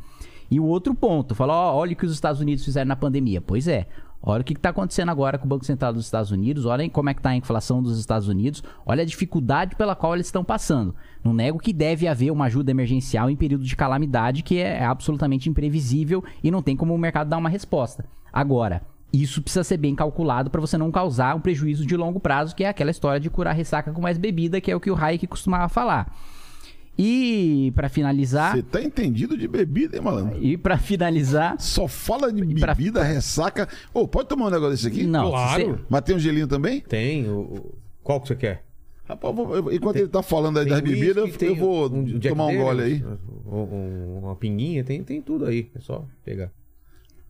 E 0.51 0.61
o 0.61 0.65
outro 0.65 0.95
ponto, 0.95 1.35
falar, 1.35 1.55
ó, 1.55 1.77
olha 1.77 1.93
o 1.95 1.97
que 1.97 2.05
os 2.05 2.13
Estados 2.13 2.43
Unidos 2.43 2.63
fizeram 2.63 2.89
na 2.89 2.97
pandemia. 2.97 3.41
Pois 3.41 3.69
é, 3.69 3.87
olha 4.23 4.43
o 4.43 4.45
que 4.45 4.53
está 4.53 4.71
acontecendo 4.71 5.11
agora 5.11 5.39
com 5.39 5.47
o 5.47 5.49
Banco 5.49 5.65
Central 5.65 5.93
dos 5.93 6.05
Estados 6.05 6.31
Unidos, 6.31 6.67
olha 6.67 6.89
como 6.91 7.11
é 7.11 7.15
que 7.15 7.21
está 7.21 7.31
a 7.31 7.37
inflação 7.37 7.83
dos 7.83 7.99
Estados 7.99 8.29
Unidos, 8.29 8.63
olha 8.85 9.03
a 9.03 9.07
dificuldade 9.07 9.77
pela 9.77 9.97
qual 9.97 10.15
eles 10.15 10.27
estão 10.27 10.45
passando. 10.45 10.95
Não 11.25 11.33
nego 11.33 11.59
que 11.59 11.73
deve 11.73 12.07
haver 12.09 12.31
uma 12.31 12.47
ajuda 12.47 12.71
emergencial 12.71 13.31
em 13.31 13.37
período 13.37 13.65
de 13.65 13.77
calamidade 13.77 14.43
que 14.43 14.59
é 14.59 14.85
absolutamente 14.85 15.49
imprevisível 15.49 16.25
e 16.43 16.51
não 16.51 16.63
tem 16.63 16.77
como 16.77 16.95
o 16.95 16.99
mercado 16.99 17.29
dar 17.29 17.39
uma 17.39 17.49
resposta. 17.49 18.05
Agora, 18.33 18.83
isso 19.13 19.43
precisa 19.43 19.65
ser 19.65 19.77
bem 19.77 19.95
calculado 19.95 20.51
para 20.51 20.61
você 20.61 20.79
não 20.79 20.91
causar 20.91 21.35
um 21.35 21.41
prejuízo 21.41 21.85
de 21.85 21.97
longo 21.97 22.21
prazo, 22.21 22.55
que 22.55 22.65
é 22.65 22.69
aquela 22.69 22.91
história 22.91 23.19
de 23.19 23.29
curar 23.29 23.55
ressaca 23.55 23.93
com 23.93 24.01
mais 24.01 24.17
bebida, 24.17 24.61
que 24.61 24.71
é 24.71 24.77
o 24.77 24.81
que 24.81 24.91
o 24.91 24.97
Hayek 24.97 25.27
costumava 25.27 25.69
falar. 25.69 26.15
E 27.03 27.73
para 27.75 27.89
finalizar, 27.89 28.55
Você 28.55 28.63
tá 28.63 28.83
entendido 28.83 29.35
de 29.37 29.49
bebida, 29.49 29.97
hein, 29.97 30.03
malandro? 30.03 30.39
e 30.43 30.57
para 30.59 30.77
finalizar, 30.77 31.57
Só 31.59 31.89
fala 31.89 32.31
de 32.31 32.55
pra- 32.61 32.75
bebida, 32.75 33.03
ressaca. 33.03 33.67
Ô, 33.95 34.07
pode 34.07 34.29
tomar 34.29 34.49
um 34.49 34.51
negócio 34.51 34.73
desse 34.73 34.87
aqui? 34.89 35.05
não, 35.07 35.31
Claro. 35.31 35.81
Mas 35.89 36.03
tem 36.03 36.15
um 36.15 36.19
gelinho 36.19 36.47
também? 36.47 36.81
Tem. 36.81 37.27
O, 37.27 37.75
Qual 38.03 38.21
que 38.21 38.29
você 38.29 38.37
quer? 38.37 38.65
Rapaz, 39.09 39.35
vou- 39.35 39.73
enquanto 39.73 39.97
ele 39.97 40.09
tá 40.09 40.23
falando 40.23 40.59
aí 40.59 40.65
Tem 40.67 40.73
das 40.75 40.81
bebidas, 40.83 41.17
eu, 41.17 41.37
tem 41.37 41.55
vou 41.55 41.87
um 41.91 42.19
tomar 42.21 42.47
um 42.47 42.57
gole 42.57 42.83
aí. 42.83 43.05
Um- 43.47 43.57
um- 43.57 44.19
uma 44.23 44.37
pinguinha, 44.37 44.85
tem, 44.85 45.03
tem 45.03 45.21
tudo 45.23 45.47
aí. 45.47 45.71
É 45.75 45.81
só 45.81 46.05
pegar. 46.25 46.51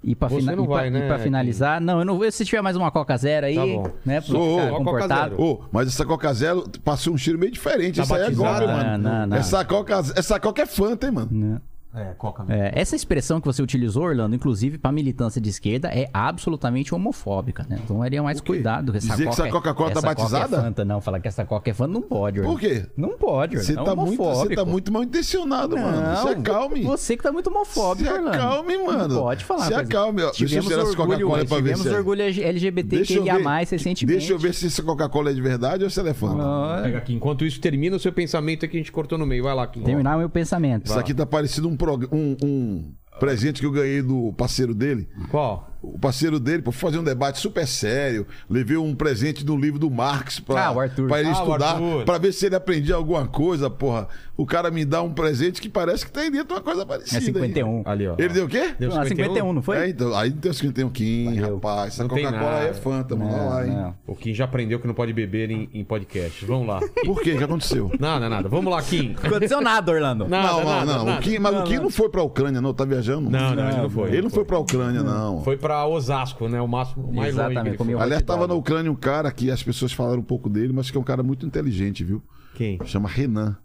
E 0.02 0.14
pra, 0.14 0.28
Você 0.28 0.40
fina- 0.40 0.56
não 0.56 0.66
né, 0.66 1.18
finalizar, 1.18 1.78
não, 1.78 1.98
eu 1.98 2.04
não 2.06 2.16
vou. 2.16 2.30
Se 2.32 2.42
tiver 2.42 2.62
mais 2.62 2.74
uma 2.74 2.90
Coca 2.90 3.14
Zero 3.18 3.44
aí, 3.46 3.54
Tá 3.54 3.66
bom. 3.66 3.82
né? 4.04 4.20
Pra 4.22 4.22
ficar 4.22 4.70
comportado. 4.78 5.40
Ô, 5.42 5.60
mas 5.70 5.88
essa 5.88 6.06
Coca 6.06 6.32
Zero 6.32 6.64
passou 6.82 7.12
um 7.12 7.18
cheiro 7.18 7.38
meio 7.38 7.52
diferente. 7.52 7.96
Tá 7.96 8.02
Isso 8.04 8.14
aí 8.14 8.20
é 8.20 8.24
batizada? 8.24 8.66
golpe, 8.66 8.72
mano. 8.84 8.98
Não, 9.02 9.10
não, 9.20 9.26
não. 9.26 9.36
Essa, 9.36 9.62
Coca, 9.62 9.98
essa 10.16 10.40
Coca 10.40 10.62
é 10.62 10.66
Fanta, 10.66 11.06
hein, 11.06 11.12
mano? 11.12 11.28
Né? 11.30 11.60
É, 11.92 12.14
coca 12.16 12.44
É, 12.48 12.70
essa 12.80 12.94
expressão 12.94 13.40
que 13.40 13.46
você 13.46 13.60
utilizou, 13.60 14.04
Orlando, 14.04 14.36
inclusive 14.36 14.78
pra 14.78 14.92
militância 14.92 15.40
de 15.40 15.48
esquerda, 15.50 15.88
é 15.88 16.08
absolutamente 16.14 16.94
homofóbica, 16.94 17.66
né? 17.68 17.80
Então 17.82 18.00
haria 18.00 18.22
mais 18.22 18.38
Por 18.40 18.44
quê? 18.46 18.52
cuidado. 18.52 18.96
Essa 18.96 19.08
Dizer 19.08 19.22
que 19.24 19.28
essa 19.30 19.48
é- 19.48 19.50
Coca-Cola 19.50 19.90
tá 19.90 19.98
essa 19.98 20.08
Coca 20.08 20.20
batizada? 20.22 20.56
É 20.56 20.60
Fanta, 20.60 20.84
não, 20.84 21.00
falar 21.00 21.18
que 21.18 21.26
essa 21.26 21.44
Coca 21.44 21.68
é 21.68 21.74
Fanta 21.74 21.92
não 21.92 22.02
pode, 22.02 22.38
Orlando. 22.38 22.56
Por 22.56 22.60
quê? 22.60 22.86
Não 22.96 23.08
pode, 23.18 23.56
Orlando. 23.56 23.66
Você 23.74 23.80
é 23.80 23.84
tá, 23.84 23.96
muito, 23.96 24.22
você 24.22 24.54
tá 24.54 24.64
muito 24.64 24.92
mal 24.92 25.02
intencionado, 25.02 25.76
mano. 25.76 26.16
Se 26.16 26.24
Não, 26.26 26.30
acalme. 26.30 26.82
Você 26.82 27.16
que 27.16 27.22
tá 27.24 27.32
muito 27.32 27.48
homofóbico, 27.50 28.08
Se 28.08 28.14
Orlando. 28.14 28.36
acalme, 28.36 28.78
mano. 28.78 29.08
Não 29.08 29.20
pode 29.22 29.44
falar. 29.44 29.66
Se 29.66 29.74
acalme, 29.74 30.22
ó. 30.22 30.26
Deixa 30.30 30.44
eu 30.44 30.62
Tivemos 30.62 30.70
orgulho, 30.90 30.96
Coca-Cola 30.96 31.44
pra 31.44 31.56
ver 31.56 31.62
tivemos 31.62 31.80
se 31.82 31.88
é. 31.88 31.96
orgulho 31.96 32.22
LGBTQIA+, 32.22 33.58
recentemente. 33.58 34.06
deixa 34.06 34.32
eu 34.32 34.38
ver 34.38 34.54
se 34.54 34.66
essa 34.66 34.82
Coca-Cola 34.82 35.30
é 35.30 35.32
de 35.34 35.40
verdade 35.40 35.84
ou 35.84 35.90
se 35.90 35.98
ela 35.98 36.10
é 36.10 36.14
Fanta. 36.14 36.40
Ah, 36.42 36.80
Pega 36.84 36.98
aqui. 36.98 37.14
Enquanto 37.14 37.44
isso, 37.44 37.60
termina 37.60 37.96
o 37.96 37.98
seu 37.98 38.12
pensamento 38.12 38.64
aqui, 38.64 38.76
a 38.76 38.80
gente 38.80 38.92
cortou 38.92 39.18
no 39.18 39.26
meio. 39.26 39.42
Vai 39.42 39.54
lá, 39.54 39.66
Kim. 39.66 39.80
Terminar 39.82 40.16
o 40.16 40.18
meu 40.20 40.30
pensamento. 40.30 40.86
Isso 40.86 40.98
aqui 40.98 41.12
tá 41.12 41.26
parecendo 41.26 41.68
um, 41.68 41.76
um- 41.88 42.36
um 42.42 42.94
presente 43.18 43.60
que 43.60 43.66
eu 43.66 43.72
ganhei 43.72 44.02
do 44.02 44.32
parceiro 44.34 44.74
dele. 44.74 45.08
Qual? 45.30 45.78
O 45.82 45.98
parceiro 45.98 46.38
dele, 46.38 46.62
foi 46.62 46.72
fazer 46.72 46.98
um 46.98 47.04
debate 47.04 47.38
super 47.38 47.66
sério. 47.66 48.26
Levei 48.48 48.76
um 48.76 48.94
presente 48.94 49.44
do 49.44 49.56
livro 49.56 49.78
do 49.78 49.90
Marx 49.90 50.38
pra, 50.38 50.68
Ah, 50.68 50.74
ele 51.18 51.28
Ah, 51.28 51.32
estudar, 51.32 51.80
pra 52.04 52.18
ver 52.18 52.32
se 52.32 52.46
ele 52.46 52.54
aprendia 52.54 52.94
alguma 52.94 53.26
coisa, 53.26 53.70
porra. 53.70 54.08
O 54.36 54.46
cara 54.46 54.70
me 54.70 54.84
dá 54.84 55.02
um 55.02 55.12
presente 55.12 55.60
que 55.60 55.68
parece 55.68 56.04
que 56.04 56.12
tem 56.12 56.30
dentro 56.30 56.54
uma 56.54 56.62
coisa 56.62 56.84
parecida. 56.86 57.16
É 57.16 57.20
aí. 57.20 57.24
51. 57.26 57.82
Ali, 57.84 58.08
ó. 58.08 58.14
Ele 58.18 58.28
deu 58.28 58.44
o 58.46 58.48
quê? 58.48 58.74
Deu 58.78 58.90
Ah, 58.98 59.04
51, 59.04 59.52
não 59.52 59.62
foi? 59.62 59.76
É, 59.76 59.88
então, 59.88 60.14
aí 60.16 60.30
tem 60.30 60.50
o 60.50 60.54
51 60.54 60.88
Kim, 60.90 61.36
rapaz. 61.36 61.94
Essa 61.94 62.02
Não 62.04 62.10
tem 62.10 62.24
Coca-Cola 62.24 62.50
aí 62.52 62.62
é 62.62 62.66
nada. 62.68 62.74
Fanta, 62.74 63.16
mano. 63.16 63.32
Olha 63.32 63.42
lá, 63.42 63.66
hein? 63.66 63.72
Não. 63.74 63.94
O 64.06 64.16
Kim 64.16 64.32
já 64.34 64.44
aprendeu 64.44 64.80
que 64.80 64.86
não 64.86 64.94
pode 64.94 65.12
beber 65.12 65.50
em, 65.50 65.68
em 65.74 65.84
podcast. 65.84 66.44
Vamos 66.46 66.66
lá. 66.68 66.80
Por 67.04 67.20
quê? 67.22 67.32
O 67.32 67.38
que 67.38 67.44
aconteceu? 67.44 67.90
Nada, 67.98 68.28
nada. 68.28 68.48
Vamos 68.48 68.72
lá, 68.72 68.82
Kim. 68.82 69.14
Não 69.20 69.28
aconteceu 69.30 69.60
nada, 69.60 69.92
Orlando. 69.92 70.26
Nada, 70.26 70.48
não, 70.48 70.58
não, 70.58 70.64
nada, 70.64 70.84
não. 70.86 71.04
nada. 71.04 71.18
O 71.18 71.22
Kim, 71.22 71.38
mas 71.38 71.56
o 71.56 71.64
Kim 71.64 71.76
não 71.76 71.90
foi 71.90 72.08
pra 72.08 72.22
Ucrânia, 72.22 72.60
não. 72.60 72.72
Tá 72.72 72.84
viajando? 72.84 73.28
Não, 73.28 73.54
não, 73.54 73.68
ele 73.68 73.76
não 73.82 73.90
foi. 73.90 74.08
Ele 74.08 74.22
não 74.22 74.30
foi 74.30 74.44
pra 74.44 74.58
Ucrânia, 74.58 75.02
não. 75.02 75.42
Foi 75.44 75.56
pra 75.58 75.69
Osasco, 75.86 76.48
né? 76.48 76.60
O 76.60 76.66
máximo, 76.68 77.06
o 77.08 77.14
mais 77.14 77.30
Exatamente, 77.34 77.78
longe 77.78 77.94
Aliás, 77.94 78.20
hot 78.22 78.26
tava 78.26 78.40
dog. 78.40 78.50
na 78.50 78.54
Ucrânia 78.54 78.90
um 78.92 78.96
cara 78.96 79.30
que 79.32 79.50
as 79.50 79.62
pessoas 79.62 79.92
falaram 79.92 80.20
um 80.20 80.24
pouco 80.24 80.48
dele, 80.48 80.72
mas 80.72 80.90
que 80.90 80.96
é 80.96 81.00
um 81.00 81.04
cara 81.04 81.22
muito 81.22 81.46
inteligente, 81.46 82.02
viu? 82.04 82.22
Quem? 82.54 82.78
Chama 82.84 83.08
Renan. 83.08 83.56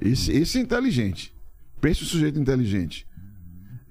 Esse, 0.00 0.32
esse 0.32 0.58
é 0.58 0.60
inteligente. 0.60 1.34
Pense 1.80 2.02
o 2.02 2.06
sujeito 2.06 2.38
inteligente. 2.38 3.06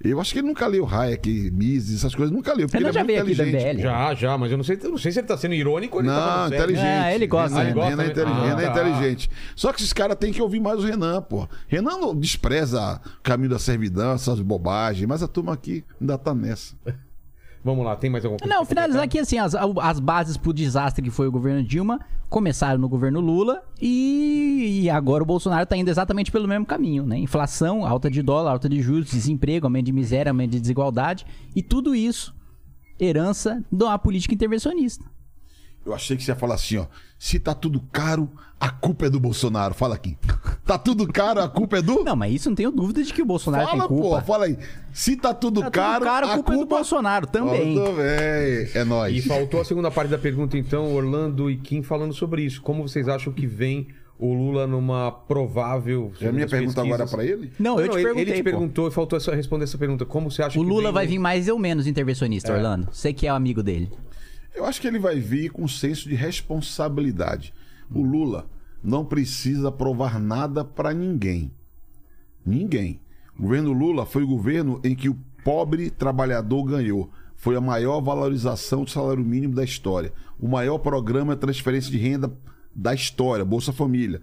Eu 0.03 0.21
acho 0.21 0.33
que 0.33 0.39
ele 0.39 0.47
nunca 0.47 0.67
leu 0.67 0.85
Hayek, 0.87 1.49
Mises, 1.51 1.97
essas 1.99 2.13
coisas. 2.13 2.31
Nunca 2.31 2.53
leu, 2.53 2.67
porque 2.67 2.77
Renan 2.77 2.89
ele 2.89 2.89
é 2.89 2.93
já 2.93 2.99
muito 2.99 3.07
veio 3.07 3.21
aqui 3.23 3.35
da 3.35 3.43
inteligente. 3.47 3.73
MBL. 3.77 3.81
Já, 3.81 4.13
já, 4.13 4.37
mas 4.37 4.51
eu 4.51 4.57
não 4.57 4.63
sei, 4.63 4.79
eu 4.83 4.91
não 4.91 4.97
sei 4.99 5.11
se 5.11 5.19
ele 5.19 5.27
tá 5.27 5.35
sendo 5.35 5.55
irônico 5.55 5.97
ou 5.97 6.01
ele 6.03 6.09
tá 6.09 6.15
Não, 6.15 6.21
falando 6.27 6.49
sério. 6.49 6.63
inteligente. 6.65 6.85
É, 7.05 7.15
ele 7.15 7.27
gosta, 7.27 7.57
Renan, 7.57 7.63
ele 7.69 7.73
gosta 7.73 7.89
Renan 7.89 8.03
é 8.03 8.23
Ah, 8.23 8.45
Renan 8.45 8.61
é 8.61 8.65
tá. 8.65 8.71
inteligente. 8.71 9.29
Só 9.55 9.73
que 9.73 9.79
esses 9.79 9.93
caras 9.93 10.15
têm 10.19 10.31
que 10.31 10.41
ouvir 10.41 10.59
mais 10.59 10.77
o 10.79 10.83
Renan, 10.85 11.23
pô. 11.23 11.47
Renan 11.67 11.97
não 11.97 12.15
despreza 12.15 13.01
o 13.19 13.23
caminho 13.23 13.49
da 13.49 13.57
servidão, 13.57 14.11
essas 14.13 14.39
bobagens, 14.41 15.07
mas 15.07 15.23
a 15.23 15.27
turma 15.27 15.53
aqui 15.53 15.83
ainda 15.99 16.17
tá 16.19 16.35
nessa. 16.35 16.75
Vamos 17.65 17.83
lá, 17.83 17.95
tem 17.95 18.11
mais 18.11 18.23
alguma 18.23 18.37
coisa? 18.37 18.53
Não, 18.53 18.63
finalizar 18.63 19.01
aqui 19.01 19.17
assim, 19.17 19.39
as, 19.39 19.55
as 19.55 19.99
bases 19.99 20.37
pro 20.37 20.53
desastre 20.53 21.03
que 21.03 21.09
foi 21.09 21.27
o 21.27 21.31
governo 21.31 21.63
Dilma 21.63 21.99
começaram 22.29 22.79
no 22.79 22.87
governo 22.87 23.19
Lula 23.19 23.63
e, 23.81 24.81
e 24.83 24.89
agora 24.91 25.23
o 25.23 25.25
Bolsonaro 25.25 25.65
tá 25.65 25.75
indo 25.75 25.89
exatamente 25.89 26.31
pelo 26.31 26.47
mesmo 26.47 26.63
caminho, 26.63 27.07
né? 27.07 27.17
Inflação, 27.17 27.83
alta 27.83 28.07
de 28.07 28.21
dólar, 28.21 28.51
alta 28.51 28.69
de 28.69 28.79
juros, 28.83 29.09
desemprego, 29.09 29.65
aumento 29.65 29.87
de 29.87 29.91
miséria, 29.91 30.29
aumento 30.29 30.51
de 30.51 30.59
desigualdade 30.59 31.25
e 31.55 31.63
tudo 31.63 31.95
isso 31.95 32.35
herança 32.99 33.65
de 33.71 33.83
uma 33.83 33.97
política 33.97 34.35
intervencionista. 34.35 35.03
Eu 35.83 35.91
achei 35.91 36.15
que 36.15 36.21
você 36.21 36.31
ia 36.31 36.35
falar 36.35 36.53
assim, 36.53 36.77
ó. 36.77 36.85
Se 37.17 37.39
tá 37.39 37.55
tudo 37.55 37.81
caro, 37.91 38.29
a 38.59 38.69
culpa 38.69 39.05
é 39.07 39.09
do 39.09 39.19
Bolsonaro. 39.19 39.73
Fala 39.73 39.95
aqui. 39.95 40.17
Tá 40.65 40.77
tudo 40.77 41.05
caro, 41.11 41.41
a 41.41 41.47
culpa 41.49 41.77
é 41.77 41.81
do. 41.81 42.03
Não, 42.03 42.15
mas 42.15 42.33
isso 42.33 42.49
não 42.49 42.55
tenho 42.55 42.71
dúvida 42.71 43.03
de 43.03 43.13
que 43.13 43.21
o 43.21 43.25
Bolsonaro 43.25 43.65
fala, 43.67 43.79
tem 43.79 43.87
culpa. 43.87 44.19
pô, 44.19 44.21
fala 44.25 44.45
aí. 44.45 44.57
Se 44.93 45.15
tá 45.15 45.33
tudo 45.33 45.59
Tá 45.61 45.65
tudo 45.67 45.73
caro, 45.73 46.05
caro, 46.05 46.27
a 46.27 46.33
culpa 46.35 46.53
é 46.53 46.57
do 46.57 46.65
Bolsonaro 46.65 47.27
também. 47.27 47.77
Ó, 47.79 47.85
também. 47.85 48.67
É 48.73 48.83
nóis. 48.85 49.15
E 49.15 49.21
faltou 49.27 49.61
a 49.61 49.65
segunda 49.65 49.91
parte 49.91 50.09
da 50.09 50.17
pergunta, 50.17 50.57
então, 50.57 50.93
Orlando 50.95 51.51
e 51.51 51.57
Kim 51.57 51.83
falando 51.83 52.13
sobre 52.13 52.43
isso. 52.43 52.61
Como 52.61 52.87
vocês 52.87 53.07
acham 53.07 53.31
que 53.31 53.45
vem 53.45 53.87
o 54.17 54.33
Lula 54.33 54.65
numa 54.65 55.11
provável. 55.11 56.11
É 56.21 56.29
a 56.29 56.31
minha 56.31 56.47
pergunta 56.47 56.79
agora 56.81 57.03
pesquisas? 57.05 57.11
pra 57.15 57.25
ele? 57.25 57.51
Não, 57.59 57.77
eu 57.79 57.89
te 57.89 57.95
ele- 57.95 58.03
perguntei, 58.03 58.23
Ele 58.23 58.31
te 58.31 58.37
pô. 58.37 58.43
perguntou 58.49 58.87
e 58.87 58.91
faltou 58.91 59.17
essa- 59.17 59.35
responder 59.35 59.65
essa 59.65 59.77
pergunta. 59.77 60.05
Como 60.05 60.31
você 60.31 60.41
acha 60.41 60.57
O 60.57 60.63
que 60.63 60.69
Lula 60.69 60.83
vem 60.83 60.91
vai 60.93 61.05
um- 61.05 61.09
vir 61.09 61.19
mais 61.19 61.49
ou 61.49 61.59
menos 61.59 61.85
intervencionista, 61.85 62.53
É. 62.53 62.55
Orlando. 62.55 62.87
Você 62.91 63.11
que 63.11 63.27
é 63.27 63.29
amigo 63.29 63.61
dele. 63.61 63.91
Eu 64.55 64.65
acho 64.65 64.79
que 64.79 64.87
ele 64.87 64.97
vai 64.99 65.19
vir 65.19 65.49
com 65.51 65.67
senso 65.67 66.07
de 66.07 66.15
responsabilidade. 66.15 67.53
O 67.93 68.01
Lula 68.01 68.49
não 68.83 69.03
precisa 69.03 69.71
provar 69.71 70.19
nada 70.19 70.63
pra 70.63 70.93
ninguém. 70.93 71.51
Ninguém. 72.45 72.99
O 73.37 73.43
governo 73.43 73.73
Lula 73.73 74.05
foi 74.05 74.23
o 74.23 74.27
governo 74.27 74.79
em 74.83 74.95
que 74.95 75.09
o 75.09 75.17
pobre 75.43 75.89
trabalhador 75.89 76.63
ganhou. 76.63 77.09
Foi 77.35 77.55
a 77.55 77.61
maior 77.61 78.01
valorização 78.01 78.83
do 78.83 78.89
salário 78.89 79.23
mínimo 79.23 79.53
da 79.53 79.63
história. 79.63 80.13
O 80.39 80.47
maior 80.47 80.77
programa 80.77 81.35
de 81.35 81.41
transferência 81.41 81.91
de 81.91 81.97
renda 81.97 82.35
da 82.73 82.93
história, 82.93 83.43
Bolsa 83.43 83.73
Família. 83.73 84.21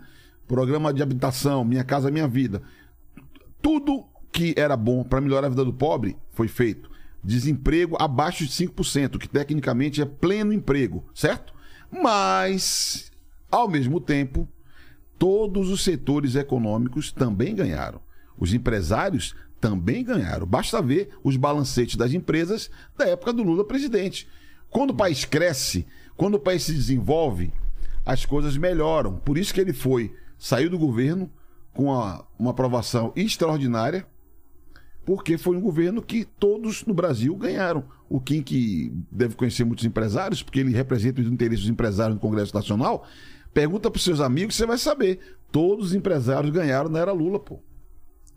Programa 0.48 0.92
de 0.92 1.02
habitação, 1.02 1.64
Minha 1.64 1.84
Casa 1.84 2.10
Minha 2.10 2.26
Vida. 2.26 2.62
Tudo 3.60 4.06
que 4.32 4.54
era 4.56 4.76
bom 4.76 5.04
para 5.04 5.20
melhorar 5.20 5.46
a 5.46 5.50
vida 5.50 5.64
do 5.64 5.72
pobre 5.72 6.16
foi 6.30 6.48
feito. 6.48 6.90
Desemprego 7.22 7.96
abaixo 8.00 8.44
de 8.44 8.50
5%, 8.50 9.18
que 9.18 9.28
tecnicamente 9.28 10.00
é 10.00 10.06
pleno 10.06 10.52
emprego, 10.52 11.04
certo? 11.14 11.54
Mas, 11.90 13.11
ao 13.52 13.68
mesmo 13.68 14.00
tempo, 14.00 14.48
todos 15.18 15.70
os 15.70 15.84
setores 15.84 16.34
econômicos 16.34 17.12
também 17.12 17.54
ganharam. 17.54 18.00
Os 18.36 18.52
empresários 18.52 19.36
também 19.60 20.02
ganharam. 20.02 20.44
Basta 20.44 20.82
ver 20.82 21.10
os 21.22 21.36
balancetes 21.36 21.94
das 21.94 22.12
empresas 22.12 22.68
da 22.98 23.06
época 23.06 23.32
do 23.32 23.44
Lula 23.44 23.64
presidente. 23.64 24.26
Quando 24.68 24.90
o 24.90 24.96
país 24.96 25.24
cresce, 25.24 25.86
quando 26.16 26.34
o 26.34 26.40
país 26.40 26.64
se 26.64 26.72
desenvolve, 26.72 27.52
as 28.04 28.24
coisas 28.26 28.56
melhoram. 28.56 29.16
Por 29.18 29.38
isso 29.38 29.54
que 29.54 29.60
ele 29.60 29.72
foi, 29.72 30.12
saiu 30.38 30.68
do 30.68 30.78
governo 30.78 31.30
com 31.72 31.92
a- 31.92 32.26
uma 32.38 32.50
aprovação 32.50 33.12
extraordinária, 33.14 34.04
porque 35.04 35.36
foi 35.38 35.56
um 35.56 35.60
governo 35.60 36.02
que 36.02 36.24
todos 36.24 36.84
no 36.84 36.94
Brasil 36.94 37.34
ganharam. 37.36 37.84
O 38.08 38.20
Kim, 38.20 38.42
que 38.42 38.92
deve 39.10 39.34
conhecer 39.36 39.64
muitos 39.64 39.84
empresários, 39.84 40.42
porque 40.42 40.60
ele 40.60 40.72
representa 40.72 41.20
os 41.20 41.26
interesses 41.26 41.64
dos 41.64 41.70
empresários 41.70 42.14
no 42.14 42.20
Congresso 42.20 42.54
Nacional, 42.54 43.06
pergunta 43.52 43.90
para 43.90 44.00
seus 44.00 44.20
amigos, 44.20 44.54
você 44.54 44.66
vai 44.66 44.78
saber. 44.78 45.20
Todos 45.50 45.86
os 45.86 45.94
empresários 45.94 46.52
ganharam 46.52 46.88
na 46.88 46.98
era 46.98 47.12
Lula, 47.12 47.38
pô. 47.38 47.58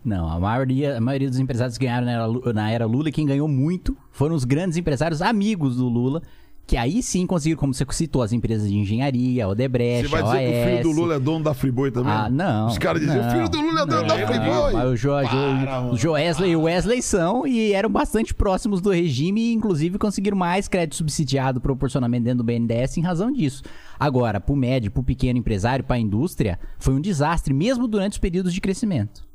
Não, 0.03 0.29
a 0.29 0.39
maioria, 0.39 0.97
a 0.97 1.01
maioria 1.01 1.29
dos 1.29 1.39
empresários 1.39 1.77
ganharam 1.77 2.05
na 2.05 2.11
era, 2.11 2.53
na 2.53 2.71
era 2.71 2.85
Lula 2.85 3.09
e 3.09 3.11
quem 3.11 3.25
ganhou 3.25 3.47
muito 3.47 3.97
foram 4.11 4.35
os 4.35 4.43
grandes 4.45 4.77
empresários 4.77 5.21
amigos 5.21 5.77
do 5.77 5.87
Lula, 5.87 6.21
que 6.67 6.75
aí 6.75 7.03
sim 7.03 7.27
conseguiram, 7.27 7.59
como 7.59 7.73
você 7.73 7.85
citou, 7.91 8.23
as 8.23 8.33
empresas 8.33 8.69
de 8.69 8.75
engenharia, 8.75 9.47
Odebrecht, 9.47 10.09
Você 10.09 10.21
vai 10.21 10.23
dizer 10.23 10.39
que 10.39 10.49
o 10.49 10.63
filho 10.69 10.83
do. 10.83 11.01
Lula 11.01 11.15
é 11.15 11.19
dono 11.19 11.43
da 11.43 11.53
Friboi 11.53 11.91
também? 11.91 12.11
Ah, 12.11 12.29
não. 12.29 12.67
Os 12.67 12.77
caras 12.77 13.01
diziam, 13.01 13.27
o 13.27 13.31
filho 13.31 13.49
do 13.49 13.61
Lula 13.61 13.81
é 13.81 13.85
dono 13.85 14.07
da 14.07 14.27
Friboi. 14.27 14.73
Mas 14.73 14.89
o, 14.89 14.95
jo, 14.95 15.09
Para, 15.09 15.89
jo, 15.91 15.97
Joesley 15.97 16.51
e 16.51 16.55
o 16.55 16.61
Wesley 16.63 17.01
são 17.01 17.45
e 17.45 17.71
eram 17.71 17.89
bastante 17.89 18.33
próximos 18.33 18.81
do 18.81 18.89
regime 18.89 19.41
e 19.41 19.53
inclusive 19.53 19.99
conseguiram 19.99 20.37
mais 20.37 20.67
crédito 20.67 20.95
subsidiado 20.95 21.61
proporcionalmente 21.61 22.23
dentro 22.23 22.39
do 22.39 22.43
BNDES 22.43 22.97
em 22.97 23.01
razão 23.01 23.31
disso. 23.31 23.61
Agora, 23.99 24.39
pro 24.39 24.55
médio, 24.55 24.91
pro 24.91 25.03
pequeno 25.03 25.37
empresário, 25.37 25.85
pra 25.85 25.99
indústria, 25.99 26.59
foi 26.79 26.93
um 26.93 27.01
desastre, 27.01 27.53
mesmo 27.53 27.87
durante 27.87 28.13
os 28.13 28.17
períodos 28.17 28.53
de 28.53 28.59
crescimento. 28.59 29.25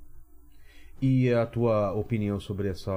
E 1.03 1.33
a 1.33 1.47
tua 1.47 1.93
opinião 1.93 2.39
sobre 2.39 2.69
essa 2.69 2.93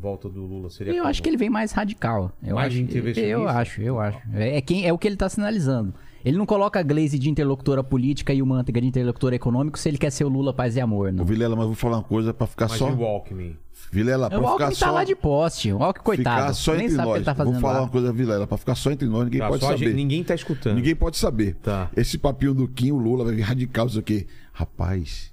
volta 0.00 0.28
do 0.28 0.44
Lula 0.46 0.70
seria 0.70 0.92
Eu 0.92 0.98
como? 0.98 1.08
acho 1.08 1.20
que 1.22 1.28
ele 1.28 1.36
vem 1.36 1.50
mais 1.50 1.72
radical. 1.72 2.30
Eu 2.42 2.54
Mais 2.54 2.68
acho, 2.72 2.80
intervencionista? 2.82 3.20
Eu 3.32 3.48
acho, 3.48 3.82
eu 3.82 3.98
acho. 4.00 4.18
É, 4.34 4.56
é 4.58 4.60
quem, 4.60 4.86
é 4.86 4.92
o 4.92 4.98
que 4.98 5.08
ele 5.08 5.16
tá 5.16 5.28
sinalizando. 5.28 5.92
Ele 6.24 6.36
não 6.38 6.46
coloca 6.46 6.78
a 6.78 6.82
Glaze 6.82 7.18
de 7.18 7.28
interlocutora 7.30 7.82
política 7.82 8.32
e 8.32 8.40
o 8.42 8.46
Manteiga 8.46 8.80
de 8.80 8.86
interlocutor 8.86 9.32
econômico 9.32 9.78
se 9.78 9.88
ele 9.88 9.98
quer 9.98 10.10
ser 10.10 10.24
o 10.24 10.28
Lula 10.28 10.52
paz 10.52 10.76
e 10.76 10.80
amor, 10.80 11.08
Ô, 11.08 11.12
não. 11.12 11.24
Vilela, 11.24 11.56
mas 11.56 11.66
vou 11.66 11.74
falar 11.74 11.96
uma 11.96 12.02
coisa 12.04 12.32
pra 12.34 12.46
ficar 12.46 12.68
Mas 12.68 12.78
só. 12.78 12.88
o 12.92 13.04
Alckmin? 13.04 13.56
Vilela, 13.90 14.26
O 14.26 14.28
pra 14.28 14.38
ficar 14.38 14.50
Alckmin 14.50 14.74
só. 14.74 14.86
tá 14.86 14.92
lá 14.92 15.02
de 15.04 15.16
poste. 15.16 15.72
O 15.72 15.82
Alckmin, 15.82 16.04
coitado. 16.04 16.40
Ficar 16.42 16.52
só 16.54 16.74
nem 16.74 16.84
entre 16.84 16.96
sabe 16.96 17.02
o 17.02 17.04
que 17.06 17.08
nós. 17.10 17.16
ele 17.16 17.24
tá 17.24 17.34
fazendo 17.34 17.52
vou 17.54 17.60
falar 17.62 17.72
lá. 17.74 17.80
uma 17.80 17.88
coisa, 17.88 18.12
Vilela, 18.12 18.46
pra 18.46 18.58
ficar 18.58 18.74
só 18.76 18.90
entre 18.92 19.08
nós, 19.08 19.24
ninguém 19.24 19.40
Tá, 19.40 19.48
pode 19.48 19.64
saber. 19.64 19.78
gente- 19.78 19.94
ninguém 19.94 20.22
tá 20.22 20.34
escutando. 20.34 20.76
Ninguém 20.76 20.94
pode 20.94 21.16
saber. 21.16 21.56
Tá. 21.56 21.90
Esse 21.96 22.16
papinho 22.18 22.54
do 22.54 22.68
Kim, 22.68 22.92
o 22.92 22.98
Lula 22.98 23.24
vai 23.24 23.34
vir 23.34 23.40
radical, 23.42 23.86
não 23.86 23.92
sei 23.92 24.00
o 24.00 24.04
quê. 24.04 24.26
Rapaz, 24.52 25.32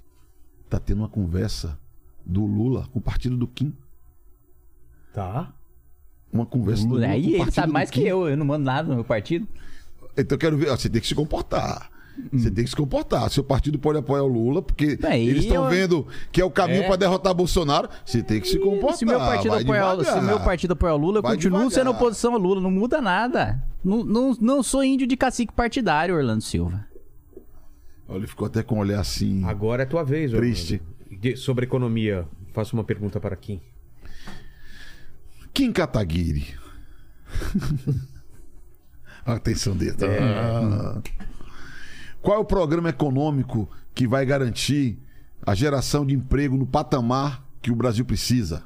tá 0.70 0.80
tendo 0.80 0.98
uma 1.02 1.08
conversa 1.08 1.78
do 2.28 2.44
Lula 2.44 2.86
com 2.92 2.98
o 2.98 3.02
partido 3.02 3.36
do 3.36 3.48
Kim. 3.48 3.74
Tá. 5.14 5.52
Uma 6.32 6.44
conversa 6.46 6.82
do 6.84 6.90
Lula 6.90 7.06
com 7.06 7.08
o 7.08 7.14
Aí 7.14 7.34
ele 7.34 7.50
sabe 7.50 7.68
do 7.68 7.72
mais 7.72 7.90
que 7.90 8.00
Kim. 8.02 8.06
eu. 8.06 8.28
Eu 8.28 8.36
não 8.36 8.44
mando 8.46 8.64
nada 8.64 8.86
no 8.88 8.94
meu 8.96 9.04
partido. 9.04 9.48
Então 10.16 10.36
eu 10.36 10.38
quero 10.38 10.56
ver, 10.58 10.68
ó, 10.70 10.76
você 10.76 10.88
tem 10.88 11.00
que 11.00 11.06
se 11.08 11.14
comportar. 11.14 11.90
Você 12.32 12.50
tem 12.50 12.64
que 12.64 12.70
se 12.70 12.74
comportar. 12.76 13.30
Seu 13.30 13.44
partido 13.44 13.78
pode 13.78 13.96
apoiar 13.98 14.24
o 14.24 14.26
Lula, 14.26 14.60
porque 14.60 14.96
Bem, 14.96 15.26
eles 15.28 15.44
estão 15.44 15.64
eu- 15.64 15.70
vendo 15.70 16.06
que 16.32 16.40
é 16.40 16.44
o 16.44 16.50
caminho 16.50 16.82
É. 16.82 16.86
pra 16.86 16.96
derrotar 16.96 17.32
Bolsonaro. 17.32 17.88
Você 18.04 18.22
tem 18.24 18.40
que 18.40 18.48
se 18.48 18.58
comportar. 18.58 18.96
Se 18.98 19.04
meu 19.06 19.18
partido 19.20 19.54
apoiar, 19.54 19.94
devagar. 19.96 20.20
se 20.20 20.26
meu 20.26 20.40
partido 20.40 20.72
apoiar 20.72 20.94
o 20.94 20.98
Lula, 20.98 21.18
eu 21.18 21.22
Vai 21.22 21.34
continuo 21.36 21.58
devagar. 21.60 21.72
sendo 21.78 21.90
oposição 21.92 22.32
ao 22.34 22.38
Lula. 22.40 22.60
Não 22.60 22.72
muda 22.72 23.00
nada. 23.00 23.62
Não, 23.84 24.04
não, 24.04 24.36
não 24.40 24.62
sou 24.64 24.82
índio 24.82 25.06
de 25.06 25.16
cacique 25.16 25.52
partidário, 25.52 26.14
Orlando 26.16 26.42
Silva. 26.42 26.84
Olha, 28.08 28.18
Ele 28.18 28.26
ficou 28.26 28.46
até 28.48 28.64
com 28.64 28.74
um 28.76 28.78
olhar 28.80 28.98
assim. 28.98 29.44
Agora 29.44 29.84
é 29.84 29.86
tua 29.86 30.02
vez, 30.02 30.32
Orlando. 30.34 30.50
Triste. 30.52 30.82
De- 31.20 31.36
Sobre 31.36 31.64
economia, 31.66 32.26
faço 32.52 32.74
uma 32.76 32.84
pergunta 32.84 33.18
para 33.20 33.34
Kim. 33.36 33.60
Kim 35.52 35.72
Kataguiri. 35.72 36.54
a 39.24 39.32
atenção 39.34 39.76
dele. 39.76 39.96
Ah. 40.02 41.00
Qual 42.22 42.36
é 42.36 42.40
o 42.40 42.44
programa 42.44 42.88
econômico 42.90 43.68
que 43.94 44.06
vai 44.06 44.24
garantir 44.24 44.98
a 45.44 45.54
geração 45.54 46.04
de 46.06 46.14
emprego 46.14 46.56
no 46.56 46.66
patamar 46.66 47.44
que 47.60 47.70
o 47.70 47.76
Brasil 47.76 48.04
precisa? 48.04 48.64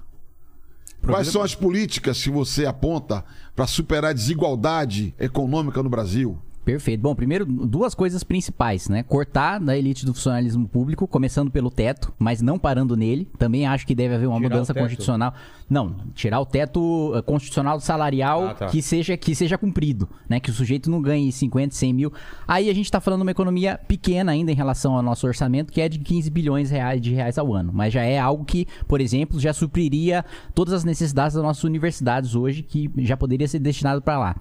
Quais 1.05 1.29
são 1.29 1.43
as 1.43 1.55
políticas 1.55 2.23
que 2.23 2.31
você 2.31 2.65
aponta 2.65 3.25
para 3.57 3.67
superar 3.67 4.11
a 4.11 4.15
desigualdade 4.15 5.15
econômica 5.19 5.83
no 5.83 5.91
Brasil? 5.91 6.39
Perfeito. 6.65 7.01
Bom, 7.01 7.15
primeiro, 7.15 7.45
duas 7.45 7.93
coisas 7.93 8.23
principais, 8.23 8.89
né? 8.89 9.03
Cortar 9.03 9.59
da 9.59 9.77
elite 9.77 10.07
do 10.07 10.15
funcionalismo 10.15 10.69
público, 10.69 11.09
começando 11.09 11.51
pelo 11.51 11.71
teto, 11.71 12.13
mas 12.19 12.41
não 12.41 12.57
parando 12.57 12.97
nele. 12.97 13.29
Também 13.37 13.67
acho 13.67 13.85
que 13.85 13.95
deve 13.97 14.15
haver 14.15 14.29
uma 14.29 14.37
Tirar 14.37 14.49
mudança 14.49 14.73
constitucional. 14.73 15.35
Não, 15.69 15.97
tirar 16.15 16.39
o 16.39 16.47
teto 16.47 17.13
eh, 17.17 17.23
constitucional 17.23 17.81
salarial 17.81 18.49
Ah, 18.49 18.55
tá. 18.55 18.67
que, 18.67 18.81
seja, 18.81 19.17
que 19.17 19.35
seja 19.35 19.59
cumprido, 19.59 20.09
né? 20.29 20.39
Que 20.39 20.51
o 20.51 20.53
sujeito 20.53 20.89
não 20.89 21.03
ganhe 21.03 21.33
50, 21.33 21.75
100 21.75 21.93
mil. 21.93 22.13
Aí 22.47 22.71
a 22.71 22.75
gente 22.75 22.91
tá 22.91 23.01
falando 23.01 23.21
de 23.21 23.25
uma 23.25 23.33
economia 23.33 23.81
pequena 23.89 24.31
ainda 24.31 24.53
em 24.53 24.55
relação 24.55 24.95
ao 24.95 25.03
nosso 25.03 25.27
orçamento, 25.27 25.73
que 25.73 25.81
é 25.81 25.89
de 25.89 25.99
15 25.99 26.31
bilhões 26.31 26.71
de 27.01 27.13
reais 27.13 27.39
ao 27.39 27.53
ano. 27.53 27.73
Mas 27.75 27.93
já 27.93 28.03
é 28.03 28.21
algo 28.21 28.45
que, 28.45 28.69
por 28.87 29.01
exemplo, 29.01 29.41
já 29.41 29.53
supriria 29.53 30.25
todas 30.55 30.73
as 30.73 30.85
necessidades 30.85 31.35
das 31.35 31.43
nossas 31.43 31.65
universidades 31.65 32.37
hoje, 32.37 32.63
que 32.63 32.89
já 32.99 33.17
poderia 33.17 33.49
ser 33.49 33.59
destinado 33.59 34.01
para 34.01 34.17
lá 34.19 34.37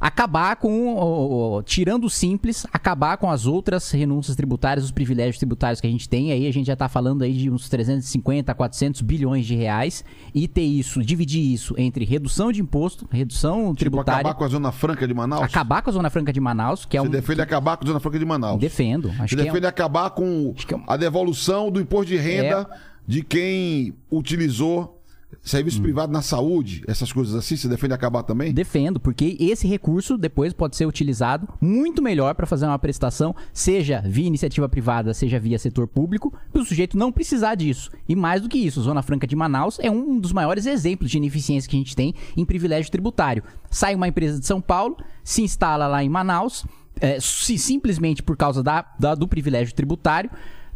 acabar 0.00 0.56
com, 0.56 1.62
tirando 1.64 2.04
o 2.04 2.10
simples, 2.10 2.66
acabar 2.72 3.16
com 3.16 3.30
as 3.30 3.46
outras 3.46 3.90
renúncias 3.90 4.36
tributárias, 4.36 4.84
os 4.84 4.90
privilégios 4.90 5.38
tributários 5.38 5.80
que 5.80 5.86
a 5.86 5.90
gente 5.90 6.08
tem, 6.08 6.32
aí 6.32 6.46
a 6.46 6.52
gente 6.52 6.66
já 6.66 6.76
tá 6.76 6.88
falando 6.88 7.22
aí 7.22 7.32
de 7.32 7.50
uns 7.50 7.68
350 7.68 8.52
a 8.52 8.54
400 8.54 9.00
bilhões 9.00 9.46
de 9.46 9.54
reais, 9.54 10.04
e 10.34 10.46
ter 10.46 10.62
isso, 10.62 11.02
dividir 11.02 11.42
isso 11.52 11.74
entre 11.78 12.04
redução 12.04 12.52
de 12.52 12.60
imposto, 12.60 13.08
redução 13.10 13.66
Tipo, 13.68 13.76
tributária, 13.76 14.20
acabar 14.20 14.34
com 14.34 14.44
a 14.44 14.48
Zona 14.48 14.72
Franca 14.72 15.06
de 15.08 15.14
Manaus? 15.14 15.42
acabar 15.42 15.82
com 15.82 15.90
a 15.90 15.92
Zona 15.92 16.10
Franca 16.10 16.32
de 16.32 16.40
Manaus, 16.40 16.84
que 16.84 16.96
é 16.96 17.00
Você 17.00 17.08
um... 17.08 17.10
defende 17.10 17.40
acabar 17.40 17.76
com 17.76 17.84
a 17.84 17.86
Zona 17.88 18.00
Franca 18.00 18.18
de 18.18 18.24
Manaus? 18.24 18.58
Defendo. 18.60 19.08
Acho 19.18 19.28
Você 19.28 19.34
que 19.36 19.40
é 19.40 19.44
um- 19.44 19.46
defende 19.46 19.66
acabar 19.66 20.10
com 20.10 20.54
é 20.70 20.74
um- 20.76 20.84
a 20.86 20.96
devolução 20.96 21.70
do 21.70 21.80
imposto 21.80 22.06
de 22.06 22.16
renda 22.16 22.68
É. 22.70 22.76
de 23.06 23.22
quem 23.22 23.94
utilizou 24.10 24.95
serviço 25.42 25.80
privado 25.82 26.12
na 26.12 26.22
saúde, 26.22 26.82
essas 26.86 27.12
coisas 27.12 27.34
assim? 27.34 27.56
Você 27.56 27.68
defende 27.68 27.92
acabar 27.94 28.22
também? 28.22 28.52
Defendo, 28.52 28.98
porque 29.00 29.36
esse 29.40 29.66
recurso 29.66 30.16
depois 30.16 30.52
pode 30.52 30.76
ser 30.76 30.86
utilizado 30.86 31.48
muito 31.60 32.02
melhor 32.02 32.34
para 32.34 32.46
fazer 32.46 32.66
uma 32.66 32.78
prestação, 32.78 33.34
seja 33.52 34.02
via 34.06 34.26
iniciativa 34.26 34.68
privada, 34.68 35.12
seja 35.14 35.38
via 35.38 35.58
setor 35.58 35.86
público, 35.88 36.32
para 36.52 36.62
o 36.62 36.64
sujeito 36.64 36.96
não 36.96 37.12
precisar 37.12 37.54
disso. 37.54 37.90
E 38.08 38.14
mais 38.16 38.40
do 38.42 38.48
que 38.48 38.58
isso, 38.58 38.82
Zona 38.82 39.02
Franca 39.02 39.26
de 39.26 39.36
Manaus 39.36 39.78
é 39.80 39.90
um 39.90 40.18
dos 40.18 40.32
maiores 40.32 40.66
exemplos 40.66 41.10
de 41.10 41.16
ineficiência 41.18 41.68
que 41.68 41.76
a 41.76 41.78
gente 41.78 41.96
tem 41.96 42.14
em 42.36 42.44
privilégio 42.44 42.90
tributário. 42.90 43.42
Sai 43.70 43.94
uma 43.94 44.08
empresa 44.08 44.38
de 44.40 44.46
São 44.46 44.60
Paulo, 44.60 44.96
se 45.24 45.42
instala 45.42 45.86
lá 45.86 46.02
em 46.02 46.08
Manaus, 46.08 46.64
é, 47.00 47.20
se- 47.20 47.58
simplesmente 47.58 48.22
por 48.22 48.36
causa 48.36 48.62
da, 48.62 48.84
da- 48.98 49.14
do 49.14 49.28
privilégio 49.28 49.74
tributário, 49.74 50.30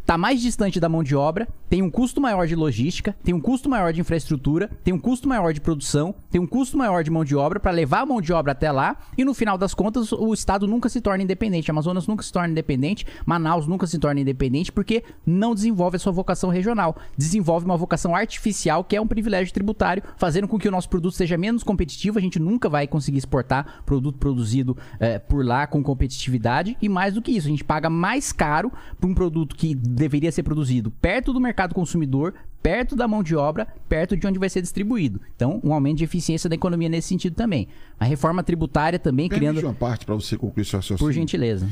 tá 0.05 0.17
mais 0.17 0.41
distante 0.41 0.79
da 0.79 0.89
mão 0.89 1.03
de 1.03 1.15
obra, 1.15 1.47
tem 1.71 1.81
um 1.81 1.89
custo 1.89 2.19
maior 2.19 2.45
de 2.45 2.53
logística, 2.53 3.15
tem 3.23 3.33
um 3.33 3.39
custo 3.39 3.69
maior 3.69 3.93
de 3.93 4.01
infraestrutura, 4.01 4.69
tem 4.83 4.93
um 4.93 4.99
custo 4.99 5.25
maior 5.25 5.53
de 5.53 5.61
produção, 5.61 6.13
tem 6.29 6.41
um 6.41 6.45
custo 6.45 6.77
maior 6.77 7.01
de 7.01 7.09
mão 7.09 7.23
de 7.23 7.33
obra 7.33 7.61
para 7.61 7.71
levar 7.71 8.01
a 8.01 8.05
mão 8.05 8.19
de 8.19 8.33
obra 8.33 8.51
até 8.51 8.69
lá. 8.69 8.97
E 9.17 9.23
no 9.23 9.33
final 9.33 9.57
das 9.57 9.73
contas 9.73 10.11
o 10.11 10.33
estado 10.33 10.67
nunca 10.67 10.89
se 10.89 10.99
torna 10.99 11.23
independente, 11.23 11.71
Amazonas 11.71 12.07
nunca 12.07 12.23
se 12.23 12.33
torna 12.33 12.49
independente, 12.49 13.05
Manaus 13.25 13.67
nunca 13.67 13.87
se 13.87 13.97
torna 13.97 14.19
independente 14.19 14.69
porque 14.69 15.01
não 15.25 15.55
desenvolve 15.55 15.95
a 15.95 15.99
sua 15.99 16.11
vocação 16.11 16.49
regional, 16.49 16.97
desenvolve 17.17 17.65
uma 17.65 17.77
vocação 17.77 18.13
artificial 18.13 18.83
que 18.83 18.97
é 18.97 18.99
um 18.99 19.07
privilégio 19.07 19.53
tributário, 19.53 20.03
fazendo 20.17 20.49
com 20.49 20.59
que 20.59 20.67
o 20.67 20.71
nosso 20.71 20.89
produto 20.89 21.15
seja 21.15 21.37
menos 21.37 21.63
competitivo, 21.63 22.19
a 22.19 22.21
gente 22.21 22.37
nunca 22.37 22.67
vai 22.67 22.85
conseguir 22.85 23.19
exportar 23.19 23.81
produto 23.85 24.17
produzido 24.17 24.75
eh, 24.99 25.19
por 25.19 25.45
lá 25.45 25.65
com 25.65 25.81
competitividade. 25.81 26.75
E 26.81 26.89
mais 26.89 27.13
do 27.13 27.21
que 27.21 27.31
isso, 27.31 27.47
a 27.47 27.49
gente 27.49 27.63
paga 27.63 27.89
mais 27.89 28.33
caro 28.33 28.69
por 28.99 29.09
um 29.09 29.13
produto 29.13 29.55
que 29.55 29.73
deveria 29.73 30.33
ser 30.33 30.43
produzido 30.43 30.91
perto 30.91 31.31
do 31.31 31.39
mercado 31.39 31.60
consumidor, 31.69 32.33
perto 32.61 32.95
da 32.95 33.07
mão 33.07 33.23
de 33.23 33.35
obra, 33.35 33.67
perto 33.89 34.15
de 34.15 34.25
onde 34.27 34.39
vai 34.39 34.49
ser 34.49 34.61
distribuído. 34.61 35.21
Então, 35.35 35.59
um 35.63 35.73
aumento 35.73 35.97
de 35.97 36.03
eficiência 36.03 36.49
da 36.49 36.55
economia 36.55 36.89
nesse 36.89 37.07
sentido 37.07 37.35
também. 37.35 37.67
A 37.99 38.05
reforma 38.05 38.43
tributária 38.43 38.99
também 38.99 39.27
Permite 39.29 39.51
criando. 39.51 39.65
uma 39.65 39.73
parte 39.73 40.05
para 40.05 40.15
você 40.15 40.37
concluir 40.37 40.65
seu 40.65 40.79
raciocínio. 40.79 41.07
Por 41.07 41.13
gentileza. 41.13 41.67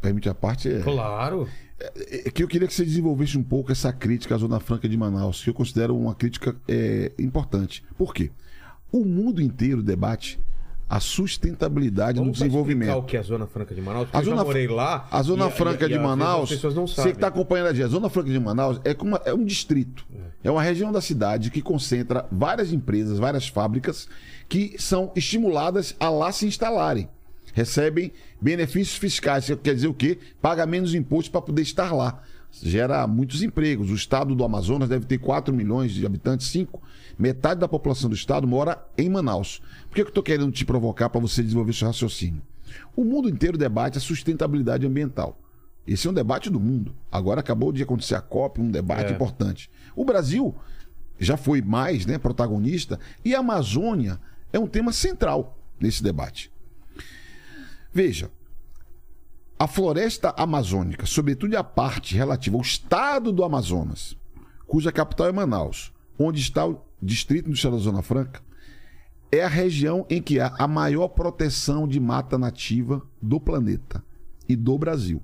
Permite 0.00 0.28
a 0.28 0.34
parte. 0.34 0.68
É... 0.68 0.80
Claro. 0.80 1.48
É 1.80 2.30
que 2.30 2.42
eu 2.42 2.48
queria 2.48 2.66
que 2.66 2.74
você 2.74 2.84
desenvolvesse 2.84 3.38
um 3.38 3.42
pouco 3.42 3.70
essa 3.70 3.92
crítica 3.92 4.34
à 4.34 4.38
Zona 4.38 4.58
Franca 4.58 4.88
de 4.88 4.96
Manaus, 4.96 5.42
que 5.42 5.50
eu 5.50 5.54
considero 5.54 5.96
uma 5.96 6.14
crítica 6.14 6.56
é, 6.66 7.12
importante. 7.18 7.84
Por 7.96 8.12
quê? 8.12 8.30
O 8.90 9.04
mundo 9.04 9.40
inteiro 9.40 9.82
debate 9.82 10.40
a 10.88 11.00
sustentabilidade 11.00 12.18
Vamos 12.18 12.38
do 12.38 12.42
desenvolvimento. 12.42 12.96
o 12.96 13.02
que 13.02 13.16
é 13.16 13.20
a 13.20 13.22
Zona 13.22 13.46
Franca 13.46 13.74
de 13.74 13.80
Manaus? 13.80 14.04
porque 14.06 14.16
A 14.16 14.20
eu 14.20 14.24
zona, 14.24 14.36
já 14.38 14.44
morei 14.44 14.68
lá. 14.68 15.06
a 15.10 15.22
zona 15.22 15.48
e- 15.48 15.50
Franca 15.50 15.84
e- 15.84 15.86
e 15.86 15.88
de 15.88 15.94
vezes 15.94 16.02
Manaus, 16.02 16.42
As 16.44 16.48
pessoas 16.50 16.74
não 16.74 16.86
você 16.86 16.94
sabem. 16.94 17.12
que 17.12 17.16
está 17.18 17.26
acompanhando 17.28 17.66
a 17.68 17.72
gente, 17.74 17.84
a 17.84 17.88
Zona 17.88 18.08
Franca 18.08 18.30
de 18.30 18.40
Manaus 18.40 18.80
é, 18.84 18.94
como, 18.94 19.18
é 19.24 19.34
um 19.34 19.44
distrito. 19.44 20.06
É 20.42 20.50
uma 20.50 20.62
região 20.62 20.90
da 20.92 21.00
cidade 21.00 21.50
que 21.50 21.60
concentra 21.60 22.24
várias 22.30 22.72
empresas, 22.72 23.18
várias 23.18 23.48
fábricas 23.48 24.08
que 24.48 24.76
são 24.78 25.12
estimuladas 25.14 25.94
a 26.00 26.08
lá 26.08 26.30
se 26.32 26.46
instalarem. 26.46 27.08
Recebem 27.52 28.12
benefícios 28.40 28.96
fiscais, 28.96 29.50
quer 29.62 29.74
dizer 29.74 29.88
o 29.88 29.94
quê? 29.94 30.18
Paga 30.40 30.64
menos 30.64 30.94
imposto 30.94 31.30
para 31.30 31.42
poder 31.42 31.62
estar 31.62 31.92
lá. 31.92 32.22
Gera 32.62 33.06
muitos 33.06 33.42
empregos. 33.42 33.90
O 33.90 33.94
estado 33.94 34.34
do 34.34 34.42
Amazonas 34.44 34.88
deve 34.88 35.04
ter 35.06 35.18
4 35.18 35.52
milhões 35.52 35.92
de 35.92 36.06
habitantes, 36.06 36.46
5. 36.46 36.80
Metade 37.18 37.60
da 37.60 37.68
população 37.68 38.08
do 38.08 38.14
estado 38.16 38.46
mora 38.46 38.82
em 38.96 39.08
Manaus. 39.10 39.60
Que 39.98 40.02
eu 40.02 40.06
estou 40.06 40.22
querendo 40.22 40.52
te 40.52 40.64
provocar 40.64 41.10
para 41.10 41.20
você 41.20 41.42
desenvolver 41.42 41.72
seu 41.72 41.88
raciocínio? 41.88 42.40
O 42.94 43.02
mundo 43.02 43.28
inteiro 43.28 43.58
debate 43.58 43.98
a 43.98 44.00
sustentabilidade 44.00 44.86
ambiental. 44.86 45.36
Esse 45.84 46.06
é 46.06 46.10
um 46.10 46.14
debate 46.14 46.48
do 46.48 46.60
mundo. 46.60 46.94
Agora 47.10 47.40
acabou 47.40 47.72
de 47.72 47.82
acontecer 47.82 48.14
a 48.14 48.20
COP, 48.20 48.60
um 48.60 48.70
debate 48.70 49.10
É. 49.10 49.14
importante. 49.16 49.68
O 49.96 50.04
Brasil 50.04 50.54
já 51.18 51.36
foi 51.36 51.60
mais 51.60 52.06
né, 52.06 52.16
protagonista 52.16 53.00
e 53.24 53.34
a 53.34 53.40
Amazônia 53.40 54.20
é 54.52 54.58
um 54.60 54.68
tema 54.68 54.92
central 54.92 55.58
nesse 55.80 56.00
debate. 56.00 56.52
Veja, 57.92 58.30
a 59.58 59.66
floresta 59.66 60.32
amazônica, 60.36 61.06
sobretudo 61.06 61.56
a 61.56 61.64
parte 61.64 62.14
relativa 62.14 62.54
ao 62.56 62.62
estado 62.62 63.32
do 63.32 63.42
Amazonas, 63.42 64.16
cuja 64.64 64.92
capital 64.92 65.26
é 65.26 65.32
Manaus, 65.32 65.92
onde 66.16 66.40
está 66.40 66.64
o 66.64 66.84
distrito 67.02 67.48
industrial 67.48 67.76
da 67.76 67.82
Zona 67.82 68.00
Franca, 68.00 68.46
é 69.30 69.42
a 69.42 69.48
região 69.48 70.06
em 70.08 70.22
que 70.22 70.40
há 70.40 70.54
a 70.58 70.66
maior 70.66 71.08
proteção 71.08 71.86
de 71.86 72.00
mata 72.00 72.38
nativa 72.38 73.02
do 73.20 73.38
planeta 73.40 74.02
e 74.48 74.56
do 74.56 74.78
Brasil. 74.78 75.22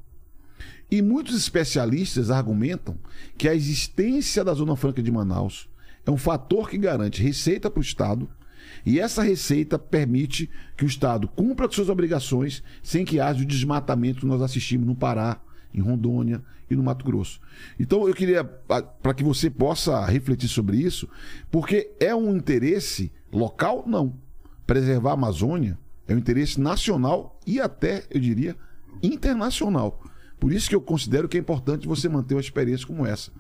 E 0.91 1.01
muitos 1.01 1.35
especialistas 1.37 2.31
argumentam 2.31 2.99
que 3.37 3.49
a 3.49 3.55
existência 3.55 4.45
da 4.45 4.53
Zona 4.53 4.77
Franca 4.77 5.03
de 5.03 5.11
Manaus 5.11 5.69
é 6.07 6.11
um 6.11 6.17
fator 6.17 6.69
que 6.69 6.77
garante 6.77 7.23
receita 7.23 7.71
para 7.71 7.81
o 7.81 7.83
Estado 7.83 8.29
e 8.85 9.01
essa 9.01 9.23
receita 9.23 9.79
permite 9.79 10.51
que 10.77 10.85
o 10.85 10.87
Estado 10.87 11.27
cumpra 11.29 11.71
suas 11.71 11.89
obrigações 11.89 12.63
sem 12.83 13.05
que 13.05 13.19
haja 13.19 13.43
o 13.43 13.47
desmatamento 13.47 14.21
que 14.21 14.27
nós 14.27 14.43
assistimos 14.43 14.87
no 14.87 14.95
Pará, 14.95 15.41
em 15.73 15.81
Rondônia 15.81 16.43
e 16.71 16.77
no 16.77 16.83
Mato 16.83 17.05
Grosso. 17.05 17.41
Então 17.79 18.07
eu 18.07 18.15
queria, 18.15 18.45
para 18.45 19.15
que 19.15 19.25
você 19.25 19.51
possa 19.51 20.05
refletir 20.05 20.49
sobre 20.49 20.77
isso, 20.77 21.09
porque 21.51 21.91
é 21.99 22.15
um 22.15 22.37
interesse 22.37 23.11
local? 23.37 23.85
Não. 23.87 24.15
Preservar 24.67 25.11
a 25.11 25.15
Amazônia 25.15 25.79
é 26.07 26.15
um 26.15 26.19
interesse 26.19 26.61
nacional 26.61 27.39
e 27.47 27.61
até, 27.61 28.05
eu 28.11 28.21
diria, 28.21 28.57
internacional. 29.03 30.03
Por 30.39 30.53
isso 30.53 30.69
que 30.69 30.75
eu 30.75 30.81
considero 30.81 31.29
que 31.29 31.37
é 31.37 31.41
importante 31.41 31.87
você 31.87 32.09
manter 32.09 32.35
uma 32.35 32.41
experiência 32.41 32.87
como 32.87 33.07
essa. 33.07 33.31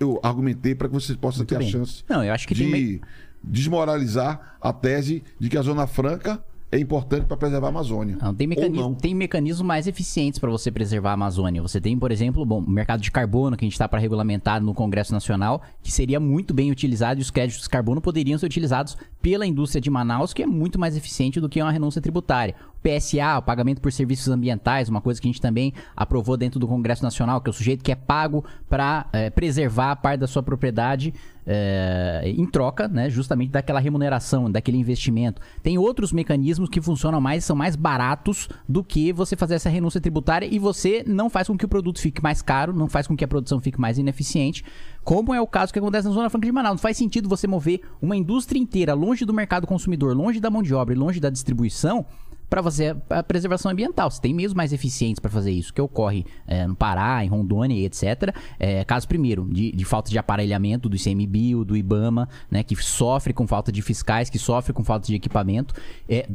Eu 0.00 0.18
argumentei 0.22 0.74
para 0.74 0.88
que 0.88 0.94
você 0.94 1.14
possa 1.14 1.44
ter 1.44 1.58
bem. 1.58 1.68
a 1.68 1.70
chance 1.70 2.02
Não, 2.08 2.24
eu 2.24 2.32
acho 2.32 2.48
que 2.48 2.54
de 2.54 2.70
tem 2.70 3.00
desmoralizar 3.42 4.56
a 4.58 4.72
tese 4.72 5.22
de 5.38 5.50
que 5.50 5.58
a 5.58 5.62
Zona 5.62 5.86
Franca 5.86 6.42
é 6.74 6.80
importante 6.80 7.26
para 7.26 7.36
preservar 7.36 7.68
a 7.68 7.70
Amazônia. 7.70 8.18
Não, 8.20 8.34
tem, 8.34 8.46
mecanismo, 8.46 8.82
não. 8.82 8.94
tem 8.94 9.14
mecanismos 9.14 9.64
mais 9.64 9.86
eficientes 9.86 10.40
para 10.40 10.50
você 10.50 10.72
preservar 10.72 11.10
a 11.10 11.12
Amazônia. 11.14 11.62
Você 11.62 11.80
tem, 11.80 11.96
por 11.96 12.10
exemplo, 12.10 12.44
bom, 12.44 12.58
o 12.58 12.68
mercado 12.68 13.00
de 13.00 13.12
carbono 13.12 13.56
que 13.56 13.64
a 13.64 13.66
gente 13.66 13.74
está 13.74 13.88
para 13.88 14.00
regulamentar 14.00 14.60
no 14.60 14.74
Congresso 14.74 15.12
Nacional, 15.12 15.62
que 15.82 15.92
seria 15.92 16.18
muito 16.18 16.52
bem 16.52 16.72
utilizado 16.72 17.20
e 17.20 17.22
os 17.22 17.30
créditos 17.30 17.62
de 17.62 17.68
carbono 17.68 18.00
poderiam 18.00 18.36
ser 18.38 18.46
utilizados 18.46 18.96
pela 19.22 19.46
indústria 19.46 19.80
de 19.80 19.88
Manaus, 19.88 20.32
que 20.32 20.42
é 20.42 20.46
muito 20.46 20.78
mais 20.78 20.96
eficiente 20.96 21.40
do 21.40 21.48
que 21.48 21.62
uma 21.62 21.70
renúncia 21.70 22.02
tributária. 22.02 22.56
PSA, 22.84 23.38
o 23.38 23.42
pagamento 23.42 23.80
por 23.80 23.90
serviços 23.90 24.28
ambientais, 24.28 24.90
uma 24.90 25.00
coisa 25.00 25.20
que 25.20 25.26
a 25.26 25.30
gente 25.30 25.40
também 25.40 25.72
aprovou 25.96 26.36
dentro 26.36 26.60
do 26.60 26.68
Congresso 26.68 27.02
Nacional, 27.02 27.40
que 27.40 27.48
é 27.48 27.52
o 27.52 27.54
sujeito 27.54 27.82
que 27.82 27.90
é 27.90 27.96
pago 27.96 28.44
para 28.68 29.06
preservar 29.34 29.92
a 29.92 29.96
parte 29.96 30.20
da 30.20 30.26
sua 30.26 30.42
propriedade 30.42 31.14
é, 31.46 32.22
em 32.24 32.46
troca, 32.46 32.88
né, 32.88 33.10
justamente 33.10 33.50
daquela 33.50 33.80
remuneração, 33.80 34.50
daquele 34.50 34.78
investimento. 34.78 35.40
Tem 35.62 35.76
outros 35.78 36.12
mecanismos 36.12 36.68
que 36.68 36.80
funcionam 36.80 37.20
mais, 37.20 37.44
são 37.44 37.54
mais 37.54 37.76
baratos 37.76 38.48
do 38.68 38.82
que 38.82 39.12
você 39.12 39.36
fazer 39.36 39.54
essa 39.54 39.68
renúncia 39.68 40.00
tributária 40.00 40.46
e 40.50 40.58
você 40.58 41.04
não 41.06 41.28
faz 41.28 41.46
com 41.46 41.56
que 41.56 41.64
o 41.64 41.68
produto 41.68 42.00
fique 42.00 42.22
mais 42.22 42.40
caro, 42.40 42.72
não 42.72 42.88
faz 42.88 43.06
com 43.06 43.16
que 43.16 43.24
a 43.24 43.28
produção 43.28 43.60
fique 43.60 43.80
mais 43.80 43.98
ineficiente, 43.98 44.64
como 45.02 45.34
é 45.34 45.40
o 45.40 45.46
caso 45.46 45.72
que 45.72 45.78
acontece 45.78 46.08
na 46.08 46.14
Zona 46.14 46.30
Franca 46.30 46.46
de 46.46 46.52
Manaus. 46.52 46.74
Não 46.74 46.78
faz 46.78 46.96
sentido 46.96 47.28
você 47.28 47.46
mover 47.46 47.80
uma 48.00 48.16
indústria 48.16 48.58
inteira 48.58 48.94
longe 48.94 49.24
do 49.24 49.34
mercado 49.34 49.66
consumidor, 49.66 50.16
longe 50.16 50.40
da 50.40 50.50
mão 50.50 50.62
de 50.62 50.74
obra 50.74 50.94
e 50.94 50.98
longe 50.98 51.20
da 51.20 51.30
distribuição 51.30 52.06
para 52.54 52.62
fazer 52.62 52.96
a 53.10 53.20
preservação 53.20 53.72
ambiental. 53.72 54.08
Você 54.08 54.20
tem 54.20 54.32
meios 54.32 54.54
mais 54.54 54.72
eficientes 54.72 55.18
para 55.18 55.28
fazer 55.28 55.50
isso, 55.50 55.74
que 55.74 55.80
ocorre 55.80 56.24
é, 56.46 56.64
no 56.68 56.76
Pará, 56.76 57.24
em 57.24 57.28
Rondônia 57.28 57.74
e 57.74 57.84
etc. 57.84 58.32
É, 58.60 58.84
caso 58.84 59.08
primeiro, 59.08 59.44
de, 59.50 59.72
de 59.72 59.84
falta 59.84 60.08
de 60.08 60.16
aparelhamento 60.16 60.88
do 60.88 60.94
ICMBio, 60.94 61.64
do 61.64 61.76
IBAMA, 61.76 62.28
né, 62.48 62.62
que 62.62 62.76
sofre 62.76 63.32
com 63.32 63.44
falta 63.44 63.72
de 63.72 63.82
fiscais, 63.82 64.30
que 64.30 64.38
sofre 64.38 64.72
com 64.72 64.84
falta 64.84 65.04
de 65.08 65.16
equipamento. 65.16 65.74
É, 66.08 66.28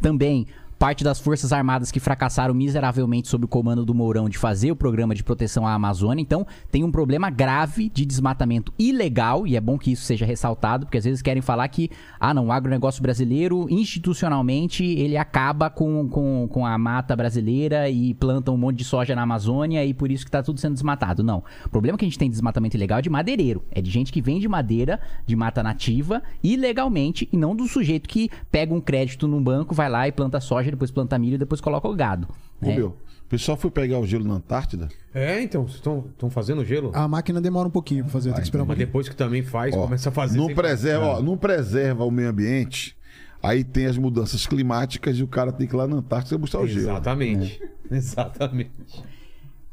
também 0.00 0.46
parte 0.84 1.02
das 1.02 1.18
Forças 1.18 1.50
Armadas 1.50 1.90
que 1.90 1.98
fracassaram 1.98 2.52
miseravelmente 2.52 3.26
sob 3.26 3.46
o 3.46 3.48
comando 3.48 3.86
do 3.86 3.94
Mourão 3.94 4.28
de 4.28 4.36
fazer 4.36 4.70
o 4.70 4.76
programa 4.76 5.14
de 5.14 5.24
proteção 5.24 5.66
à 5.66 5.72
Amazônia. 5.72 6.20
Então, 6.20 6.46
tem 6.70 6.84
um 6.84 6.92
problema 6.92 7.30
grave 7.30 7.88
de 7.88 8.04
desmatamento 8.04 8.70
ilegal, 8.78 9.46
e 9.46 9.56
é 9.56 9.60
bom 9.62 9.78
que 9.78 9.92
isso 9.92 10.02
seja 10.02 10.26
ressaltado, 10.26 10.84
porque 10.84 10.98
às 10.98 11.04
vezes 11.04 11.22
querem 11.22 11.40
falar 11.40 11.66
que, 11.68 11.88
ah, 12.20 12.34
não, 12.34 12.48
o 12.48 12.52
agronegócio 12.52 13.00
brasileiro, 13.00 13.66
institucionalmente, 13.70 14.84
ele 14.84 15.16
acaba 15.16 15.70
com, 15.70 16.06
com, 16.06 16.46
com 16.48 16.66
a 16.66 16.76
mata 16.76 17.16
brasileira 17.16 17.88
e 17.88 18.12
planta 18.12 18.52
um 18.52 18.56
monte 18.58 18.76
de 18.76 18.84
soja 18.84 19.14
na 19.14 19.22
Amazônia 19.22 19.82
e 19.86 19.94
por 19.94 20.10
isso 20.10 20.26
que 20.26 20.30
tá 20.30 20.42
tudo 20.42 20.60
sendo 20.60 20.74
desmatado. 20.74 21.22
Não. 21.22 21.42
O 21.64 21.70
problema 21.70 21.96
que 21.96 22.04
a 22.04 22.08
gente 22.08 22.18
tem 22.18 22.28
de 22.28 22.34
desmatamento 22.34 22.76
ilegal 22.76 22.98
é 22.98 23.02
de 23.02 23.08
madeireiro. 23.08 23.64
É 23.70 23.80
de 23.80 23.90
gente 23.90 24.12
que 24.12 24.20
vende 24.20 24.46
madeira 24.46 25.00
de 25.24 25.34
mata 25.34 25.62
nativa 25.62 26.22
ilegalmente 26.42 27.26
e 27.32 27.38
não 27.38 27.56
do 27.56 27.66
sujeito 27.66 28.06
que 28.06 28.28
pega 28.52 28.74
um 28.74 28.82
crédito 28.82 29.26
num 29.26 29.42
banco, 29.42 29.74
vai 29.74 29.88
lá 29.88 30.06
e 30.06 30.12
planta 30.12 30.38
soja, 30.42 30.73
depois 30.74 30.90
planta 30.90 31.18
milho 31.18 31.34
e 31.34 31.38
depois 31.38 31.60
coloca 31.60 31.88
o 31.88 31.94
gado. 31.94 32.28
Ô, 32.60 32.66
né? 32.66 32.76
meu, 32.76 32.88
o 32.88 33.28
pessoal 33.28 33.56
foi 33.56 33.70
pegar 33.70 33.98
o 33.98 34.06
gelo 34.06 34.24
na 34.24 34.34
Antártida. 34.34 34.88
É, 35.14 35.40
então, 35.42 35.62
vocês 35.66 35.76
estão 35.76 36.30
fazendo 36.30 36.64
gelo? 36.64 36.90
A 36.94 37.08
máquina 37.08 37.40
demora 37.40 37.68
um 37.68 37.70
pouquinho 37.70 38.04
pra 38.04 38.12
fazer, 38.12 38.30
tem 38.30 38.38
que 38.40 38.44
esperar 38.44 38.62
um 38.62 38.66
Mas 38.66 38.74
pouquinho. 38.76 38.86
depois 38.86 39.08
que 39.08 39.16
também 39.16 39.42
faz, 39.42 39.74
Ó, 39.74 39.82
começa 39.84 40.08
a 40.08 40.12
fazer. 40.12 40.36
não 40.38 40.46
sem- 40.46 40.54
preserva, 40.54 41.06
ó, 41.06 41.22
não 41.22 41.36
preserva 41.36 42.04
o 42.04 42.10
meio 42.10 42.28
ambiente. 42.28 42.96
Aí 43.42 43.62
tem 43.62 43.86
as 43.86 43.98
mudanças 43.98 44.46
climáticas 44.46 45.18
e 45.18 45.22
o 45.22 45.28
cara 45.28 45.52
tem 45.52 45.66
que 45.66 45.74
ir 45.74 45.76
lá 45.76 45.86
na 45.86 45.96
Antártida 45.96 46.38
buscar 46.38 46.60
o 46.60 46.66
gelo. 46.66 46.80
Exatamente. 46.90 47.60
Exatamente. 47.90 48.70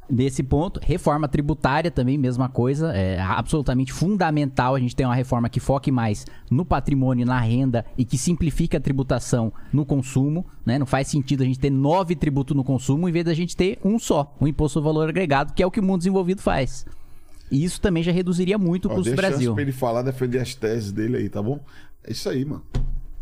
Desse 0.10 0.44
ponto, 0.44 0.80
reforma 0.84 1.28
tributária 1.28 1.90
também, 1.90 2.18
mesma 2.18 2.50
coisa, 2.50 2.92
é 2.94 3.18
absolutamente 3.20 3.94
fundamental 3.94 4.76
a 4.76 4.80
gente 4.80 4.96
ter 4.96 5.06
uma 5.06 5.16
reforma 5.16 5.48
que 5.48 5.60
foque 5.60 5.90
mais 5.90 6.26
no 6.50 6.66
patrimônio, 6.66 7.26
na 7.26 7.40
renda 7.40 7.86
e 7.98 8.04
que 8.04 8.18
simplifique 8.18 8.76
a 8.76 8.80
tributação 8.80 9.54
no 9.72 9.86
consumo, 9.86 10.46
né? 10.66 10.78
Não 10.78 10.86
faz 10.86 11.08
sentido 11.08 11.44
a 11.44 11.46
gente 11.46 11.60
ter 11.60 11.70
nove 11.70 12.14
tributos 12.14 12.56
no 12.56 12.64
consumo 12.64 13.08
em 13.08 13.12
vez 13.12 13.24
da 13.24 13.34
gente 13.34 13.56
ter 13.56 13.80
um 13.86 13.98
só, 13.98 14.36
o 14.38 14.48
imposto 14.48 14.80
ao 14.80 14.84
valor 14.84 15.08
agregado, 15.08 15.54
que 15.54 15.64
é 15.64 15.66
o 15.66 15.72
que 15.72 15.80
o 15.80 15.84
mundo 15.84 16.00
desenvolvido 16.00 16.42
faz. 16.42 16.86
E 17.50 17.64
isso 17.64 17.80
também 17.80 18.04
já 18.04 18.12
reduziria 18.12 18.58
muito 18.58 18.88
o 18.88 18.90
custo 18.90 19.12
do 19.12 19.16
Brasil. 19.16 19.54
pra 19.54 19.62
ele 19.62 19.72
falar, 19.72 20.02
defender 20.02 20.40
as 20.40 20.56
teses 20.56 20.92
dele 20.92 21.18
aí, 21.18 21.30
tá 21.30 21.42
bom? 21.42 21.60
É 22.04 22.12
isso 22.12 22.28
aí, 22.30 22.44
mano. 22.44 22.64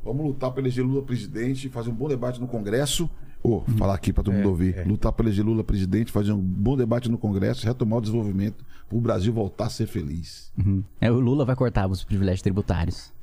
Vamos 0.03 0.25
lutar 0.25 0.51
para 0.51 0.61
eleger 0.61 0.83
Lula 0.83 1.03
presidente, 1.03 1.69
fazer 1.69 1.89
um 1.89 1.93
bom 1.93 2.07
debate 2.07 2.39
no 2.39 2.47
Congresso. 2.47 3.09
Ô, 3.41 3.61
falar 3.77 3.93
aqui 3.93 4.11
pra 4.11 4.23
todo 4.23 4.33
mundo 4.35 4.49
ouvir. 4.49 4.77
é. 4.77 4.83
Lutar 4.83 5.11
para 5.13 5.25
eleger 5.25 5.45
Lula 5.45 5.63
presidente, 5.63 6.11
fazer 6.11 6.31
um 6.33 6.41
bom 6.41 6.75
debate 6.75 7.09
no 7.09 7.17
Congresso, 7.17 7.65
retomar 7.65 7.99
o 7.99 8.01
desenvolvimento, 8.01 8.65
pro 8.87 8.99
Brasil 8.99 9.31
voltar 9.31 9.65
a 9.65 9.69
ser 9.69 9.87
feliz. 9.87 10.51
Uhum. 10.57 10.83
É, 10.99 11.09
o 11.11 11.19
Lula 11.19 11.45
vai 11.45 11.55
cortar 11.55 11.87
os 11.87 12.03
privilégios 12.03 12.41
tributários. 12.41 13.13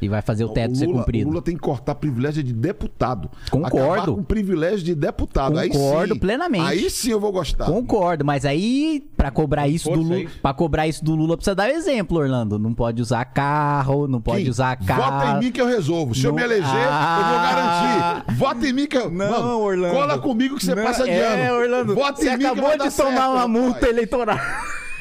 E 0.00 0.08
vai 0.10 0.20
fazer 0.20 0.44
o 0.44 0.50
teto 0.50 0.76
ser 0.76 0.84
Lula, 0.86 0.98
cumprido. 0.98 1.26
o 1.26 1.30
Lula 1.30 1.42
tem 1.42 1.54
que 1.54 1.60
cortar 1.62 1.94
privilégio 1.94 2.42
de 2.42 2.52
deputado. 2.52 3.30
Concordo. 3.50 3.82
Acabar 3.82 4.06
com 4.06 4.22
privilégio 4.22 4.84
de 4.84 4.94
deputado. 4.94 5.58
aí 5.58 5.70
Concordo 5.70 6.12
sim, 6.14 6.20
plenamente. 6.20 6.64
Aí 6.66 6.90
sim 6.90 7.10
eu 7.12 7.18
vou 7.18 7.32
gostar. 7.32 7.64
Concordo, 7.64 8.22
mas 8.22 8.44
aí, 8.44 9.02
pra 9.16 9.30
cobrar 9.30 9.66
isso 9.68 9.88
do 9.90 9.96
Lula, 10.02 10.16
é 10.16 10.20
isso? 10.24 10.38
pra 10.42 10.52
cobrar 10.52 10.86
isso 10.86 11.02
do 11.02 11.14
Lula, 11.14 11.34
precisa 11.36 11.54
dar 11.54 11.70
exemplo, 11.70 12.18
Orlando. 12.18 12.58
Não 12.58 12.74
pode 12.74 13.00
usar 13.00 13.24
carro, 13.24 14.06
não 14.06 14.20
pode 14.20 14.44
Kim, 14.44 14.50
usar 14.50 14.76
carro. 14.76 15.02
Vota 15.02 15.30
em 15.30 15.44
mim 15.46 15.50
que 15.52 15.60
eu 15.62 15.66
resolvo. 15.66 16.14
Se 16.14 16.24
eu 16.26 16.30
Não- 16.30 16.36
me 16.36 16.42
eleger, 16.44 16.66
Ah. 16.90 17.18
eu 17.18 17.26
vou 17.26 17.42
garantir. 17.42 18.34
Vota 18.38 18.68
em 18.68 18.72
mim 18.74 18.86
que 18.86 18.96
eu. 18.98 19.10
Não, 19.10 19.30
Mano, 19.30 19.60
Orlando. 19.60 19.94
Cola 19.94 20.18
comigo 20.18 20.56
que 20.56 20.64
você 20.66 20.74
Não, 20.74 20.84
passa 20.84 21.04
de 21.04 21.10
é, 21.10 21.46
ano. 21.48 21.58
Orlando, 21.58 21.94
Vota 21.94 22.20
você 22.20 22.28
em 22.28 22.32
mim 22.32 22.38
que 22.40 22.44
acabou 22.46 22.64
vai 22.64 22.72
de 22.72 22.84
dar 22.84 22.90
tomar 22.92 23.10
certo, 23.16 23.30
uma 23.32 23.48
multa 23.48 23.72
rapaz. 23.76 23.92
eleitoral. 23.92 24.38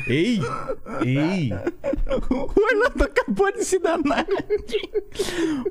Ei! 0.08 0.40
Ei! 1.04 1.52
O 2.30 2.62
Orlando 2.62 3.04
acabou 3.04 3.52
de 3.52 3.64
se 3.66 3.80
danar. 3.80 4.26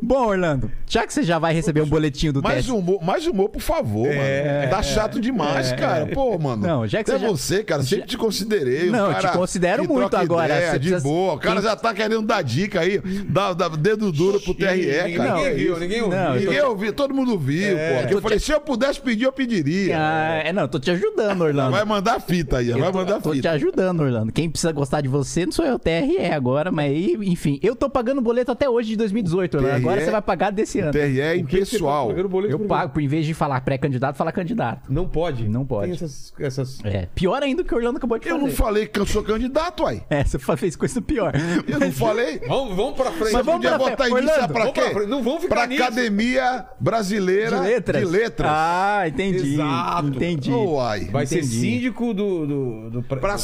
Bom, 0.03 0.27
Orlando, 0.27 0.71
já 0.87 1.07
que 1.07 1.13
você 1.15 1.23
já 1.23 1.39
vai 1.39 1.55
receber 1.55 1.81
um 1.83 1.87
boletinho 1.87 2.33
do 2.33 2.43
Mais 2.43 2.57
teste. 2.57 2.73
humor, 2.73 3.03
mais 3.03 3.27
humor, 3.27 3.49
por 3.49 3.61
favor, 3.63 4.07
mano. 4.09 4.71
Tá 4.71 4.83
chato 4.83 5.21
demais, 5.21 5.73
cara. 5.73 6.07
Pô, 6.09 6.37
mano. 6.39 6.65
É, 6.65 6.69
Não, 6.69 6.87
já 6.87 7.03
que 7.05 7.11
Até 7.11 7.19
você 7.21 7.25
já- 7.25 7.31
você, 7.31 7.65
cara, 7.65 7.83
sempre 7.83 8.07
te 8.07 8.17
considerei. 8.19 8.91
Não, 8.91 9.07
eu 9.07 9.13
cara 9.13 9.29
te 9.31 9.37
considero 9.39 9.83
que 9.83 9.89
muito 9.89 10.09
troca 10.11 10.25
agora. 10.25 10.55
Ideia, 10.57 10.73
de 10.79 10.89
precisa- 10.91 11.01
boa. 11.09 11.35
O 11.35 11.39
cara 11.39 11.63
já 11.63 11.77
tá 11.77 11.95
querendo 11.95 12.23
dar 12.23 12.43
dica 12.43 12.81
aí. 12.81 13.01
Dá, 13.29 13.53
dá 13.53 13.69
dedo 13.69 14.11
duro 14.11 14.41
pro 14.41 14.55
TRE, 14.55 14.67
ninguém, 14.77 15.17
cara. 15.17 15.35
ninguém 15.37 15.55
viu, 15.55 15.79
ninguém 15.79 16.03
ouviu. 16.03 16.19
Não, 16.19 16.35
eu 16.35 16.41
tô- 16.41 16.51
Ninguém 16.51 16.63
ouviu, 16.65 16.93
todo 16.93 17.15
mundo 17.15 17.39
viu, 17.39 17.77
pô. 17.77 18.01
Porque 18.01 18.15
eu 18.15 18.21
falei, 18.23 18.39
se 18.39 18.53
eu 18.53 18.61
pudesse 18.61 19.01
pedir, 19.01 19.25
eu 19.25 19.33
pediria. 19.33 19.97
Ah, 19.99 20.35
é, 20.45 20.53
não, 20.53 20.63
eu 20.63 20.69
tô 20.69 20.79
te 20.81 20.91
ajudando, 20.91 21.41
Orlando. 21.43 21.71
Vai 21.71 21.85
mandar 21.85 22.21
fita 22.21 22.59
aí, 22.59 22.71
vai 22.71 22.81
Eu 22.81 22.93
tô, 22.93 22.99
mandar 22.99 23.21
tô 23.21 23.31
te 23.31 23.37
fita. 23.37 23.51
ajudando, 23.53 24.01
Orlando. 24.01 24.24
Quem 24.33 24.49
precisa 24.51 24.73
gostar 24.73 25.01
de 25.01 25.09
você 25.09 25.45
não 25.45 25.53
sou 25.53 25.65
eu, 25.65 25.79
TRE 25.79 26.19
agora, 26.33 26.71
mas 26.71 26.93
enfim. 27.23 27.59
Eu 27.63 27.75
tô 27.77 27.89
pagando 27.91 28.21
boleto 28.21 28.51
até 28.53 28.69
hoje 28.69 28.91
de 28.91 28.97
2018, 28.97 29.57
Orlando. 29.57 29.77
Agora 29.77 29.97
TRE 29.97 30.05
você 30.07 30.11
vai 30.11 30.23
pagar 30.23 30.51
desse 30.51 30.81
ano. 30.81 30.93
TRE 30.93 31.21
é 31.21 31.29
tá 31.35 31.37
impessoal. 31.37 32.13
Eu 32.13 32.59
pago, 32.61 32.93
por 32.93 33.03
em 33.03 33.09
vez 33.09 33.27
de 33.27 33.35
falar 33.35 33.61
pré-candidato, 33.61 34.17
falar 34.17 34.33
candidato. 34.33 34.93
Não 34.93 35.07
pode. 35.09 35.49
Não 35.49 35.65
pode. 35.65 35.87
Tem 35.87 35.95
essas. 35.95 36.33
essas... 36.39 36.79
É, 36.85 37.07
pior 37.15 37.43
ainda 37.43 37.63
do 37.63 37.67
que 37.67 37.75
o 37.75 37.77
Orlando 37.77 37.99
acabou 37.99 38.19
de 38.19 38.27
Eu 38.29 38.37
fazer. 38.37 38.47
não 38.49 38.55
falei 38.55 38.87
que 38.87 38.99
eu 38.99 39.07
sou 39.07 39.23
candidato, 39.23 39.83
uai. 39.85 40.03
É, 40.11 40.25
você 40.25 40.39
fez 40.57 40.77
coisa 40.77 41.01
pior. 41.01 41.33
Eu 41.67 41.79
não 41.81 41.93
falei. 41.93 42.41
Vamos, 42.47 42.77
vamos 42.77 42.95
pra 42.95 43.11
frente. 43.13 43.33
Mas 43.33 43.47
vamos 43.47 43.63
podia 43.63 43.71
pra 43.71 43.79
botar 43.79 44.05
sabe 44.05 44.15
Orlando, 44.15 44.53
pra 44.53 44.63
pra 44.63 44.73
quê? 44.73 44.91
frente. 44.91 45.09
Não 45.09 45.23
vamos 45.23 45.43
ficar 45.43 45.55
Pra 45.55 45.67
nisso. 45.67 45.83
Academia 45.83 46.67
Brasileira 46.81 47.57
De 47.57 47.63
letras? 47.63 48.01
de 48.03 48.09
letras. 48.11 48.51
Ah, 48.53 49.05
entendi. 49.07 49.55
Exato. 49.55 50.09
Entendi. 50.09 50.53
Ô, 50.53 50.75
uai. 50.75 51.05
Vai 51.07 51.27
ser 51.27 51.39
Entendi. 51.39 51.61
síndico 51.61 52.13
do. 52.15 52.47
do, 52.47 52.91
do 52.91 53.03
Pra 53.03 53.37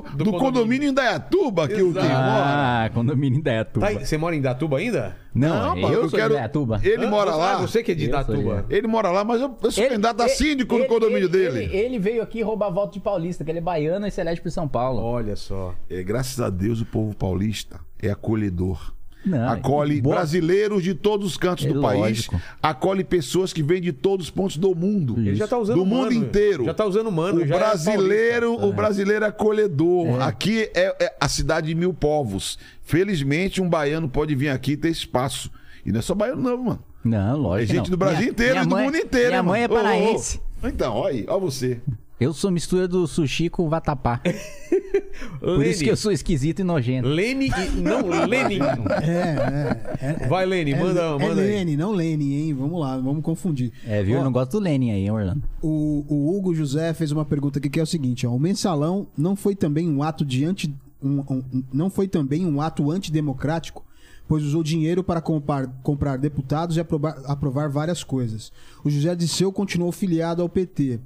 do 0.00 0.08
condomínio. 0.08 0.32
do, 0.32 0.38
condomínio 0.38 0.88
em 0.90 0.94
Dayatuba, 0.94 1.68
que 1.68 1.74
o 1.82 1.92
Kim 1.92 1.98
Exato. 1.98 2.08
mora. 2.08 2.84
Ah, 2.84 2.90
condomínio 2.92 3.38
em 3.38 3.42
Dayatuba. 3.42 3.86
Tá, 3.92 3.98
você 4.00 4.16
mora 4.18 4.36
em 4.36 4.40
Datuba 4.40 4.78
ainda? 4.78 5.16
Não, 5.34 5.76
Não, 5.76 5.78
eu, 5.90 6.02
eu 6.02 6.08
sou 6.08 6.18
quero- 6.18 6.30
de 6.30 6.34
Dayatuba. 6.36 6.80
Ele 6.82 7.04
Ah, 7.06 7.10
mora 7.10 7.34
lá. 7.34 7.54
Ah, 7.54 7.56
você 7.58 7.82
que 7.82 7.92
é 7.92 7.94
de 7.94 8.10
Eu 8.10 8.24
de- 8.24 8.74
Ele 8.74 8.86
mora 8.86 9.10
lá, 9.10 9.22
mas 9.24 9.40
eu, 9.40 9.56
eu 9.62 9.70
sou 9.70 9.84
candidato 9.84 10.20
a 10.22 10.28
síndico 10.28 10.76
no 10.76 10.86
condomínio 10.86 11.28
dele. 11.28 11.64
Ele, 11.64 11.76
ele 11.76 11.98
veio 11.98 12.22
aqui 12.22 12.42
roubar 12.42 12.70
voto 12.70 12.94
de 12.94 13.00
paulista, 13.00 13.44
que 13.44 13.50
ele 13.50 13.58
é 13.58 13.62
baiano 13.62 14.06
e 14.06 14.10
se 14.10 14.20
elege 14.20 14.40
por 14.40 14.50
São 14.50 14.66
Paulo. 14.66 15.00
Olha 15.02 15.36
só. 15.36 15.74
É, 15.88 16.02
graças 16.02 16.40
a 16.40 16.50
Deus 16.50 16.80
o 16.80 16.86
povo 16.86 17.14
paulista 17.14 17.78
é 18.02 18.10
acolhedor. 18.10 18.92
Não, 19.24 19.48
acolhe 19.50 20.00
boa- 20.00 20.16
brasileiros 20.16 20.82
de 20.82 20.94
todos 20.94 21.26
os 21.26 21.36
cantos 21.36 21.66
É 21.66 21.68
do 21.68 21.78
lógico. 21.80 22.32
país, 22.32 22.44
acolhe 22.62 23.04
pessoas 23.04 23.52
que 23.52 23.62
vêm 23.62 23.80
de 23.80 23.92
todos 23.92 24.26
os 24.26 24.30
pontos 24.30 24.56
do 24.56 24.74
mundo. 24.74 25.14
Ele 25.18 25.34
já 25.34 25.46
tá 25.46 25.58
usando 25.58 25.76
do 25.76 25.84
mundo 25.84 26.04
mano. 26.04 26.12
inteiro. 26.14 26.64
Já 26.64 26.72
tá 26.74 26.86
usando 26.86 27.12
mano. 27.12 27.42
o 27.42 27.46
já 27.46 27.54
é 27.54 27.58
brasileiro, 27.58 28.46
paulista. 28.46 28.66
o 28.66 28.72
brasileiro 28.72 29.24
é 29.24 29.28
acolhedor. 29.28 30.22
Aqui 30.22 30.70
é, 30.74 30.96
é 31.04 31.16
a 31.20 31.28
cidade 31.28 31.66
de 31.68 31.74
mil 31.74 31.92
povos. 31.92 32.58
Felizmente, 32.82 33.60
um 33.60 33.68
baiano 33.68 34.08
pode 34.08 34.34
vir 34.34 34.48
aqui 34.48 34.72
e 34.72 34.76
ter 34.76 34.88
espaço. 34.90 35.50
E 35.84 35.92
não 35.92 35.98
é 35.98 36.02
só 36.02 36.14
baiano, 36.14 36.40
não, 36.42 36.56
mano. 36.56 36.84
Não, 37.04 37.30
É 37.30 37.34
lógico. 37.34 37.72
gente 37.74 37.84
não. 37.84 37.90
do 37.90 37.96
Brasil 37.96 38.18
Minha- 38.18 38.30
inteiro 38.30 38.52
minha 38.52 38.62
e 38.62 38.66
do 38.66 38.70
mãe- 38.74 38.84
mundo 38.86 38.96
inteiro. 38.96 39.28
Minha 39.28 39.40
hein, 39.40 39.46
mãe 39.46 39.62
é 39.62 39.68
mano? 39.68 39.80
Ô, 39.80 39.84
ô, 39.86 39.86
ô. 39.86 39.98
paraense. 39.98 40.40
Então, 40.64 40.94
olha 40.94 41.14
aí, 41.14 41.24
olha 41.28 41.40
você. 41.40 41.80
Eu 42.20 42.34
sou 42.34 42.50
mistura 42.50 42.86
do 42.86 43.06
sushi 43.06 43.48
com 43.48 43.68
vatapá. 43.68 44.20
Por 45.40 45.58
Lene. 45.58 45.70
isso 45.70 45.82
que 45.84 45.90
eu 45.90 45.96
sou 45.96 46.12
esquisito 46.12 46.60
e 46.60 46.64
nojento. 46.64 47.08
Lene 47.08 47.46
e. 47.48 47.80
Não, 47.80 48.02
Lenin. 48.26 48.58
É, 49.02 49.96
é. 50.00 50.24
é 50.24 50.28
Vai, 50.28 50.44
Lene, 50.44 50.72
é, 50.72 50.78
manda, 50.78 51.00
é 51.00 51.18
manda 51.18 51.40
aí. 51.40 51.48
Lene, 51.48 51.76
não 51.76 51.92
Lene, 51.92 52.34
hein? 52.42 52.54
Vamos 52.54 52.78
lá, 52.78 52.96
vamos 52.98 53.22
confundir. 53.22 53.72
É, 53.86 54.02
viu? 54.02 54.16
Ó, 54.16 54.20
Eu 54.20 54.24
não 54.24 54.32
gosto 54.32 54.52
do 54.52 54.58
Lenin 54.60 54.90
aí, 54.90 55.00
hein, 55.04 55.10
Orlando. 55.10 55.42
O, 55.62 56.04
o 56.08 56.36
Hugo 56.36 56.54
José 56.54 56.92
fez 56.92 57.10
uma 57.10 57.24
pergunta 57.24 57.58
aqui 57.58 57.70
que 57.70 57.80
é 57.80 57.82
o 57.82 57.86
seguinte: 57.86 58.26
ó, 58.26 58.30
o 58.34 58.38
mensalão 58.38 59.06
não 59.16 59.34
foi 59.34 59.54
também 59.56 59.88
um 59.88 60.02
ato 60.02 60.24
de 60.24 60.44
anti, 60.44 60.74
um- 61.02 61.20
um- 61.20 61.64
não 61.72 61.88
foi 61.88 62.06
também 62.06 62.44
um 62.46 62.60
ato 62.60 62.90
antidemocrático, 62.90 63.84
pois 64.28 64.44
usou 64.44 64.62
dinheiro 64.62 65.02
para 65.02 65.20
comprar, 65.22 65.66
comprar 65.82 66.16
deputados 66.18 66.76
e 66.76 66.80
aprovar, 66.80 67.18
aprovar 67.24 67.68
várias 67.70 68.04
coisas. 68.04 68.52
O 68.84 68.90
José 68.90 69.14
Disseu 69.14 69.50
continuou 69.52 69.90
filiado 69.90 70.42
ao 70.42 70.48
PT. 70.48 71.00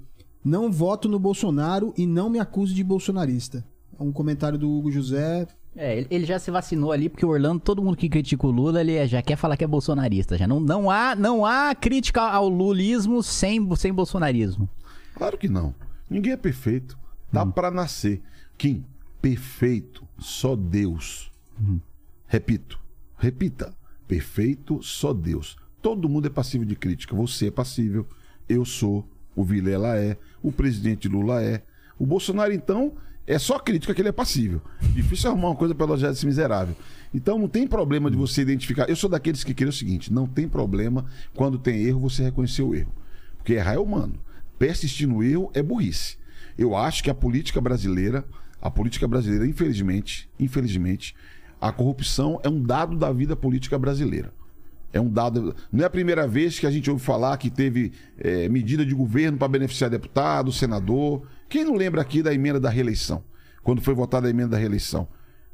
Não 0.45 0.71
voto 0.71 1.09
no 1.09 1.19
Bolsonaro 1.19 1.95
e 1.97 2.07
não 2.07 2.29
me 2.29 2.39
acuse 2.39 2.75
de 2.75 2.85
bolsonarista. 2.85 3.65
Um 3.99 4.13
comentário 4.13 4.59
do 4.59 4.71
Hugo 4.71 4.91
José. 4.91 5.47
É, 5.77 6.07
ele- 6.11 6.25
já 6.25 6.39
se 6.39 6.51
vacinou 6.51 6.93
ali, 6.93 7.09
porque 7.09 7.25
o 7.25 7.31
Orlando, 7.31 7.61
todo 7.61 7.83
mundo 7.83 7.97
que 7.97 8.09
critica 8.09 8.47
o 8.47 8.51
Lula, 8.51 8.81
ele 8.81 8.93
é- 8.95 9.09
já 9.09 9.23
quer 9.23 9.37
falar 9.37 9.57
que 9.57 9.65
é 9.65 9.67
bolsonarista. 9.67 10.37
Já 10.37 10.47
não, 10.47 10.61
não, 10.61 10.91
há, 10.91 11.17
não 11.17 11.45
há 11.47 11.75
crítica 11.75 12.21
ao 12.23 12.49
lulismo 12.49 13.23
sem, 13.23 13.75
sem 13.77 13.93
bolsonarismo. 13.93 14.69
Claro 15.15 15.39
que 15.39 15.49
não. 15.49 15.75
Ninguém 16.11 16.33
é 16.33 16.37
perfeito. 16.37 16.97
Dá 17.33 17.45
pra 17.47 17.71
nascer. 17.71 18.23
Kim, 18.59 18.85
perfeito, 19.21 20.07
só 20.19 20.55
Deus. 20.55 21.33
Repito, 22.27 22.79
repita. 23.17 23.75
Perfeito, 24.07 24.83
só 24.83 25.13
Deus. 25.13 25.57
Todo 25.81 26.09
mundo 26.09 26.27
é 26.27 26.31
passível 26.31 26.67
de 26.67 26.77
crítica. 26.77 27.17
Você 27.17 27.47
é 27.49 27.51
passível, 27.51 28.07
eu 28.49 28.65
sou, 28.65 29.05
o 29.35 29.45
Vilela 29.45 29.99
é, 29.99 30.17
o 30.43 30.53
presidente 30.53 31.09
Lula 31.09 31.43
é. 31.43 31.63
O 31.99 32.07
Bolsonaro, 32.07 32.53
então, 32.53 32.95
é 33.27 33.39
só 33.39 33.59
crítica 33.59 33.95
que 33.95 34.03
ele 34.03 34.09
é 34.09 34.13
passível. 34.13 34.61
Difícil 34.93 35.31
arrumar 35.31 35.49
uma 35.49 35.57
coisa 35.57 35.75
para 35.75 35.87
elogiar 35.87 36.11
desse 36.11 36.27
miserável. 36.27 36.77
Então 37.13 37.39
não 37.39 37.49
tem 37.49 37.67
problema 37.67 38.11
de 38.11 38.17
você 38.17 38.43
identificar. 38.43 38.89
Eu 38.89 38.97
sou 38.97 39.09
daqueles 39.09 39.45
que 39.45 39.55
querem 39.55 39.71
o 39.71 39.73
seguinte: 39.73 40.13
não 40.13 40.27
tem 40.27 40.49
problema 40.49 41.07
quando 41.35 41.59
tem 41.59 41.83
erro 41.85 42.01
você 42.01 42.25
reconhecer 42.25 42.63
o 42.63 42.75
erro. 42.75 42.93
Porque 43.39 43.55
errar 43.55 43.75
é 43.75 43.79
humano. 43.79 44.15
Persistir 44.59 45.09
no 45.09 45.23
erro 45.23 45.51
é 45.55 45.63
burrice. 45.63 46.17
Eu 46.59 46.77
acho 46.77 47.03
que 47.03 47.11
a 47.11 47.15
política 47.15 47.61
brasileira, 47.61 48.25
a 48.61 48.71
política 48.71 49.09
brasileira, 49.09 49.47
infelizmente, 49.47 50.29
infelizmente, 50.39 51.15
a 51.61 51.73
corrupção 51.73 52.41
é 52.43 52.49
um 52.49 52.63
dado 52.63 52.97
da 52.97 53.13
vida 53.13 53.35
política 53.35 53.79
brasileira. 53.79 54.33
É 54.95 55.01
um 55.01 55.09
dado. 55.11 55.57
Não 55.73 55.83
é 55.83 55.87
a 55.87 55.91
primeira 55.91 56.25
vez 56.25 56.57
que 56.57 56.69
a 56.69 56.71
gente 56.71 56.89
ouve 56.89 57.03
falar 57.03 57.37
que 57.37 57.51
teve 57.51 57.91
eh, 58.17 58.49
medida 58.49 58.87
de 58.87 58.95
governo 58.95 59.37
para 59.37 59.49
beneficiar 59.49 59.91
deputado, 59.91 60.53
senador. 60.53 61.27
Quem 61.49 61.65
não 61.65 61.75
lembra 61.75 62.01
aqui 62.01 62.23
da 62.23 62.33
emenda 62.33 62.61
da 62.61 62.71
reeleição? 62.71 63.25
Quando 63.65 63.83
foi 63.83 63.93
votada 63.93 64.29
a 64.29 64.31
emenda 64.31 64.51
da 64.51 64.57
reeleição? 64.57 65.09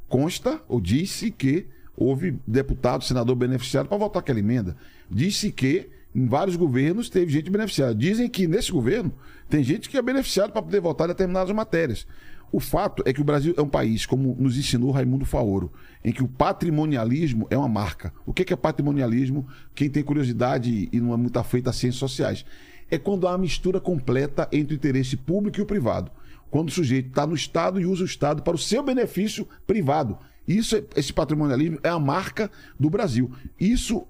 Consta 0.09 0.61
ou 0.69 0.79
disse 0.79 1.31
que 1.31 1.67
houve 1.97 2.39
deputado, 2.47 3.03
senador 3.03 3.35
beneficiado 3.35 3.89
para 3.89 3.97
votar 3.97 4.21
aquela 4.21 4.39
emenda. 4.39 4.77
Disse 5.11 5.51
que 5.51 5.89
em 6.15 6.27
vários 6.27 6.57
governos 6.57 7.09
teve 7.09 7.33
gente 7.33 7.49
beneficiada. 7.49 7.95
Dizem 7.95 8.29
que 8.29 8.47
nesse 8.47 8.71
governo 8.71 9.11
tem 9.49 9.65
gente 9.65 9.89
que 9.89 9.97
é 9.97 10.03
beneficiado 10.03 10.53
para 10.53 10.61
poder 10.61 10.81
votar 10.81 11.09
determinadas 11.09 11.55
matérias. 11.55 12.07
O 12.53 12.59
fato 12.59 13.03
é 13.07 13.13
que 13.13 13.21
o 13.21 13.25
Brasil 13.25 13.55
é 13.57 13.63
um 13.63 13.69
país, 13.69 14.07
como 14.07 14.37
nos 14.39 14.59
ensinou 14.59 14.91
Raimundo 14.91 15.25
Faoro, 15.25 15.71
em 16.05 16.13
que 16.13 16.23
o 16.23 16.29
patrimonialismo 16.29 17.47
é 17.49 17.57
uma 17.57 17.69
marca. 17.69 18.13
O 18.27 18.33
que 18.33 18.45
que 18.45 18.53
é 18.53 18.57
patrimonialismo? 18.57 19.47
Quem 19.75 19.89
tem 19.89 20.03
curiosidade 20.03 20.89
e 20.93 21.01
não 21.01 21.15
é 21.15 21.17
muito 21.17 21.39
afeito 21.39 21.71
às 21.71 21.77
ciências 21.77 22.01
sociais. 22.01 22.45
É 22.91 22.99
quando 22.99 23.29
há 23.29 23.31
uma 23.31 23.39
mistura 23.39 23.79
completa 23.81 24.49
entre 24.51 24.75
o 24.75 24.77
interesse 24.77 25.17
público 25.17 25.59
e 25.59 25.63
o 25.63 25.67
privado. 25.67 26.11
Quando 26.51 26.69
o 26.69 26.73
sujeito 26.73 27.11
está 27.11 27.25
no 27.25 27.37
Estado 27.37 27.81
e 27.81 27.87
usa 27.87 28.03
o 28.03 28.07
Estado 28.07 28.43
para 28.43 28.57
o 28.57 28.59
seu 28.59 28.83
benefício 28.83 29.47
privado. 29.65 30.19
Isso, 30.49 30.75
é- 30.75 30.83
esse 30.97 31.13
patrimonialismo 31.13 31.79
é 31.85 31.89
a 31.89 31.99
marca 32.01 32.51
do 32.79 32.91
Brasil. 32.91 33.31
Isso 33.61 34.05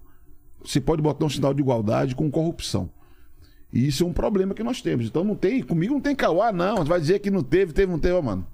você 0.64 0.80
pode 0.80 1.02
botar 1.02 1.26
um 1.26 1.30
sinal 1.30 1.52
de 1.52 1.60
igualdade 1.60 2.14
com 2.14 2.30
corrupção. 2.30 2.90
E 3.72 3.86
isso 3.86 4.02
é 4.02 4.06
um 4.06 4.12
problema 4.12 4.54
que 4.54 4.62
nós 4.62 4.82
temos. 4.82 5.06
Então 5.06 5.22
não 5.22 5.34
tem, 5.34 5.62
comigo 5.62 5.94
não 5.94 6.00
tem 6.00 6.14
cauá, 6.14 6.52
não. 6.52 6.78
Você 6.78 6.88
vai 6.88 7.00
dizer 7.00 7.18
que 7.20 7.30
não 7.30 7.42
teve, 7.42 7.72
teve, 7.72 7.90
não 7.90 7.98
teve, 7.98 8.14
Ó, 8.14 8.22
mano. 8.22 8.46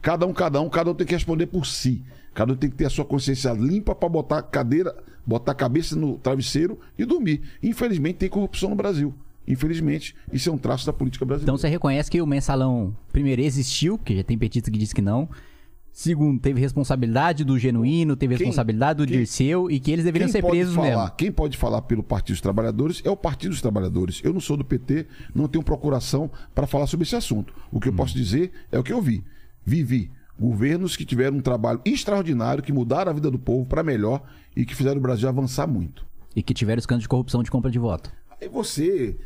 Cada 0.00 0.26
um, 0.26 0.32
cada 0.32 0.60
um, 0.60 0.68
cada 0.68 0.90
um 0.90 0.94
tem 0.94 1.06
que 1.06 1.14
responder 1.14 1.46
por 1.46 1.66
si. 1.66 2.02
Cada 2.32 2.52
um 2.52 2.56
tem 2.56 2.70
que 2.70 2.76
ter 2.76 2.86
a 2.86 2.90
sua 2.90 3.04
consciência 3.04 3.52
limpa 3.52 3.94
para 3.94 4.08
botar 4.08 4.38
a 4.38 4.42
cadeira, 4.42 4.96
botar 5.26 5.52
a 5.52 5.54
cabeça 5.54 5.96
no 5.96 6.16
travesseiro 6.18 6.78
e 6.98 7.04
dormir. 7.04 7.42
Infelizmente 7.62 8.16
tem 8.16 8.28
corrupção 8.28 8.70
no 8.70 8.76
Brasil. 8.76 9.12
Infelizmente, 9.46 10.14
isso 10.32 10.48
é 10.48 10.52
um 10.52 10.58
traço 10.58 10.86
da 10.86 10.92
política 10.92 11.24
brasileira. 11.24 11.50
Então 11.50 11.58
você 11.58 11.68
reconhece 11.68 12.10
que 12.10 12.22
o 12.22 12.26
mensalão, 12.26 12.96
primeiro, 13.12 13.42
existiu, 13.42 13.98
que 13.98 14.16
já 14.16 14.22
tem 14.22 14.38
petista 14.38 14.70
que 14.70 14.78
diz 14.78 14.92
que 14.92 15.02
não. 15.02 15.28
Segundo, 15.92 16.40
teve 16.40 16.60
responsabilidade 16.60 17.44
do 17.44 17.58
Genuíno, 17.58 18.14
teve 18.16 18.36
Quem- 18.36 18.46
responsabilidade 18.46 18.98
do 18.98 19.06
quem- 19.06 19.18
Dirceu 19.18 19.70
e 19.70 19.80
que 19.80 19.90
eles 19.90 20.04
deveriam 20.04 20.28
ser 20.30 20.42
presos 20.42 20.74
falar, 20.74 20.86
mesmo. 20.88 21.10
Quem 21.16 21.32
pode 21.32 21.56
falar 21.58 21.82
pelo 21.82 22.02
Partido 22.02 22.34
dos 22.34 22.40
Trabalhadores 22.40 23.02
é 23.04 23.10
o 23.10 23.16
Partido 23.16 23.50
dos 23.50 23.60
Trabalhadores. 23.60 24.20
Eu 24.24 24.32
não 24.32 24.40
sou 24.40 24.56
do 24.56 24.64
PT, 24.64 25.06
não 25.34 25.48
tenho 25.48 25.64
procuração 25.64 26.30
para 26.54 26.66
falar 26.66 26.86
sobre 26.86 27.04
esse 27.04 27.16
assunto. 27.16 27.52
O 27.72 27.76
Hum. 27.76 27.80
que 27.80 27.88
eu 27.88 27.92
posso 27.92 28.14
dizer 28.14 28.52
é 28.70 28.78
o 28.78 28.82
que 28.82 28.92
eu 28.92 29.02
vi. 29.02 29.24
Vivi 29.66 30.10
governos 30.38 30.96
que 30.96 31.04
tiveram 31.04 31.36
um 31.36 31.42
trabalho 31.42 31.80
extraordinário, 31.84 32.62
que 32.62 32.72
mudaram 32.72 33.10
a 33.10 33.14
vida 33.14 33.30
do 33.30 33.38
povo 33.38 33.66
para 33.66 33.82
melhor 33.82 34.22
e 34.56 34.64
que 34.64 34.74
fizeram 34.74 34.96
o 34.98 35.02
Brasil 35.02 35.28
avançar 35.28 35.66
muito. 35.66 36.06
E 36.34 36.42
que 36.42 36.54
tiveram 36.54 36.78
escândalo 36.78 37.02
de 37.02 37.08
corrupção 37.08 37.42
de 37.42 37.50
compra 37.50 37.70
de 37.70 37.78
voto. 37.78 38.10
Aí 38.40 38.48
você, 38.48 39.16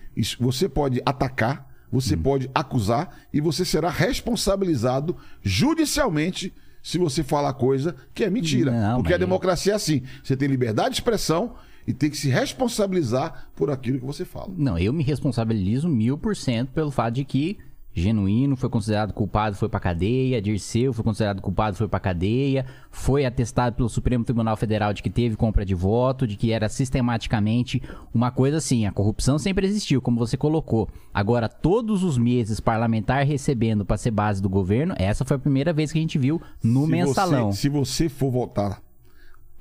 você 0.40 0.68
pode 0.68 1.00
atacar, 1.06 1.68
Hum. 1.96 2.00
você 2.00 2.16
pode 2.16 2.50
acusar 2.54 3.16
e 3.32 3.40
você 3.40 3.64
será 3.64 3.88
responsabilizado 3.90 5.16
judicialmente 5.42 6.52
se 6.82 6.98
você 6.98 7.22
falar 7.22 7.52
coisa 7.54 7.96
que 8.12 8.24
é 8.24 8.30
mentira. 8.30 8.70
Não, 8.70 8.96
Porque 8.98 9.12
a 9.14 9.16
mas- 9.16 9.26
democracia 9.26 9.72
é 9.72 9.76
assim. 9.76 10.02
Você 10.22 10.36
tem 10.36 10.48
liberdade 10.48 10.90
de 10.90 10.96
expressão 10.96 11.54
e 11.86 11.92
tem 11.94 12.10
que 12.10 12.16
se 12.16 12.28
responsabilizar 12.28 13.48
por 13.56 13.70
aquilo 13.70 13.98
que 14.00 14.04
você 14.06 14.24
fala. 14.24 14.52
Não, 14.56 14.78
eu 14.78 14.92
me 14.92 15.02
responsabilizo 15.02 15.88
mil 15.88 16.18
por 16.18 16.36
cento 16.36 16.72
pelo 16.72 16.90
fato 16.90 17.14
de 17.14 17.24
que 17.24 17.58
Genuíno 17.96 18.56
foi 18.56 18.68
considerado 18.68 19.12
culpado, 19.12 19.54
foi 19.54 19.68
pra 19.68 19.78
cadeia, 19.78 20.42
Dirceu 20.42 20.92
foi 20.92 21.04
considerado 21.04 21.40
culpado, 21.40 21.76
foi 21.76 21.86
pra 21.86 22.00
cadeia, 22.00 22.66
foi 22.90 23.24
atestado 23.24 23.76
pelo 23.76 23.88
Supremo 23.88 24.24
Tribunal 24.24 24.56
Federal 24.56 24.92
de 24.92 25.00
que 25.00 25.08
teve 25.08 25.36
compra 25.36 25.64
de 25.64 25.76
voto, 25.76 26.26
de 26.26 26.36
que 26.36 26.50
era 26.50 26.68
sistematicamente 26.68 27.80
uma 28.12 28.32
coisa 28.32 28.56
assim, 28.56 28.84
a 28.84 28.90
corrupção 28.90 29.38
sempre 29.38 29.64
existiu, 29.64 30.02
como 30.02 30.18
você 30.18 30.36
colocou. 30.36 30.88
Agora, 31.12 31.48
todos 31.48 32.02
os 32.02 32.18
meses 32.18 32.58
parlamentar 32.58 33.24
recebendo 33.24 33.84
pra 33.84 33.96
ser 33.96 34.10
base 34.10 34.42
do 34.42 34.48
governo, 34.48 34.94
essa 34.98 35.24
foi 35.24 35.36
a 35.36 35.40
primeira 35.40 35.72
vez 35.72 35.92
que 35.92 35.98
a 35.98 36.00
gente 36.00 36.18
viu 36.18 36.42
no 36.60 36.86
Se 36.86 36.90
mensalão. 36.90 37.52
Você, 37.52 37.60
se 37.60 37.68
você 37.68 38.08
for 38.08 38.32
voltar 38.32 38.82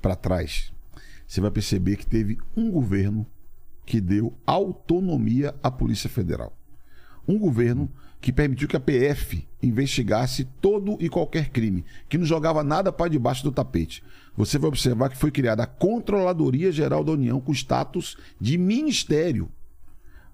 para 0.02 0.16
trás, 0.16 0.72
você 1.24 1.40
vai 1.40 1.52
perceber 1.52 1.96
que 1.96 2.06
teve 2.06 2.36
um 2.56 2.68
governo 2.68 3.24
que 3.86 4.00
deu 4.00 4.36
autonomia 4.44 5.54
à 5.62 5.70
Polícia 5.70 6.10
Federal. 6.10 6.52
Um 7.28 7.38
governo 7.38 7.88
que 8.24 8.32
permitiu 8.32 8.66
que 8.66 8.74
a 8.74 8.80
PF 8.80 9.46
investigasse 9.62 10.46
todo 10.58 10.96
e 10.98 11.10
qualquer 11.10 11.50
crime, 11.50 11.84
que 12.08 12.16
não 12.16 12.24
jogava 12.24 12.64
nada 12.64 12.90
para 12.90 13.10
debaixo 13.10 13.44
do 13.44 13.52
tapete. 13.52 14.02
Você 14.34 14.58
vai 14.58 14.68
observar 14.68 15.10
que 15.10 15.16
foi 15.18 15.30
criada 15.30 15.62
a 15.62 15.66
Controladoria 15.66 16.72
Geral 16.72 17.04
da 17.04 17.12
União 17.12 17.38
com 17.38 17.52
status 17.52 18.16
de 18.40 18.56
ministério 18.56 19.50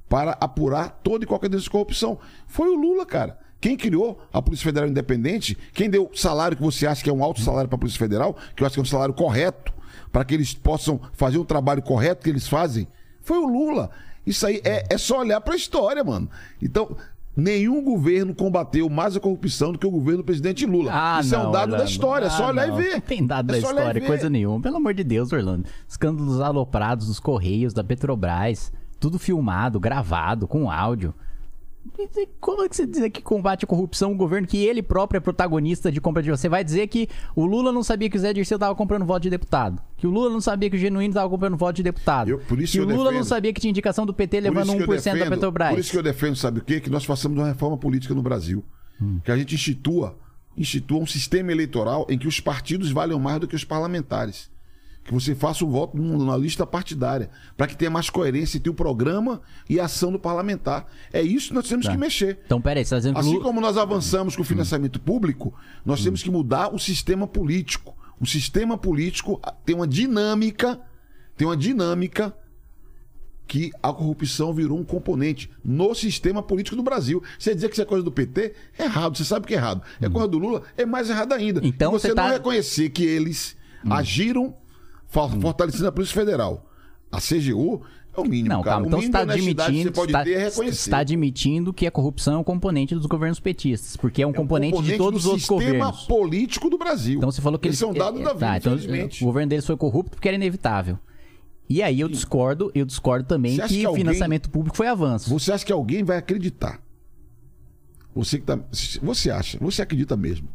para 0.08 0.38
apurar 0.40 1.00
toda 1.02 1.24
e 1.24 1.26
qualquer 1.26 1.48
denúncia 1.48 1.64
de 1.64 1.70
corrupção. 1.70 2.16
Foi 2.46 2.68
o 2.68 2.80
Lula, 2.80 3.04
cara. 3.04 3.36
Quem 3.60 3.76
criou 3.76 4.22
a 4.32 4.40
Polícia 4.40 4.66
Federal 4.66 4.88
Independente, 4.88 5.58
quem 5.74 5.90
deu 5.90 6.12
salário 6.14 6.56
que 6.56 6.62
você 6.62 6.86
acha 6.86 7.02
que 7.02 7.10
é 7.10 7.12
um 7.12 7.24
alto 7.24 7.40
salário 7.40 7.68
para 7.68 7.74
a 7.74 7.80
Polícia 7.80 7.98
Federal, 7.98 8.36
que 8.54 8.62
eu 8.62 8.66
acho 8.68 8.74
que 8.74 8.80
é 8.80 8.84
um 8.84 8.86
salário 8.86 9.14
correto, 9.14 9.74
para 10.12 10.24
que 10.24 10.32
eles 10.32 10.54
possam 10.54 11.00
fazer 11.12 11.38
o 11.38 11.44
trabalho 11.44 11.82
correto 11.82 12.22
que 12.22 12.30
eles 12.30 12.46
fazem, 12.46 12.86
foi 13.20 13.38
o 13.38 13.48
Lula. 13.48 13.90
Isso 14.24 14.46
aí 14.46 14.60
é, 14.64 14.84
é 14.88 14.96
só 14.96 15.18
olhar 15.18 15.40
para 15.40 15.54
a 15.54 15.56
história, 15.56 16.04
mano. 16.04 16.30
Então, 16.62 16.96
nenhum 17.36 17.82
governo 17.82 18.34
combateu 18.34 18.88
mais 18.88 19.16
a 19.16 19.20
corrupção 19.20 19.72
do 19.72 19.78
que 19.78 19.86
o 19.86 19.90
governo 19.90 20.18
do 20.18 20.24
presidente 20.24 20.66
Lula. 20.66 20.90
Ah, 20.92 21.20
Isso 21.20 21.34
é 21.34 21.38
não, 21.38 21.48
um 21.48 21.52
dado 21.52 21.68
da 21.70 21.76
Orlando. 21.76 21.90
história, 21.90 22.26
é 22.26 22.30
só 22.30 22.44
Ah, 22.44 22.48
olhar 22.48 22.68
não. 22.68 22.78
e 22.78 22.82
ver. 22.82 22.92
Não 22.94 23.00
tem 23.00 23.26
dado 23.26 23.50
É 23.50 23.54
da 23.56 23.60
só 23.66 23.70
história, 23.72 24.00
coisa 24.06 24.28
nenhuma. 24.30 24.60
Pelo 24.60 24.76
amor 24.76 24.94
de 24.94 25.04
Deus, 25.04 25.32
Orlando. 25.32 25.66
Escândalos 25.88 26.40
aloprados 26.40 27.06
dos 27.06 27.20
Correios, 27.20 27.72
da 27.72 27.82
Petrobras. 27.84 28.72
Tudo 28.98 29.18
filmado, 29.18 29.80
gravado, 29.80 30.46
com 30.46 30.70
áudio. 30.70 31.14
Como 32.40 32.62
é 32.62 32.68
que 32.68 32.76
você 32.76 32.86
dizer 32.86 33.10
que 33.10 33.20
combate 33.22 33.64
a 33.64 33.68
corrupção 33.68 34.12
um 34.12 34.16
governo 34.16 34.46
que 34.46 34.58
ele 34.64 34.82
próprio 34.82 35.18
é 35.18 35.20
protagonista 35.20 35.90
de 35.90 36.00
compra 36.00 36.22
de 36.22 36.30
voto? 36.30 36.38
Você 36.40 36.48
vai 36.48 36.62
dizer 36.64 36.86
que 36.86 37.08
o 37.34 37.44
Lula 37.44 37.72
não 37.72 37.82
sabia 37.82 38.08
que 38.08 38.16
o 38.16 38.20
Zé 38.20 38.32
Dirceu 38.32 38.58
tava 38.58 38.74
comprando 38.74 39.04
voto 39.04 39.22
de 39.22 39.30
deputado. 39.30 39.80
Que 39.96 40.06
o 40.06 40.10
Lula 40.10 40.30
não 40.30 40.40
sabia 40.40 40.68
que 40.70 40.76
o 40.76 40.78
Genuíno 40.78 41.14
tava 41.14 41.28
comprando 41.28 41.56
voto 41.56 41.76
de 41.76 41.82
deputado. 41.82 42.28
Eu- 42.30 42.38
por 42.40 42.60
isso 42.60 42.72
que 42.72 42.80
o 42.80 42.84
Lula 42.84 42.96
não 43.04 43.10
defendo- 43.12 43.24
sabia 43.24 43.52
que 43.52 43.60
tinha 43.60 43.70
indicação 43.70 44.04
do 44.06 44.12
PT 44.14 44.40
levando 44.40 44.64
isso 44.68 44.76
que 44.76 44.82
eu 44.82 44.86
1% 44.86 45.04
da 45.04 45.12
defendo- 45.24 45.30
Petrobras. 45.30 45.70
Por 45.70 45.78
isso 45.78 45.90
que 45.90 45.96
eu 45.98 46.02
defendo, 46.02 46.36
sabe 46.36 46.60
o 46.60 46.64
quê? 46.64 46.80
Que 46.80 46.90
nós 46.90 47.04
façamos 47.04 47.38
uma 47.38 47.48
reforma 47.48 47.76
política 47.76 48.14
no 48.14 48.22
Brasil. 48.22 48.64
Que 49.24 49.32
a 49.32 49.36
gente 49.36 49.54
institua, 49.54 50.18
institua 50.56 50.98
um 51.00 51.06
sistema 51.06 51.50
eleitoral 51.52 52.06
em 52.10 52.18
que 52.18 52.28
os 52.28 52.40
partidos 52.40 52.90
valham 52.90 53.18
mais 53.18 53.40
do 53.40 53.48
que 53.48 53.56
os 53.56 53.64
parlamentares. 53.64 54.49
Que 55.10 55.14
você 55.14 55.34
faça 55.34 55.64
um 55.64 55.68
voto 55.70 55.96
numa 55.96 56.36
lista 56.36 56.64
partidária, 56.64 57.30
para 57.56 57.66
que 57.66 57.76
tenha 57.76 57.90
mais 57.90 58.08
coerência 58.08 58.58
entre 58.58 58.70
o 58.70 58.74
programa 58.74 59.40
e 59.68 59.80
a 59.80 59.86
ação 59.86 60.12
do 60.12 60.20
parlamentar. 60.20 60.86
É 61.12 61.20
isso 61.20 61.48
que 61.48 61.54
nós 61.54 61.66
temos 61.68 61.88
que 61.88 61.96
mexer. 61.96 62.38
Então, 62.46 62.60
peraí, 62.60 62.84
você 62.84 62.90
tá 62.90 62.96
dizendo 62.98 63.14
que 63.14 63.18
o 63.18 63.22
Assim 63.22 63.40
como 63.40 63.60
nós 63.60 63.76
avançamos 63.76 64.36
com 64.36 64.42
o 64.42 64.44
financiamento 64.44 65.00
público, 65.00 65.52
nós 65.84 66.00
temos 66.04 66.22
que 66.22 66.30
mudar 66.30 66.72
o 66.72 66.78
sistema 66.78 67.26
político. 67.26 67.96
O 68.20 68.26
sistema 68.26 68.78
político 68.78 69.40
tem 69.64 69.74
uma 69.74 69.86
dinâmica, 69.88 70.80
tem 71.36 71.44
uma 71.48 71.56
dinâmica 71.56 72.32
que 73.48 73.72
a 73.82 73.92
corrupção 73.92 74.54
virou 74.54 74.78
um 74.78 74.84
componente 74.84 75.50
no 75.64 75.92
sistema 75.92 76.40
político 76.40 76.76
do 76.76 76.84
Brasil. 76.84 77.20
Você 77.36 77.52
dizer 77.52 77.66
que 77.66 77.72
isso 77.74 77.82
é 77.82 77.84
coisa 77.84 78.04
do 78.04 78.12
PT, 78.12 78.54
é 78.78 78.84
errado. 78.84 79.16
Você 79.18 79.24
sabe 79.24 79.44
que 79.48 79.54
é 79.54 79.56
errado. 79.56 79.82
É 80.00 80.08
coisa 80.08 80.28
do 80.28 80.38
Lula, 80.38 80.62
é 80.76 80.86
mais 80.86 81.10
errado 81.10 81.32
ainda. 81.32 81.60
Então 81.64 81.90
e 81.96 81.98
você 81.98 82.06
você 82.10 82.14
não 82.14 82.22
tá- 82.26 82.30
reconhecer 82.30 82.90
que 82.90 83.02
eles 83.02 83.56
agiram 83.90 84.50
for- 84.50 84.69
fortalecendo 85.10 85.88
a 85.88 85.92
Polícia 85.92 86.14
Federal. 86.14 86.66
A 87.12 87.18
CGU 87.20 87.82
é 88.16 88.20
o 88.20 88.24
mínimo, 88.24 88.48
Não, 88.48 88.62
cara. 88.62 88.76
calma. 88.76 88.86
Então 88.86 89.00
você 89.00 89.06
está 89.06 89.20
admitindo, 89.20 89.56
que 89.66 89.82
você 89.82 89.90
pode 89.90 90.10
está, 90.12 90.24
ter 90.24 90.32
é 90.32 90.44
reconhecer. 90.44 90.76
está 90.88 90.98
admitindo 90.98 91.72
que 91.72 91.86
a 91.86 91.90
corrupção 91.90 92.34
é 92.34 92.38
um 92.38 92.44
componente 92.44 92.94
dos 92.94 93.06
governos 93.06 93.40
petistas, 93.40 93.96
porque 93.96 94.22
é 94.22 94.26
um 94.26 94.30
É 94.30 94.32
um 94.32 94.36
componente, 94.36 94.80
de 94.82 94.96
todos 94.96 95.20
os 95.20 95.26
outros 95.26 95.42
sistema 95.46 95.86
governos. 95.86 96.04
político 96.06 96.70
do 96.70 96.78
Brasil. 96.78 97.18
Então 97.18 97.30
você 97.30 97.42
falou 97.42 97.58
que 97.58 97.68
Esse 97.68 97.82
é 97.84 97.86
um 97.86 97.92
dado 97.92 98.18
da 98.22 98.32
vida, 98.32 98.38
tá, 98.46 98.56
então, 98.56 98.74
infelizmente. 98.74 99.22
o 99.22 99.26
governo 99.26 99.50
deles 99.50 99.66
foi 99.66 99.76
corrupto 99.76 100.12
porque 100.12 100.28
era 100.28 100.36
inevitável. 100.36 100.98
E 101.68 101.82
aí 101.82 102.00
eu 102.00 102.08
discordo, 102.08 102.70
eu 102.74 102.84
discordo 102.84 103.26
também 103.28 103.56
que, 103.58 103.68
que 103.68 103.84
o 103.84 103.88
alguém- 103.88 104.04
financiamento 104.04 104.50
público 104.50 104.76
foi 104.76 104.88
avanço. 104.88 105.30
Você 105.30 105.52
acha 105.52 105.64
que 105.64 105.72
alguém 105.72 106.02
vai 106.02 106.16
acreditar? 106.16 106.80
Você 108.14 108.38
que 108.40 108.44
tá, 108.44 108.58
você 109.02 109.30
acha, 109.30 109.56
você 109.60 109.82
acredita 109.82 110.16
mesmo 110.16 110.48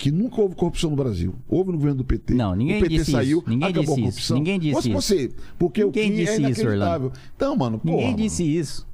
que 0.00 0.10
nunca 0.10 0.40
houve 0.40 0.54
corrupção 0.54 0.90
no 0.90 0.96
Brasil? 0.96 1.34
Houve 1.46 1.72
no 1.72 1.76
governo 1.76 1.98
do 1.98 2.04
PT. 2.04 2.32
Não, 2.34 2.54
ninguém 2.54 2.78
o 2.78 2.82
PT 2.82 2.96
disse 2.96 3.10
saiu, 3.12 3.38
isso. 3.40 3.50
Ninguém 3.50 3.68
acabou 3.68 3.82
disse 3.82 3.90
a 3.90 3.94
isso. 3.94 4.00
corrupção. 4.02 4.36
Ninguém 4.38 4.58
disse 4.60 4.78
isso. 4.78 4.90
você, 4.90 5.30
porque 5.58 5.84
Ninguém 5.84 6.04
o 6.10 6.14
Kim 6.14 6.14
é 6.14 6.24
disse 6.24 6.32
isso, 6.32 6.60
inacreditável. 6.62 7.12
Então, 7.36 7.56
mano, 7.56 7.78
porra, 7.78 7.92
Ninguém 7.94 8.06
mano. 8.12 8.16
disse 8.22 8.42
isso. 8.44 8.88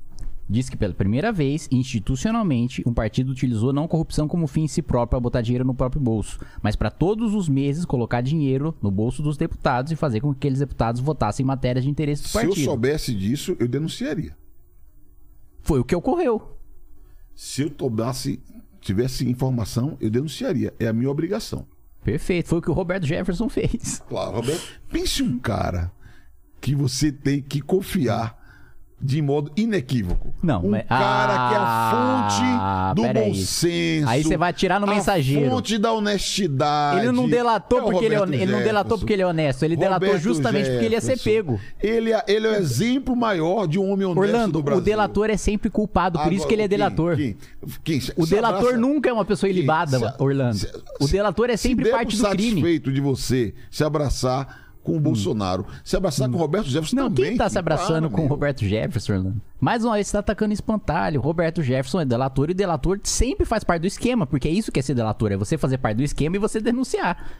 Diz 0.48 0.68
que 0.68 0.76
pela 0.76 0.94
primeira 0.94 1.32
vez, 1.32 1.68
institucionalmente, 1.72 2.82
um 2.86 2.92
partido 2.94 3.30
utilizou 3.32 3.72
não 3.72 3.88
corrupção 3.88 4.28
como 4.28 4.46
fim 4.46 4.62
em 4.62 4.68
si 4.68 4.80
próprio 4.82 5.10
para 5.10 5.20
botar 5.20 5.40
dinheiro 5.42 5.64
no 5.64 5.74
próprio 5.74 6.00
bolso, 6.00 6.38
mas 6.62 6.76
para 6.76 6.90
todos 6.90 7.34
os 7.34 7.48
meses 7.48 7.84
colocar 7.84 8.20
dinheiro 8.20 8.74
no 8.82 8.90
bolso 8.90 9.22
dos 9.22 9.36
deputados 9.36 9.90
e 9.90 9.96
fazer 9.96 10.20
com 10.20 10.30
que 10.32 10.38
aqueles 10.38 10.58
deputados 10.60 11.00
votassem 11.00 11.42
em 11.42 11.46
matérias 11.46 11.84
de 11.84 11.90
interesse 11.90 12.22
do 12.22 12.28
Se 12.28 12.36
eu 12.38 12.42
partido. 12.42 12.64
soubesse 12.64 13.12
disso, 13.14 13.56
eu 13.58 13.66
denunciaria. 13.68 14.36
Foi 15.62 15.80
o 15.80 15.84
que 15.84 15.94
ocorreu. 15.96 16.56
Se 17.34 17.62
eu 17.62 17.70
tomasse, 17.70 18.40
tivesse 18.86 19.28
informação, 19.28 19.96
eu 20.00 20.10
denunciaria. 20.10 20.72
É 20.78 20.86
a 20.86 20.92
minha 20.92 21.10
obrigação. 21.10 21.66
Perfeito. 22.04 22.48
Foi 22.48 22.58
o 22.58 22.62
que 22.62 22.70
o 22.70 22.74
Roberto 22.74 23.04
Jefferson 23.04 23.48
fez. 23.48 24.02
Claro, 24.08 24.36
Roberto. 24.36 24.80
Pense 24.88 25.22
um 25.22 25.38
cara 25.38 25.90
que 26.60 26.74
você 26.74 27.10
tem 27.10 27.42
que 27.42 27.60
confiar 27.60 28.35
de 28.98 29.20
modo 29.20 29.52
inequívoco. 29.56 30.34
Não, 30.42 30.64
um 30.64 30.70
mas- 30.70 30.86
cara 30.88 31.48
que 31.48 31.54
é 31.54 31.58
Ah, 31.58 31.90
a 31.90 32.94
fonte 32.94 33.02
do 33.02 33.12
bom 33.12 33.34
senso. 33.34 34.08
Aí 34.08 34.22
você 34.22 34.36
vai 34.38 34.50
atirar 34.50 34.80
no 34.80 34.86
mensageiro. 34.86 35.50
Fonte 35.50 35.76
da 35.76 35.92
honestidade. 35.92 37.00
Ele 37.00 37.12
não 37.12 37.28
delatou 37.28 37.78
É 37.78 37.82
porque 37.82 38.04
ele, 38.06 38.14
é 38.14 38.18
ele 38.22 38.46
não 38.46 38.58
delatou 38.62 38.96
Jefferson. 38.96 38.98
porque 38.98 39.12
ele 39.12 39.22
é 39.22 39.26
honesto. 39.26 39.62
Ele 39.64 39.76
delatou 39.76 40.08
Roberto 40.08 40.22
justamente 40.24 40.70
porque 40.70 40.84
ele 40.86 40.94
ia 40.94 41.00
ser 41.00 41.18
Jefferson. 41.18 41.30
pego. 41.30 41.60
Ele 41.80 42.12
é, 42.12 42.24
ele 42.26 42.46
é 42.46 42.50
o 42.50 42.54
exemplo 42.54 43.14
maior 43.14 43.66
de 43.66 43.78
um 43.78 43.90
homem 43.90 44.06
honesto 44.06 44.18
Orlando, 44.34 44.52
do 44.52 44.62
Brasil. 44.62 44.80
o 44.82 44.84
delator 44.84 45.30
é 45.30 45.36
sempre 45.36 45.68
culpado, 45.70 46.18
por 46.18 46.32
isso 46.32 46.46
que 46.46 46.54
ele 46.54 46.62
é 46.62 46.64
Agora, 46.64 46.78
delator. 46.78 47.16
Kim, 47.16 47.36
Kim, 47.84 47.98
Kim, 48.00 48.12
O 48.16 48.24
se 48.26 48.34
delator 48.34 48.58
abraça- 48.60 48.76
nunca 48.78 49.10
é 49.10 49.12
uma 49.12 49.24
pessoa 49.24 49.50
ilibada, 49.50 49.98
se- 49.98 50.14
Orlando. 50.18 50.54
se- 50.56 50.70
o 51.00 51.06
delator 51.06 51.50
é 51.50 51.56
se 51.56 51.68
sempre 51.68 51.84
der 51.84 51.90
parte 51.92 52.16
do 52.16 52.28
crime. 52.30 52.50
satisfeito 52.50 52.92
de 52.92 53.00
você 53.00 53.54
se 53.70 53.84
abraçar 53.84 54.65
com 54.86 54.96
o 54.96 55.00
Bolsonaro, 55.00 55.66
se 55.84 55.96
abraçar 55.96 56.28
com 56.30 56.36
o 56.36 56.38
Roberto 56.38 56.68
Jefferson 56.68 56.96
Não, 56.96 57.08
também. 57.12 57.30
quem 57.30 57.36
tá 57.36 57.48
se 57.50 57.58
abraçando 57.58 58.08
para, 58.08 58.16
com 58.16 58.24
o. 58.24 58.28
Roberto 58.28 58.64
Jefferson, 58.64 59.12
Orlando? 59.14 59.42
Mais 59.60 59.84
uma 59.84 59.94
vez 59.94 60.06
você 60.06 60.12
tá 60.12 60.18
atacando 60.20 60.52
espantalho. 60.54 61.20
Roberto 61.20 61.62
Jefferson 61.62 62.00
é 62.00 62.04
delator 62.04 62.48
e 62.50 62.54
delator 62.54 63.00
sempre 63.02 63.44
faz 63.44 63.64
parte 63.64 63.80
do 63.82 63.86
esquema, 63.88 64.26
porque 64.26 64.46
é 64.46 64.50
isso 64.52 64.70
que 64.70 64.78
é 64.78 64.82
ser 64.82 64.94
delator, 64.94 65.32
é 65.32 65.36
você 65.36 65.58
fazer 65.58 65.78
parte 65.78 65.96
do 65.96 66.02
esquema 66.04 66.36
e 66.36 66.38
você 66.38 66.60
denunciar. 66.60 67.30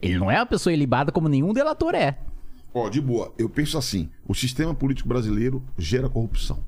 Ele 0.00 0.16
não 0.18 0.30
é 0.30 0.36
uma 0.38 0.46
pessoa 0.46 0.72
ilibada 0.72 1.10
como 1.10 1.28
nenhum 1.28 1.52
delator 1.52 1.94
é. 1.94 2.16
Ó, 2.72 2.88
de 2.88 3.00
boa, 3.00 3.32
eu 3.36 3.48
penso 3.48 3.76
assim: 3.76 4.08
o 4.26 4.34
sistema 4.34 4.72
político 4.74 5.08
brasileiro 5.08 5.62
gera 5.76 6.08
corrupção. 6.08 6.62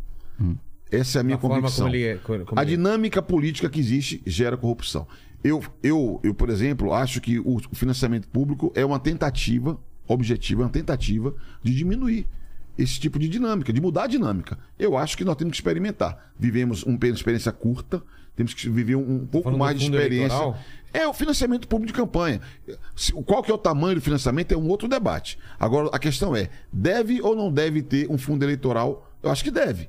Essa 0.90 1.18
é 1.18 1.20
a 1.20 1.22
minha 1.22 1.36
Da 1.36 1.40
forma 1.40 1.56
convicção. 1.60 1.86
como 1.86 1.94
ele 1.94 2.04
é- 2.04 2.16
como- 2.16 2.44
a 2.58 2.62
ele 2.62 2.72
é. 2.72 2.76
dinâmica 2.76 3.22
política 3.22 3.70
que 3.70 3.78
existe 3.78 4.20
gera 4.26 4.56
corrupção. 4.56 5.06
Eu, 5.44 5.62
eu, 5.82 6.20
eu, 6.22 6.34
por 6.34 6.50
exemplo, 6.50 6.92
acho 6.92 7.20
que 7.20 7.38
o 7.38 7.60
financiamento 7.72 8.26
público 8.28 8.70
é 8.74 8.84
uma 8.84 8.98
tentativa, 8.98 9.78
objetiva, 10.12 10.62
é 10.62 10.64
uma 10.64 10.70
tentativa 10.70 11.34
de 11.62 11.74
diminuir 11.74 12.26
esse 12.76 12.98
tipo 12.98 13.18
de 13.18 13.28
dinâmica, 13.28 13.72
de 13.72 13.80
mudar 13.80 14.04
a 14.04 14.06
dinâmica. 14.06 14.58
Eu 14.78 14.96
acho 14.96 15.16
que 15.16 15.24
nós 15.24 15.36
temos 15.36 15.52
que 15.52 15.56
experimentar. 15.58 16.32
Vivemos 16.38 16.82
uma 16.82 16.98
experiência 17.02 17.52
curta, 17.52 18.02
temos 18.34 18.54
que 18.54 18.68
viver 18.68 18.96
um, 18.96 19.26
pouco 19.26 19.44
falando 19.44 19.58
mais 19.58 19.78
de 19.78 19.84
experiência. 19.84 20.34
eleitoral? 20.34 20.58
É 20.92 21.06
o 21.06 21.12
financiamento 21.12 21.68
público 21.68 21.92
de 21.92 21.98
campanha. 21.98 22.40
Qual 23.24 23.42
que 23.42 23.50
é 23.50 23.54
o 23.54 23.58
tamanho 23.58 23.96
do 23.96 24.00
financiamento 24.00 24.52
é 24.52 24.56
um 24.56 24.68
outro 24.68 24.88
debate. 24.88 25.38
Agora, 25.58 25.88
a 25.92 25.98
questão 25.98 26.34
é, 26.34 26.48
deve 26.72 27.20
ou 27.20 27.36
não 27.36 27.52
deve 27.52 27.82
ter 27.82 28.10
um 28.10 28.18
fundo 28.18 28.44
eleitoral? 28.44 29.12
Eu 29.22 29.30
acho 29.30 29.44
que 29.44 29.50
deve. 29.50 29.88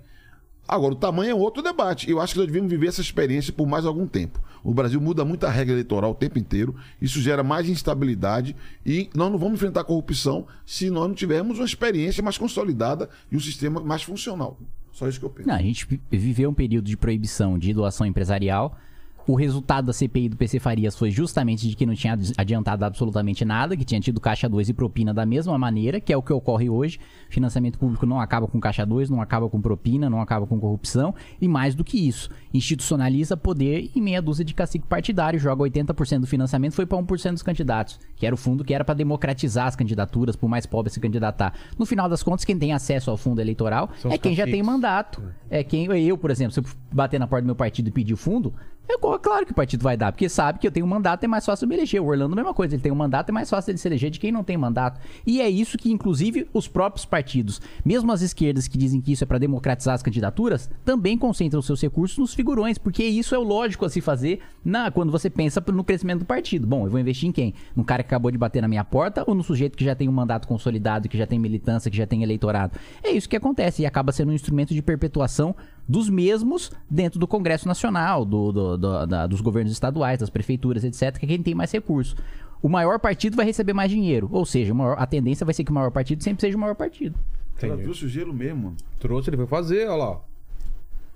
Agora, 0.68 0.94
o 0.94 0.98
tamanho 0.98 1.32
é 1.32 1.36
outro 1.36 1.62
debate. 1.62 2.10
Eu 2.10 2.22
acho 2.22 2.34
que 2.34 2.40
nós 2.40 2.48
devemos 2.48 2.70
viver 2.70 2.88
essa 2.88 3.02
experiência 3.02 3.52
por 3.52 3.68
mais 3.68 3.86
algum 3.86 4.08
tempo. 4.08 4.40
O 4.64 4.74
Brasil 4.74 5.02
muda 5.02 5.26
muito 5.26 5.46
a 5.46 5.50
regra 5.50 5.74
eleitoral 5.74 6.12
o 6.12 6.16
tempo 6.16 6.38
inteiro. 6.40 6.76
Isso 7.02 7.20
gera 7.20 7.44
mais 7.44 7.68
instabilidade 7.68 8.56
e 8.86 9.10
nós 9.14 9.32
não 9.32 9.38
vamos 9.38 9.56
enfrentar 9.56 9.82
a 9.82 9.84
corrupção 9.84 10.46
se 10.66 10.90
nós 10.90 11.08
não 11.08 11.16
tivermos 11.16 11.58
uma 11.60 11.66
experiência 11.66 12.24
mais 12.24 12.38
consolidada 12.38 13.10
e 13.32 13.36
um 13.36 13.40
sistema 13.40 13.82
mais 13.82 14.04
funcional. 14.04 14.58
Só 14.94 15.08
isso 15.08 15.20
que 15.20 15.26
eu 15.26 15.30
penso. 15.30 15.48
Não, 15.50 15.56
a 15.56 15.62
gente 15.62 15.86
vi- 15.86 16.00
viveu 16.12 16.50
um 16.50 16.54
período 16.54 16.86
de 16.86 16.96
proibição 16.96 17.58
de 17.58 17.74
doação 17.74 18.06
empresarial. 18.06 18.78
O 19.27 19.35
resultado 19.35 19.85
da 19.85 19.93
CPI 19.93 20.30
do 20.30 20.35
PC 20.38 20.60
Farias 20.60 20.95
foi 20.98 21.11
justamente 21.11 21.69
de 21.69 21.76
que 21.76 21.85
não 21.85 21.93
tinha 21.93 22.14
adi- 22.14 22.34
adiantado 22.38 22.84
absolutamente 22.84 23.45
nada, 23.45 23.77
que 23.77 23.85
tinha 23.85 23.99
tido 24.02 24.19
caixa 24.19 24.49
2 24.49 24.69
e 24.69 24.73
propina 24.73 25.14
da 25.14 25.26
mesma 25.26 25.57
maneira, 25.57 25.99
que 26.02 26.11
é 26.11 26.18
o 26.18 26.22
que 26.22 26.34
ocorre 26.34 26.69
hoje. 26.69 26.99
Financiamento 27.30 27.77
público 27.77 28.06
não 28.06 28.19
acaba 28.19 28.48
com 28.48 28.60
caixa 28.60 28.85
2, 28.85 29.10
não 29.10 29.22
acaba 29.22 29.48
com 29.49 29.61
propina, 29.61 30.10
não 30.10 30.22
acaba 30.22 30.48
com 30.48 30.60
corrupção. 30.60 31.14
E 31.39 31.48
mais 31.48 31.76
do 31.76 31.84
que 31.84 32.07
isso, 32.07 32.30
institucionaliza 32.53 33.35
poder 33.38 33.91
e 33.95 34.02
meia 34.02 34.22
dúzia 34.22 34.43
de 34.45 34.53
cacique 34.53 34.85
partidário, 34.88 35.39
joga 35.39 35.64
80% 35.64 36.19
do 36.22 36.27
financiamento, 36.27 36.73
foi 36.73 36.85
para 36.85 36.98
1% 36.98 37.34
dos 37.34 37.43
candidatos, 37.43 37.99
que 38.15 38.26
era 38.26 38.34
o 38.34 38.38
fundo 38.38 38.64
que 38.64 38.73
era 38.73 38.84
para 38.84 38.95
democratizar 38.95 39.68
as 39.68 39.76
candidaturas, 39.76 40.35
por 40.35 40.48
mais 40.49 40.65
pobre 40.65 40.91
se 40.91 40.99
candidatar. 40.99 41.53
No 41.77 41.85
final 41.85 42.10
das 42.10 42.23
contas, 42.23 42.43
quem 42.45 42.57
tem 42.57 42.73
acesso 42.73 43.11
ao 43.11 43.18
fundo 43.18 43.39
eleitoral 43.41 43.89
São 44.02 44.11
é 44.11 44.18
quem 44.18 44.34
já 44.35 44.43
tem 44.45 44.53
caciques. 44.53 44.65
mandato. 44.68 45.23
É 45.49 45.64
quem 45.64 45.85
eu, 45.85 46.18
por 46.18 46.31
exemplo, 46.31 46.53
se 46.53 46.60
eu 46.60 46.65
bater 46.91 47.19
na 47.19 47.27
porta 47.27 47.43
do 47.43 47.48
meu 47.48 47.56
partido 47.56 47.88
e 47.88 47.91
pedir 47.91 48.14
o 48.14 48.18
fundo, 48.18 48.53
é 48.90 49.20
claro 49.20 49.45
que 49.45 49.52
o 49.52 49.56
partido 49.56 49.84
vai 49.84 49.95
dar, 49.95 50.12
porque 50.12 50.28
sabe 50.28 50.60
que 50.60 50.68
eu 50.68 50.72
tenho 50.72 50.86
um 50.86 50.90
mandato, 50.90 51.24
é 51.24 51.28
mais 51.28 51.45
fácil 51.45 51.68
me 51.68 51.76
eleger. 51.76 52.02
O 52.02 52.06
Orlando, 52.06 52.34
a 52.34 52.36
mesma 52.36 52.53
coisa, 52.53 52.76
ele 52.76 52.82
tem 52.82 52.91
um 52.91 52.95
mandato, 52.95 53.30
é 53.30 53.32
mais 53.32 53.49
fácil 53.49 53.72
ele 53.72 53.78
se 53.78 53.88
eleger 53.88 54.10
de 54.10 54.20
quem 54.20 54.32
não 54.32 54.44
tem 54.44 54.58
mandato. 54.58 54.99
E 55.26 55.40
é 55.40 55.49
isso 55.49 55.78
que, 55.78 55.91
inclusive, 55.91 56.48
os 56.53 56.68
próprios 56.68 57.06
partidos, 57.06 57.62
mesmo 57.86 58.12
as 58.12 58.22
esquerdas 58.22 58.68
que 58.68 58.78
dizem 58.78 58.99
que 58.99 59.12
isso 59.12 59.24
é 59.24 59.28
para 59.28 59.38
democratizar 59.38 59.95
as 59.95 60.03
candidaturas, 60.03 60.70
também 60.84 61.18
concentram 61.18 61.62
seus 61.62 61.82
recursos 61.82 62.18
nos 62.18 62.34
figurões, 62.34 62.78
porque 62.78 63.03
isso 63.03 63.34
é 63.34 63.38
o 63.38 63.44
lógico 63.44 63.86
a 63.86 63.90
se 63.90 64.02
fazer 64.02 64.40
na, 64.64 64.91
quando 64.91 65.12
você 65.12 65.30
pensa 65.30 65.64
no 65.72 65.84
crescimento 65.84 66.20
do 66.20 66.26
partido. 66.26 66.68
Bom, 66.68 66.86
eu 66.86 66.91
vou 66.91 66.99
investir 66.99 67.30
em 67.30 67.32
quem? 67.32 67.53
Num 67.76 67.84
cara 67.84 68.03
que 68.03 68.08
acabou 68.08 68.32
de 68.32 68.38
bater 68.38 68.62
na 68.62 68.68
minha 68.68 68.84
porta 68.84 69.24
ou 69.26 69.34
no 69.34 69.44
sujeito 69.44 69.78
que 69.78 69.86
já 69.86 69.95
tem 69.95 70.10
um 70.10 70.12
mandato 70.12 70.48
consolidado, 70.48 71.08
que 71.08 71.18
já 71.18 71.26
tem 71.26 71.40
militância, 71.40 71.90
que 71.90 71.98
já 71.98 72.06
tem 72.06 72.24
eleitorado? 72.24 72.78
É 73.03 73.12
isso 73.12 73.30
que 73.30 73.36
acontece 73.36 73.82
e 73.82 73.86
acaba 73.86 74.12
sendo 74.12 74.32
um 74.32 74.36
instrumento 74.36 74.74
de 74.74 74.82
perpetuação 74.82 75.56
dos 75.88 76.10
mesmos 76.10 76.72
dentro 76.90 77.20
do 77.20 77.28
Congresso 77.28 77.68
Nacional, 77.68 78.24
do, 78.26 78.52
do- 78.52 78.78
do- 78.78 79.06
da- 79.06 79.28
dos 79.28 79.41
governos 79.41 79.72
estaduais, 79.72 80.20
das 80.20 80.30
prefeituras, 80.30 80.84
etc., 80.84 81.18
que 81.20 81.26
é 81.26 81.30
quem 81.30 81.41
tem 81.44 81.56
mais 81.56 81.72
recursos. 81.72 82.16
O 82.62 82.70
maior 82.70 82.99
partido 82.99 83.36
vai 83.36 83.45
receber 83.45 83.74
mais 83.74 83.90
dinheiro, 83.90 84.30
ou 84.32 84.45
seja, 84.45 84.74
maior- 84.74 84.95
a 84.99 85.06
tendência 85.06 85.44
vai 85.45 85.53
ser 85.53 85.64
que 85.64 85.72
o 85.72 85.74
maior 85.74 85.91
partido 85.91 86.24
sempre 86.24 86.41
seja 86.41 86.56
o 86.56 86.60
maior 86.60 86.76
partido. 86.76 87.18
Ela 87.62 87.78
trouxe 87.78 88.06
o 88.06 88.10
gelo 88.10 88.34
mesmo, 88.34 88.64
mano. 88.64 88.78
Trouxe, 88.99 89.30
ele 89.30 89.38
foi 89.38 89.45
fazer, 89.48 89.88
olha 89.88 90.03
lá. 90.03 90.22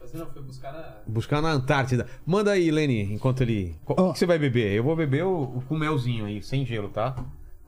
Você 0.02 0.18
não 0.18 0.28
foi 0.28 0.42
buscar 0.44 0.72
na... 0.72 0.94
Buscar 1.08 1.42
na 1.42 1.52
Antártida. 1.52 2.06
Manda 2.26 2.52
aí, 2.52 2.70
Leni, 2.70 3.14
enquanto 3.14 3.42
ele. 3.42 3.76
Qual- 3.84 4.10
O 4.10 4.14
que 4.14 4.20
você 4.20 4.26
vai 4.28 4.38
beber? 4.38 4.72
Eu 4.74 4.84
vou 4.84 4.96
beber 4.96 5.24
o, 5.26 5.42
o 5.44 5.64
com 5.68 5.76
melzinho 5.76 6.26
aí, 6.26 6.44
sem 6.44 6.64
gelo, 6.66 6.90
tá? 6.90 7.16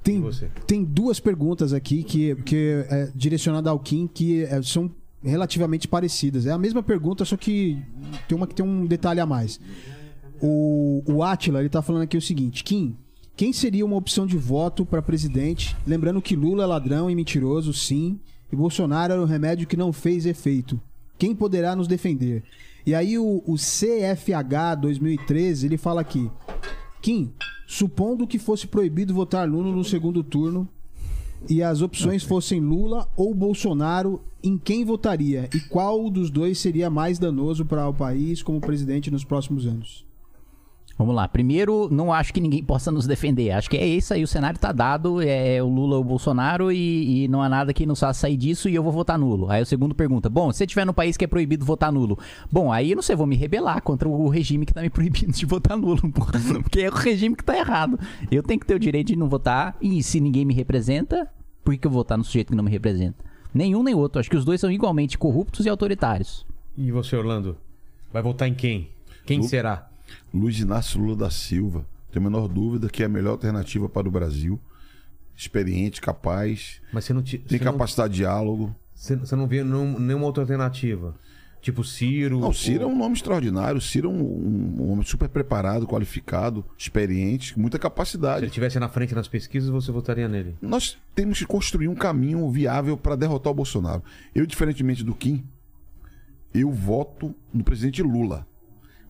Tem, 0.03 0.21
você? 0.21 0.49
tem 0.67 0.83
duas 0.83 1.19
perguntas 1.19 1.73
aqui 1.73 2.03
que, 2.03 2.35
que 2.43 2.85
é 2.89 3.11
direcionada 3.15 3.69
ao 3.71 3.79
Kim 3.79 4.07
que 4.07 4.43
é, 4.43 4.61
são 4.61 4.89
relativamente 5.23 5.87
parecidas. 5.87 6.45
É 6.45 6.51
a 6.51 6.57
mesma 6.57 6.83
pergunta, 6.83 7.25
só 7.25 7.35
que 7.35 7.81
tem 8.27 8.37
uma 8.37 8.47
que 8.47 8.55
tem 8.55 8.65
um 8.65 8.85
detalhe 8.85 9.19
a 9.19 9.25
mais. 9.25 9.59
O, 10.41 11.03
o 11.05 11.23
Atila, 11.23 11.59
ele 11.59 11.69
tá 11.69 11.81
falando 11.81 12.03
aqui 12.03 12.17
o 12.17 12.21
seguinte: 12.21 12.63
Kim, 12.63 12.95
quem 13.35 13.51
seria 13.51 13.85
uma 13.85 13.95
opção 13.95 14.25
de 14.25 14.37
voto 14.37 14.85
para 14.85 15.01
presidente? 15.01 15.75
Lembrando 15.85 16.21
que 16.21 16.35
Lula 16.35 16.63
é 16.63 16.65
ladrão 16.67 17.09
e 17.09 17.15
mentiroso, 17.15 17.73
sim, 17.73 18.19
e 18.51 18.55
Bolsonaro 18.55 19.13
era 19.13 19.21
um 19.21 19.25
remédio 19.25 19.67
que 19.67 19.77
não 19.77 19.91
fez 19.91 20.25
efeito. 20.25 20.79
Quem 21.17 21.35
poderá 21.35 21.75
nos 21.75 21.87
defender? 21.87 22.43
E 22.85 22.93
aí 22.93 23.17
o, 23.17 23.43
o 23.45 23.55
CFH 23.55 24.75
2013, 24.79 25.65
ele 25.65 25.77
fala 25.77 26.01
aqui: 26.01 26.29
Kim, 27.01 27.33
supondo 27.65 28.27
que 28.27 28.39
fosse 28.39 28.67
proibido 28.67 29.13
votar 29.13 29.49
Lula 29.49 29.75
no 29.75 29.83
segundo 29.83 30.23
turno 30.23 30.69
e 31.49 31.61
as 31.61 31.81
opções 31.81 32.23
fossem 32.23 32.59
Lula 32.59 33.07
ou 33.15 33.33
Bolsonaro, 33.33 34.21
em 34.43 34.57
quem 34.57 34.85
votaria? 34.85 35.49
E 35.53 35.59
qual 35.59 36.09
dos 36.09 36.29
dois 36.29 36.59
seria 36.59 36.89
mais 36.89 37.19
danoso 37.19 37.65
para 37.65 37.87
o 37.87 37.93
país 37.93 38.41
como 38.41 38.61
presidente 38.61 39.11
nos 39.11 39.23
próximos 39.23 39.65
anos? 39.65 40.06
Vamos 40.97 41.15
lá. 41.15 41.27
Primeiro, 41.27 41.87
não 41.91 42.11
acho 42.11 42.33
que 42.33 42.41
ninguém 42.41 42.63
possa 42.63 42.91
nos 42.91 43.05
defender. 43.05 43.51
Acho 43.51 43.69
que 43.69 43.77
é 43.77 43.85
isso 43.85 44.13
aí, 44.13 44.23
o 44.23 44.27
cenário 44.27 44.59
tá 44.59 44.71
dado. 44.71 45.21
É 45.21 45.61
o 45.61 45.67
Lula 45.67 45.97
ou 45.97 46.01
o 46.01 46.03
Bolsonaro 46.03 46.71
e, 46.71 47.25
e 47.25 47.27
não 47.27 47.41
há 47.41 47.47
nada 47.47 47.71
que 47.71 47.85
nos 47.85 47.99
faça 47.99 48.21
sair 48.21 48.35
disso 48.35 48.67
e 48.67 48.73
eu 48.73 48.81
vou 48.81 48.91
votar 48.91 49.17
nulo. 49.17 49.49
Aí 49.51 49.61
o 49.61 49.65
segundo 49.65 49.93
pergunta: 49.93 50.27
Bom, 50.27 50.51
se 50.51 50.57
você 50.57 50.63
estiver 50.63 50.85
no 50.85 50.93
país 50.93 51.15
que 51.15 51.23
é 51.23 51.27
proibido 51.27 51.63
votar 51.63 51.91
nulo, 51.91 52.17
bom, 52.51 52.71
aí 52.71 52.91
eu 52.91 52.95
não 52.95 53.03
sei, 53.03 53.15
vou 53.15 53.27
me 53.27 53.35
rebelar 53.35 53.81
contra 53.83 54.09
o 54.09 54.27
regime 54.27 54.65
que 54.65 54.73
tá 54.73 54.81
me 54.81 54.89
proibindo 54.89 55.31
de 55.33 55.45
votar 55.45 55.77
nulo. 55.77 56.01
Porque 56.63 56.81
é 56.81 56.89
o 56.89 56.93
regime 56.93 57.35
que 57.35 57.43
tá 57.43 57.55
errado. 57.55 57.99
Eu 58.31 58.41
tenho 58.41 58.59
que 58.59 58.65
ter 58.65 58.73
o 58.73 58.79
direito 58.79 59.07
de 59.07 59.15
não 59.15 59.29
votar 59.29 59.77
e 59.79 60.01
se 60.01 60.19
ninguém 60.19 60.45
me 60.45 60.53
representa, 60.55 61.27
por 61.63 61.77
que, 61.77 61.85
eu 61.85 61.91
vou 61.91 61.99
votar 61.99 62.17
no 62.17 62.23
sujeito 62.23 62.49
que 62.49 62.55
não 62.55 62.63
me 62.63 62.71
representa? 62.71 63.23
Nenhum 63.53 63.83
nem 63.83 63.93
outro. 63.93 64.19
Acho 64.19 64.29
que 64.29 64.37
os 64.37 64.43
dois 64.45 64.59
são 64.59 64.71
igualmente 64.71 65.15
corruptos 65.17 65.65
e 65.65 65.69
autoritários. 65.69 66.43
E 66.75 66.91
você, 66.91 67.15
Orlando? 67.15 67.55
Vai 68.11 68.21
votar 68.23 68.47
em 68.47 68.53
quem? 68.55 68.89
Quem 69.25 69.39
Lu- 69.39 69.47
será? 69.47 69.87
Luiz 70.37 70.59
Inácio 70.59 70.99
Lula 71.01 71.15
da 71.15 71.29
Silva. 71.29 71.85
Tenho 72.11 72.25
a 72.25 72.29
menor 72.29 72.47
dúvida 72.47 72.89
que 72.89 73.03
é 73.03 73.05
a 73.05 73.09
melhor 73.09 73.31
alternativa 73.31 73.89
para 73.89 74.07
o 74.07 74.11
Brasil. 74.11 74.59
Experiente, 75.35 76.01
capaz, 76.01 76.81
Mas 76.91 77.05
você 77.05 77.13
não 77.13 77.21
te, 77.21 77.37
tem 77.37 77.59
você 77.59 77.63
não- 77.65 77.71
capacidade 77.73 78.13
de 78.13 78.19
diálogo. 78.19 78.75
Você, 78.95 79.15
você 79.15 79.35
não 79.35 79.45
vê 79.47 79.63
nenhum- 79.63 79.99
nenhuma 79.99 80.25
outra 80.25 80.41
alternativa? 80.43 81.15
Tipo 81.61 81.83
Ciro? 81.83 82.39
Não, 82.39 82.49
o 82.49 82.53
Ciro 82.53 82.83
é 82.83 82.85
ou- 82.85 82.91
um 82.91 82.97
nome 82.97 83.15
extraordinário. 83.15 83.77
O 83.77 83.81
Ciro 83.81 84.09
é 84.09 84.13
um, 84.13 84.19
um- 84.23 84.75
um 84.83 84.91
homem 84.91 85.03
super 85.05 85.27
preparado, 85.29 85.85
qualificado, 85.85 86.63
experiente, 86.77 87.53
com 87.53 87.59
muita 87.61 87.75
Se 87.75 87.79
ele 87.79 87.83
capacidade. 87.83 88.45
estivesse 88.45 88.79
na 88.79 88.87
frente 88.89 89.13
nas 89.13 89.27
pesquisas, 89.27 89.69
você 89.69 89.91
votaria 89.91 90.27
nele. 90.27 90.55
Nós 90.61 90.97
temos 91.13 91.37
que 91.39 91.45
construir 91.45 91.87
um 91.87 91.95
caminho 91.95 92.49
viável 92.49 92.95
para 92.97 93.15
derrotar 93.15 93.51
o 93.51 93.55
Bolsonaro. 93.55 94.01
Eu, 94.33 94.45
diferentemente 94.45 95.03
do 95.03 95.13
Kim, 95.13 95.43
eu 96.53 96.71
voto 96.71 97.35
no 97.53 97.63
presidente 97.63 98.01
Lula. 98.01 98.47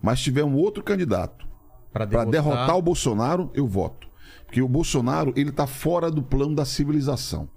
Mas 0.08 0.20
se 0.20 0.24
tiver 0.24 0.46
um 0.46 0.56
outro 0.56 0.82
candidato 0.82 1.46
para 1.92 2.06
derrotar 2.06 2.78
o 2.78 2.82
Bolsonaro, 2.82 3.52
eu 3.54 3.68
voto. 3.68 4.08
Porque 4.46 4.62
o 4.62 4.68
Bolsonaro, 4.70 5.34
ele 5.36 5.52
tá 5.52 5.68
fora 5.68 6.10
do 6.10 6.24
plano 6.24 6.56
da 6.56 6.64
civilização. 6.64 7.50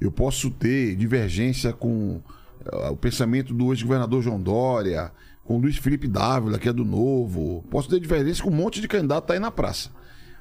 Eu 0.00 0.12
posso 0.12 0.48
ter 0.48 0.94
divergência 0.94 1.72
com 1.72 2.20
eh, 2.64 2.88
o 2.90 2.94
pensamento 2.94 3.52
do 3.52 3.72
ex-governador 3.72 4.22
João 4.22 4.40
Dória, 4.40 5.10
com 5.42 5.56
o 5.56 5.60
Luiz 5.60 5.76
Felipe 5.76 6.06
Dávila, 6.06 6.56
que 6.56 6.68
é 6.68 6.72
do 6.72 6.84
Novo. 6.84 7.64
Posso 7.68 7.88
ter 7.88 7.98
divergência 7.98 8.44
com 8.44 8.50
um 8.50 8.54
monte 8.54 8.80
de 8.80 8.86
candidato 8.86 9.32
aí 9.32 9.40
na 9.40 9.50
praça. 9.50 9.90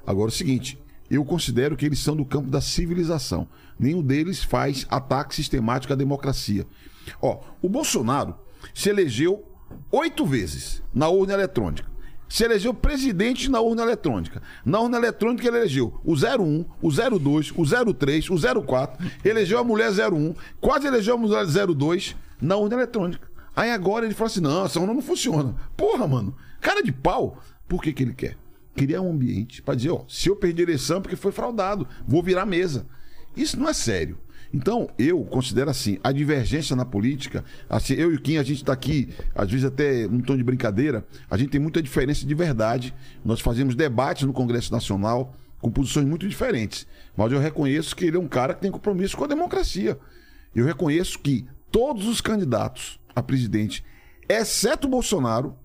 Agora 0.06 0.30
é 0.30 0.34
o 0.34 0.38
seguinte, 0.38 0.80
eu 1.10 1.26
considero 1.26 1.76
que 1.76 1.88
eles 1.88 1.98
são 1.98 2.16
do 2.16 2.24
campo 2.24 2.52
da 2.52 2.62
civilização. 2.62 3.48
Nenhum 3.80 4.04
deles 4.04 4.44
faz 4.44 4.86
ataque 4.92 5.34
sistemático 5.34 5.92
à 5.92 5.96
democracia. 5.96 6.68
Ó, 7.20 7.40
o 7.64 7.68
Bolsonaro 7.68 8.36
se 8.76 8.92
elegeu 8.92 9.44
oito 9.92 10.26
vezes 10.26 10.82
na 10.94 11.10
urna 11.10 11.34
eletrônica. 11.34 11.98
Se 12.30 12.44
elegeu 12.44 12.74
presidente 12.74 13.50
na 13.50 13.62
urna 13.62 13.84
eletrônica. 13.84 14.42
Na 14.66 14.82
urna 14.82 14.98
eletrônica 14.98 15.48
ele 15.48 15.58
elegeu 15.58 16.00
o 16.04 16.14
01, 16.14 16.66
o 16.82 16.92
02, 16.92 17.52
o 17.52 17.94
03, 17.94 18.30
o 18.30 18.64
04, 18.64 19.12
elegeu 19.24 19.60
a 19.60 19.64
mulher 19.64 19.92
01, 19.92 20.34
quase 20.60 20.88
elegeu 20.88 21.16
a 21.16 21.18
mulher 21.18 21.46
02 21.46 22.16
na 22.42 22.58
urna 22.58 22.76
eletrônica. 22.76 23.28
Aí 23.56 23.72
agora 23.72 24.06
ele 24.06 24.14
fala 24.14 24.30
assim: 24.30 24.42
não, 24.42 24.66
essa 24.66 24.80
urna 24.80 24.94
não 24.94 25.02
funciona. 25.02 25.56
Porra, 25.76 26.08
mano, 26.08 26.36
cara 26.62 26.84
de 26.84 26.92
pau. 26.92 27.42
Por 27.68 27.82
que, 27.82 27.92
que 27.92 28.04
ele 28.04 28.14
quer? 28.14 28.38
Criar 28.76 29.02
um 29.02 29.12
ambiente 29.12 29.62
para 29.62 29.76
dizer: 29.76 29.90
ó, 29.90 30.04
se 30.08 30.30
eu 30.30 30.36
perdi 30.36 30.62
a 30.62 30.66
eleição 30.66 30.98
é 30.98 31.02
porque 31.02 31.16
foi 31.16 31.32
fraudado, 31.32 31.88
vou 32.06 32.22
virar 32.22 32.46
mesa. 32.46 32.86
Isso 33.36 33.60
não 33.60 33.70
é 33.70 33.74
sério. 33.74 34.18
Então, 34.54 34.90
eu 34.98 35.24
considero 35.24 35.70
assim, 35.70 36.00
a 36.04 36.12
divergência 36.12 36.76
na 36.76 36.86
política, 36.86 37.44
assim, 37.70 37.94
eu 37.94 38.12
e 38.12 38.16
o 38.16 38.22
Kim, 38.22 38.38
a 38.38 38.44
gente 38.44 38.58
está 38.58 38.74
aqui, 38.74 39.10
às 39.36 39.50
vezes 39.50 39.66
até 39.66 40.08
um 40.08 40.20
tom 40.20 40.38
de 40.38 40.44
brincadeira, 40.44 41.06
a 41.30 41.38
gente 41.38 41.50
tem 41.50 41.60
muita 41.60 41.82
diferença 41.82 42.26
de 42.26 42.34
verdade. 42.34 42.94
Nós 43.24 43.42
fazemos 43.42 43.76
debates 43.76 44.24
no 44.24 44.34
Congresso 44.34 44.72
Nacional 44.72 45.36
com 45.60 45.72
posições 45.72 46.06
muito 46.06 46.28
diferentes. 46.28 46.88
Mas 47.16 47.32
eu 47.32 47.40
reconheço 47.40 47.96
que 47.96 48.06
ele 48.06 48.18
é 48.18 48.20
um 48.20 48.28
cara 48.28 48.54
que 48.54 48.62
tem 48.62 48.72
compromisso 48.72 49.18
com 49.18 49.26
a 49.26 49.28
democracia. 49.28 49.98
Eu 50.56 50.66
reconheço 50.66 51.20
que 51.20 51.46
todos 51.72 52.08
os 52.08 52.22
candidatos 52.22 53.00
a 53.16 53.24
presidente, 53.24 53.84
exceto 54.30 54.88
Bolsonaro, 54.88 55.56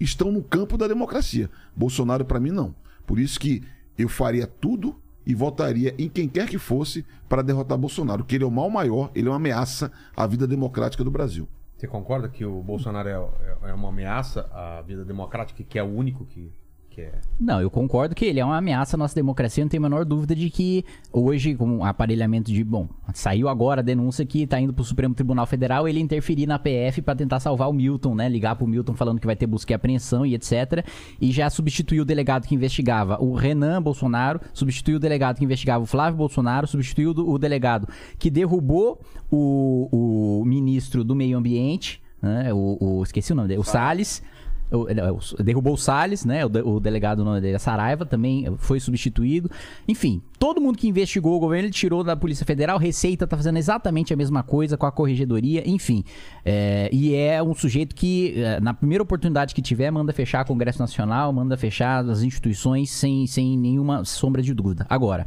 estão 0.00 0.32
no 0.32 0.42
campo 0.42 0.76
da 0.76 0.88
democracia. 0.88 1.48
Bolsonaro, 1.76 2.24
para 2.24 2.40
mim, 2.40 2.50
não. 2.50 2.74
Por 3.06 3.18
isso 3.18 3.38
que 3.38 3.62
eu 3.96 4.08
faria 4.08 4.46
tudo 4.46 5.00
e 5.30 5.34
votaria 5.34 5.94
em 5.98 6.08
quem 6.08 6.28
quer 6.28 6.48
que 6.48 6.58
fosse 6.58 7.04
para 7.28 7.42
derrotar 7.42 7.78
Bolsonaro, 7.78 8.24
que 8.24 8.34
ele 8.34 8.42
é 8.44 8.46
o 8.46 8.50
mal 8.50 8.68
maior, 8.68 9.10
ele 9.14 9.28
é 9.28 9.30
uma 9.30 9.36
ameaça 9.36 9.92
à 10.16 10.26
vida 10.26 10.46
democrática 10.46 11.04
do 11.04 11.10
Brasil. 11.10 11.48
Você 11.76 11.86
concorda 11.86 12.28
que 12.28 12.44
o 12.44 12.60
Bolsonaro 12.62 13.08
é, 13.08 13.12
é- 13.12 13.70
é 13.70 13.72
uma 13.74 13.88
ameaça 13.88 14.40
à 14.52 14.82
vida 14.82 15.04
democrática, 15.04 15.62
que 15.62 15.78
é 15.78 15.82
o 15.82 15.86
único 15.86 16.26
que, 16.26 16.40
que 16.42 16.59
é. 16.98 17.12
Não, 17.38 17.60
eu 17.60 17.70
concordo 17.70 18.14
que 18.14 18.24
ele 18.24 18.40
é 18.40 18.44
uma 18.44 18.56
ameaça 18.56 18.96
à 18.96 18.98
nossa 18.98 19.14
democracia, 19.14 19.62
não 19.64 19.68
tem 19.68 19.78
a 19.78 19.80
menor 19.82 20.04
dúvida 20.04 20.34
de 20.34 20.48
que 20.50 20.84
hoje, 21.12 21.54
com 21.54 21.78
o 21.78 21.84
aparelhamento 21.84 22.50
de. 22.50 22.64
Bom, 22.64 22.88
saiu 23.12 23.48
agora 23.48 23.80
a 23.80 23.84
denúncia 23.84 24.24
que 24.24 24.46
tá 24.46 24.58
indo 24.60 24.72
pro 24.72 24.82
Supremo 24.84 25.14
Tribunal 25.14 25.46
Federal 25.46 25.86
ele 25.86 26.00
interferir 26.00 26.46
na 26.46 26.58
PF 26.58 27.02
pra 27.02 27.14
tentar 27.14 27.38
salvar 27.40 27.68
o 27.68 27.72
Milton, 27.72 28.14
né? 28.14 28.28
Ligar 28.28 28.56
pro 28.56 28.66
Milton 28.66 28.94
falando 28.94 29.20
que 29.20 29.26
vai 29.26 29.36
ter 29.36 29.46
busca 29.46 29.72
e 29.72 29.74
apreensão 29.74 30.24
e 30.24 30.34
etc. 30.34 30.84
E 31.20 31.30
já 31.30 31.48
substituiu 31.50 32.02
o 32.02 32.06
delegado 32.06 32.46
que 32.46 32.54
investigava 32.54 33.22
o 33.22 33.34
Renan 33.34 33.82
Bolsonaro, 33.82 34.40
substituiu 34.52 34.96
o 34.96 35.00
delegado 35.00 35.36
que 35.38 35.44
investigava 35.44 35.82
o 35.84 35.86
Flávio 35.86 36.16
Bolsonaro, 36.16 36.66
substituiu 36.66 37.10
o 37.10 37.38
delegado 37.38 37.86
que 38.18 38.30
derrubou 38.30 39.00
o, 39.30 40.40
o 40.40 40.44
ministro 40.44 41.04
do 41.04 41.14
Meio 41.14 41.38
Ambiente, 41.38 42.02
né? 42.20 42.52
O, 42.52 42.76
o- 42.80 43.02
esqueci 43.02 43.32
o 43.32 43.34
nome 43.36 43.48
dele, 43.48 43.60
o 43.60 43.64
Salles. 43.64 44.22
É, 44.36 44.39
o- 44.70 45.42
derrubou 45.42 45.74
o 45.74 45.76
Salles, 45.76 46.24
né? 46.24 46.44
O, 46.44 46.48
de- 46.48 46.62
o 46.62 46.78
delegado 46.80 47.20
o 47.20 47.24
nome 47.24 47.40
dele 47.40 47.56
é 47.56 47.58
Saraiva, 47.58 48.06
também 48.06 48.46
foi 48.58 48.78
substituído. 48.80 49.50
Enfim, 49.88 50.22
todo 50.38 50.60
mundo 50.60 50.78
que 50.78 50.88
investigou 50.88 51.36
o 51.36 51.40
governo, 51.40 51.66
ele 51.66 51.72
tirou 51.72 52.04
da 52.04 52.16
Polícia 52.16 52.46
Federal. 52.46 52.78
Receita 52.78 53.26
tá 53.26 53.36
fazendo 53.36 53.56
exatamente 53.58 54.12
a 54.14 54.16
mesma 54.16 54.42
coisa 54.42 54.76
com 54.76 54.86
a 54.86 54.92
corregedoria, 54.92 55.62
enfim. 55.68 56.04
É, 56.44 56.88
e 56.92 57.14
é 57.14 57.42
um 57.42 57.54
sujeito 57.54 57.94
que, 57.94 58.34
é, 58.42 58.60
na 58.60 58.72
primeira 58.74 59.02
oportunidade 59.02 59.54
que 59.54 59.62
tiver, 59.62 59.90
manda 59.90 60.12
fechar 60.12 60.44
Congresso 60.44 60.78
Nacional, 60.78 61.32
manda 61.32 61.56
fechar 61.56 62.04
as 62.08 62.22
instituições 62.22 62.90
sem, 62.90 63.26
sem 63.26 63.58
nenhuma 63.58 64.04
sombra 64.04 64.42
de 64.42 64.54
dúvida. 64.54 64.86
Agora, 64.88 65.26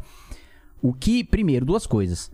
o 0.81 0.93
que, 0.93 1.23
primeiro, 1.23 1.65
duas 1.65 1.85
coisas. 1.85 2.31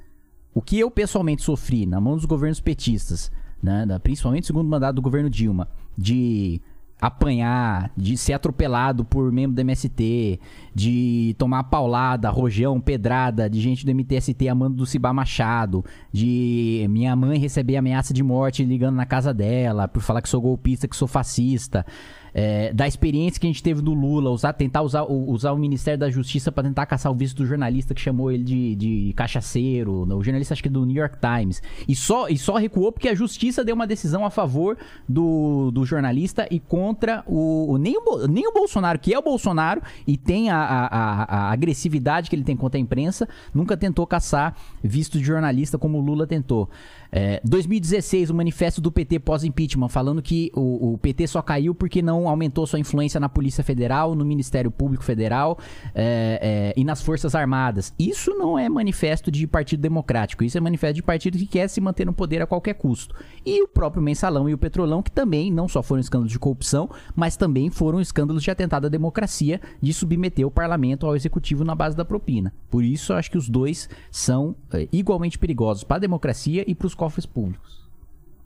O 0.53 0.61
que 0.61 0.79
eu 0.79 0.89
pessoalmente 0.89 1.43
sofri 1.43 1.85
na 1.85 2.01
mão 2.01 2.15
dos 2.15 2.25
governos 2.25 2.59
petistas, 2.59 3.31
né, 3.61 3.85
principalmente 4.01 4.47
segundo 4.47 4.67
mandato 4.67 4.95
do 4.95 5.01
governo 5.01 5.29
Dilma, 5.29 5.67
de 5.97 6.59
apanhar, 7.01 7.91
de 7.95 8.17
ser 8.17 8.33
atropelado 8.33 9.05
por 9.05 9.31
membro 9.31 9.55
do 9.55 9.61
MST, 9.61 10.39
de 10.75 11.35
tomar 11.37 11.63
paulada, 11.63 12.29
rojão, 12.29 12.79
pedrada 12.81 13.49
de 13.49 13.61
gente 13.61 13.85
do 13.85 13.95
MTST 13.95 14.47
amando 14.49 14.75
do 14.75 14.85
Cibá 14.85 15.13
Machado, 15.13 15.83
de 16.11 16.85
minha 16.89 17.15
mãe 17.15 17.39
receber 17.39 17.77
ameaça 17.77 18.13
de 18.13 18.21
morte 18.21 18.63
ligando 18.65 18.95
na 18.95 19.05
casa 19.05 19.33
dela 19.33 19.87
por 19.87 20.01
falar 20.01 20.21
que 20.21 20.29
sou 20.29 20.41
golpista, 20.41 20.87
que 20.87 20.95
sou 20.95 21.07
fascista. 21.07 21.85
É, 22.33 22.73
da 22.73 22.87
experiência 22.87 23.39
que 23.39 23.47
a 23.47 23.49
gente 23.49 23.63
teve 23.63 23.81
do 23.81 23.93
Lula, 23.93 24.29
usar, 24.29 24.53
tentar 24.53 24.81
usar, 24.81 25.03
usar 25.03 25.51
o 25.51 25.57
Ministério 25.57 25.99
da 25.99 26.09
Justiça 26.09 26.51
pra 26.51 26.63
tentar 26.63 26.85
caçar 26.85 27.11
o 27.11 27.15
visto 27.15 27.37
do 27.37 27.45
jornalista 27.45 27.93
que 27.93 28.01
chamou 28.01 28.31
ele 28.31 28.43
de, 28.43 28.75
de 28.75 29.13
cachaceiro, 29.15 30.03
o 30.15 30.23
jornalista 30.23 30.53
acho 30.53 30.63
que 30.63 30.69
do 30.69 30.85
New 30.85 30.95
York 30.97 31.17
Times. 31.19 31.61
E 31.87 31.95
só, 31.95 32.27
e 32.29 32.37
só 32.37 32.55
recuou 32.57 32.91
porque 32.91 33.07
a 33.09 33.15
justiça 33.15 33.63
deu 33.63 33.75
uma 33.75 33.87
decisão 33.87 34.25
a 34.25 34.29
favor 34.29 34.77
do, 35.07 35.71
do 35.71 35.85
jornalista 35.85 36.47
e 36.51 36.59
contra 36.59 37.23
o. 37.27 37.77
Nem 37.79 37.95
o, 37.97 38.27
nem 38.27 38.47
o 38.47 38.53
Bolsonaro, 38.53 38.99
que 38.99 39.13
é 39.13 39.17
o 39.19 39.21
Bolsonaro 39.21 39.81
e 40.07 40.17
tem 40.17 40.49
a- 40.49 40.57
a- 40.57 41.23
a 41.47 41.51
agressividade 41.51 42.29
que 42.29 42.35
ele 42.35 42.43
tem 42.43 42.55
contra 42.55 42.77
a 42.77 42.81
imprensa, 42.81 43.27
nunca 43.53 43.75
tentou 43.77 44.05
caçar 44.05 44.55
visto 44.83 45.17
de 45.17 45.23
jornalista 45.23 45.77
como 45.77 45.97
o 45.97 46.01
Lula 46.01 46.25
tentou. 46.27 46.69
É, 47.11 47.41
2016, 47.43 48.29
o 48.29 48.35
manifesto 48.35 48.79
do 48.79 48.91
PT 48.91 49.19
pós-impeachment, 49.19 49.89
falando 49.89 50.21
que 50.21 50.51
o, 50.55 50.93
o 50.93 50.97
PT 50.97 51.27
só 51.27 51.41
caiu 51.41 51.73
porque 51.73 52.01
não 52.01 52.27
aumentou 52.27 52.67
sua 52.67 52.79
influência 52.79 53.19
na 53.19 53.27
Polícia 53.27 53.63
Federal, 53.63 54.13
no 54.15 54.23
Ministério 54.23 54.69
Público 54.69 55.03
Federal 55.03 55.57
é, 55.95 56.73
é, 56.75 56.79
e 56.79 56.83
nas 56.83 57.01
Forças 57.01 57.33
Armadas. 57.33 57.93
Isso 57.97 58.35
não 58.35 58.57
é 58.57 58.69
manifesto 58.69 59.31
de 59.31 59.47
Partido 59.47 59.81
Democrático, 59.81 60.43
isso 60.43 60.57
é 60.57 60.61
manifesto 60.61 60.95
de 60.95 61.03
partido 61.03 61.37
que 61.37 61.45
quer 61.45 61.67
se 61.67 61.81
manter 61.81 62.05
no 62.05 62.13
poder 62.13 62.41
a 62.41 62.47
qualquer 62.47 62.75
custo. 62.75 63.15
E 63.45 63.61
o 63.63 63.67
próprio 63.67 64.03
Mensalão 64.03 64.47
e 64.47 64.53
o 64.53 64.57
Petrolão, 64.57 65.01
que 65.01 65.11
também 65.11 65.51
não 65.51 65.67
só 65.67 65.81
foram 65.81 66.01
escândalos 66.01 66.31
de 66.31 66.39
corrupção, 66.39 66.89
mas 67.15 67.35
também 67.35 67.69
foram 67.69 67.99
escândalos 67.99 68.43
de 68.43 68.51
atentado 68.51 68.85
à 68.85 68.89
democracia, 68.89 69.59
de 69.81 69.93
submeter 69.93 70.45
o 70.45 70.51
parlamento 70.51 71.05
ao 71.05 71.15
executivo 71.15 71.63
na 71.63 71.73
base 71.73 71.95
da 71.95 72.05
propina. 72.05 72.53
Por 72.69 72.83
isso, 72.83 73.13
acho 73.13 73.31
que 73.31 73.37
os 73.37 73.49
dois 73.49 73.89
são 74.11 74.55
é, 74.71 74.87
igualmente 74.91 75.39
perigosos 75.39 75.83
para 75.83 75.97
a 75.97 75.99
democracia 75.99 76.63
e 76.67 76.75
para 76.75 76.87
os 76.87 76.95
cofres 76.99 77.25
públicos. 77.25 77.89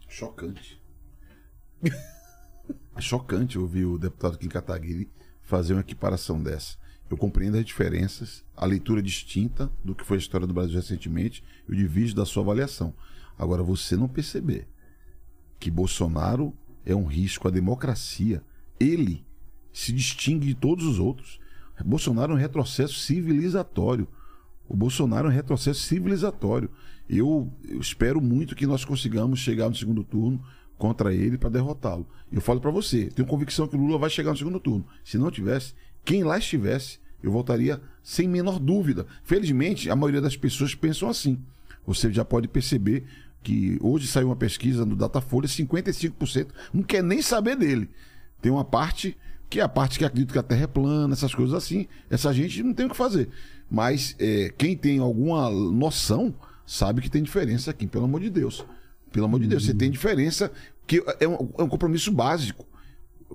Chocante. 0.08 0.80
É 2.96 3.02
chocante 3.02 3.58
ouvir 3.58 3.86
o 3.86 3.98
deputado 3.98 4.38
Kim 4.38 4.48
Kataguiri 4.48 5.10
fazer 5.42 5.74
uma 5.74 5.82
equiparação 5.82 6.42
dessa. 6.42 6.78
Eu 7.10 7.18
compreendo 7.18 7.58
as 7.58 7.66
diferenças, 7.66 8.46
a 8.56 8.68
leitura 8.68 9.02
distinta 9.02 9.70
do 9.84 9.96
que 9.96 10.06
foi 10.06 10.18
a 10.18 10.20
história 10.20 10.46
do 10.46 10.54
Brasil 10.54 10.76
recentemente 10.76 11.44
e 11.68 11.72
o 11.72 11.76
divido 11.76 12.14
da 12.14 12.24
sua 12.24 12.44
avaliação. 12.44 12.94
Agora, 13.38 13.64
você 13.64 13.98
não 13.98 14.08
perceber 14.08 14.68
que 15.60 15.72
Bolsonaro 15.72 16.56
é 16.86 16.96
um 16.96 17.06
risco 17.06 17.48
à 17.48 17.52
democracia, 17.52 18.44
ele 18.80 19.26
se 19.74 19.92
distingue 19.92 20.46
de 20.46 20.54
todos 20.54 20.86
os 20.86 21.00
outros. 21.00 21.40
Bolsonaro 21.84 22.34
é 22.34 22.36
um 22.36 22.40
retrocesso 22.40 22.94
civilizatório. 22.94 24.08
O 24.70 24.76
Bolsonaro 24.76 25.28
é 25.28 25.32
um 25.32 25.34
retrocesso 25.34 25.82
civilizatório. 25.82 26.70
Eu, 27.10 27.52
eu 27.68 27.80
espero 27.80 28.22
muito 28.22 28.56
que 28.56 28.66
nós 28.66 28.86
consigamos 28.86 29.40
chegar 29.40 29.70
no 29.70 29.76
segundo 29.76 30.04
turno 30.04 30.44
contra 30.78 31.14
ele 31.14 31.38
para 31.38 31.50
derrotá-lo. 31.50 32.08
Eu 32.32 32.42
falo 32.42 32.60
para 32.60 32.72
você, 32.72 33.06
tenho 33.06 33.28
convicção 33.28 33.68
que 33.68 33.76
o 33.76 33.80
Lula 33.80 33.98
vai 33.98 34.10
chegar 34.10 34.32
no 34.32 34.38
segundo 34.38 34.60
turno. 34.60 34.86
Se 35.04 35.18
não 35.18 35.30
tivesse, 35.30 35.74
quem 36.04 36.24
lá 36.24 36.38
estivesse, 36.38 37.00
eu 37.22 37.32
votaria 37.32 37.82
sem 38.02 38.28
menor 38.28 38.60
dúvida. 38.60 39.06
Felizmente, 39.24 39.90
a 39.90 39.96
maioria 39.96 40.22
das 40.22 40.36
pessoas 40.36 40.76
pensam 40.76 41.10
assim. 41.10 41.40
Você 41.86 42.12
já 42.12 42.26
pode 42.26 42.48
perceber 42.48 43.06
que 43.42 43.78
hoje 43.82 44.08
saiu 44.08 44.28
uma 44.28 44.36
pesquisa 44.36 44.86
no 44.86 44.96
Datafolha, 44.96 45.48
55% 45.48 46.48
não 46.74 46.84
quer 46.84 47.04
nem 47.04 47.22
saber 47.22 47.56
dele. 47.58 47.90
Tem 48.42 48.52
uma 48.52 48.66
parte 48.66 49.18
que 49.50 49.60
é 49.60 49.64
a 49.64 49.70
parte 49.70 50.00
que 50.00 50.06
acredita 50.06 50.34
que 50.34 50.40
a 50.40 50.44
Terra 50.44 50.64
é 50.64 50.68
plana, 50.68 51.14
essas 51.14 51.36
coisas 51.36 51.54
assim. 51.54 51.88
Essa 52.10 52.34
gente 52.34 52.64
não 52.64 52.74
tem 52.74 52.88
o 52.88 52.90
que 52.90 52.96
fazer. 52.96 53.30
Mas 53.70 54.16
é, 54.18 54.52
quem 54.58 54.76
tem 54.76 55.00
alguma 55.00 55.50
noção 55.50 56.34
sabe 56.66 57.02
que 57.02 57.10
tem 57.10 57.24
diferença 57.24 57.72
aqui, 57.72 57.88
pelo 57.88 58.06
amor 58.06 58.22
de 58.22 58.30
Deus. 58.30 58.66
Pelo 59.12 59.26
amor 59.26 59.40
de 59.40 59.48
Deus, 59.48 59.66
você 59.66 59.74
tem 59.74 59.92
diferença 59.92 60.52
que 60.88 61.04
é 61.20 61.28
um, 61.28 61.50
é 61.58 61.64
um 61.64 61.70
compromisso 61.70 62.12
básico. 62.12 62.66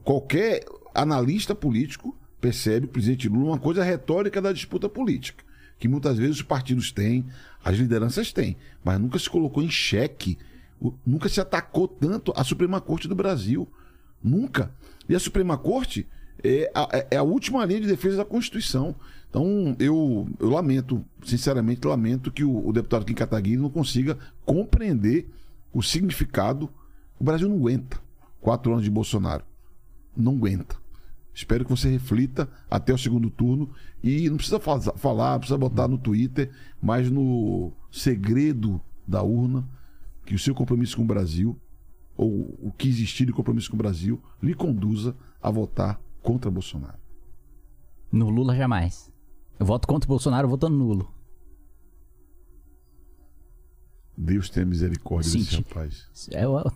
Qualquer 0.02 0.64
analista 0.94 1.54
político 1.54 2.16
percebe 2.40 2.86
o 2.86 2.88
presidente 2.88 3.28
Lula 3.28 3.52
uma 3.52 3.58
coisa 3.58 3.82
retórica 3.82 4.40
da 4.40 4.52
disputa 4.52 4.88
política, 4.88 5.44
que 5.78 5.88
muitas 5.88 6.18
vezes 6.18 6.36
os 6.36 6.42
partidos 6.42 6.90
têm, 6.90 7.26
as 7.64 7.76
lideranças 7.76 8.32
têm, 8.32 8.56
mas 8.84 8.98
nunca 9.00 9.18
se 9.18 9.28
colocou 9.30 9.62
em 9.62 9.70
xeque, 9.70 10.38
nunca 11.06 11.28
se 11.28 11.40
atacou 11.40 11.86
tanto 11.86 12.32
a 12.36 12.44
Suprema 12.44 12.80
Corte 12.80 13.08
do 13.08 13.14
Brasil. 13.14 13.68
Nunca. 14.22 14.72
E 15.08 15.14
a 15.14 15.20
Suprema 15.20 15.56
Corte 15.56 16.06
é 16.42 16.70
a, 16.74 17.06
é 17.10 17.16
a 17.16 17.22
última 17.22 17.64
linha 17.64 17.80
de 17.80 17.86
defesa 17.86 18.16
da 18.16 18.24
Constituição. 18.24 18.96
Então, 19.30 19.76
eu, 19.78 20.28
eu 20.40 20.48
lamento, 20.48 21.04
sinceramente, 21.22 21.86
lamento 21.86 22.30
que 22.30 22.44
o, 22.44 22.66
o 22.66 22.72
deputado 22.72 23.04
Kim 23.04 23.14
Kataguiri 23.14 23.56
não 23.58 23.68
consiga 23.70 24.18
compreender 24.44 25.28
o 25.72 25.82
significado. 25.82 26.70
O 27.20 27.24
Brasil 27.24 27.48
não 27.48 27.56
aguenta 27.56 28.00
quatro 28.40 28.72
anos 28.72 28.84
de 28.84 28.90
Bolsonaro. 28.90 29.44
Não 30.16 30.32
aguenta. 30.36 30.76
Espero 31.34 31.64
que 31.64 31.70
você 31.70 31.88
reflita 31.90 32.48
até 32.70 32.92
o 32.92 32.98
segundo 32.98 33.30
turno 33.30 33.70
e 34.02 34.28
não 34.28 34.36
precisa 34.38 34.58
fa- 34.58 34.80
falar, 34.80 35.32
não 35.32 35.38
precisa 35.40 35.58
botar 35.58 35.86
no 35.86 35.98
Twitter, 35.98 36.50
mas 36.82 37.10
no 37.10 37.70
segredo 37.92 38.80
da 39.06 39.22
urna, 39.22 39.68
que 40.24 40.34
o 40.34 40.38
seu 40.38 40.54
compromisso 40.54 40.96
com 40.96 41.02
o 41.02 41.06
Brasil, 41.06 41.56
ou 42.16 42.58
o 42.60 42.72
que 42.76 42.88
existir 42.88 43.26
de 43.26 43.32
compromisso 43.32 43.70
com 43.70 43.76
o 43.76 43.78
Brasil, 43.78 44.20
lhe 44.42 44.52
conduza 44.54 45.14
a 45.40 45.50
votar 45.50 46.00
contra 46.22 46.50
Bolsonaro. 46.50 46.98
No 48.10 48.30
Lula 48.30 48.56
jamais. 48.56 49.12
Eu 49.58 49.66
voto 49.66 49.86
contra 49.88 50.06
o 50.06 50.08
Bolsonaro 50.08 50.48
votando 50.48 50.76
nulo. 50.76 51.12
Deus 54.16 54.50
tenha 54.50 54.66
misericórdia 54.66 55.30
Sim, 55.30 55.38
desse 55.38 55.56
rapaz. 55.56 56.08
É, 56.32 56.46
o- 56.46 56.70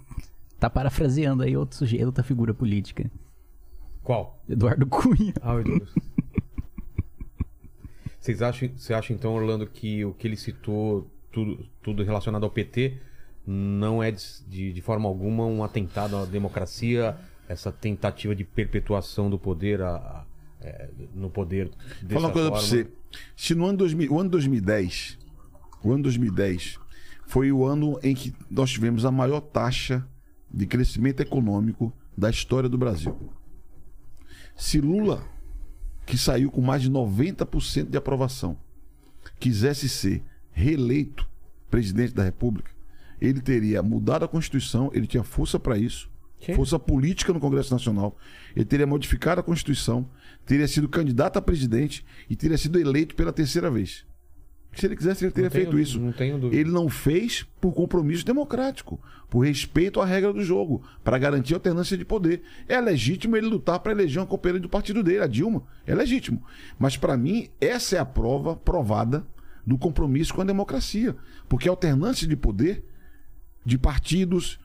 tá 0.58 0.70
parafraseando 0.70 1.42
aí 1.42 1.56
outro 1.56 1.76
sujeito, 1.76 2.06
outra 2.06 2.22
figura 2.22 2.54
política. 2.54 3.10
Qual? 4.02 4.40
Eduardo 4.48 4.86
Cunha. 4.86 5.32
Ah, 5.40 5.54
meu 5.54 5.64
Deus. 5.64 5.94
Vocês 8.18 8.40
acham, 8.42 8.68
você 8.76 8.94
acha 8.94 9.12
então, 9.12 9.34
Orlando, 9.34 9.66
que 9.66 10.04
o 10.04 10.12
que 10.14 10.28
ele 10.28 10.36
citou, 10.36 11.10
tudo, 11.32 11.66
tudo 11.82 12.04
relacionado 12.04 12.44
ao 12.44 12.50
PT, 12.50 12.98
não 13.44 14.00
é 14.00 14.12
de, 14.12 14.22
de, 14.48 14.72
de 14.72 14.80
forma 14.80 15.08
alguma 15.08 15.44
um 15.44 15.64
atentado 15.64 16.16
à 16.16 16.24
democracia, 16.24 17.16
essa 17.48 17.72
tentativa 17.72 18.34
de 18.36 18.44
perpetuação 18.44 19.28
do 19.28 19.36
poder 19.38 19.82
a- 19.82 20.24
é, 20.62 20.90
no 21.14 21.28
poder 21.30 21.70
dessa 22.00 22.14
Fala 22.14 22.26
uma 22.28 22.32
coisa 22.32 22.48
forma? 22.48 22.66
pra 22.66 22.68
você. 22.68 22.88
Se 23.36 23.54
no 23.54 23.66
ano, 23.66 23.78
2000, 23.78 24.12
o 24.12 24.20
ano 24.20 24.30
2010, 24.30 25.18
o 25.82 25.92
ano 25.92 26.02
2010 26.04 26.78
foi 27.26 27.50
o 27.52 27.64
ano 27.64 27.98
em 28.02 28.14
que 28.14 28.34
nós 28.50 28.70
tivemos 28.70 29.04
a 29.04 29.10
maior 29.10 29.40
taxa 29.40 30.06
de 30.52 30.66
crescimento 30.66 31.20
econômico 31.20 31.92
da 32.16 32.30
história 32.30 32.68
do 32.68 32.78
Brasil. 32.78 33.16
Se 34.56 34.80
Lula, 34.80 35.24
que 36.04 36.18
saiu 36.18 36.50
com 36.50 36.60
mais 36.60 36.82
de 36.82 36.90
90% 36.90 37.88
de 37.88 37.96
aprovação, 37.96 38.56
quisesse 39.40 39.88
ser 39.88 40.22
reeleito 40.50 41.26
presidente 41.70 42.12
da 42.12 42.22
República, 42.22 42.70
ele 43.20 43.40
teria 43.40 43.82
mudado 43.82 44.24
a 44.24 44.28
Constituição, 44.28 44.90
ele 44.92 45.06
tinha 45.06 45.22
força 45.22 45.58
para 45.58 45.78
isso, 45.78 46.10
Sim. 46.44 46.54
força 46.54 46.78
política 46.78 47.32
no 47.32 47.40
Congresso 47.40 47.72
Nacional, 47.72 48.16
ele 48.54 48.64
teria 48.64 48.86
modificado 48.86 49.40
a 49.40 49.44
Constituição, 49.44 50.08
teria 50.46 50.66
sido 50.68 50.88
candidato 50.88 51.38
a 51.38 51.42
presidente 51.42 52.04
e 52.28 52.36
teria 52.36 52.58
sido 52.58 52.78
eleito 52.78 53.14
pela 53.14 53.32
terceira 53.32 53.70
vez. 53.70 54.04
Se 54.74 54.86
ele 54.86 54.96
quisesse, 54.96 55.22
ele 55.24 55.32
teria 55.32 55.50
tenho- 55.50 55.64
feito 55.64 55.78
isso. 55.78 56.00
não. 56.00 56.14
Ele 56.50 56.70
não 56.70 56.88
fez 56.88 57.46
por 57.60 57.74
compromisso 57.74 58.24
democrático, 58.24 58.98
por 59.28 59.40
respeito 59.40 60.00
à 60.00 60.06
regra 60.06 60.32
do 60.32 60.42
jogo, 60.42 60.82
para 61.04 61.18
garantir 61.18 61.52
a 61.52 61.56
alternância 61.58 61.94
de 61.94 62.06
poder. 62.06 62.40
É 62.66 62.80
legítimo 62.80 63.36
ele 63.36 63.46
lutar 63.48 63.80
para 63.80 63.92
eleger 63.92 64.18
uma 64.20 64.26
companheira 64.26 64.60
do 64.60 64.70
partido 64.70 65.02
dele, 65.02 65.24
a 65.24 65.26
Dilma. 65.26 65.62
É 65.86 65.94
legítimo. 65.94 66.42
Mas, 66.78 66.96
para 66.96 67.18
mim, 67.18 67.50
essa 67.60 67.96
é 67.96 67.98
a 67.98 68.04
prova 68.06 68.56
provada 68.56 69.26
do 69.66 69.76
compromisso 69.76 70.32
com 70.32 70.40
a 70.40 70.44
democracia. 70.44 71.14
Porque 71.50 71.68
a 71.68 71.72
alternância 71.72 72.26
de 72.26 72.34
poder, 72.34 72.82
de 73.66 73.76
partidos, 73.76 74.58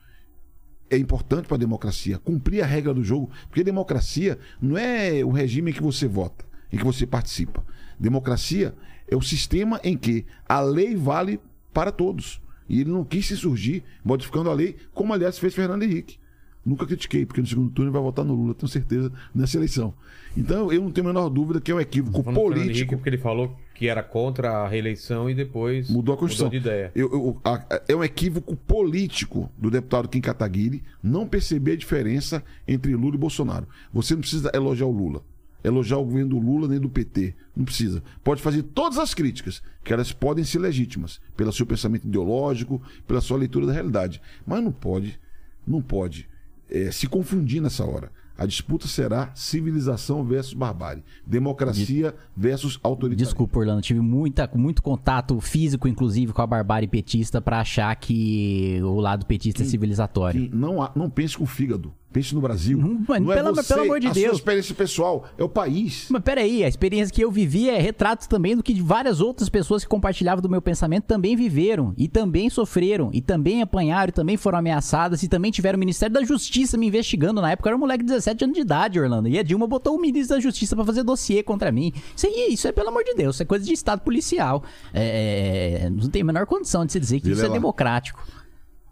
é 0.90 0.96
importante 0.96 1.46
para 1.46 1.56
a 1.56 1.60
democracia. 1.60 2.18
Cumprir 2.18 2.62
a 2.62 2.66
regra 2.66 2.94
do 2.94 3.02
jogo. 3.04 3.30
Porque 3.48 3.64
democracia 3.64 4.38
não 4.60 4.76
é 4.76 5.24
o 5.24 5.30
regime 5.30 5.70
em 5.70 5.74
que 5.74 5.82
você 5.82 6.06
vota, 6.06 6.44
em 6.72 6.78
que 6.78 6.84
você 6.84 7.06
participa. 7.06 7.64
Democracia 7.98 8.74
é 9.06 9.16
o 9.16 9.22
sistema 9.22 9.80
em 9.82 9.96
que 9.96 10.24
a 10.48 10.60
lei 10.60 10.94
vale 10.94 11.40
para 11.72 11.90
todos. 11.90 12.40
E 12.68 12.80
ele 12.80 12.90
não 12.90 13.04
quis 13.04 13.26
se 13.26 13.36
surgir 13.36 13.82
modificando 14.04 14.50
a 14.50 14.54
lei, 14.54 14.76
como 14.92 15.12
aliás 15.12 15.38
fez 15.38 15.54
Fernando 15.54 15.82
Henrique. 15.82 16.18
Nunca 16.64 16.84
critiquei, 16.86 17.24
porque 17.24 17.40
no 17.40 17.46
segundo 17.46 17.70
turno 17.70 17.88
ele 17.88 17.92
vai 17.94 18.02
votar 18.02 18.24
no 18.24 18.34
Lula, 18.34 18.54
tenho 18.54 18.68
certeza, 18.68 19.10
nessa 19.34 19.56
eleição. 19.56 19.94
Então 20.36 20.70
eu 20.72 20.82
não 20.82 20.90
tenho 20.90 21.06
a 21.08 21.12
menor 21.12 21.28
dúvida 21.30 21.60
que 21.60 21.70
é 21.70 21.74
um 21.74 21.80
equívoco 21.80 22.22
político. 22.22 22.70
Henrique, 22.70 22.96
porque 22.96 23.08
ele 23.08 23.18
falou 23.18 23.56
que 23.74 23.86
era 23.88 24.02
contra 24.02 24.50
a 24.64 24.68
reeleição 24.68 25.30
e 25.30 25.34
depois 25.34 25.88
Mudou 25.88 26.14
a 26.14 26.18
Constituição. 26.18 26.46
Mudou 26.48 26.60
de 26.60 26.66
ideia. 26.66 26.92
Eu- 26.94 27.10
eu- 27.12 27.40
a- 27.44 27.54
a- 27.70 27.82
é 27.88 27.94
um 27.96 28.04
equívoco 28.04 28.54
político 28.56 29.50
do 29.56 29.70
deputado 29.70 30.08
Kim 30.08 30.20
Kataguiri 30.20 30.82
não 31.02 31.26
perceber 31.26 31.72
a 31.72 31.76
diferença 31.76 32.42
entre 32.66 32.94
Lula 32.94 33.14
e 33.14 33.18
Bolsonaro. 33.18 33.66
Você 33.92 34.14
não 34.14 34.20
precisa 34.20 34.50
elogiar 34.52 34.86
o 34.86 34.92
Lula, 34.92 35.22
elogiar 35.64 35.98
o 35.98 36.04
governo 36.04 36.30
do 36.30 36.38
Lula 36.38 36.68
nem 36.68 36.78
do 36.80 36.88
PT. 36.90 37.34
Não 37.56 37.64
precisa. 37.64 38.02
Pode 38.22 38.42
fazer 38.42 38.62
todas 38.64 38.98
as 38.98 39.14
críticas, 39.14 39.62
que 39.82 39.92
elas 39.92 40.12
podem 40.12 40.44
ser 40.44 40.58
legítimas, 40.58 41.20
pelo 41.36 41.52
seu 41.52 41.64
pensamento 41.64 42.06
ideológico, 42.06 42.82
pela 43.06 43.20
sua 43.20 43.38
leitura 43.38 43.66
da 43.66 43.72
realidade. 43.72 44.20
Mas 44.46 44.62
não 44.62 44.72
pode, 44.72 45.18
não 45.66 45.80
pode 45.80 46.28
eh, 46.70 46.90
se 46.92 47.06
confundir 47.06 47.60
nessa 47.60 47.84
hora. 47.84 48.10
A 48.36 48.46
disputa 48.46 48.86
será 48.86 49.32
civilização 49.34 50.22
versus 50.22 50.52
barbárie, 50.54 51.02
democracia 51.26 52.14
versus 52.36 52.78
autoritarismo. 52.84 53.24
Desculpa, 53.26 53.58
Orlando, 53.58 53.82
tive 53.82 53.98
muita, 54.00 54.48
muito 54.54 54.80
contato 54.80 55.40
físico, 55.40 55.88
inclusive, 55.88 56.32
com 56.32 56.40
a 56.40 56.46
barbárie 56.46 56.86
petista 56.86 57.40
pra 57.40 57.58
achar 57.60 57.94
que 57.96 58.78
o 58.82 59.00
lado 59.00 59.26
petista 59.26 59.62
é 59.62 59.66
civilizatório. 59.66 60.48
não, 60.52 60.80
há- 60.80 60.92
não 60.94 61.10
pense 61.10 61.36
com 61.36 61.42
o 61.42 61.46
fígado. 61.48 61.92
Pense 62.10 62.34
no 62.34 62.40
Brasil. 62.40 62.78
Não, 62.78 63.04
mas 63.06 63.20
não 63.20 63.30
é 63.30 63.36
pelo- 63.36 63.54
você, 63.54 63.74
pelo 63.74 63.84
amor 63.84 64.00
de 64.00 64.06
a 64.06 64.14
sua 64.14 64.22
Deus. 64.22 64.36
experiência 64.38 64.74
pessoal, 64.74 65.28
é 65.36 65.44
o 65.44 65.48
país. 65.48 66.06
Mas 66.08 66.22
peraí, 66.22 66.64
a 66.64 66.68
experiência 66.68 67.14
que 67.14 67.22
eu 67.22 67.30
vivi 67.30 67.68
é 67.68 67.78
retrato 67.78 68.26
também 68.26 68.56
do 68.56 68.62
que 68.62 68.80
várias 68.80 69.20
outras 69.20 69.50
pessoas 69.50 69.82
que 69.84 69.90
compartilhavam 69.90 70.40
do 70.40 70.48
meu 70.48 70.62
pensamento 70.62 71.04
também 71.04 71.36
viveram, 71.36 71.92
e 71.98 72.08
também 72.08 72.48
sofreram, 72.48 73.10
e 73.12 73.20
também 73.20 73.60
apanharam, 73.60 74.08
e 74.08 74.12
também 74.12 74.38
foram 74.38 74.58
ameaçadas, 74.58 75.22
e 75.22 75.28
também 75.28 75.50
tiveram 75.50 75.76
o 75.76 75.80
Ministério 75.80 76.14
da 76.14 76.24
Justiça 76.24 76.78
me 76.78 76.86
investigando. 76.86 77.42
Na 77.42 77.50
época 77.52 77.68
eu 77.68 77.70
era 77.72 77.76
um 77.76 77.80
moleque 77.80 78.02
de 78.04 78.08
17 78.08 78.42
anos 78.44 78.54
de 78.56 78.62
idade, 78.62 78.98
Orlando. 78.98 79.28
E 79.28 79.38
a 79.38 79.42
Dilma 79.42 79.66
botou 79.66 79.94
o 79.94 80.00
ministro 80.00 80.34
da 80.36 80.40
Justiça 80.40 80.74
pra 80.74 80.86
fazer 80.86 81.02
dossiê 81.02 81.42
contra 81.42 81.70
mim. 81.70 81.92
Isso 82.16 82.26
aí, 82.26 82.48
isso 82.54 82.66
é, 82.66 82.72
pelo 82.72 82.88
amor 82.88 83.04
de 83.04 83.14
Deus, 83.14 83.36
isso 83.36 83.42
é 83.42 83.46
coisa 83.46 83.66
de 83.66 83.72
Estado 83.74 84.00
policial. 84.00 84.64
É, 84.94 85.80
é, 85.82 85.90
não 85.90 86.08
tem 86.08 86.22
a 86.22 86.24
menor 86.24 86.46
condição 86.46 86.86
de 86.86 86.92
se 86.92 86.98
dizer 86.98 87.20
que 87.20 87.26
isso 87.26 87.34
é 87.34 87.42
Vilela. 87.42 87.54
democrático. 87.54 88.26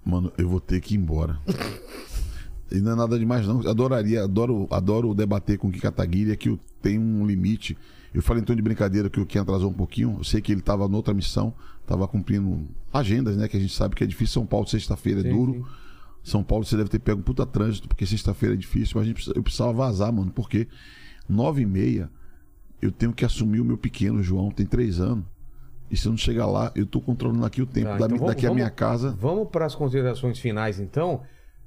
Mano, 0.05 0.31
eu 0.37 0.49
vou 0.49 0.61
ter 0.61 0.81
que 0.83 0.95
ir 0.95 0.99
embora. 0.99 1.39
E 2.71 2.81
não 2.81 2.93
é 2.93 2.95
nada 2.97 3.19
demais, 3.19 3.47
não. 3.47 3.61
Adoraria, 3.69 4.25
adoro, 4.25 4.67
adoro 4.71 5.15
debater 5.15 5.57
com 5.59 5.69
o 5.69 5.71
Kim 5.71 5.79
Kataguiri, 5.81 6.33
é 6.33 6.37
que 6.37 6.59
tenho 6.83 7.01
um 7.01 7.27
limite. 7.27 7.77
Eu 8.13 8.23
falei 8.23 8.43
então 8.43 8.57
de 8.57 8.63
brincadeira 8.63 9.09
que 9.11 9.21
o 9.21 9.27
Kim 9.27 9.39
atrasou 9.39 9.71
um 9.71 9.75
pouquinho. 9.75 10.17
Eu 10.19 10.25
sei 10.25 10.41
que 10.41 10.51
ele 10.53 10.61
estava 10.61 10.89
noutra 10.89 11.15
missão, 11.15 11.55
estava 11.83 12.09
cumprindo 12.09 12.67
agendas, 12.93 13.37
né? 13.37 13.47
Que 13.47 13.57
a 13.57 13.61
gente 13.61 13.75
sabe 13.75 13.95
que 13.95 14.03
é 14.03 14.07
difícil. 14.07 14.35
São 14.35 14.47
Paulo, 14.47 14.67
sexta-feira, 14.67 15.21
é 15.21 15.23
Sim, 15.25 15.31
duro. 15.31 15.53
sim. 15.53 15.65
São 16.25 16.43
Paulo 16.43 16.65
você 16.65 16.77
deve 16.77 16.89
ter 16.89 16.99
pego 16.99 17.21
um 17.21 17.23
puta 17.23 17.47
trânsito, 17.47 17.87
porque 17.87 18.05
sexta-feira 18.05 18.55
é 18.55 18.59
difícil, 18.59 18.95
mas 18.97 19.05
a 19.05 19.07
gente 19.07 19.31
eu 19.37 19.43
precisava 19.45 19.73
vazar, 19.73 20.13
mano, 20.13 20.33
porque 20.35 20.67
nove 21.29 21.63
e 21.63 21.67
meia 21.67 22.11
eu 22.83 22.91
tenho 22.91 23.13
que 23.13 23.25
assumir 23.25 23.61
o 23.61 23.65
meu 23.65 23.79
pequeno, 23.79 24.21
João, 24.25 24.51
tem 24.51 24.67
três 24.67 24.99
anos. 24.99 25.25
E 25.89 25.97
se 25.97 26.09
eu 26.09 26.11
não 26.11 26.17
chegar 26.19 26.47
lá, 26.47 26.73
eu 26.75 26.85
tô 26.85 27.01
controlando 27.01 27.45
aqui 27.47 27.63
o 27.63 27.67
tempo. 27.67 27.87
Tá, 27.91 27.99
da- 27.99 28.07
então 28.07 28.19
vamos- 28.19 28.27
daqui 28.27 28.45
a 28.45 28.49
vamos- 28.49 28.57
minha 28.61 28.71
casa. 28.71 29.17
Vamos 29.21 29.49
para 29.51 29.67
as 29.67 29.75
considerações 29.77 30.37
finais, 30.41 30.81
então. 30.81 31.23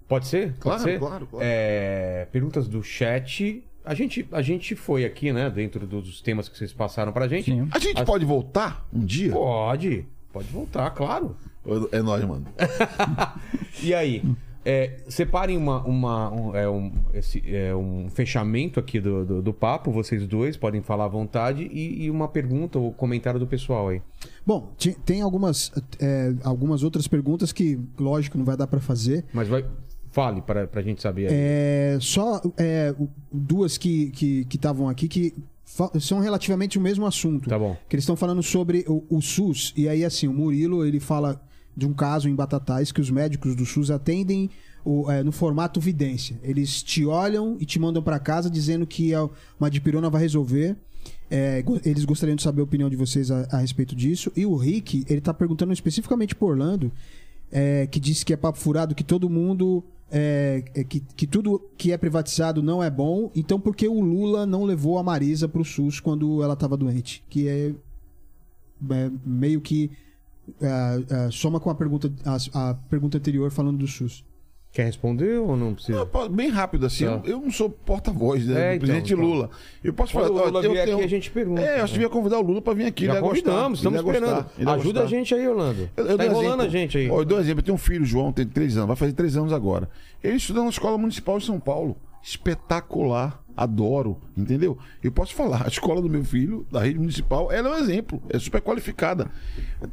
Pode 0.10 0.27
ser? 0.27 0.48
Pode 0.53 0.60
Claro, 0.60 0.81
ser? 0.84 0.99
claro, 0.99 1.27
claro. 1.27 1.45
É, 1.48 2.27
perguntas 2.31 2.68
do 2.68 2.84
chat. 2.84 3.64
A 3.86 3.94
gente, 3.94 4.27
a 4.31 4.41
gente 4.41 4.76
foi 4.76 5.06
aqui, 5.06 5.31
né? 5.31 5.49
Dentro 5.49 5.88
dos 5.88 6.19
temas 6.22 6.49
que 6.49 6.57
vocês 6.57 6.73
passaram 6.73 7.14
pra 7.14 7.27
gente. 7.27 7.49
Sim. 7.52 7.68
A 7.72 7.80
gente 7.80 7.99
As- 7.99 8.06
pode 8.06 8.26
voltar 8.26 8.86
um 8.91 9.06
dia? 9.06 9.31
Pode. 9.31 10.06
Pode 10.34 10.48
voltar, 10.49 10.90
claro. 10.91 11.36
É 11.91 12.02
nóis, 12.02 12.26
mano. 12.26 12.45
E 13.81 13.94
aí? 13.94 14.23
É, 14.65 14.98
separem 15.07 15.56
uma, 15.57 15.81
uma- 15.84 16.30
um, 16.31 16.56
é, 16.56 16.69
um, 16.69 16.91
esse, 17.14 17.41
é, 17.48 17.73
um 17.73 18.10
fechamento 18.10 18.80
aqui 18.80 18.99
do, 18.99 19.26
do, 19.26 19.41
do 19.41 19.53
papo, 19.53 19.90
vocês 19.91 20.27
dois 20.27 20.57
podem 20.57 20.81
falar 20.81 21.06
à 21.06 21.07
vontade, 21.07 21.64
e, 21.72 22.03
e 22.03 22.11
uma 22.11 22.27
pergunta 22.27 22.77
ou 22.77 22.91
comentário 22.91 23.40
do 23.40 23.48
pessoal 23.48 23.88
aí. 23.90 24.02
Bom, 24.45 24.73
tem 25.06 25.22
algumas, 25.22 25.72
é, 25.99 26.34
algumas 26.44 26.84
outras 26.84 27.07
perguntas 27.07 27.52
que, 27.53 27.80
lógico, 27.98 28.38
não 28.38 28.45
vai 28.45 28.57
dar 28.57 28.68
para 28.68 28.80
fazer. 28.81 29.23
Mas 29.34 29.48
vai. 29.48 29.65
Fale 30.24 30.41
pra, 30.41 30.68
pra 30.68 30.82
gente 30.82 31.02
saber 31.02 31.28
aí. 31.28 31.34
É, 31.34 31.98
só 32.02 32.41
é, 32.58 32.94
duas 33.32 33.78
que 33.78 34.12
que 34.12 34.46
que 34.46 34.56
estavam 34.56 34.90
aqui 34.90 35.08
que 35.08 35.34
são 36.00 36.20
relativamente 36.20 36.78
o 36.78 36.82
mesmo 36.82 37.06
assunto. 37.06 37.48
Tá 37.50 37.58
bom. 37.58 37.78
Que 37.88 37.96
eles 37.96 38.04
estão 38.04 38.16
falando 38.16 38.41
sobre 38.44 38.84
o, 38.88 39.04
o 39.10 39.22
SUS. 39.22 39.74
E 39.78 39.88
aí, 39.88 40.04
assim, 40.04 40.28
o 40.28 40.34
Murilo 40.34 40.84
ele 40.86 41.00
fala 41.00 41.40
de 41.78 41.86
um 41.88 41.94
caso 41.94 42.28
em 42.28 42.36
Batatais 42.36 42.91
que 42.91 43.00
os 43.00 43.10
médicos 43.10 43.56
do 43.56 43.66
SUS 43.66 43.90
atendem 43.91 44.50
o- 44.84 45.10
é, 45.10 45.24
no 45.24 45.32
formato 45.32 45.80
vidência. 45.80 46.38
Eles 46.44 46.82
te 46.84 47.06
olham 47.06 47.56
e 47.60 47.66
te 47.66 47.80
mandam 47.80 48.02
para 48.04 48.20
casa 48.20 48.50
dizendo 48.50 48.86
que 48.88 49.14
a- 49.14 49.30
uma 49.60 49.70
dipirona 49.70 50.10
vai 50.10 50.22
resolver. 50.22 50.76
É, 51.32 51.64
eles 51.86 52.04
gostariam 52.04 52.36
de 52.36 52.41
saber 52.41 52.62
a 52.62 52.64
opinião 52.64 52.90
de 52.90 52.96
vocês 52.96 53.30
a, 53.32 53.48
a 53.52 53.58
respeito 53.60 53.96
disso. 53.96 54.32
E 54.36 54.46
o 54.46 54.56
Rick, 54.56 55.06
ele 55.08 55.22
tá 55.22 55.34
perguntando 55.34 55.72
especificamente 55.72 56.36
por 56.36 56.52
Orlando, 56.52 56.91
é, 57.52 57.88
que 57.88 58.00
disse 58.00 58.26
que 58.26 58.34
é 58.34 58.38
papo 58.38 58.58
furado, 58.58 58.96
que 58.96 59.04
todo 59.04 59.30
mundo. 59.30 59.84
é, 60.12 60.64
é, 60.74 60.84
que, 60.84 61.00
que 61.00 61.28
tudo 61.28 61.62
que 61.78 61.92
é 61.92 61.98
privatizado 61.98 62.64
não 62.64 62.84
é 62.84 62.90
bom. 62.90 63.32
Então, 63.36 63.60
por 63.60 63.76
que 63.76 63.88
o 63.88 64.02
Lula 64.02 64.46
não 64.46 64.64
levou 64.64 64.98
a 64.98 65.04
Marisa 65.04 65.48
pro 65.48 65.64
SUS 65.64 66.00
quando 66.00 66.44
ela 66.44 66.56
tava 66.56 66.76
doente? 66.76 67.24
Que 67.30 67.48
é, 67.48 67.74
é, 68.92 69.12
meio 69.26 69.62
que. 69.62 69.92
é, 70.62 71.26
é, 71.28 71.32
soma 71.32 71.60
com 71.60 71.70
a 71.70 71.76
pergunta, 71.76 72.12
a, 72.26 72.70
a 72.72 72.74
pergunta 72.74 73.18
anterior 73.18 73.52
falando 73.52 73.78
do 73.78 73.88
SUS. 73.88 74.24
Quer 74.72 74.84
responder 74.86 75.40
ou 75.40 75.58
não 75.58 75.74
precisa? 75.74 76.06
Posso- 76.06 76.30
bem 76.30 76.48
rápido 76.50 76.86
assim, 76.86 77.04
Tá. 77.06 77.22
eu, 77.26 77.32
eu 77.38 77.41
não 77.41 77.50
sou 77.50 77.72
porta-voz 77.72 78.46
né, 78.46 78.54
É, 78.54 78.70
do 78.70 78.76
então, 78.76 78.80
presidente 78.88 79.14
então. 79.14 79.26
Lula. 79.26 79.50
Eu 79.84 79.94
posso 79.94 80.14
Quando 80.14 80.28
falar. 80.28 80.41
o 80.41 80.46
Lula 80.46 80.64
eu 80.64 80.72
vier 80.72 80.86
tenho- 80.86 80.98
aqui, 80.98 81.06
a 81.06 81.10
gente 81.10 81.32
pergunta. 81.32 81.62
É, 81.62 81.80
eu 81.80 81.84
acho 81.84 81.94
que 81.94 82.00
devia 82.00 82.10
convidar 82.10 82.38
o 82.38 82.41
Lula 82.44 82.62
pra 82.62 82.74
vir 82.76 82.86
aqui. 82.86 83.06
Já 83.06 83.14
ele 83.14 83.18
ia 83.18 83.22
gostar, 83.22 83.50
convidamos, 83.52 83.80
estamos 83.80 84.00
ia 84.00 84.06
esperando. 84.06 84.36
gostar, 84.44 84.62
ia 84.62 84.70
Ajuda 84.74 85.04
a 85.04 85.06
gente 85.08 85.34
aí, 85.34 85.48
Orlando. 85.48 85.90
Eu, 85.98 86.06
eu 86.06 86.18
tá 86.18 86.26
enrolando 86.26 86.46
exemplo. 86.62 86.62
a 86.66 86.70
gente 86.70 86.98
aí. 87.00 87.10
Ó, 87.10 87.20
eu 87.22 87.26
dou 87.26 87.38
um 87.40 87.41
exemplo. 87.41 87.60
Eu 87.62 87.64
tenho 87.66 87.76
um 87.76 87.80
filho, 87.80 88.06
João, 88.06 88.32
tem 88.32 88.46
três 88.46 88.76
anos, 88.78 88.88
vai 88.88 88.96
fazer 88.96 89.14
três 89.14 89.36
anos 89.36 89.52
agora. 89.52 89.90
Ele 90.24 90.36
estuda 90.38 90.62
na 90.64 90.70
Escola 90.70 90.98
Municipal 91.00 91.40
de 91.40 91.46
São 91.46 91.60
Paulo. 91.60 91.98
Espetacular. 92.54 93.44
Adoro, 93.58 94.22
entendeu? 94.38 94.78
Eu 95.04 95.12
posso 95.12 95.36
falar, 95.36 95.66
a 95.66 95.68
escola 95.68 96.02
do 96.02 96.10
meu 96.10 96.24
filho, 96.24 96.66
da 96.72 96.80
rede 96.82 96.98
municipal, 96.98 97.52
ela 97.52 97.68
é 97.68 97.72
um 97.74 97.78
exemplo, 97.84 98.22
é 98.30 98.40
super 98.40 98.62
qualificada. 98.62 99.30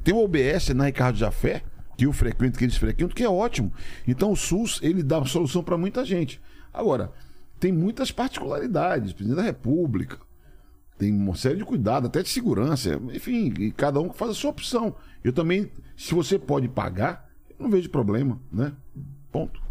Tem 0.05 0.15
o 0.15 0.23
OBS 0.23 0.69
na 0.73 0.85
Ricardo 0.85 1.16
Jafé, 1.19 1.62
que 1.97 2.06
eu 2.06 2.12
frequento, 2.12 2.59
que 2.59 2.64
eles 2.64 2.77
frequentam, 2.77 3.14
que 3.14 3.24
é 3.24 3.28
ótimo. 3.28 3.73
Então 4.06 4.32
o 4.32 4.36
SUS, 4.36 4.81
ele 4.82 5.02
dá 5.02 5.18
uma 5.18 5.27
solução 5.27 5.62
para 5.62 5.78
muita 5.78 6.05
gente. 6.05 6.40
Agora, 6.73 7.12
tem 7.59 7.73
muitas 7.73 8.10
particularidades. 8.10 9.12
Presidente 9.12 9.36
da 9.36 9.43
República, 9.43 10.18
tem 10.98 11.12
uma 11.12 11.35
série 11.35 11.56
de 11.56 11.64
cuidado, 11.64 12.06
até 12.06 12.23
de 12.23 12.28
segurança, 12.28 13.01
enfim, 13.12 13.52
e 13.59 13.70
cada 13.70 14.01
um 14.01 14.12
faz 14.12 14.32
a 14.32 14.35
sua 14.35 14.51
opção. 14.51 14.94
Eu 15.23 15.32
também, 15.32 15.70
se 15.97 16.14
você 16.14 16.39
pode 16.39 16.68
pagar, 16.68 17.28
não 17.59 17.70
vejo 17.70 17.90
problema, 17.90 18.40
né? 18.52 18.73
Ponto. 19.32 19.65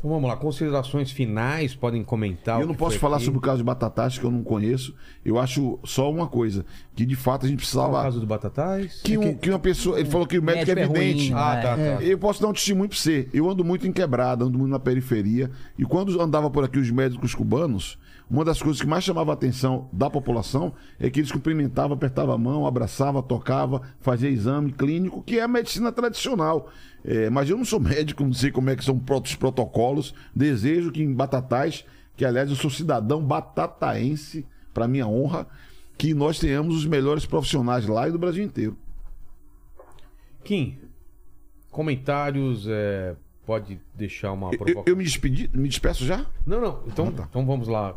Então 0.00 0.10
vamos 0.10 0.30
lá, 0.30 0.34
considerações 0.34 1.10
finais, 1.10 1.74
podem 1.74 2.02
comentar. 2.02 2.58
Eu 2.58 2.66
não 2.66 2.72
que 2.72 2.78
posso 2.78 2.98
falar 2.98 3.16
aqui. 3.16 3.26
sobre 3.26 3.36
o 3.36 3.40
caso 3.42 3.58
de 3.58 3.64
Batatais, 3.64 4.16
que 4.16 4.24
eu 4.24 4.30
não 4.30 4.42
conheço. 4.42 4.94
Eu 5.22 5.38
acho 5.38 5.78
só 5.84 6.10
uma 6.10 6.26
coisa, 6.26 6.64
que 6.96 7.04
de 7.04 7.14
fato 7.14 7.44
a 7.44 7.48
gente 7.50 7.58
Qual 7.58 7.84
o 7.84 7.90
precisava... 7.90 8.02
caso 8.02 8.18
do 8.18 8.26
Batatais? 8.26 9.02
Que, 9.04 9.18
um- 9.18 9.34
que 9.36 9.50
uma 9.50 9.58
pessoa... 9.58 10.00
Ele 10.00 10.08
falou 10.08 10.26
que 10.26 10.38
o 10.38 10.42
médico, 10.42 10.74
Médico 10.74 10.78
é 10.80 10.82
é 10.82 10.86
ruim, 10.86 11.10
evidente. 11.10 11.34
né? 11.34 11.38
Ah, 11.38 11.56
tá, 11.62 11.76
tá. 11.76 12.02
Eu 12.02 12.16
posso 12.18 12.40
dar 12.40 12.48
um 12.48 12.52
testemunho 12.54 12.88
pra 12.88 12.96
você. 12.96 13.28
Eu 13.34 13.50
ando 13.50 13.62
muito 13.62 13.86
em 13.86 13.92
quebrada, 13.92 14.42
ando 14.42 14.58
muito 14.58 14.70
na 14.70 14.78
periferia. 14.78 15.50
E 15.78 15.84
quando 15.84 16.18
andava 16.18 16.48
por 16.48 16.64
aqui 16.64 16.78
os 16.78 16.90
médicos 16.90 17.34
cubanos, 17.34 17.98
uma 18.30 18.44
das 18.44 18.62
coisas 18.62 18.80
que 18.80 18.86
mais 18.86 19.02
chamava 19.02 19.32
a 19.32 19.34
atenção 19.34 19.88
da 19.92 20.08
população 20.08 20.72
é 21.00 21.10
que 21.10 21.18
eles 21.18 21.32
cumprimentavam, 21.32 21.96
apertavam 21.96 22.34
a 22.34 22.38
mão, 22.38 22.64
abraçava, 22.66 23.22
tocava, 23.22 23.82
fazia 24.00 24.30
exame 24.30 24.72
clínico, 24.72 25.22
que 25.22 25.38
é 25.38 25.42
a 25.42 25.48
medicina 25.48 25.90
tradicional. 25.90 26.70
É, 27.04 27.28
mas 27.28 27.50
eu 27.50 27.56
não 27.56 27.64
sou 27.64 27.80
médico, 27.80 28.22
não 28.24 28.32
sei 28.32 28.50
como 28.52 28.70
é 28.70 28.76
que 28.76 28.84
são 28.84 29.02
os 29.22 29.34
protocolos. 29.34 30.14
Desejo 30.34 30.92
que 30.92 31.02
em 31.02 31.12
Batatais, 31.12 31.84
que 32.16 32.24
aliás 32.24 32.48
eu 32.48 32.56
sou 32.56 32.70
cidadão 32.70 33.24
batataense, 33.24 34.46
para 34.72 34.86
minha 34.86 35.06
honra, 35.08 35.48
que 35.98 36.14
nós 36.14 36.38
tenhamos 36.38 36.76
os 36.76 36.86
melhores 36.86 37.26
profissionais 37.26 37.86
lá 37.86 38.08
e 38.08 38.12
do 38.12 38.18
Brasil 38.18 38.44
inteiro. 38.44 38.76
Kim, 40.44 40.78
comentários, 41.70 42.66
é, 42.68 43.14
pode 43.44 43.80
deixar 43.94 44.32
uma 44.32 44.46
Eu, 44.52 44.58
provocação. 44.58 44.84
eu 44.86 44.96
me 44.96 45.04
despedi, 45.04 45.50
me 45.52 45.68
despeço 45.68 46.04
já? 46.06 46.24
Não, 46.46 46.60
não, 46.60 46.82
então, 46.86 47.08
Ah, 47.08 47.12
tá. 47.12 47.26
então 47.28 47.44
vamos 47.44 47.68
lá. 47.68 47.94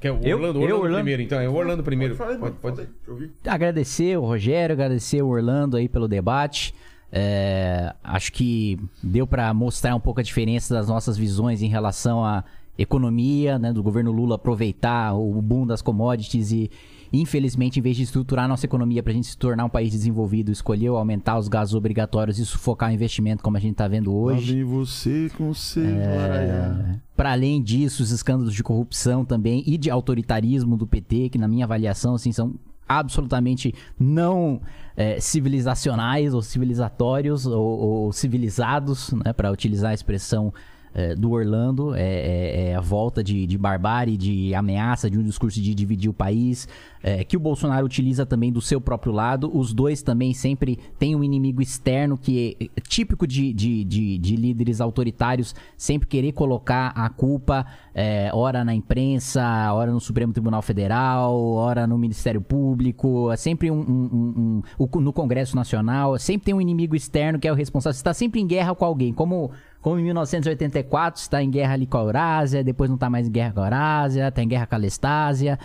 Quer 0.00 0.12
o 0.12 0.20
Eu? 0.22 0.36
Orlando? 0.36 0.58
Eu, 0.58 0.62
Orlando 0.62 0.76
Orlando? 0.82 0.94
primeiro, 0.96 1.22
então. 1.22 1.40
É 1.40 1.48
o 1.48 1.54
Orlando 1.54 1.82
primeiro. 1.82 2.14
Fala 2.14 2.32
aí, 2.32 2.38
Pode, 2.38 2.56
pode- 2.56 2.88
vi. 3.18 3.30
Agradecer 3.46 4.18
o 4.18 4.22
Rogério, 4.22 4.74
agradecer 4.74 5.22
o 5.22 5.28
Orlando 5.28 5.76
aí 5.76 5.88
pelo 5.88 6.06
debate. 6.08 6.74
É, 7.16 7.94
acho 8.02 8.32
que 8.32 8.78
deu 9.02 9.26
para 9.26 9.52
mostrar 9.54 9.94
um 9.94 10.00
pouco 10.00 10.20
a 10.20 10.22
diferença 10.22 10.74
das 10.74 10.88
nossas 10.88 11.16
visões 11.16 11.62
em 11.62 11.68
relação 11.68 12.24
à 12.24 12.42
economia, 12.76 13.56
né, 13.56 13.72
do 13.72 13.82
governo 13.84 14.10
Lula 14.10 14.34
aproveitar 14.34 15.14
o 15.14 15.40
boom 15.40 15.64
das 15.64 15.80
commodities 15.80 16.50
e, 16.50 16.68
infelizmente, 17.12 17.78
em 17.78 17.82
vez 17.82 17.96
de 17.96 18.02
estruturar 18.02 18.46
a 18.46 18.48
nossa 18.48 18.66
economia 18.66 19.00
para 19.00 19.12
a 19.12 19.14
gente 19.14 19.28
se 19.28 19.38
tornar 19.38 19.64
um 19.64 19.68
país 19.68 19.92
desenvolvido, 19.92 20.50
escolheu 20.50 20.96
aumentar 20.96 21.38
os 21.38 21.46
gastos 21.46 21.76
obrigatórios 21.76 22.36
e 22.40 22.44
sufocar 22.44 22.90
o 22.90 22.92
investimento, 22.92 23.44
como 23.44 23.56
a 23.56 23.60
gente 23.60 23.72
está 23.72 23.86
vendo 23.86 24.10
Lá 24.12 24.16
hoje. 24.34 24.54
vem 24.54 24.64
você 24.64 25.30
com 25.38 25.54
seu 25.54 25.84
Araiá. 25.84 27.00
Para 27.16 27.32
além 27.32 27.62
disso, 27.62 28.02
os 28.02 28.10
escândalos 28.10 28.52
de 28.54 28.62
corrupção 28.62 29.24
também 29.24 29.62
e 29.66 29.78
de 29.78 29.88
autoritarismo 29.90 30.76
do 30.76 30.86
PT, 30.86 31.28
que 31.30 31.38
na 31.38 31.46
minha 31.48 31.64
avaliação 31.64 32.14
assim, 32.14 32.32
são 32.32 32.54
absolutamente 32.88 33.74
não 33.98 34.60
eh, 34.96 35.18
civilizacionais 35.20 36.34
ou 36.34 36.42
civilizatórios 36.42 37.46
ou, 37.46 37.62
ou 37.62 38.12
civilizados, 38.12 39.12
né, 39.24 39.32
para 39.32 39.50
utilizar 39.50 39.92
a 39.92 39.94
expressão 39.94 40.52
eh, 40.92 41.14
do 41.14 41.30
Orlando, 41.32 41.94
é, 41.94 42.02
é- 42.02 42.66
é 42.70 42.74
a 42.76 42.80
volta 42.80 43.22
de, 43.24 43.46
de 43.46 43.56
barbárie, 43.58 44.16
de 44.16 44.54
ameaça, 44.54 45.08
de 45.10 45.18
um 45.18 45.22
discurso 45.24 45.60
de 45.60 45.74
dividir 45.74 46.08
o 46.10 46.12
país, 46.14 46.68
eh, 47.06 47.22
que 47.22 47.36
o 47.36 47.40
Bolsonaro 47.40 47.84
utiliza 47.84 48.24
também 48.24 48.50
do 48.50 48.62
seu 48.62 48.80
próprio 48.80 49.12
lado. 49.12 49.50
Os 49.54 49.74
dois 49.74 50.02
também 50.02 50.32
sempre 50.32 50.78
têm 50.98 51.14
um 51.14 51.22
inimigo 51.22 51.60
externo 51.60 52.16
que 52.16 52.56
é 52.58 52.80
típico 52.88 53.26
de, 53.26 53.52
de, 53.52 53.84
de, 53.84 54.16
de 54.18 54.36
líderes 54.36 54.80
autoritários, 54.80 55.54
sempre 55.76 56.08
querer 56.08 56.32
colocar 56.32 56.92
a 56.96 57.10
culpa, 57.10 57.66
eh, 57.94 58.30
ora 58.32 58.64
na 58.64 58.74
imprensa, 58.74 59.44
ora 59.74 59.92
no 59.92 60.00
Supremo 60.00 60.32
Tribunal 60.32 60.62
Federal, 60.62 61.38
ora 61.52 61.86
no 61.86 61.98
Ministério 61.98 62.40
Público, 62.40 63.30
é 63.30 63.36
sempre 63.36 63.70
um, 63.70 63.78
um- 63.80 64.62
um- 64.78 64.86
um- 64.96 65.00
no 65.00 65.12
Congresso 65.12 65.54
Nacional, 65.54 66.18
sempre 66.18 66.46
tem 66.46 66.54
um 66.54 66.60
inimigo 66.60 66.96
externo 66.96 67.38
que 67.38 67.46
é 67.46 67.52
o 67.52 67.54
responsável. 67.54 67.92
Você 67.92 68.00
está 68.00 68.14
sempre 68.14 68.40
em 68.40 68.46
guerra 68.46 68.74
com 68.74 68.84
alguém, 68.86 69.12
como 69.12 69.50
como 69.82 69.98
em 69.98 70.02
1984, 70.04 71.20
está 71.20 71.42
em 71.42 71.50
guerra 71.50 71.74
ali 71.74 71.86
com 71.86 71.98
a 71.98 72.00
Eurásia, 72.00 72.64
depois 72.64 72.88
não 72.88 72.94
está 72.94 73.10
mais 73.10 73.28
em 73.28 73.30
guerra 73.30 73.52
com 73.52 73.60
a 73.60 73.64
Eurásia, 73.64 74.28
está 74.28 74.42
em 74.42 74.48
guerra 74.48 74.66
com 74.66 74.74
a 74.74 74.78
Lestásia. 74.78 75.58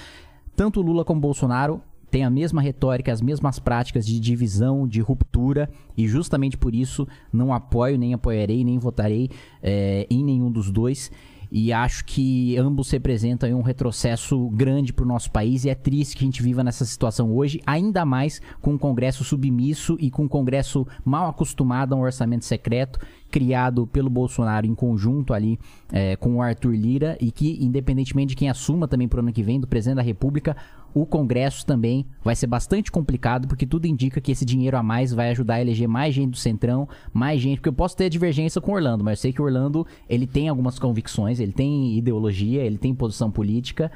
Tanto 0.60 0.82
Lula 0.82 1.06
como 1.06 1.22
Bolsonaro 1.22 1.82
têm 2.12 2.26
a 2.26 2.30
mesma 2.30 2.62
retórica, 2.62 3.14
as 3.14 3.22
mesmas 3.22 3.60
práticas 3.60 4.06
de 4.06 4.20
divisão, 4.20 4.86
de 4.86 5.00
ruptura, 5.00 5.70
e 5.96 6.06
justamente 6.06 6.58
por 6.58 6.76
isso 6.76 7.08
não 7.32 7.54
apoio, 7.54 7.98
nem 7.98 8.14
apoiarei, 8.14 8.62
nem 8.66 8.78
votarei 8.78 9.30
eh, 9.64 10.06
em 10.10 10.22
nenhum 10.22 10.52
dos 10.52 10.70
dois. 10.70 11.10
E 11.50 11.72
acho 11.72 12.04
que 12.04 12.58
ambos 12.58 12.92
representam 12.92 13.50
um 13.58 13.62
retrocesso 13.62 14.50
grande 14.50 14.92
para 14.92 15.06
o 15.06 15.08
nosso 15.08 15.32
país 15.32 15.64
e 15.64 15.70
é 15.70 15.76
triste 15.76 16.18
que 16.18 16.26
a 16.26 16.28
gente 16.28 16.44
viva 16.44 16.62
nessa 16.62 16.84
situação 16.84 17.34
hoje, 17.34 17.62
ainda 17.66 18.04
mais 18.04 18.42
com 18.62 18.74
um 18.74 18.78
Congresso 18.78 19.24
submisso 19.24 19.96
e 19.98 20.12
com 20.12 20.26
um 20.26 20.28
Congresso 20.28 20.86
mal 21.06 21.30
acostumado 21.30 21.94
a 21.94 21.96
um 21.96 22.02
orçamento 22.02 22.44
secreto 22.44 23.00
criado 23.30 23.88
pelo 23.88 24.10
Bolsonaro 24.10 24.66
em 24.66 24.76
conjunto 24.76 25.34
ali 25.34 25.60
eh, 25.92 26.16
com 26.16 26.38
o 26.38 26.42
Arthur 26.42 26.74
Lira 26.74 27.18
e 27.20 27.32
que, 27.32 27.58
independentemente 27.64 28.30
de 28.30 28.36
quem 28.36 28.50
assuma 28.50 28.88
também 28.88 29.08
pro 29.08 29.20
ano 29.20 29.32
que 29.32 29.44
vem, 29.44 29.60
do 29.60 29.68
presidente 29.68 29.98
da 29.98 30.02
República, 30.02 30.56
o 30.94 31.06
Congresso 31.06 31.66
também 31.66 32.06
vai 32.24 32.36
ser 32.36 32.48
bastante 32.48 32.92
complicado, 32.92 33.48
porque 33.48 33.66
tudo 33.66 33.86
indica 33.86 34.20
que 34.20 34.32
esse 34.32 34.46
dinheiro 34.46 34.78
a 34.78 34.84
mais 34.84 35.14
vai 35.14 35.30
ajudar 35.30 35.56
a 35.56 35.62
eleger 35.62 35.88
mais 35.88 36.14
gente 36.16 36.32
do 36.32 36.38
Centrão, 36.38 36.88
mais 37.14 37.40
gente, 37.42 37.58
porque 37.58 37.70
eu 37.70 37.74
posso 37.74 37.96
ter 37.96 38.10
divergência 38.10 38.60
com 38.60 38.72
o 38.72 38.76
Orlando, 38.76 39.04
mas 39.04 39.20
eu 39.20 39.22
sei 39.22 39.34
que 39.34 39.42
o 39.42 39.46
Orlando, 39.46 39.86
ele 40.08 40.26
tem 40.26 40.50
algumas 40.50 40.80
convicções, 40.80 41.40
ele 41.40 41.52
tem 41.52 41.98
ideologia, 41.98 42.64
ele 42.64 42.78
tem 42.78 42.94
posição 42.94 43.30
política, 43.30 43.92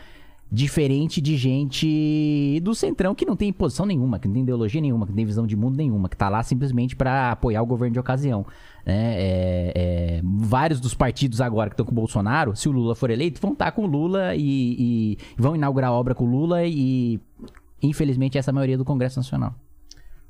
diferente 0.53 1.19
de 1.19 1.35
gente 1.35 2.59
do 2.61 2.75
Centrão 2.75 3.15
que 3.15 3.25
não 3.25 3.35
tem 3.35 3.51
posição 3.51 3.87
nenhuma, 3.87 4.19
que 4.19 4.27
não 4.27 4.35
tem 4.35 4.43
ideologia 4.43 4.79
nenhuma, 4.79 5.03
que 5.03 5.11
não 5.11 5.15
tem 5.15 5.25
visão 5.25 5.47
de 5.47 5.55
mundo 5.55 5.75
nenhuma, 5.75 6.07
que 6.07 6.15
tá 6.15 6.29
lá 6.29 6.43
simplesmente 6.43 6.95
para 6.95 7.31
apoiar 7.31 7.63
o 7.63 7.65
governo 7.65 7.93
de 7.93 7.99
ocasião. 7.99 8.45
né? 8.85 9.15
É, 9.15 9.71
é, 9.75 10.21
vários 10.23 10.79
dos 10.79 10.93
partidos 10.93 11.41
agora 11.41 11.71
que 11.71 11.73
estão 11.73 11.83
com 11.83 11.91
o 11.91 11.95
Bolsonaro, 11.95 12.55
se 12.55 12.69
o 12.69 12.71
Lula 12.71 12.93
for 12.93 13.09
eleito, 13.09 13.41
vão 13.41 13.53
estar 13.53 13.71
com 13.71 13.85
o 13.85 13.87
Lula 13.87 14.35
e, 14.35 15.15
e 15.17 15.17
vão 15.35 15.55
inaugurar 15.55 15.91
obra 15.91 16.13
com 16.13 16.23
o 16.23 16.29
Lula 16.29 16.63
e 16.63 17.19
infelizmente 17.81 18.37
essa 18.37 18.51
é 18.51 18.53
a 18.53 18.53
maioria 18.53 18.77
do 18.77 18.85
Congresso 18.85 19.17
Nacional. 19.17 19.55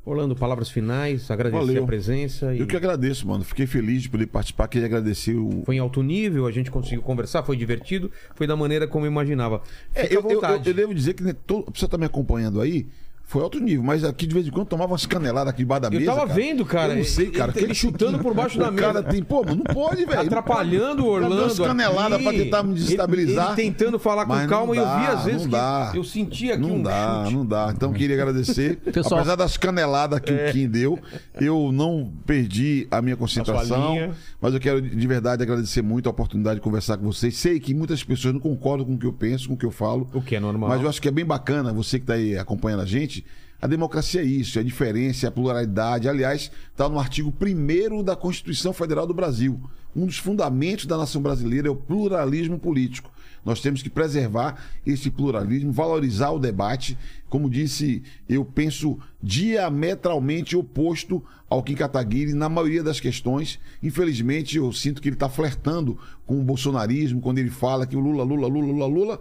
Orlando, 0.06 0.36
palavras 0.36 0.70
finais, 0.70 1.32
agradecer 1.32 1.66
Valeu. 1.66 1.84
a 1.84 1.88
presença. 1.88 2.54
E... 2.54 2.60
Eu 2.60 2.68
que 2.68 2.76
agradeço, 2.76 3.26
mano. 3.26 3.44
Fiquei 3.44 3.66
feliz 3.66 4.02
de 4.02 4.10
poder 4.10 4.28
participar. 4.28 4.68
Queria 4.68 4.86
agradecer 4.86 5.34
o. 5.34 5.64
Foi 5.66 5.76
em 5.76 5.80
alto 5.80 6.04
nível, 6.04 6.46
a 6.46 6.52
gente 6.52 6.70
conseguiu 6.70 7.02
conversar, 7.02 7.44
foi 7.44 7.56
divertido, 7.56 8.12
foi 8.36 8.46
da 8.46 8.56
maneira 8.56 8.86
como 8.86 9.06
eu 9.06 9.12
imaginava. 9.12 9.62
É, 9.96 10.04
Fica 10.04 10.16
eu, 10.16 10.20
à 10.20 10.24
eu, 10.24 10.30
eu, 10.30 10.36
vontade. 10.36 10.70
eu 10.70 10.76
devo 10.76 10.94
dizer 10.94 11.14
que 11.14 11.24
né, 11.24 11.34
todo, 11.48 11.72
você 11.74 11.88
tá 11.88 11.98
me 11.98 12.06
acompanhando 12.06 12.60
aí. 12.60 12.86
Foi 13.34 13.42
alto 13.42 13.60
nível, 13.60 13.84
mas 13.84 14.04
aqui 14.04 14.28
de 14.28 14.34
vez 14.36 14.46
em 14.48 14.52
quando 14.52 14.68
tomava 14.68 14.92
umas 14.92 15.08
caneladas 15.08 15.50
aqui 15.52 15.64
debaixo 15.64 15.82
da 15.82 15.88
Eu 15.88 16.00
mesa. 16.00 16.06
tava 16.06 16.28
cara. 16.28 16.34
vendo, 16.34 16.64
cara. 16.66 16.94
Eu 16.94 16.98
não 16.98 17.04
sei, 17.04 17.32
cara. 17.32 17.52
Ele, 17.56 17.66
ele 17.66 17.74
chutando 17.74 18.20
por 18.20 18.32
baixo 18.32 18.60
da 18.60 18.70
O 18.70 18.72
mesa. 18.72 18.86
cara 18.86 19.02
tem. 19.02 19.24
Pô, 19.24 19.44
mas 19.44 19.56
não 19.58 19.64
pode, 19.64 20.06
velho. 20.06 20.20
Atrapalhando 20.22 21.02
o 21.02 21.06
deu 21.06 21.14
Orlando. 21.24 21.42
umas 21.42 21.60
caneladas 21.60 22.22
pra 22.22 22.32
tentar 22.32 22.62
me 22.62 22.76
desestabilizar. 22.76 23.54
Ele, 23.54 23.62
ele 23.62 23.72
tentando 23.72 23.98
falar 23.98 24.28
com 24.28 24.48
calma 24.48 24.76
e 24.76 24.78
eu 24.78 24.84
vi 24.86 24.90
dá, 25.08 25.10
às 25.14 25.24
vezes 25.26 25.42
não 25.42 25.46
que 25.48 25.52
dá. 25.52 25.92
eu 25.96 26.04
sentia 26.04 26.54
aqui 26.54 26.62
Não 26.62 26.76
um 26.76 26.84
dá, 26.84 27.22
chute. 27.24 27.36
não 27.36 27.44
dá. 27.46 27.74
Então 27.76 27.92
queria 27.92 28.16
agradecer. 28.22 28.76
Pessoal- 28.94 29.22
Apesar 29.22 29.36
das 29.36 29.58
caneladas 29.58 30.20
que 30.20 30.32
o 30.32 30.52
Kim 30.52 30.68
deu, 30.68 31.00
eu 31.42 31.72
não 31.72 32.14
perdi 32.28 32.88
a 32.92 33.02
minha 33.02 33.16
A 33.16 33.18
concentração. 33.18 33.94
linha. 33.94 34.12
Mas 34.40 34.54
eu 34.54 34.60
quero 34.60 34.80
de 34.80 35.08
verdade 35.08 35.42
agradecer 35.42 35.82
muito 35.82 36.08
a 36.08 36.12
oportunidade 36.12 36.58
de 36.58 36.62
conversar 36.62 36.98
com 36.98 37.06
vocês. 37.06 37.36
Sei 37.36 37.60
que 37.60 37.74
muitas 37.74 38.04
pessoas 38.04 38.32
não 38.34 38.40
concordam 38.42 38.86
com 38.86 38.94
o 38.94 38.98
que 39.00 39.08
eu 39.08 39.14
penso, 39.14 39.48
com 39.48 39.56
o 39.56 39.58
que 39.58 39.66
eu 39.66 39.72
falo. 39.72 40.08
O 40.14 40.22
que 40.22 40.36
é 40.36 40.40
normal. 40.40 40.70
Mas 40.70 40.82
eu 40.84 40.88
acho 40.88 41.02
que 41.02 41.08
é 41.08 41.12
bem 41.12 41.26
bacana, 41.26 41.74
você 41.74 41.98
que 41.98 42.04
está 42.04 42.14
aí 42.14 42.38
acompanhando 42.38 42.82
a 42.82 42.86
gente. 42.86 43.23
A 43.62 43.68
democracia 43.68 44.22
é 44.22 44.26
isso, 44.26 44.58
é 44.58 44.62
a 44.62 44.66
diferença, 44.66 45.26
é 45.26 45.30
a 45.30 45.32
pluralidade. 45.32 46.10
Aliás, 46.10 46.52
está 46.72 46.90
no 46.90 47.00
artigo 47.00 47.34
1 47.42 48.04
da 48.04 48.16
Constituição 48.16 48.74
Federal 48.74 49.08
do 49.08 49.14
Brasil. 49.14 49.58
Um 49.96 50.06
dos 50.06 50.18
fundamentos 50.18 50.86
da 50.86 50.98
nação 50.98 51.22
brasileira 51.22 51.70
é 51.70 51.72
o 51.72 51.76
pluralismo 51.76 52.60
político. 52.60 53.10
Nós 53.46 53.62
temos 53.62 53.82
que 53.82 53.90
preservar 53.90 54.62
esse 54.86 55.10
pluralismo, 55.10 55.72
valorizar 55.72 56.32
o 56.32 56.40
debate. 56.40 56.98
Como 57.30 57.50
disse, 57.50 58.04
eu 58.28 58.44
penso 58.44 58.98
diametralmente 59.22 60.58
oposto 60.58 61.24
ao 61.50 61.64
Kim 61.64 61.76
Kataguiri 61.76 62.34
na 62.34 62.50
maioria 62.50 62.84
das 62.84 63.00
questões. 63.00 63.60
Infelizmente, 63.82 64.58
eu 64.58 64.72
sinto 64.74 65.02
que 65.02 65.08
ele 65.08 65.16
está 65.16 65.30
flertando 65.30 65.98
com 66.26 66.40
o 66.40 66.44
bolsonarismo 66.44 67.22
quando 67.22 67.40
ele 67.40 67.50
fala 67.50 67.86
que 67.88 67.96
o 67.96 68.00
Lula, 68.00 68.24
Lula, 68.24 68.48
Lula, 68.48 68.68
Lula, 68.68 68.88
Lula 68.88 69.20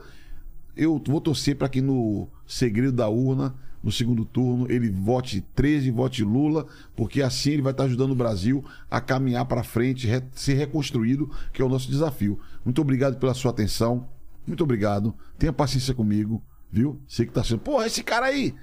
eu 0.76 1.00
vou 1.06 1.20
torcer 1.20 1.56
para 1.56 1.68
que 1.68 1.80
no 1.80 2.28
segredo 2.46 2.92
da 2.92 3.08
urna, 3.08 3.54
no 3.82 3.90
segundo 3.90 4.24
turno, 4.24 4.70
ele 4.70 4.88
vote 4.90 5.40
13, 5.54 5.90
vote 5.90 6.22
Lula, 6.22 6.66
porque 6.94 7.20
assim 7.22 7.50
ele 7.52 7.62
vai 7.62 7.72
estar 7.72 7.84
ajudando 7.84 8.12
o 8.12 8.16
Brasil 8.16 8.64
a 8.90 9.00
caminhar 9.00 9.44
para 9.46 9.62
frente, 9.64 10.06
re- 10.06 10.22
ser 10.32 10.54
reconstruído, 10.54 11.30
que 11.52 11.60
é 11.60 11.64
o 11.64 11.68
nosso 11.68 11.90
desafio. 11.90 12.38
Muito 12.64 12.80
obrigado 12.80 13.18
pela 13.18 13.34
sua 13.34 13.50
atenção. 13.50 14.08
Muito 14.46 14.62
obrigado. 14.64 15.14
Tenha 15.38 15.52
paciência 15.52 15.94
comigo, 15.94 16.42
viu? 16.70 17.00
Sei 17.08 17.26
que 17.26 17.32
tá 17.32 17.42
sendo, 17.42 17.60
porra, 17.60 17.86
esse 17.86 18.02
cara 18.02 18.26
aí. 18.26 18.54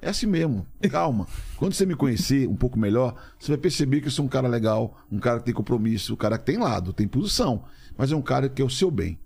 É 0.00 0.08
assim 0.08 0.26
mesmo, 0.26 0.66
calma. 0.90 1.28
Quando 1.56 1.74
você 1.74 1.86
me 1.86 1.94
conhecer 1.94 2.48
um 2.48 2.56
pouco 2.56 2.78
melhor, 2.78 3.14
você 3.38 3.52
vai 3.52 3.58
perceber 3.58 4.00
que 4.00 4.08
eu 4.08 4.10
sou 4.10 4.24
um 4.24 4.28
cara 4.28 4.48
legal, 4.48 4.98
um 5.10 5.18
cara 5.18 5.38
que 5.38 5.44
tem 5.44 5.54
compromisso, 5.54 6.14
um 6.14 6.16
cara 6.16 6.36
que 6.38 6.44
tem 6.44 6.56
lado, 6.58 6.92
tem 6.92 7.06
posição, 7.06 7.64
mas 7.96 8.10
é 8.10 8.16
um 8.16 8.22
cara 8.22 8.48
que 8.48 8.60
é 8.60 8.64
o 8.64 8.70
seu 8.70 8.90
bem, 8.90 9.16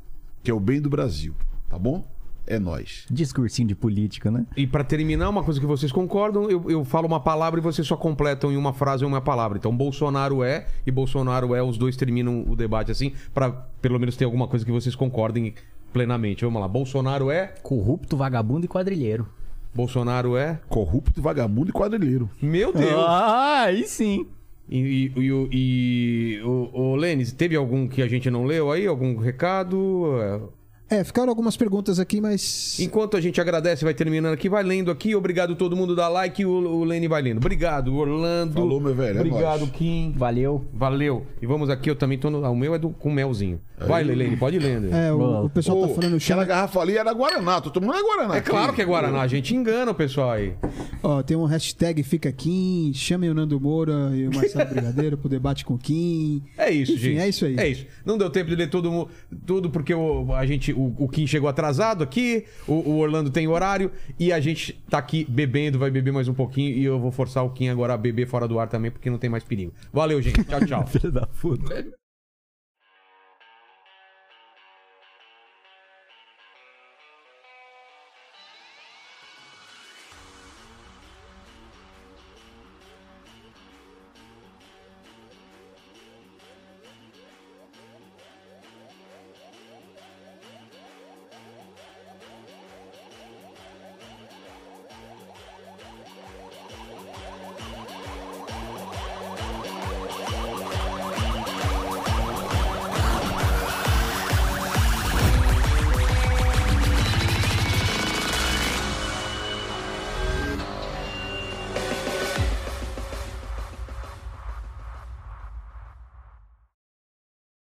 que 0.42 0.50
é 0.50 0.54
o 0.54 0.60
bem 0.60 0.80
do 0.80 0.90
Brasil, 0.90 1.34
tá 1.68 1.78
bom? 1.78 2.06
É 2.46 2.58
nós. 2.58 3.04
Discursinho 3.10 3.66
de 3.68 3.74
política, 3.74 4.30
né? 4.30 4.46
E 4.56 4.66
pra 4.66 4.84
terminar, 4.84 5.28
uma 5.28 5.42
coisa 5.42 5.58
que 5.58 5.66
vocês 5.66 5.90
concordam, 5.90 6.48
eu, 6.48 6.70
eu 6.70 6.84
falo 6.84 7.06
uma 7.06 7.18
palavra 7.20 7.58
e 7.58 7.62
vocês 7.62 7.86
só 7.86 7.96
completam 7.96 8.52
em 8.52 8.56
uma 8.56 8.72
frase 8.72 9.04
ou 9.04 9.08
uma 9.10 9.20
palavra. 9.20 9.58
Então, 9.58 9.76
Bolsonaro 9.76 10.42
é 10.44 10.66
e 10.86 10.90
Bolsonaro 10.90 11.54
é, 11.54 11.62
os 11.62 11.76
dois 11.76 11.96
terminam 11.96 12.44
o 12.48 12.54
debate 12.54 12.92
assim, 12.92 13.12
pra 13.34 13.50
pelo 13.50 13.98
menos 13.98 14.16
ter 14.16 14.24
alguma 14.24 14.46
coisa 14.46 14.64
que 14.64 14.70
vocês 14.70 14.94
concordem 14.94 15.54
plenamente. 15.92 16.44
Vamos 16.44 16.60
lá. 16.60 16.68
Bolsonaro 16.68 17.30
é. 17.30 17.54
Corrupto, 17.62 18.16
vagabundo 18.16 18.64
e 18.64 18.68
quadrilheiro. 18.68 19.26
Bolsonaro 19.74 20.36
é. 20.36 20.60
Corrupto, 20.68 21.20
vagabundo 21.20 21.70
e 21.70 21.72
quadrilheiro. 21.72 22.30
Meu 22.40 22.72
Deus! 22.72 22.94
Ah, 23.06 23.62
aí 23.64 23.86
sim. 23.86 24.26
E, 24.68 25.12
e, 25.16 25.20
e, 25.20 25.32
o- 25.32 25.48
e 25.52 26.40
o, 26.44 26.70
o 26.92 26.96
Lênis, 26.96 27.32
teve 27.32 27.54
algum 27.54 27.86
que 27.86 28.02
a 28.02 28.08
gente 28.08 28.30
não 28.30 28.44
leu 28.44 28.70
aí? 28.72 28.86
Algum 28.86 29.16
recado? 29.16 30.50
É, 30.88 30.96
É, 30.98 31.04
ficaram 31.04 31.28
algumas 31.28 31.56
perguntas 31.56 31.98
aqui, 31.98 32.20
mas. 32.20 32.78
Enquanto 32.80 33.16
a 33.16 33.20
gente 33.20 33.40
agradece, 33.40 33.84
vai 33.84 33.92
terminando 33.92 34.32
aqui, 34.34 34.48
vai 34.48 34.62
lendo 34.62 34.90
aqui. 34.90 35.14
Obrigado 35.14 35.56
todo 35.56 35.76
mundo 35.76 35.96
da 35.96 36.08
like 36.08 36.42
e 36.42 36.46
o, 36.46 36.50
o 36.50 36.84
Lene 36.84 37.08
vai 37.08 37.22
lendo. 37.22 37.38
Obrigado, 37.38 37.94
Orlando. 37.94 38.54
Falou, 38.54 38.80
meu 38.80 38.94
velho, 38.94 39.18
é 39.18 39.20
Obrigado, 39.20 39.60
nóis. 39.60 39.72
Kim. 39.72 40.14
Valeu. 40.16 40.64
Valeu. 40.72 41.26
E 41.42 41.46
vamos 41.46 41.68
aqui, 41.70 41.90
eu 41.90 41.96
também 41.96 42.18
tô 42.18 42.30
no. 42.30 42.44
ah, 42.44 42.50
O 42.50 42.56
meu 42.56 42.74
é 42.74 42.78
do, 42.78 42.90
com 42.90 43.10
melzinho. 43.10 43.60
Vai, 43.78 44.02
Lene, 44.02 44.36
pode 44.36 44.56
ir 44.56 44.60
lendo. 44.60 44.94
É, 44.94 45.12
o, 45.12 45.44
o 45.44 45.50
pessoal 45.50 45.80
tá 45.82 45.88
falando. 45.88 46.16
Aquela 46.16 46.20
Chama, 46.20 46.44
garrafa 46.44 46.80
ali 46.80 46.96
era 46.96 47.12
Guaraná. 47.12 47.60
Tô 47.60 47.70
tomando 47.70 47.98
é 47.98 48.02
Guaraná. 48.02 48.36
É 48.36 48.40
claro 48.40 48.72
que 48.72 48.80
é 48.80 48.84
Guaraná, 48.84 49.20
a 49.20 49.26
gente 49.26 49.54
engana 49.54 49.90
o 49.90 49.94
pessoal 49.94 50.30
aí. 50.30 50.54
ó, 51.02 51.22
tem 51.22 51.36
um 51.36 51.44
hashtag 51.44 52.02
Fica 52.02 52.32
Kim, 52.32 52.92
chamem 52.94 53.28
o 53.28 53.34
Nando 53.34 53.60
Moura 53.60 54.10
e 54.14 54.26
o 54.26 54.34
Marcelo 54.34 54.68
Brigadeiro 54.70 55.18
pro 55.18 55.28
debate 55.28 55.64
com 55.64 55.74
o 55.74 55.78
Kim. 55.78 56.42
É 56.56 56.70
isso, 56.70 56.92
Enfim, 56.92 57.02
gente. 57.02 57.18
é 57.20 57.28
isso 57.28 57.44
aí. 57.44 57.56
É 57.58 57.68
isso. 57.68 57.86
Não 58.04 58.16
deu 58.16 58.30
tempo 58.30 58.48
de 58.48 58.56
ler 58.56 58.70
todo 58.70 59.08
tudo 59.44 59.70
porque 59.70 59.94
o, 59.94 60.32
a 60.32 60.46
gente, 60.46 60.72
o, 60.72 60.94
o 60.98 61.08
Kim 61.08 61.26
chegou 61.26 61.48
atrasado 61.48 62.02
aqui, 62.02 62.44
o, 62.66 62.74
o 62.74 62.98
Orlando 62.98 63.30
tem 63.30 63.46
horário 63.46 63.90
e 64.18 64.32
a 64.32 64.40
gente 64.40 64.72
tá 64.88 64.98
aqui 64.98 65.26
bebendo, 65.28 65.78
vai 65.78 65.90
beber 65.90 66.12
mais 66.12 66.28
um 66.28 66.34
pouquinho 66.34 66.74
e 66.76 66.84
eu 66.84 66.98
vou 66.98 67.10
forçar 67.10 67.44
o 67.44 67.50
Kim 67.50 67.68
agora 67.68 67.94
a 67.94 67.98
beber 67.98 68.26
fora 68.26 68.48
do 68.48 68.58
ar 68.58 68.68
também 68.68 68.90
porque 68.90 69.10
não 69.10 69.18
tem 69.18 69.28
mais 69.28 69.44
perigo. 69.44 69.72
Valeu, 69.92 70.20
gente. 70.22 70.42
Tchau, 70.44 70.64
tchau. 70.64 70.86
Filho 70.88 71.12
da 71.12 71.26
puta. 71.26 72.05